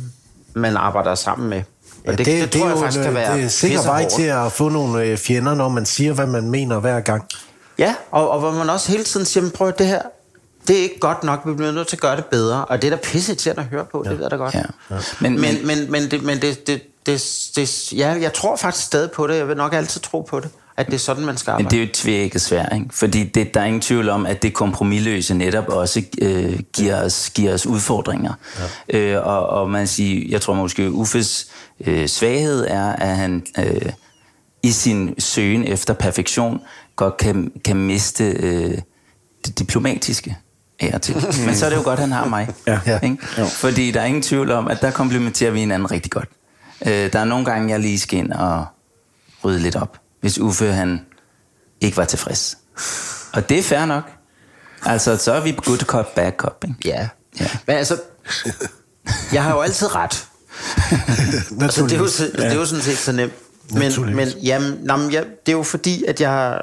man 0.53 0.77
arbejder 0.77 1.15
sammen 1.15 1.49
med. 1.49 1.57
Og 1.57 1.63
Ja, 2.05 2.11
det, 2.11 2.25
det, 2.25 2.53
det, 2.53 2.61
tror 2.61 2.69
jeg 2.69 2.77
faktisk 2.77 2.97
en, 2.97 3.03
kan 3.03 3.13
være 3.13 3.37
det 3.37 3.43
er 3.43 3.47
sikker 3.47 3.83
vej 3.83 4.09
til 4.09 4.23
at 4.23 4.51
få 4.51 4.69
nogle 4.69 5.03
øh, 5.03 5.17
fjender, 5.17 5.55
når 5.55 5.69
man 5.69 5.85
siger, 5.85 6.13
hvad 6.13 6.27
man 6.27 6.49
mener 6.49 6.79
hver 6.79 6.99
gang. 6.99 7.23
Ja, 7.77 7.95
og, 8.11 8.29
og 8.29 8.39
hvor 8.39 8.51
man 8.51 8.69
også 8.69 8.91
hele 8.91 9.03
tiden 9.03 9.25
siger, 9.25 9.41
"Men 9.43 9.51
prøv 9.51 9.71
det 9.77 9.87
her, 9.87 10.01
det 10.67 10.77
er 10.79 10.81
ikke 10.83 10.99
godt 10.99 11.23
nok, 11.23 11.41
vi 11.45 11.53
bliver 11.53 11.71
nødt 11.71 11.87
til 11.87 11.95
at 11.95 12.01
gøre 12.01 12.15
det 12.15 12.25
bedre. 12.25 12.65
Og 12.65 12.81
det 12.81 12.87
er 12.91 12.95
da 12.95 13.01
pisse 13.03 13.35
til 13.35 13.49
at 13.49 13.63
høre 13.63 13.85
på, 13.91 14.01
ja. 14.05 14.09
det 14.09 14.17
ved 14.19 14.25
jeg 14.25 14.31
da 14.31 14.35
godt. 14.35 14.53
Ja. 14.53 14.61
Men- 15.21 15.31
Men, 15.41 15.41
men, 15.41 15.67
men, 15.67 15.91
men, 15.91 16.11
det, 16.11 16.23
men 16.23 16.41
det, 16.41 16.67
det, 16.67 16.81
det, 17.05 17.23
det, 17.55 17.93
ja, 17.93 18.07
jeg 18.21 18.33
tror 18.33 18.55
faktisk 18.55 18.85
stadig 18.85 19.11
på 19.11 19.27
det. 19.27 19.35
Jeg 19.37 19.47
vil 19.47 19.57
nok 19.57 19.73
altid 19.73 20.01
tro 20.01 20.21
på 20.21 20.39
det, 20.39 20.49
at 20.77 20.85
det 20.85 20.93
er 20.93 20.97
sådan, 20.97 21.25
man 21.25 21.37
skal 21.37 21.51
arbejde. 21.51 21.63
Men 21.63 21.71
det 21.71 21.77
er 21.77 21.81
jo 21.81 21.87
et 21.89 21.93
tvækket 21.93 22.41
svær, 22.41 22.69
ikke? 22.69 22.85
Fordi 22.91 23.23
det, 23.23 23.53
der 23.53 23.61
er 23.61 23.65
ingen 23.65 23.81
tvivl 23.81 24.09
om, 24.09 24.25
at 24.25 24.43
det 24.43 24.53
kompromilløse 24.53 25.33
netop 25.33 25.67
også 25.69 26.03
øh, 26.21 26.59
giver, 26.73 27.01
os, 27.03 27.29
giver 27.35 27.53
os 27.53 27.65
udfordringer. 27.65 28.33
Ja. 28.93 28.97
Øh, 28.97 29.27
og, 29.27 29.47
og 29.47 29.69
man 29.69 29.87
siger, 29.87 30.25
jeg 30.29 30.41
tror 30.41 30.53
måske, 30.53 30.91
Uffes 30.91 31.47
øh, 31.87 32.07
svaghed 32.07 32.65
er, 32.67 32.93
at 32.93 33.15
han 33.17 33.45
øh, 33.59 33.91
i 34.63 34.71
sin 34.71 35.15
søgen 35.19 35.63
efter 35.63 35.93
perfektion 35.93 36.61
godt 36.95 37.17
kan, 37.17 37.51
kan 37.65 37.75
miste 37.77 38.23
øh, 38.23 38.77
det 39.45 39.59
diplomatiske 39.59 40.37
af 40.79 40.91
og 40.93 41.01
til. 41.01 41.15
Men 41.45 41.55
så 41.55 41.65
er 41.65 41.69
det 41.69 41.77
jo 41.77 41.81
godt, 41.83 41.99
at 41.99 42.03
han 42.03 42.11
har 42.11 42.25
mig. 42.25 42.49
Ja. 42.67 42.79
Ja. 42.85 42.99
Ikke? 43.03 43.17
Fordi 43.47 43.91
der 43.91 44.01
er 44.01 44.05
ingen 44.05 44.21
tvivl 44.21 44.51
om, 44.51 44.67
at 44.67 44.81
der 44.81 44.91
komplementerer 44.91 45.51
vi 45.51 45.59
hinanden 45.59 45.91
rigtig 45.91 46.11
godt. 46.11 46.29
Øh, 46.85 47.13
der 47.13 47.19
er 47.19 47.25
nogle 47.25 47.45
gange, 47.45 47.69
jeg 47.69 47.79
lige 47.79 47.99
skal 47.99 48.19
ind 48.19 48.31
og 48.31 48.65
rydde 49.43 49.59
lidt 49.59 49.75
op, 49.75 49.97
hvis 50.21 50.39
Uffe 50.39 50.71
han 50.71 51.05
ikke 51.81 51.97
var 51.97 52.05
tilfreds. 52.05 52.57
Og 53.33 53.49
det 53.49 53.59
er 53.59 53.63
fair 53.63 53.85
nok. 53.85 54.03
Altså, 54.85 55.17
så 55.17 55.31
er 55.33 55.39
vi 55.41 55.55
good 55.65 55.77
cop, 55.77 56.15
bad 56.15 56.31
cop. 56.37 56.63
Ikke? 56.67 56.75
Ja. 56.85 57.07
Ja. 57.39 57.47
Men 57.67 57.75
altså, 57.75 58.01
jeg 59.33 59.43
har 59.43 59.51
jo 59.55 59.61
altid 59.61 59.95
ret. 59.95 60.25
Altså, 61.61 61.83
det, 61.83 61.91
er 61.93 61.97
jo, 61.97 62.07
så- 62.07 62.31
det 62.35 62.45
er 62.45 62.53
jo 62.55 62.65
sådan 62.65 62.83
set 62.83 62.97
så 62.97 63.11
nemt. 63.11 63.33
Men, 63.73 64.15
men 64.15 64.27
jamen, 64.27 64.79
nå, 64.83 64.95
men 64.97 65.13
jeg, 65.13 65.23
det 65.45 65.51
er 65.51 65.57
jo 65.57 65.63
fordi, 65.63 66.03
at 66.03 66.21
jeg... 66.21 66.61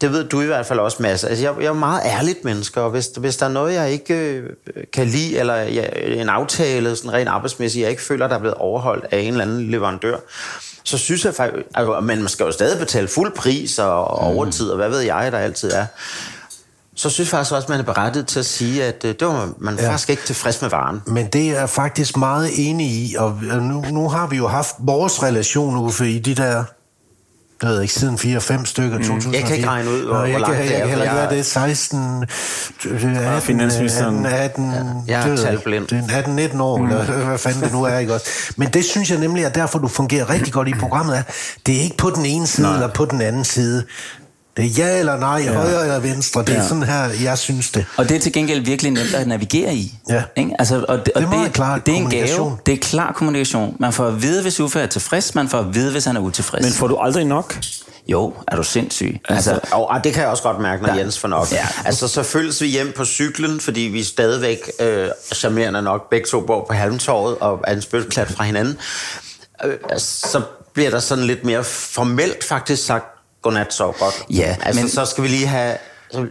Det 0.00 0.12
ved 0.12 0.24
du 0.24 0.40
i 0.40 0.46
hvert 0.46 0.66
fald 0.66 0.78
også, 0.78 0.96
Mads. 1.00 1.24
Altså, 1.24 1.44
jeg, 1.44 1.54
jeg 1.60 1.66
er 1.66 1.72
meget 1.72 2.02
ærligt 2.04 2.44
menneske, 2.44 2.80
og 2.80 2.90
hvis, 2.90 3.10
hvis 3.16 3.36
der 3.36 3.46
er 3.46 3.50
noget, 3.50 3.74
jeg 3.74 3.90
ikke 3.90 4.14
øh, 4.14 4.50
kan 4.92 5.06
lide, 5.06 5.38
eller 5.38 5.54
jeg, 5.54 5.92
en 6.06 6.28
aftale, 6.28 6.96
sådan 6.96 7.12
rent 7.12 7.28
arbejdsmæssigt, 7.28 7.82
jeg 7.82 7.90
ikke 7.90 8.02
føler, 8.02 8.28
der 8.28 8.34
er 8.34 8.38
blevet 8.38 8.54
overholdt 8.54 9.06
af 9.10 9.18
en 9.18 9.28
eller 9.28 9.44
anden 9.44 9.70
leverandør, 9.70 10.16
så 10.84 10.98
synes 10.98 11.24
jeg 11.24 11.34
faktisk... 11.34 11.66
Altså, 11.74 12.00
men 12.00 12.18
man 12.18 12.28
skal 12.28 12.44
jo 12.44 12.52
stadig 12.52 12.78
betale 12.78 13.08
fuld 13.08 13.36
pris 13.36 13.78
og, 13.78 14.04
og 14.04 14.20
overtid, 14.20 14.70
og 14.70 14.76
hvad 14.76 14.88
ved 14.88 15.00
jeg, 15.00 15.32
der 15.32 15.38
altid 15.38 15.72
er. 15.72 15.86
Så 16.94 17.10
synes 17.10 17.26
jeg 17.26 17.38
faktisk 17.38 17.52
også, 17.52 17.66
at 17.66 17.68
man 17.68 17.80
er 17.80 17.84
berettiget 17.84 18.26
til 18.26 18.38
at 18.38 18.46
sige, 18.46 18.84
at 18.84 19.04
øh, 19.04 19.14
det 19.20 19.26
var 19.26 19.52
man 19.58 19.76
ja. 19.78 19.88
faktisk 19.88 20.10
ikke 20.10 20.22
tilfreds 20.22 20.62
med 20.62 20.70
varen. 20.70 21.02
Men 21.06 21.26
det 21.26 21.50
er 21.50 21.58
jeg 21.58 21.70
faktisk 21.70 22.16
meget 22.16 22.50
enig 22.56 22.86
i, 22.86 23.14
og 23.18 23.38
nu, 23.42 23.84
nu 23.90 24.08
har 24.08 24.26
vi 24.26 24.36
jo 24.36 24.48
haft 24.48 24.74
vores 24.78 25.22
relation, 25.22 25.76
Uffe, 25.76 26.10
i 26.10 26.18
de 26.18 26.34
der, 26.34 26.64
jeg 27.62 27.70
ved 27.70 27.82
ikke, 27.82 27.94
siden 27.94 28.14
4-5 28.18 28.64
stykker, 28.66 28.98
2004. 28.98 29.40
Jeg 29.40 29.46
kan 29.48 29.56
ikke 29.56 29.68
regne 29.68 29.90
ud, 29.90 30.02
hvor- 30.06 30.14
Nå, 30.14 30.24
jeg 30.24 30.36
hvor 30.36 30.46
kan, 30.46 30.54
langt 30.54 30.58
det 30.64 30.70
jeg 30.70 30.74
er, 30.74 30.78
kan 30.80 30.88
heller 30.88 31.04
ikke 31.04 31.14
være 31.16 31.28
jeg- 31.28 31.36
det, 31.36 31.46
16, 31.46 32.24
18, 32.84 33.42
finansministeren. 33.42 34.26
18, 34.26 34.74
18 34.74 35.04
jeg 35.06 35.20
er 35.20 35.22
det 35.22 35.30
ved 35.32 35.44
jeg. 35.44 35.80
Det 35.90 36.10
er 36.10 36.16
18, 36.18 36.36
19 36.36 36.60
år, 36.60 36.76
mm. 36.78 36.84
eller 36.90 37.24
hvad 37.26 37.38
fanden 37.38 37.62
det 37.62 37.72
nu 37.72 37.82
er, 37.82 37.98
ikke 37.98 38.14
også? 38.14 38.26
Men 38.56 38.68
det 38.68 38.84
synes 38.84 39.10
jeg 39.10 39.18
nemlig 39.18 39.44
er 39.44 39.48
derfor, 39.48 39.78
du 39.78 39.88
fungerer 39.88 40.30
rigtig 40.30 40.52
godt 40.52 40.68
i 40.68 40.74
programmet. 40.80 41.16
Er, 41.18 41.22
det 41.66 41.76
er 41.76 41.80
ikke 41.80 41.96
på 41.96 42.10
den 42.10 42.26
ene 42.26 42.46
side, 42.46 42.72
eller 42.74 42.88
på 42.88 43.04
den 43.04 43.20
anden 43.20 43.44
side. 43.44 43.84
Det 44.58 44.66
er 44.66 44.70
ja 44.86 44.98
eller 44.98 45.16
nej, 45.16 45.42
ja. 45.44 45.52
højre 45.52 45.82
eller 45.82 45.98
venstre. 45.98 46.40
Det 46.40 46.48
er 46.48 46.54
Ja. 46.62 46.68
sådan 46.68 46.82
her, 46.82 47.08
jeg 47.22 47.38
synes 47.38 47.70
det. 47.70 47.84
Og 47.96 48.08
det 48.08 48.16
er 48.16 48.20
til 48.20 48.32
gengæld 48.32 48.60
virkelig 48.64 48.92
nemt 48.92 49.14
at 49.14 49.28
navigere 49.28 49.74
i. 49.74 49.94
Ja. 50.08 50.22
Ikke? 50.36 50.50
Altså, 50.58 50.84
og 50.88 50.98
det, 51.06 51.12
og 51.14 51.20
Det 51.20 51.26
er 51.26 51.30
meget 51.34 51.52
klar 51.52 51.78
det 51.78 51.92
er 51.92 51.96
en 51.96 52.02
kommunikation. 52.02 52.48
gave. 52.48 52.58
Det 52.66 52.74
er 52.74 52.78
klar 52.78 53.12
kommunikation. 53.12 53.76
Man 53.80 53.92
får 53.92 54.06
at 54.06 54.22
vide, 54.22 54.42
hvis 54.42 54.60
Uffe 54.60 54.80
er 54.80 54.86
tilfreds. 54.86 55.34
Man 55.34 55.48
får 55.48 55.58
at 55.58 55.74
vide, 55.74 55.92
hvis 55.92 56.04
han 56.04 56.16
er 56.16 56.20
utilfres. 56.20 56.62
Men 56.62 56.72
får 56.72 56.86
du 56.88 56.96
aldrig 56.96 57.24
nok? 57.24 57.58
Jo, 58.08 58.34
er 58.48 58.56
du 58.56 58.62
sindssyg. 58.62 59.20
Altså, 59.28 59.60
Og, 59.72 59.88
og 59.90 60.04
det 60.04 60.12
kan 60.12 60.22
jeg 60.22 60.30
også 60.30 60.42
godt 60.42 60.60
mærke, 60.60 60.82
når 60.82 60.88
Der- 60.92 60.98
Jens 60.98 61.18
får 61.18 61.28
nok. 61.28 61.52
Ja. 61.52 61.66
Altså, 61.84 62.08
så 62.08 62.22
følges 62.22 62.60
vi 62.62 62.66
hjem 62.66 62.92
på 62.96 63.04
cyklen, 63.04 63.60
fordi 63.60 63.80
vi 63.80 64.00
er 64.00 64.04
stadigvæk 64.04 64.58
øh, 64.80 65.08
charmerende 65.34 65.82
nok 65.82 66.10
begge 66.10 66.26
to 66.26 66.40
bor 66.40 66.64
på 66.68 66.74
Halmtorvet 66.74 67.36
og 67.40 67.60
er 67.66 67.72
en 67.74 67.82
spytklat 67.82 68.28
fra 68.30 68.44
hinanden. 68.44 68.76
Øh, 69.64 69.74
altså, 69.90 70.28
så 70.30 70.42
bliver 70.74 70.90
der 70.90 70.98
sådan 71.00 71.24
lidt 71.24 71.44
mere 71.44 71.64
formelt 71.64 72.44
faktisk 72.44 72.86
sagt, 72.86 73.04
godnat, 73.42 73.72
sov 73.72 73.96
godt. 73.98 74.24
Ja, 74.30 74.56
altså, 74.62 74.80
men- 74.82 74.90
så 74.90 75.04
skal 75.04 75.24
vi 75.24 75.28
lige 75.28 75.46
have... 75.46 75.76
Så, 76.12 76.26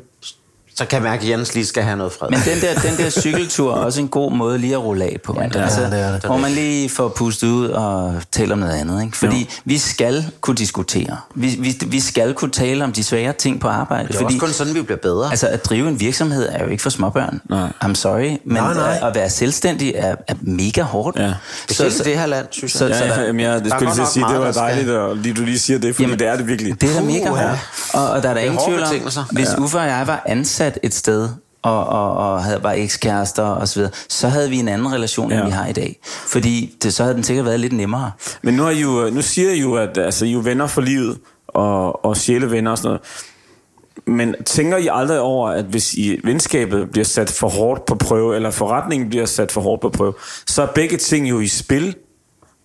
så 0.78 0.86
kan 0.86 0.96
jeg 0.96 1.04
mærke, 1.04 1.24
at 1.24 1.30
Jens 1.30 1.54
lige 1.56 1.66
skal 1.66 1.84
have 1.84 1.98
noget 1.98 2.14
fred. 2.14 2.30
Men 2.30 2.40
den 2.46 2.62
der, 2.62 2.90
den 2.90 2.98
der 2.98 3.10
cykeltur 3.10 3.72
er 3.74 3.78
også 3.78 4.02
en 4.02 4.08
god 4.08 4.32
måde 4.32 4.58
lige 4.58 4.74
at 4.74 4.80
rulle 4.84 5.06
af 5.06 5.18
på. 5.24 5.38
Ja, 5.42 5.48
det 5.48 5.56
er 5.56 5.64
altså, 5.64 5.82
det, 5.82 5.92
det 5.92 6.00
er 6.00 6.12
det. 6.12 6.26
Hvor 6.26 6.38
man 6.38 6.52
lige 6.52 6.90
får 6.90 7.10
pustet 7.10 7.48
ud 7.48 7.68
og 7.68 8.16
tale 8.32 8.54
om 8.54 8.60
noget 8.60 8.74
andet. 8.74 9.04
Ikke? 9.04 9.18
Fordi 9.18 9.40
jo. 9.40 9.46
vi 9.66 9.78
skal 9.78 10.26
kunne 10.42 10.56
diskutere. 10.56 11.18
Vi, 11.36 11.48
vi, 11.60 11.78
vi 11.88 12.00
skal 12.00 12.34
kunne 12.34 12.52
tale 12.52 12.84
om 12.84 12.92
de 12.92 13.04
svære 13.04 13.34
ting 13.34 13.60
på 13.60 13.68
arbejde. 13.68 14.08
det 14.08 14.14
er 14.16 14.20
fordi, 14.20 14.26
også 14.26 14.38
kun 14.40 14.50
sådan, 14.54 14.74
vi 14.76 14.82
bliver 14.82 14.98
bedre. 14.98 15.30
Altså 15.30 15.48
at 15.48 15.66
drive 15.66 15.88
en 15.88 16.00
virksomhed 16.00 16.50
er 16.52 16.64
jo 16.64 16.70
ikke 16.70 16.84
for 16.84 16.90
småbørn. 16.90 17.42
Nej. 17.50 17.68
I'm 17.84 17.94
sorry. 17.94 18.30
Men 18.30 18.38
Nej, 18.46 18.74
nej. 18.74 18.98
At, 19.02 19.08
at 19.08 19.16
være 19.16 19.30
selvstændig 19.30 19.94
er, 19.96 20.16
er 20.28 20.34
mega 20.42 20.82
hårdt. 20.82 21.20
Ja. 21.20 21.34
Specielt 21.70 21.96
i 22.00 22.04
det 22.04 22.18
her 22.20 22.26
land, 22.26 22.46
synes 22.52 22.74
jeg. 22.74 22.80
så- 22.80 22.86
Ja, 22.86 23.08
der- 23.10 23.20
ja, 23.20 23.26
jamen, 23.26 23.40
jeg, 23.42 23.54
det 23.56 23.66
der 23.66 23.76
er 23.76 23.80
skulle 23.80 23.96
lige 23.96 24.08
sige, 24.08 24.24
det 24.24 24.30
meget, 24.32 24.40
var 24.40 24.52
der 24.52 24.60
dejligt, 24.62 24.90
og 24.90 25.16
lige, 25.18 25.34
du 25.34 25.42
lige 25.42 25.60
siger 25.60 25.80
det, 25.80 25.96
fordi 25.96 26.04
Jamen, 26.04 26.20
det 26.20 26.28
er 26.28 26.36
det 26.38 26.48
virkelig. 26.48 26.82
Det 26.82 26.90
er 26.90 27.00
da 27.00 27.06
mega 27.06 27.30
hårdt. 27.30 27.60
Og, 27.94 28.10
og 28.10 28.24
der 28.24 28.30
er 28.30 28.34
der 28.34 28.34
Det 28.34 28.42
er 28.48 28.52
ingen 28.52 28.66
tvivl 28.68 28.84
om, 28.84 29.26
hvis 29.32 29.48
Ja. 29.58 29.60
Uffe 29.64 29.78
og 29.78 29.86
jeg 29.88 30.04
var 30.08 30.24
ansat 30.26 30.67
et 30.84 30.94
sted, 30.94 31.30
og, 31.62 31.88
og, 31.88 32.14
og 32.14 32.44
havde, 32.44 32.64
var 32.64 32.72
ekskærester 32.72 33.44
og 33.44 33.68
så 33.68 33.80
videre, 33.80 33.92
så 34.10 34.28
havde 34.28 34.50
vi 34.50 34.58
en 34.58 34.68
anden 34.68 34.94
relation, 34.94 35.32
end 35.32 35.40
Ja. 35.40 35.46
vi 35.46 35.52
har 35.52 35.68
i 35.68 35.74
dag. 35.74 36.00
Fordi 36.04 36.76
det, 36.84 36.94
så 36.94 37.04
havde 37.04 37.16
den 37.16 37.24
sikkert 37.24 37.46
været 37.46 37.60
lidt 37.60 37.74
nemmere. 37.74 38.12
Men 38.42 38.54
nu, 38.54 38.66
er 38.66 38.70
I 38.70 38.82
jo, 38.82 39.10
nu 39.10 39.22
siger 39.22 39.52
I 39.52 39.60
jo, 39.60 39.76
at 39.76 39.98
altså, 39.98 40.26
I 40.26 40.30
er 40.30 40.34
jo 40.34 40.40
venner 40.44 40.68
for 40.68 40.82
livet, 40.82 41.18
og, 41.48 42.06
og 42.06 42.18
sjælevenner 42.18 42.72
og 42.72 42.78
sådan 42.78 42.88
noget. 42.88 43.02
Men 44.06 44.36
tænker 44.46 44.78
I 44.78 44.88
aldrig 44.92 45.20
over, 45.20 45.50
at 45.50 45.66
hvis 45.66 45.94
I 45.94 46.20
venskabet 46.24 46.92
bliver 46.92 47.06
sat 47.06 47.30
for 47.30 47.50
hårdt 47.50 47.86
på 47.86 47.96
prøve, 47.96 48.36
eller 48.36 48.52
forretningen 48.52 49.10
bliver 49.10 49.26
sat 49.26 49.52
for 49.52 49.62
hårdt 49.62 49.82
på 49.82 49.90
prøve, 49.90 50.14
så 50.48 50.62
er 50.62 50.66
begge 50.68 50.98
ting 50.98 51.30
jo 51.30 51.40
i 51.40 51.48
spil. 51.48 51.96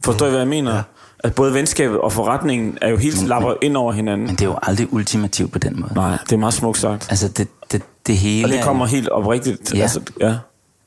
Forstår 0.04 0.26
I, 0.26 0.30
hvad 0.30 0.38
jeg 0.40 0.48
mener? 0.48 0.74
Ja. 0.74 0.82
At 1.24 1.34
både 1.34 1.54
venskabet 1.54 1.98
og 1.98 2.12
forretningen 2.12 2.78
er 2.80 2.88
jo 2.88 2.96
helt 2.96 3.26
lapper 3.28 3.54
ind 3.62 3.76
over 3.76 3.92
hinanden. 3.92 4.26
Men 4.26 4.36
det 4.36 4.42
er 4.42 4.48
jo 4.48 4.58
aldrig 4.62 4.92
ultimativt 4.92 5.52
på 5.52 5.58
den 5.58 5.80
måde. 5.80 5.94
Nej, 5.94 6.18
det 6.24 6.32
er 6.32 6.36
meget 6.36 6.54
smukt 6.54 6.78
sagt. 6.78 7.06
Altså, 7.10 7.28
det, 7.28 7.48
det, 7.72 7.82
det 8.06 8.16
hele 8.16 8.44
Og 8.46 8.50
det 8.50 8.58
er- 8.58 8.64
kommer 8.64 8.86
helt 8.86 9.08
oprigtigt. 9.08 9.74
Ja. 9.74 9.82
Altså, 9.82 10.00
ja. 10.20 10.34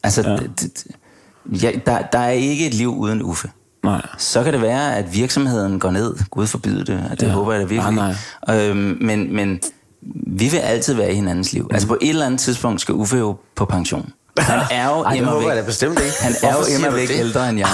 Altså, 0.04 0.22
Ja. 0.22 0.32
ja. 0.32 0.38
det, 0.38 0.84
ja, 1.64 1.72
der, 1.86 1.98
der 2.12 2.20
er 2.20 2.30
ikke 2.30 2.68
et 2.68 2.74
liv 2.74 2.96
uden 2.98 3.22
Uffe. 3.24 3.50
Nej. 3.84 4.02
Så 4.18 4.44
kan 4.44 4.54
det 4.54 4.62
være, 4.62 4.96
at 4.98 5.14
virksomheden 5.14 5.80
går 5.80 5.92
ned. 5.92 6.16
Gud 6.32 6.48
forbyde 6.48 6.80
det. 6.80 6.88
Det 6.88 7.22
Ja. 7.22 7.28
ja. 7.28 7.34
håber 7.34 7.52
jeg 7.52 7.62
da 7.62 7.66
virkelig. 7.68 7.94
Nej, 7.94 8.16
Øhm, 8.70 8.98
men, 9.02 9.36
men 9.36 9.60
vi 10.28 10.48
vil 10.48 10.58
altid 10.58 10.94
være 10.94 11.12
i 11.12 11.16
hinandens 11.16 11.54
liv. 11.54 11.70
Altså 11.74 11.88
på 11.88 11.98
et 12.02 12.10
eller 12.10 12.26
andet 12.26 12.40
tidspunkt 12.40 12.82
skal 12.82 12.96
Uffe 12.96 13.18
jo 13.18 13.36
på 13.56 13.66
pension. 13.66 14.10
Han 14.40 14.60
er 14.72 14.86
jo 14.90 15.02
Ej, 15.04 15.14
det 15.16 15.26
håber 15.26 15.48
jeg 15.48 15.58
da 15.58 15.62
bestemt 15.62 16.00
ikke. 16.00 16.14
Han 16.22 16.32
er 16.44 16.52
Hvorfor 16.54 16.72
jo 16.72 16.78
immer 16.78 16.92
væk 16.92 17.08
det? 17.08 17.20
ældre 17.20 17.50
end 17.50 17.60
jeg. 17.60 17.68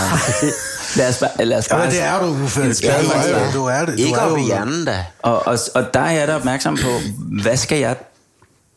lad 0.98 1.10
os 1.10 1.18
bare... 1.20 1.46
Lad 1.46 1.58
os 1.58 1.68
Ja, 1.70 1.76
bare 1.76 1.90
det 1.92 2.04
er 2.04 2.20
du, 2.20 2.26
Uffe. 2.44 2.62
Ja, 2.62 2.68
du 2.68 3.10
er 3.10 3.38
ja. 3.40 3.46
det, 3.46 3.54
du 3.54 3.66
er 3.66 3.80
det. 3.86 3.88
Du 3.98 4.04
Ikke 4.04 4.14
er 4.16 4.20
op 4.22 4.38
i 4.38 4.42
hjernen, 4.42 4.86
da. 4.86 5.06
og, 5.22 5.48
og, 5.48 5.58
og 5.76 5.94
der 5.94 6.00
er 6.00 6.12
jeg 6.12 6.28
da 6.28 6.36
opmærksom 6.36 6.76
på, 6.84 6.90
hvad 7.44 7.58
skal 7.58 7.80
jeg 7.80 7.96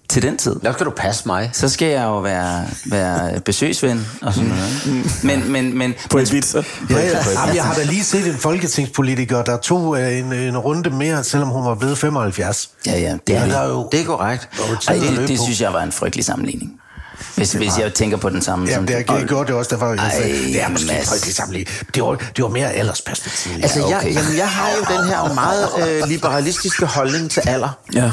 til 0.09 0.23
den 0.23 0.37
tid? 0.37 0.57
Der 0.63 0.73
skal 0.73 0.87
du 0.87 0.91
passe 0.91 1.23
mig. 1.27 1.51
Så 1.53 1.69
skal 1.69 1.89
jeg 1.89 2.05
jo 2.05 2.19
være, 2.21 2.65
være 2.87 3.41
besøgsven 3.41 4.07
og 4.23 4.35
sådan 4.35 4.49
noget. 4.51 5.25
Men, 5.25 5.53
men, 5.53 5.79
men, 5.79 5.95
På 6.11 6.17
men, 6.17 6.27
Ibiza. 6.27 6.63
Ja, 6.91 6.95
ja. 6.97 7.01
Jamen, 7.41 7.57
jeg 7.57 7.65
har 7.65 7.75
da 7.75 7.83
lige 7.83 8.05
set 8.05 8.27
en 8.27 8.35
folketingspolitiker, 8.39 9.43
der 9.45 9.57
tog 9.57 10.01
øh, 10.01 10.19
en, 10.19 10.33
en 10.33 10.59
runde 10.59 10.91
mere, 10.91 11.25
selvom 11.25 11.49
hun 11.49 11.65
var 11.65 11.75
blevet 11.75 11.99
75. 11.99 12.71
Ja, 12.87 12.99
ja, 12.99 13.13
det 13.13 13.21
Det 13.27 13.37
er 13.37 13.41
er 13.59 13.69
jo... 13.69 13.89
Det 13.93 14.01
er 14.01 14.05
korrekt. 14.05 14.49
At 14.89 14.97
det, 15.01 15.29
det 15.29 15.41
synes 15.41 15.61
jeg 15.61 15.73
var 15.73 15.83
en 15.83 15.93
frygtelig 15.93 16.25
sammenligning. 16.25 16.81
Hvis, 17.37 17.53
hvis 17.53 17.79
jeg 17.79 17.95
tænker 17.95 18.17
på 18.17 18.29
den 18.29 18.43
samme. 18.43 18.69
Jamen, 18.69 18.89
det 18.89 19.05
har 19.09 19.17
jeg 19.17 19.27
gjort 19.27 19.47
det 19.47 19.55
også, 19.57 19.69
derfor 19.71 19.89
jeg 19.91 20.13
sagde, 20.13 20.33
det 20.53 20.63
er 20.63 20.69
måske 20.69 20.87
Mads. 20.87 21.09
faktisk 21.09 21.27
det 21.27 21.35
samme 21.35 21.55
lige. 21.55 21.67
Det 21.95 22.03
var, 22.03 22.15
det 22.37 22.43
var 22.45 22.49
mere 22.49 22.73
aldersperspektiv. 22.73 23.53
Altså, 23.63 23.79
Ja, 23.81 23.87
jeg, 23.89 23.97
okay. 23.99 24.15
jamen, 24.15 24.37
jeg 24.37 24.49
har 24.49 24.71
jo 24.71 24.97
den 24.99 25.09
her 25.09 25.35
meget 25.35 25.69
øh, 25.89 26.09
liberalistiske 26.09 26.87
holdning 26.87 27.31
til 27.31 27.43
alder. 27.47 27.69
Ja. 27.95 28.11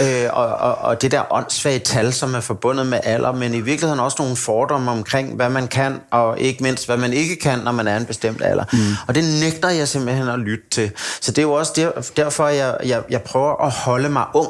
Øh, 0.00 0.30
og, 0.32 0.46
og, 0.46 0.74
og 0.78 1.02
det 1.02 1.10
der 1.10 1.32
åndssvage 1.32 1.78
tal, 1.78 2.12
som 2.12 2.34
er 2.34 2.40
forbundet 2.40 2.86
med 2.86 3.00
alder, 3.02 3.32
men 3.32 3.54
i 3.54 3.60
virkeligheden 3.60 4.00
også 4.00 4.16
nogle 4.20 4.36
fordomme 4.36 4.90
omkring, 4.90 5.36
hvad 5.36 5.48
man 5.48 5.68
kan, 5.68 6.00
og 6.10 6.40
ikke 6.40 6.62
mindst, 6.62 6.86
hvad 6.86 6.96
man 6.96 7.12
ikke 7.12 7.36
kan, 7.36 7.58
når 7.58 7.72
man 7.72 7.88
er 7.88 7.96
en 7.96 8.04
bestemt 8.04 8.42
alder. 8.44 8.64
Mm. 8.72 8.78
Og 9.06 9.14
det 9.14 9.24
nægter 9.40 9.68
jeg 9.68 9.88
simpelthen 9.88 10.28
at 10.28 10.38
lytte 10.38 10.64
til. 10.70 10.90
Så 11.20 11.30
det 11.30 11.38
er 11.38 11.42
jo 11.42 11.52
også 11.52 11.72
der, 11.76 11.90
derfor, 12.16 12.48
jeg, 12.48 12.76
jeg, 12.84 13.02
jeg 13.10 13.22
prøver 13.22 13.64
at 13.64 13.70
holde 13.70 14.08
mig 14.08 14.24
ung, 14.34 14.48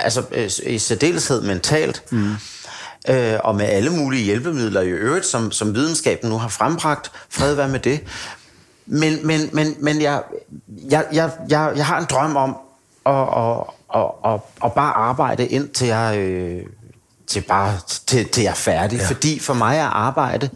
altså 0.00 0.22
øh, 0.32 0.50
i 0.66 0.78
særdeleshed 0.78 1.42
mentalt. 1.42 2.02
Mm 2.10 2.36
øh, 3.08 3.38
og 3.44 3.54
med 3.54 3.66
alle 3.66 3.90
mulige 3.90 4.24
hjælpemidler 4.24 4.80
i 4.80 4.88
øvrigt, 4.88 5.26
som, 5.26 5.52
som 5.52 5.74
videnskaben 5.74 6.30
nu 6.30 6.38
har 6.38 6.48
frembragt. 6.48 7.12
Fred 7.30 7.54
være 7.54 7.68
med 7.68 7.80
det. 7.80 8.00
Men, 8.86 9.26
men, 9.26 9.50
men, 9.52 9.76
men 9.80 10.02
jeg, 10.02 10.22
jeg, 10.90 11.04
jeg, 11.12 11.30
jeg, 11.48 11.72
jeg 11.76 11.86
har 11.86 11.98
en 12.00 12.06
drøm 12.10 12.36
om 12.36 12.56
at, 13.06 13.14
at, 13.14 13.64
at, 13.94 14.32
at, 14.32 14.40
at 14.64 14.72
bare 14.72 14.92
arbejde 14.94 15.46
ind 15.46 15.68
til 15.68 15.86
jeg, 15.86 16.18
øh, 16.18 16.62
til 17.26 17.40
bare, 17.40 17.74
til, 18.06 18.28
til 18.28 18.42
jeg 18.42 18.50
er 18.50 18.54
færdig. 18.54 18.98
Ja. 18.98 19.06
Fordi 19.06 19.38
for 19.38 19.54
mig 19.54 19.76
er 19.78 19.84
arbejde, 19.84 20.50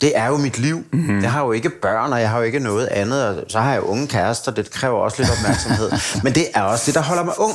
det 0.00 0.12
er 0.14 0.26
jo 0.26 0.36
mit 0.36 0.58
liv. 0.58 0.84
Mm-hmm. 0.92 1.22
Jeg 1.22 1.32
har 1.32 1.44
jo 1.44 1.52
ikke 1.52 1.70
børn, 1.70 2.12
og 2.12 2.20
jeg 2.20 2.30
har 2.30 2.38
jo 2.38 2.44
ikke 2.44 2.58
noget 2.58 2.86
andet. 2.86 3.26
Og 3.26 3.44
så 3.48 3.60
har 3.60 3.72
jeg 3.72 3.82
jo 3.82 3.86
unge 3.86 4.06
kærester, 4.06 4.52
det 4.52 4.70
kræver 4.70 4.98
også 4.98 5.16
lidt 5.18 5.30
opmærksomhed. 5.30 5.90
Men 6.24 6.34
det 6.34 6.46
er 6.54 6.62
også 6.62 6.86
det, 6.86 6.94
der 6.94 7.02
holder 7.02 7.22
mig 7.24 7.34
ung. 7.40 7.54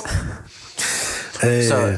Øh, 1.44 1.64
Så 1.64 1.98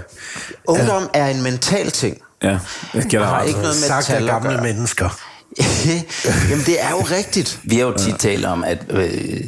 ungdom 0.67 1.09
er 1.13 1.27
en 1.27 1.41
mental 1.43 1.91
ting. 1.91 2.21
Ja, 2.43 2.59
jeg 2.93 3.03
dig 3.11 3.19
har 3.25 3.41
ikke 3.41 3.59
noget 3.59 3.75
med 3.81 3.87
sagt 3.87 4.09
af 4.09 4.17
tal 4.17 4.27
gamle 4.27 4.61
mennesker. 4.61 5.19
Jamen, 6.49 6.65
det 6.65 6.83
er 6.83 6.89
jo 6.89 7.01
rigtigt. 7.01 7.59
Vi 7.63 7.75
har 7.75 7.85
jo 7.85 7.97
tit 7.97 8.15
talt 8.19 8.45
om, 8.45 8.63
at 8.63 8.85
øh, 8.89 9.43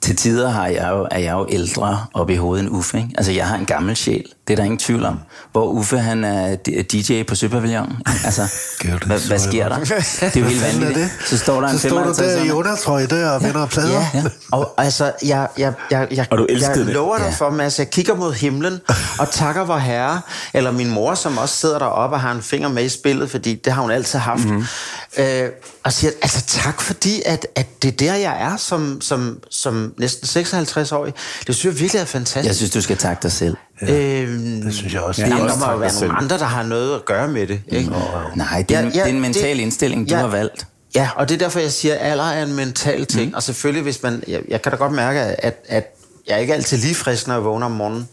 til 0.00 0.16
tider 0.16 0.50
har 0.50 0.66
jeg 0.66 0.88
jo, 0.90 1.08
er 1.10 1.18
jeg 1.18 1.32
jo 1.32 1.46
ældre 1.50 2.06
op 2.14 2.30
i 2.30 2.34
hovedet 2.34 2.64
end 2.64 2.74
Uffe. 2.74 2.98
Ikke? 2.98 3.10
Altså, 3.16 3.32
jeg 3.32 3.46
har 3.48 3.56
en 3.56 3.66
gammel 3.66 3.96
sjæl. 3.96 4.24
Det 4.48 4.54
er 4.54 4.56
der 4.56 4.64
ingen 4.64 4.78
tvivl 4.78 5.04
om. 5.04 5.18
Hvor 5.52 5.64
Uffe, 5.66 5.98
han 5.98 6.24
er 6.24 6.56
DJ 6.92 7.22
på 7.22 7.34
Søpavillonen. 7.34 7.96
Altså, 8.24 8.42
Gør 8.82 8.92
det, 8.98 9.02
hvad, 9.02 9.20
hvad 9.20 9.38
sker 9.38 9.68
der? 9.68 9.78
Det 9.84 10.36
er 10.36 10.40
jo 10.40 10.44
helt 10.46 10.62
vanvittigt. 10.62 10.94
det? 11.20 11.28
Så 11.28 11.38
står 11.38 11.60
der 11.60 11.68
en 11.68 11.78
så 11.78 11.88
står 11.88 11.98
du 12.02 12.04
der 12.04 12.12
i 12.12 12.14
55 12.14 12.50
undertrøje 12.52 13.06
der 13.06 13.30
og 13.30 13.42
vender 13.42 13.66
plader. 13.66 13.90
Ja, 13.92 14.08
ja. 14.14 14.22
Og 14.52 14.74
altså, 14.78 15.12
jeg, 15.24 15.48
jeg, 15.58 15.72
jeg, 15.90 16.08
jeg, 16.10 16.26
Og 16.30 16.38
du 16.38 16.46
jeg 16.50 16.74
det. 16.74 16.86
lover 16.86 17.16
dig 17.18 17.24
Ja. 17.26 17.30
for, 17.30 17.50
Mads, 17.50 17.78
jeg 17.78 17.90
kigger 17.90 18.14
mod 18.14 18.32
himlen 18.32 18.80
og 19.18 19.30
takker 19.30 19.64
vor 19.64 19.78
herre, 19.78 20.20
eller 20.54 20.70
min 20.70 20.90
mor, 20.90 21.14
som 21.14 21.38
også 21.38 21.54
sidder 21.56 21.78
deroppe 21.78 22.16
og 22.16 22.20
har 22.20 22.32
en 22.32 22.42
finger 22.42 22.68
med 22.68 22.84
i 22.84 22.88
spillet, 22.88 23.30
fordi 23.30 23.54
det 23.64 23.72
har 23.72 23.82
hun 23.82 23.90
altid 23.90 24.18
haft, 24.18 24.44
Mhm. 24.44 24.50
mm-hmm. 24.54 25.24
øh, 25.24 25.48
og 25.84 25.92
siger, 25.92 26.10
altså 26.22 26.44
tak 26.46 26.80
fordi, 26.80 27.22
at, 27.26 27.46
at 27.56 27.82
det 27.82 27.88
er 27.92 27.96
der, 27.96 28.14
jeg 28.14 28.42
er 28.42 28.56
som, 28.56 29.00
som, 29.00 29.38
som 29.50 29.92
næsten 29.98 30.42
56-årig. 30.42 31.14
Det 31.46 31.54
synes 31.54 31.64
jeg 31.74 31.80
virkelig 31.80 32.00
er 32.00 32.04
fantastisk. 32.04 32.46
Jeg 32.46 32.56
synes, 32.56 32.70
du 32.70 32.80
skal 32.80 32.96
takke 32.96 33.22
dig 33.22 33.32
selv. 33.32 33.56
Øhm, 33.82 34.62
Det 34.62 34.74
synes 34.74 34.94
jeg 34.94 35.00
også. 35.02 35.22
ja, 35.22 35.28
Jeg 35.28 35.36
der 35.38 35.44
også 35.44 35.58
må 35.58 35.70
jo 35.72 35.76
være 35.78 35.92
nogle 36.00 36.16
andre, 36.18 36.38
der 36.38 36.44
har 36.44 36.62
noget 36.62 36.94
at 36.94 37.04
gøre 37.04 37.28
med 37.28 37.46
det. 37.46 37.62
Ikke? 37.68 37.90
Nej, 38.36 38.64
det 38.68 38.76
er, 38.76 38.80
Ja, 38.80 38.86
ja, 38.86 38.90
det 38.90 39.00
er 39.00 39.04
en 39.06 39.20
mental 39.20 39.56
det- 39.56 39.62
indstilling, 39.62 40.08
du 40.10 40.14
ja. 40.14 40.20
har 40.20 40.26
valgt. 40.28 40.66
Ja, 40.94 41.10
og 41.16 41.28
det 41.28 41.34
er 41.34 41.38
derfor, 41.38 41.60
jeg 41.60 41.72
siger, 41.72 41.94
at 41.94 42.10
alder 42.10 42.24
er 42.24 42.42
en 42.42 42.52
mental 42.56 43.06
ting. 43.06 43.28
Mm. 43.28 43.34
Og 43.34 43.42
selvfølgelig, 43.42 43.82
hvis 43.82 44.02
man... 44.02 44.22
Jeg, 44.28 44.40
jeg 44.48 44.62
kan 44.62 44.72
da 44.72 44.78
godt 44.78 44.92
mærke, 44.92 45.20
at, 45.20 45.54
at 45.68 45.96
jeg 46.26 46.34
er 46.34 46.38
ikke 46.38 46.54
altid 46.54 46.78
lige 46.78 46.94
frisk, 46.94 47.26
når 47.26 47.34
jeg 47.34 47.44
vågner 47.44 47.66
om 47.66 47.72
morgenen. 47.72 48.08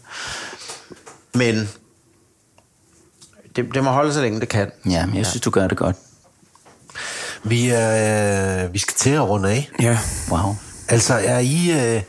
Men 1.34 1.68
det, 3.56 3.66
det 3.74 3.84
må 3.84 3.90
holde 3.90 4.12
så 4.14 4.20
længe 4.20 4.40
det 4.40 4.48
kan. 4.48 4.70
Ja, 4.90 5.06
men 5.06 5.16
jeg 5.16 5.26
synes, 5.26 5.40
du 5.40 5.50
gør 5.50 5.68
det 5.68 5.76
godt. 5.78 5.96
Vi, 7.44 7.68
er, 7.68 8.64
øh, 8.64 8.72
vi 8.74 8.78
skal 8.78 8.94
til 8.96 9.10
at 9.10 9.20
runde 9.28 9.48
af. 9.50 9.70
Ja. 9.80 9.98
Wow. 10.30 10.56
Altså, 10.88 11.14
er 11.14 11.38
I... 11.38 11.70
Øh, 11.96 12.02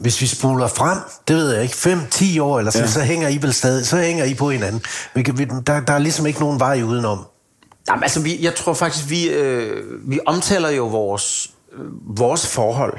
hvis 0.00 0.20
vi 0.20 0.26
spoler 0.26 0.68
frem, 0.68 0.98
det 1.28 1.36
ved 1.36 1.52
jeg 1.52 1.62
ikke, 1.62 1.74
5-10 1.74 2.42
år, 2.42 2.58
eller 2.58 2.70
så, 2.70 2.78
ja. 2.78 2.86
Så 2.86 3.00
hænger 3.00 3.28
I 3.28 3.36
vel 3.42 3.52
stadig, 3.52 3.86
så 3.86 3.96
hænger 3.96 4.24
I 4.24 4.34
på 4.34 4.50
hinanden. 4.50 4.82
Vi 5.14 5.22
kan, 5.22 5.38
vi, 5.38 5.44
der, 5.44 5.80
der 5.80 5.92
er 5.92 5.98
ligesom 5.98 6.26
ikke 6.26 6.40
nogen 6.40 6.60
vej 6.60 6.82
udenom. 6.82 7.26
Jamen, 7.88 8.02
altså, 8.02 8.20
vi, 8.20 8.44
jeg 8.44 8.54
tror 8.54 8.72
faktisk, 8.72 9.10
vi, 9.10 9.28
øh, 9.28 10.10
vi 10.10 10.20
omtaler 10.26 10.68
jo 10.68 10.86
vores, 10.86 11.50
øh, 11.72 11.78
vores 12.18 12.46
forhold, 12.46 12.98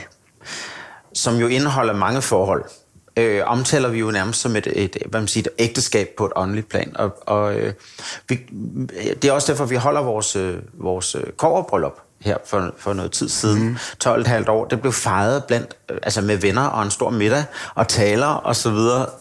som 1.13 1.35
jo 1.35 1.47
indeholder 1.47 1.93
mange 1.93 2.21
forhold, 2.21 2.63
øh, 3.17 3.41
omtaler 3.45 3.89
vi 3.89 3.99
jo 3.99 4.11
nærmest 4.11 4.41
som 4.41 4.55
et, 4.55 4.67
et, 4.75 4.97
hvad 5.05 5.21
man 5.21 5.27
siger, 5.27 5.43
et 5.43 5.63
ægteskab 5.63 6.09
på 6.17 6.25
et 6.25 6.31
åndeligt 6.35 6.69
plan. 6.69 6.91
Og, 6.95 7.17
og 7.27 7.55
øh, 7.55 7.73
vi, 8.29 8.39
det 9.21 9.25
er 9.25 9.31
også 9.31 9.51
derfor, 9.51 9.65
vi 9.65 9.75
holder 9.75 10.01
vores, 10.01 10.35
øh, 10.35 10.57
vores 10.73 11.15
øh, 11.15 11.23
her 12.24 12.38
for, 12.45 12.74
for 12.78 12.93
noget 12.93 13.11
tid 13.11 13.30
siden, 13.30 13.63
mm. 13.63 13.78
12,5 14.05 14.49
år. 14.49 14.65
Det 14.65 14.82
blev 14.82 14.93
fejret 14.93 15.43
blandt, 15.43 15.76
altså 16.03 16.22
med 16.22 16.38
venner 16.38 16.65
og 16.65 16.84
en 16.84 16.91
stor 16.91 17.09
middag 17.09 17.43
og 17.76 17.88
taler 17.88 18.28
og 18.28 18.55
så 18.55 18.69
videre. 18.72 19.05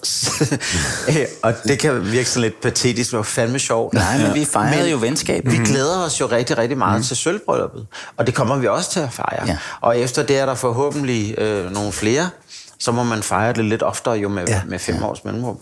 Øh, 1.08 1.26
og 1.42 1.54
det 1.64 1.78
kan 1.78 2.12
virke 2.12 2.28
sådan 2.28 2.42
lidt 2.42 2.60
patetisk, 2.60 3.12
men 3.12 3.16
det 3.16 3.16
var 3.16 3.22
fandme 3.22 3.58
sjovt. 3.58 3.94
Nej, 3.94 4.18
men 4.18 4.34
vi 4.34 4.44
fejrede 4.44 4.90
jo 4.90 4.96
venskab. 4.96 5.46
Vi 5.46 5.56
glæder 5.56 6.04
os 6.04 6.20
jo 6.20 6.26
rigtig, 6.26 6.58
rigtig 6.58 6.78
meget 6.78 6.96
mm. 7.00 7.04
til 7.04 7.16
sølvbrylluppet. 7.16 7.86
Og 8.16 8.26
det 8.26 8.34
kommer 8.34 8.56
vi 8.56 8.66
også 8.66 8.90
til 8.90 9.00
at 9.00 9.12
fejre. 9.12 9.46
Ja. 9.46 9.56
Og 9.80 9.98
efter 9.98 10.22
det 10.22 10.38
er 10.38 10.46
der 10.46 10.54
forhåbentlig 10.54 11.34
øh, 11.38 11.72
nogle 11.72 11.92
flere, 11.92 12.30
så 12.78 12.92
må 12.92 13.02
man 13.02 13.22
fejre 13.22 13.52
det 13.52 13.64
lidt 13.64 13.82
oftere 13.82 14.14
jo 14.14 14.28
med, 14.28 14.44
Ja. 14.48 14.54
ja. 14.54 14.60
med 14.66 14.78
fem 14.78 14.94
ja. 14.94 15.06
års 15.06 15.24
mellemrum. 15.24 15.58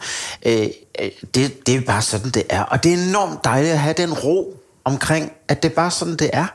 Øh, 0.46 0.66
øh, 1.00 1.10
det, 1.34 1.66
det 1.66 1.74
er 1.74 1.80
bare 1.80 2.02
sådan, 2.02 2.30
det 2.30 2.42
er. 2.48 2.62
Og 2.62 2.84
det 2.84 2.92
er 2.92 2.96
enormt 3.08 3.44
dejligt 3.44 3.72
at 3.72 3.78
have 3.78 3.94
den 3.94 4.12
ro 4.12 4.56
omkring, 4.84 5.32
at 5.48 5.62
det 5.62 5.70
er 5.70 5.74
bare 5.74 5.90
sådan, 5.90 6.16
det 6.16 6.30
er. 6.32 6.46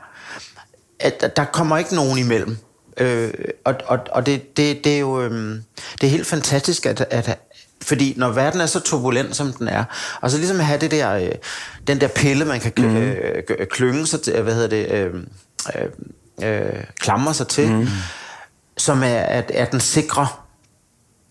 At, 1.00 1.22
at 1.22 1.36
der 1.36 1.44
kommer 1.44 1.78
ikke 1.78 1.94
nogen 1.94 2.18
imellem. 2.18 2.56
Øh, 2.96 3.32
og 3.64 3.74
og, 3.86 3.98
og 4.12 4.26
det, 4.26 4.56
det, 4.56 4.84
det 4.84 4.94
er 4.94 4.98
jo 4.98 5.22
øh, 5.22 5.60
det 6.00 6.06
er 6.06 6.10
helt 6.10 6.26
fantastisk, 6.26 6.86
at, 6.86 7.06
at 7.10 7.38
fordi 7.82 8.14
når 8.16 8.30
verden 8.30 8.60
er 8.60 8.66
så 8.66 8.80
turbulent, 8.80 9.36
som 9.36 9.52
den 9.52 9.68
er, 9.68 9.84
og 10.20 10.30
så 10.30 10.38
ligesom 10.38 10.60
at 10.60 10.66
have 10.66 10.80
det 10.80 10.90
der, 10.90 11.14
øh, 11.14 11.30
den 11.86 12.00
der 12.00 12.08
pille, 12.08 12.44
man 12.44 12.60
kan 12.60 12.72
kl- 12.80 12.86
mm. 12.86 12.96
øh, 12.96 13.66
klynge 13.70 14.06
sig 14.06 14.22
til, 14.22 14.42
hvad 14.42 14.54
hedder 14.54 14.68
det, 14.68 14.90
øh, 14.90 15.14
øh, 16.42 16.66
øh, 16.74 16.84
klamre 16.98 17.34
sig 17.34 17.48
til, 17.48 17.72
mm. 17.72 17.88
som 18.76 19.02
er, 19.02 19.18
at, 19.18 19.50
er 19.54 19.64
den 19.64 19.80
sikre 19.80 20.26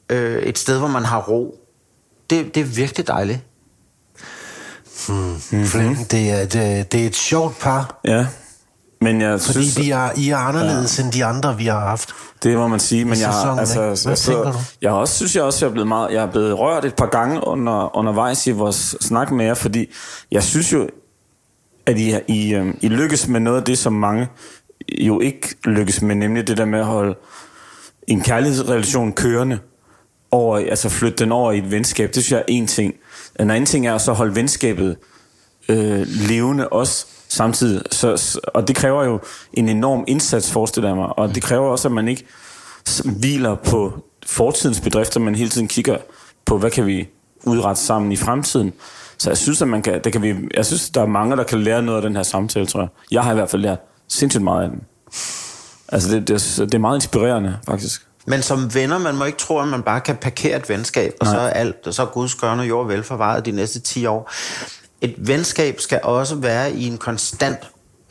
øh, 0.09 0.43
et 0.43 0.57
sted, 0.57 0.79
hvor 0.79 0.87
man 0.87 1.05
har 1.05 1.21
ro. 1.21 1.59
Det, 2.29 2.55
det 2.55 2.61
er 2.61 2.65
virkelig 2.65 3.07
dejligt. 3.07 3.39
Mm-hmm. 5.09 6.05
Det, 6.11 6.31
er, 6.31 6.45
det, 6.45 6.91
det 6.91 7.01
er 7.01 7.07
et 7.07 7.15
sjovt 7.15 7.59
par, 7.59 7.99
Ja. 8.05 8.27
Men 9.03 9.21
jeg 9.21 9.41
fordi 9.41 9.51
synes, 9.51 9.75
de 9.75 9.91
er, 9.91 10.09
I 10.17 10.29
er 10.29 10.37
anderledes 10.37 10.99
ja. 10.99 11.03
end 11.03 11.11
de 11.11 11.25
andre, 11.25 11.57
vi 11.57 11.65
har 11.65 11.79
haft. 11.79 12.09
det 12.43 12.57
må 12.57 12.67
man 12.67 12.79
sige, 12.79 13.05
men 13.05 13.19
jeg, 13.19 13.55
altså, 13.59 13.83
ikke? 13.83 14.41
Hvad 14.41 14.53
jeg, 14.81 14.91
også, 14.91 15.15
synes 15.15 15.35
jeg 15.35 15.43
også, 15.43 15.65
jeg 15.65 15.69
er 15.69 15.73
blevet, 15.73 15.87
meget, 15.87 16.13
jeg 16.13 16.23
er 16.23 16.31
blevet 16.31 16.59
rørt 16.59 16.85
et 16.85 16.95
par 16.95 17.05
gange 17.05 17.47
under, 17.47 17.97
undervejs 17.97 18.47
i 18.47 18.51
vores 18.51 18.95
snak 19.01 19.31
med 19.31 19.45
jer, 19.45 19.53
fordi 19.53 19.89
jeg 20.31 20.43
synes 20.43 20.73
jo, 20.73 20.89
at 21.85 21.97
I, 21.97 22.15
I, 22.27 22.53
øhm, 22.53 22.77
I 22.81 22.87
lykkes 22.87 23.27
med 23.27 23.39
noget 23.39 23.57
af 23.57 23.63
det, 23.63 23.77
som 23.77 23.93
mange 23.93 24.27
jo 24.99 25.19
ikke 25.19 25.55
lykkes 25.65 26.01
med, 26.01 26.15
nemlig 26.15 26.47
det 26.47 26.57
der 26.57 26.65
med 26.65 26.79
at 26.79 26.85
holde 26.85 27.15
en 28.07 28.21
kærlighedsrelation 28.21 29.13
kørende, 29.13 29.59
over, 30.33 30.57
altså 30.57 30.89
flytte 30.89 31.17
den 31.17 31.31
over 31.31 31.51
i 31.51 31.57
et 31.57 31.71
venskab, 31.71 32.07
det 32.15 32.23
synes 32.23 32.31
jeg 32.31 32.39
er 32.39 32.43
en 32.47 32.67
ting. 32.67 32.93
En 33.39 33.49
anden 33.49 33.65
ting 33.65 33.87
er 33.87 33.97
så 33.97 34.11
at 34.11 34.17
holde 34.17 34.35
venskabet 34.35 34.97
øh, 35.69 36.07
levende 36.07 36.69
også 36.69 37.05
samtidig. 37.33 37.81
Så, 37.91 38.39
og 38.53 38.67
det 38.67 38.75
kræver 38.75 39.03
jo 39.03 39.19
en 39.53 39.69
enorm 39.69 40.03
indsats, 40.07 40.51
forestiller 40.51 40.89
jeg 40.89 40.97
mig. 40.97 41.19
Og 41.19 41.35
det 41.35 41.43
kræver 41.43 41.69
også, 41.69 41.87
at 41.87 41.91
man 41.91 42.07
ikke 42.07 42.25
hviler 43.05 43.55
på 43.55 43.93
fortidens 44.25 44.79
bedrifter, 44.79 45.19
men 45.19 45.35
hele 45.35 45.49
tiden 45.49 45.67
kigger 45.67 45.97
på, 46.45 46.57
hvad 46.57 46.71
kan 46.71 46.85
vi 46.85 47.09
udrette 47.43 47.81
sammen 47.81 48.11
i 48.11 48.15
fremtiden. 48.15 48.73
Så 49.17 49.29
jeg 49.29 49.37
synes, 49.37 49.61
at 49.61 49.67
man 49.67 49.81
kan, 49.81 50.01
det 50.03 50.11
kan 50.11 50.21
vi, 50.21 50.35
jeg 50.53 50.65
synes, 50.65 50.89
der 50.89 51.01
er 51.01 51.05
mange, 51.05 51.37
der 51.37 51.43
kan 51.43 51.63
lære 51.63 51.81
noget 51.81 51.97
af 51.97 52.01
den 52.01 52.15
her 52.15 52.23
samtale, 52.23 52.65
tror 52.65 52.79
jeg. 52.79 52.89
Jeg 53.11 53.23
har 53.23 53.31
i 53.31 53.35
hvert 53.35 53.49
fald 53.49 53.61
lært 53.61 53.79
sindssygt 54.07 54.43
meget 54.43 54.63
af 54.63 54.69
den. 54.69 54.81
Altså, 55.87 56.09
det, 56.15 56.27
det, 56.27 56.57
det 56.57 56.73
er 56.73 56.79
meget 56.79 56.97
inspirerende, 56.97 57.57
faktisk. 57.65 58.01
Men 58.27 58.41
som 58.41 58.73
venner, 58.73 58.97
man 58.97 59.15
må 59.15 59.23
ikke 59.23 59.37
tro, 59.37 59.59
at 59.59 59.67
man 59.67 59.83
bare 59.83 60.01
kan 60.01 60.15
parkere 60.15 60.57
et 60.57 60.69
venskab, 60.69 61.13
og 61.19 61.27
så 61.27 61.37
er, 61.37 61.49
alt, 61.49 61.75
så 61.91 62.01
er 62.01 62.05
Guds 62.05 62.35
gørne 62.35 62.63
jord 62.63 62.87
velforvaret 62.87 63.45
de 63.45 63.51
næste 63.51 63.79
10 63.79 64.05
år. 64.05 64.31
Et 65.03 65.15
venskab 65.17 65.79
skal 65.79 65.99
også 66.03 66.35
være 66.35 66.71
i 66.71 66.87
en 66.87 66.97
konstant 66.97 67.59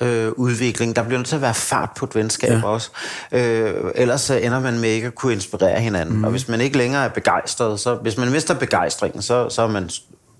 øh, 0.01 0.33
udvikling. 0.33 0.97
Der 0.97 1.03
bliver 1.03 1.19
nødt 1.19 1.29
til 1.29 1.35
at 1.37 1.43
være 1.43 1.55
fart 1.55 1.91
på 1.97 2.05
et 2.05 2.15
venskab 2.15 2.51
ja. 2.51 2.65
også. 2.65 2.91
Øh, 3.33 3.75
ellers 3.95 4.21
så 4.21 4.35
ender 4.35 4.61
man 4.61 4.79
med 4.79 4.89
ikke 4.89 5.07
at 5.07 5.15
kunne 5.15 5.33
inspirere 5.33 5.81
hinanden. 5.81 6.17
Mm. 6.17 6.25
Og 6.25 6.31
hvis 6.31 6.49
man 6.49 6.61
ikke 6.61 6.79
længere 6.79 7.05
er 7.05 7.09
begejstret, 7.09 7.81
så 7.81 7.95
hvis 7.95 8.17
man 8.17 8.31
mister 8.31 8.55
begejstringen, 8.55 9.23
så, 9.23 9.49
så 9.49 9.63
er 9.63 9.69
man 9.69 9.91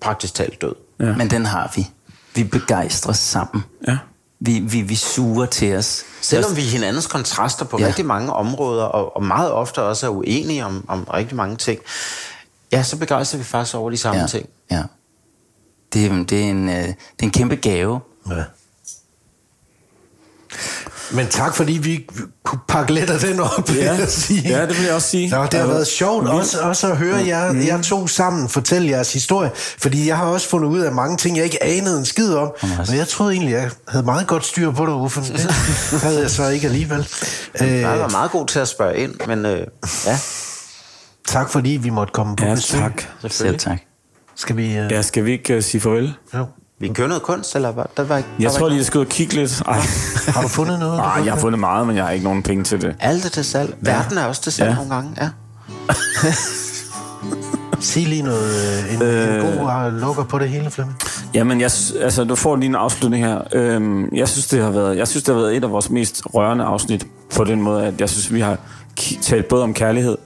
praktisk 0.01 0.33
talt 0.33 0.61
død. 0.61 0.75
Ja. 0.99 1.15
Men 1.17 1.29
den 1.29 1.45
har 1.45 1.71
vi. 1.75 1.87
Vi 2.35 2.43
begejstres 2.43 3.17
sammen. 3.17 3.63
Ja. 3.87 3.97
Vi, 4.39 4.59
vi, 4.59 4.81
vi 4.81 4.95
suger 4.95 5.45
til 5.45 5.75
os. 5.75 6.03
Selvom 6.21 6.55
vi 6.55 6.61
er 6.61 6.69
hinandens 6.69 7.07
kontraster 7.07 7.65
på 7.65 7.77
Ja. 7.77 7.83
ja. 7.83 7.87
rigtig 7.87 8.05
mange 8.05 8.33
områder, 8.33 8.83
og, 8.83 9.15
og 9.15 9.23
meget 9.23 9.51
ofte 9.51 9.81
også 9.81 10.05
er 10.05 10.09
uenige 10.09 10.65
om, 10.65 10.85
om 10.87 11.03
rigtig 11.03 11.35
mange 11.35 11.55
ting, 11.55 11.79
ja, 12.71 12.83
så 12.83 12.97
begejstrer 12.97 13.37
vi 13.37 13.43
faktisk 13.43 13.75
over 13.75 13.89
de 13.89 13.97
samme 13.97 14.21
ja. 14.21 14.27
ting. 14.27 14.49
Ja. 14.71 14.83
Det, 15.93 16.05
er- 16.05 16.23
det, 16.29 16.39
er 16.45 16.49
en, 16.49 16.69
øh, 16.69 16.75
det 16.75 16.89
er 17.19 17.23
en 17.23 17.31
kæmpe 17.31 17.55
gave. 17.55 17.99
Ja. 18.29 18.43
Men 21.11 21.27
tak, 21.27 21.55
fordi 21.55 21.73
vi 21.73 22.07
kunne 22.43 22.59
pakke 22.67 22.93
lidt 22.93 23.09
af 23.09 23.19
den 23.19 23.39
op, 23.39 23.69
vil 23.69 23.77
Ja. 23.77 23.93
jeg 23.93 24.07
sige. 24.09 24.41
Ja, 24.49 24.61
det 24.65 24.77
vil 24.77 24.85
jeg 24.85 24.93
også 24.95 25.07
sige. 25.09 25.29
Nå, 25.29 25.43
det 25.43 25.53
har 25.53 25.59
Altså, 25.59 25.67
været 25.73 25.87
sjovt 25.87 26.27
også, 26.27 26.59
også 26.61 26.91
at 26.91 26.97
høre 26.97 27.17
jer, 27.27 27.53
jer 27.53 27.81
to 27.81 28.07
sammen 28.07 28.49
fortælle 28.49 28.89
jeres 28.89 29.13
historie, 29.13 29.51
fordi 29.55 30.07
jeg 30.07 30.17
har 30.17 30.25
også 30.25 30.49
fundet 30.49 30.69
ud 30.69 30.79
af 30.79 30.91
mange 30.91 31.17
ting, 31.17 31.37
jeg 31.37 31.45
ikke 31.45 31.63
anede 31.63 31.99
en 31.99 32.05
skid 32.05 32.33
om, 32.33 32.51
men 32.87 32.97
jeg 32.97 33.07
troede 33.07 33.33
egentlig, 33.33 33.51
jeg 33.53 33.69
havde 33.87 34.05
meget 34.05 34.27
godt 34.27 34.45
styr 34.45 34.71
på 34.71 34.85
det, 34.85 34.91
Uffe, 34.93 35.21
men 35.21 35.31
det 35.31 36.01
havde 36.01 36.21
jeg 36.21 36.31
så 36.31 36.47
ikke 36.47 36.67
alligevel. 36.67 37.07
Øh, 37.61 37.71
Jeg 37.79 37.99
var 37.99 38.09
meget 38.09 38.31
god 38.31 38.47
til 38.47 38.59
at 38.59 38.67
spørge 38.67 38.97
ind, 38.97 39.15
men 39.27 39.45
øh, 39.45 39.67
ja, 40.05 40.19
tak 41.27 41.49
fordi 41.49 41.69
vi 41.69 41.89
måtte 41.89 42.11
komme 42.13 42.35
på 42.35 42.45
Ja, 42.45 42.55
besøg. 42.55 42.79
tak. 42.79 43.03
Selv 43.29 43.59
tak. 43.59 43.77
Skal 44.35 44.57
vi... 44.57 44.77
Øh, 44.77 44.91
Ja, 44.91 45.01
skal 45.01 45.25
vi 45.25 45.31
ikke 45.31 45.57
uh, 45.57 45.63
sige 45.63 45.81
farvel? 45.81 46.13
jo. 46.33 46.45
Vi 46.79 46.87
kører 46.87 47.07
noget 47.07 47.23
kunst, 47.23 47.55
eller 47.55 47.71
hvad? 47.71 47.83
Der 47.97 48.03
var 48.03 48.17
ikke, 48.17 48.29
Jeg 48.39 48.49
der 48.49 48.53
tror 48.57 48.59
var 48.65 48.69
lige, 48.69 48.77
jeg 48.77 48.85
skal 48.85 48.97
ud 48.99 49.05
og 49.05 49.11
kigge 49.11 49.33
lidt. 49.33 49.61
Ej, 49.67 49.79
Har 50.27 50.41
du 50.41 50.47
fundet 50.47 50.79
noget? 50.79 50.99
Ej 50.99 51.21
jeg 51.25 51.33
har 51.33 51.39
fundet 51.39 51.59
meget, 51.59 51.87
men 51.87 51.95
jeg 51.95 52.03
har 52.05 52.11
ikke 52.11 52.23
nogen 52.23 52.43
penge 52.43 52.63
til 52.63 52.81
det. 52.81 52.95
Alt 52.99 53.25
er 53.25 53.29
til 53.29 53.45
salg. 53.45 53.75
Verden 53.81 54.17
er 54.17 54.25
også 54.25 54.41
til 54.41 54.51
salg 54.51 54.69
Ja. 54.69 54.75
nogle 54.75 54.95
gange, 54.95 55.11
ja. 55.21 55.29
Sig 57.79 58.07
lige 58.07 58.21
noget, 58.21 58.83
øh, 58.87 58.95
en, 58.95 59.01
øh, 59.01 59.35
en 59.35 59.57
god 59.57 59.85
øh, 59.85 59.93
lukker 60.01 60.23
på 60.23 60.39
det 60.39 60.49
hele, 60.49 60.71
Flemming. 60.71 60.97
Jamen, 61.33 61.61
jeg, 61.61 61.71
altså, 62.01 62.23
du 62.23 62.35
får 62.35 62.55
lige 62.55 62.65
en 62.69 62.75
afslutning 62.75 63.25
her. 63.25 63.41
Øhm, 63.53 64.15
jeg, 64.15 64.27
synes, 64.27 64.47
det 64.47 64.63
har 64.63 64.69
været, 64.71 64.97
jeg 64.97 65.07
synes, 65.07 65.23
det 65.23 65.35
har 65.35 65.41
været 65.41 65.57
et 65.57 65.63
af 65.63 65.71
vores 65.71 65.89
mest 65.89 66.21
rørende 66.33 66.63
afsnit 66.63 67.07
på 67.35 67.43
den 67.43 67.61
måde, 67.61 67.85
at 67.85 68.01
jeg 68.01 68.09
synes, 68.09 68.33
vi 68.33 68.39
har 68.39 68.57
talt 69.21 69.47
både 69.47 69.63
om 69.63 69.73
kærlighed, 69.73 70.17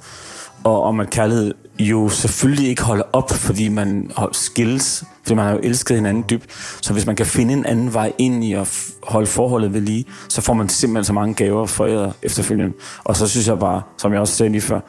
og 0.64 0.84
om 0.84 1.00
at 1.00 1.10
kærlighed 1.10 1.54
jo 1.80 2.10
selvfølgelig 2.10 2.70
ikke 2.70 2.82
holder 2.82 3.04
op, 3.14 3.32
fordi 3.32 3.70
man 3.70 4.12
har 4.18 4.30
skilles, 4.32 5.04
fordi 5.22 5.36
man 5.36 5.46
har 5.46 5.52
jo 5.52 5.60
elsket 5.64 5.98
hinanden 5.98 6.24
dybt. 6.30 6.46
Så 6.82 6.94
hvis 6.94 7.06
man 7.06 7.16
kan 7.16 7.26
finde 7.26 7.54
en 7.54 7.66
anden 7.66 7.94
vej 7.94 8.14
ind 8.18 8.44
i 8.44 8.54
at 8.54 8.92
holde 9.04 9.28
forholdet 9.28 9.74
ved 9.74 9.82
lige, 9.82 10.06
så 10.30 10.42
får 10.42 10.54
man 10.54 10.70
simpelthen 10.70 11.04
så 11.04 11.14
mange 11.14 11.34
gaver 11.34 11.66
foræret 11.66 12.14
efterfølgende. 12.24 12.74
Og 13.04 13.16
så 13.16 13.28
synes 13.28 13.48
jeg 13.48 13.60
bare, 13.60 13.82
som 13.98 14.14
jeg 14.14 14.22
også 14.22 14.36
sagde 14.36 14.52
lige 14.52 14.62
før, 14.62 14.80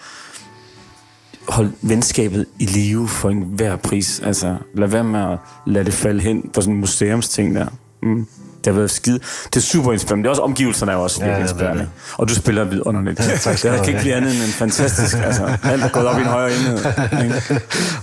hold 1.48 1.70
venskabet 1.82 2.46
i 2.58 2.64
live 2.64 3.08
for 3.08 3.30
enhver 3.30 3.76
pris. 3.76 4.20
Altså, 4.20 4.56
lad 4.74 4.88
være 4.88 5.04
med 5.04 5.20
at 5.20 5.38
lade 5.66 5.84
det 5.84 5.94
falde 5.94 6.20
hen 6.20 6.50
på 6.54 6.60
sådan 6.60 6.74
en 6.74 6.80
museumsting 6.80 7.54
der. 7.54 7.66
Mm. 8.02 8.26
Det 8.68 8.74
har 8.74 8.80
været 8.80 8.90
skide. 8.90 9.18
Det 9.44 9.56
er 9.56 9.60
super 9.60 9.92
inspirerende. 9.92 10.22
Det 10.22 10.26
er 10.26 10.30
også 10.30 10.42
omgivelserne 10.42 10.92
er 10.92 10.96
også 10.96 11.20
Ja, 11.20 11.24
virkelig 11.26 11.44
det 11.44 11.50
er 11.50 11.54
inspirerende. 11.54 11.82
det. 11.82 11.90
Og 12.18 12.28
du 12.28 12.34
spiller 12.34 12.64
vidunderligt. 12.64 13.20
Ja, 13.20 13.36
tak 13.36 13.54
det 13.62 13.62
kan 13.62 13.88
ikke 13.88 14.00
blive 14.00 14.14
andet 14.14 14.34
end 14.34 14.42
en 14.42 14.48
fantastisk. 14.48 15.16
Altså, 15.24 15.56
alt 15.64 15.82
er 15.84 15.88
gået 15.88 16.06
op 16.06 16.16
i 16.18 16.20
en 16.20 16.26
højere 16.26 16.50
enhed. 16.56 16.78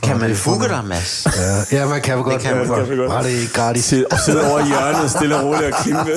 Kan 0.03 0.19
man 0.19 0.35
fuge 0.35 0.59
dig, 0.69 0.83
Mads? 0.87 1.27
Ja, 1.71 1.77
ja 1.77 1.87
man 1.87 2.01
kan 2.01 2.17
godt. 2.23 2.41
kan 2.41 2.57
man 2.57 2.67
godt. 2.67 3.09
Bare 3.09 3.23
det 3.23 3.43
er 3.43 3.47
gratis. 3.53 3.93
Sid- 3.93 4.05
Og 4.11 4.19
sidde 4.25 4.51
over 4.51 4.59
i 4.59 4.67
hjørnet, 4.67 5.11
stille 5.11 5.35
og 5.37 5.43
roligt 5.45 5.73
og 5.73 5.79
klimpe. 5.83 6.11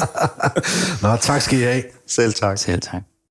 Nå, 1.03 1.16
tak 1.16 1.42
skal 1.42 1.59
I 1.59 1.62
have. 1.62 1.82
Selv 2.09 2.32
tak. 2.34 2.59
Selv 2.59 2.80
tak. 2.80 3.03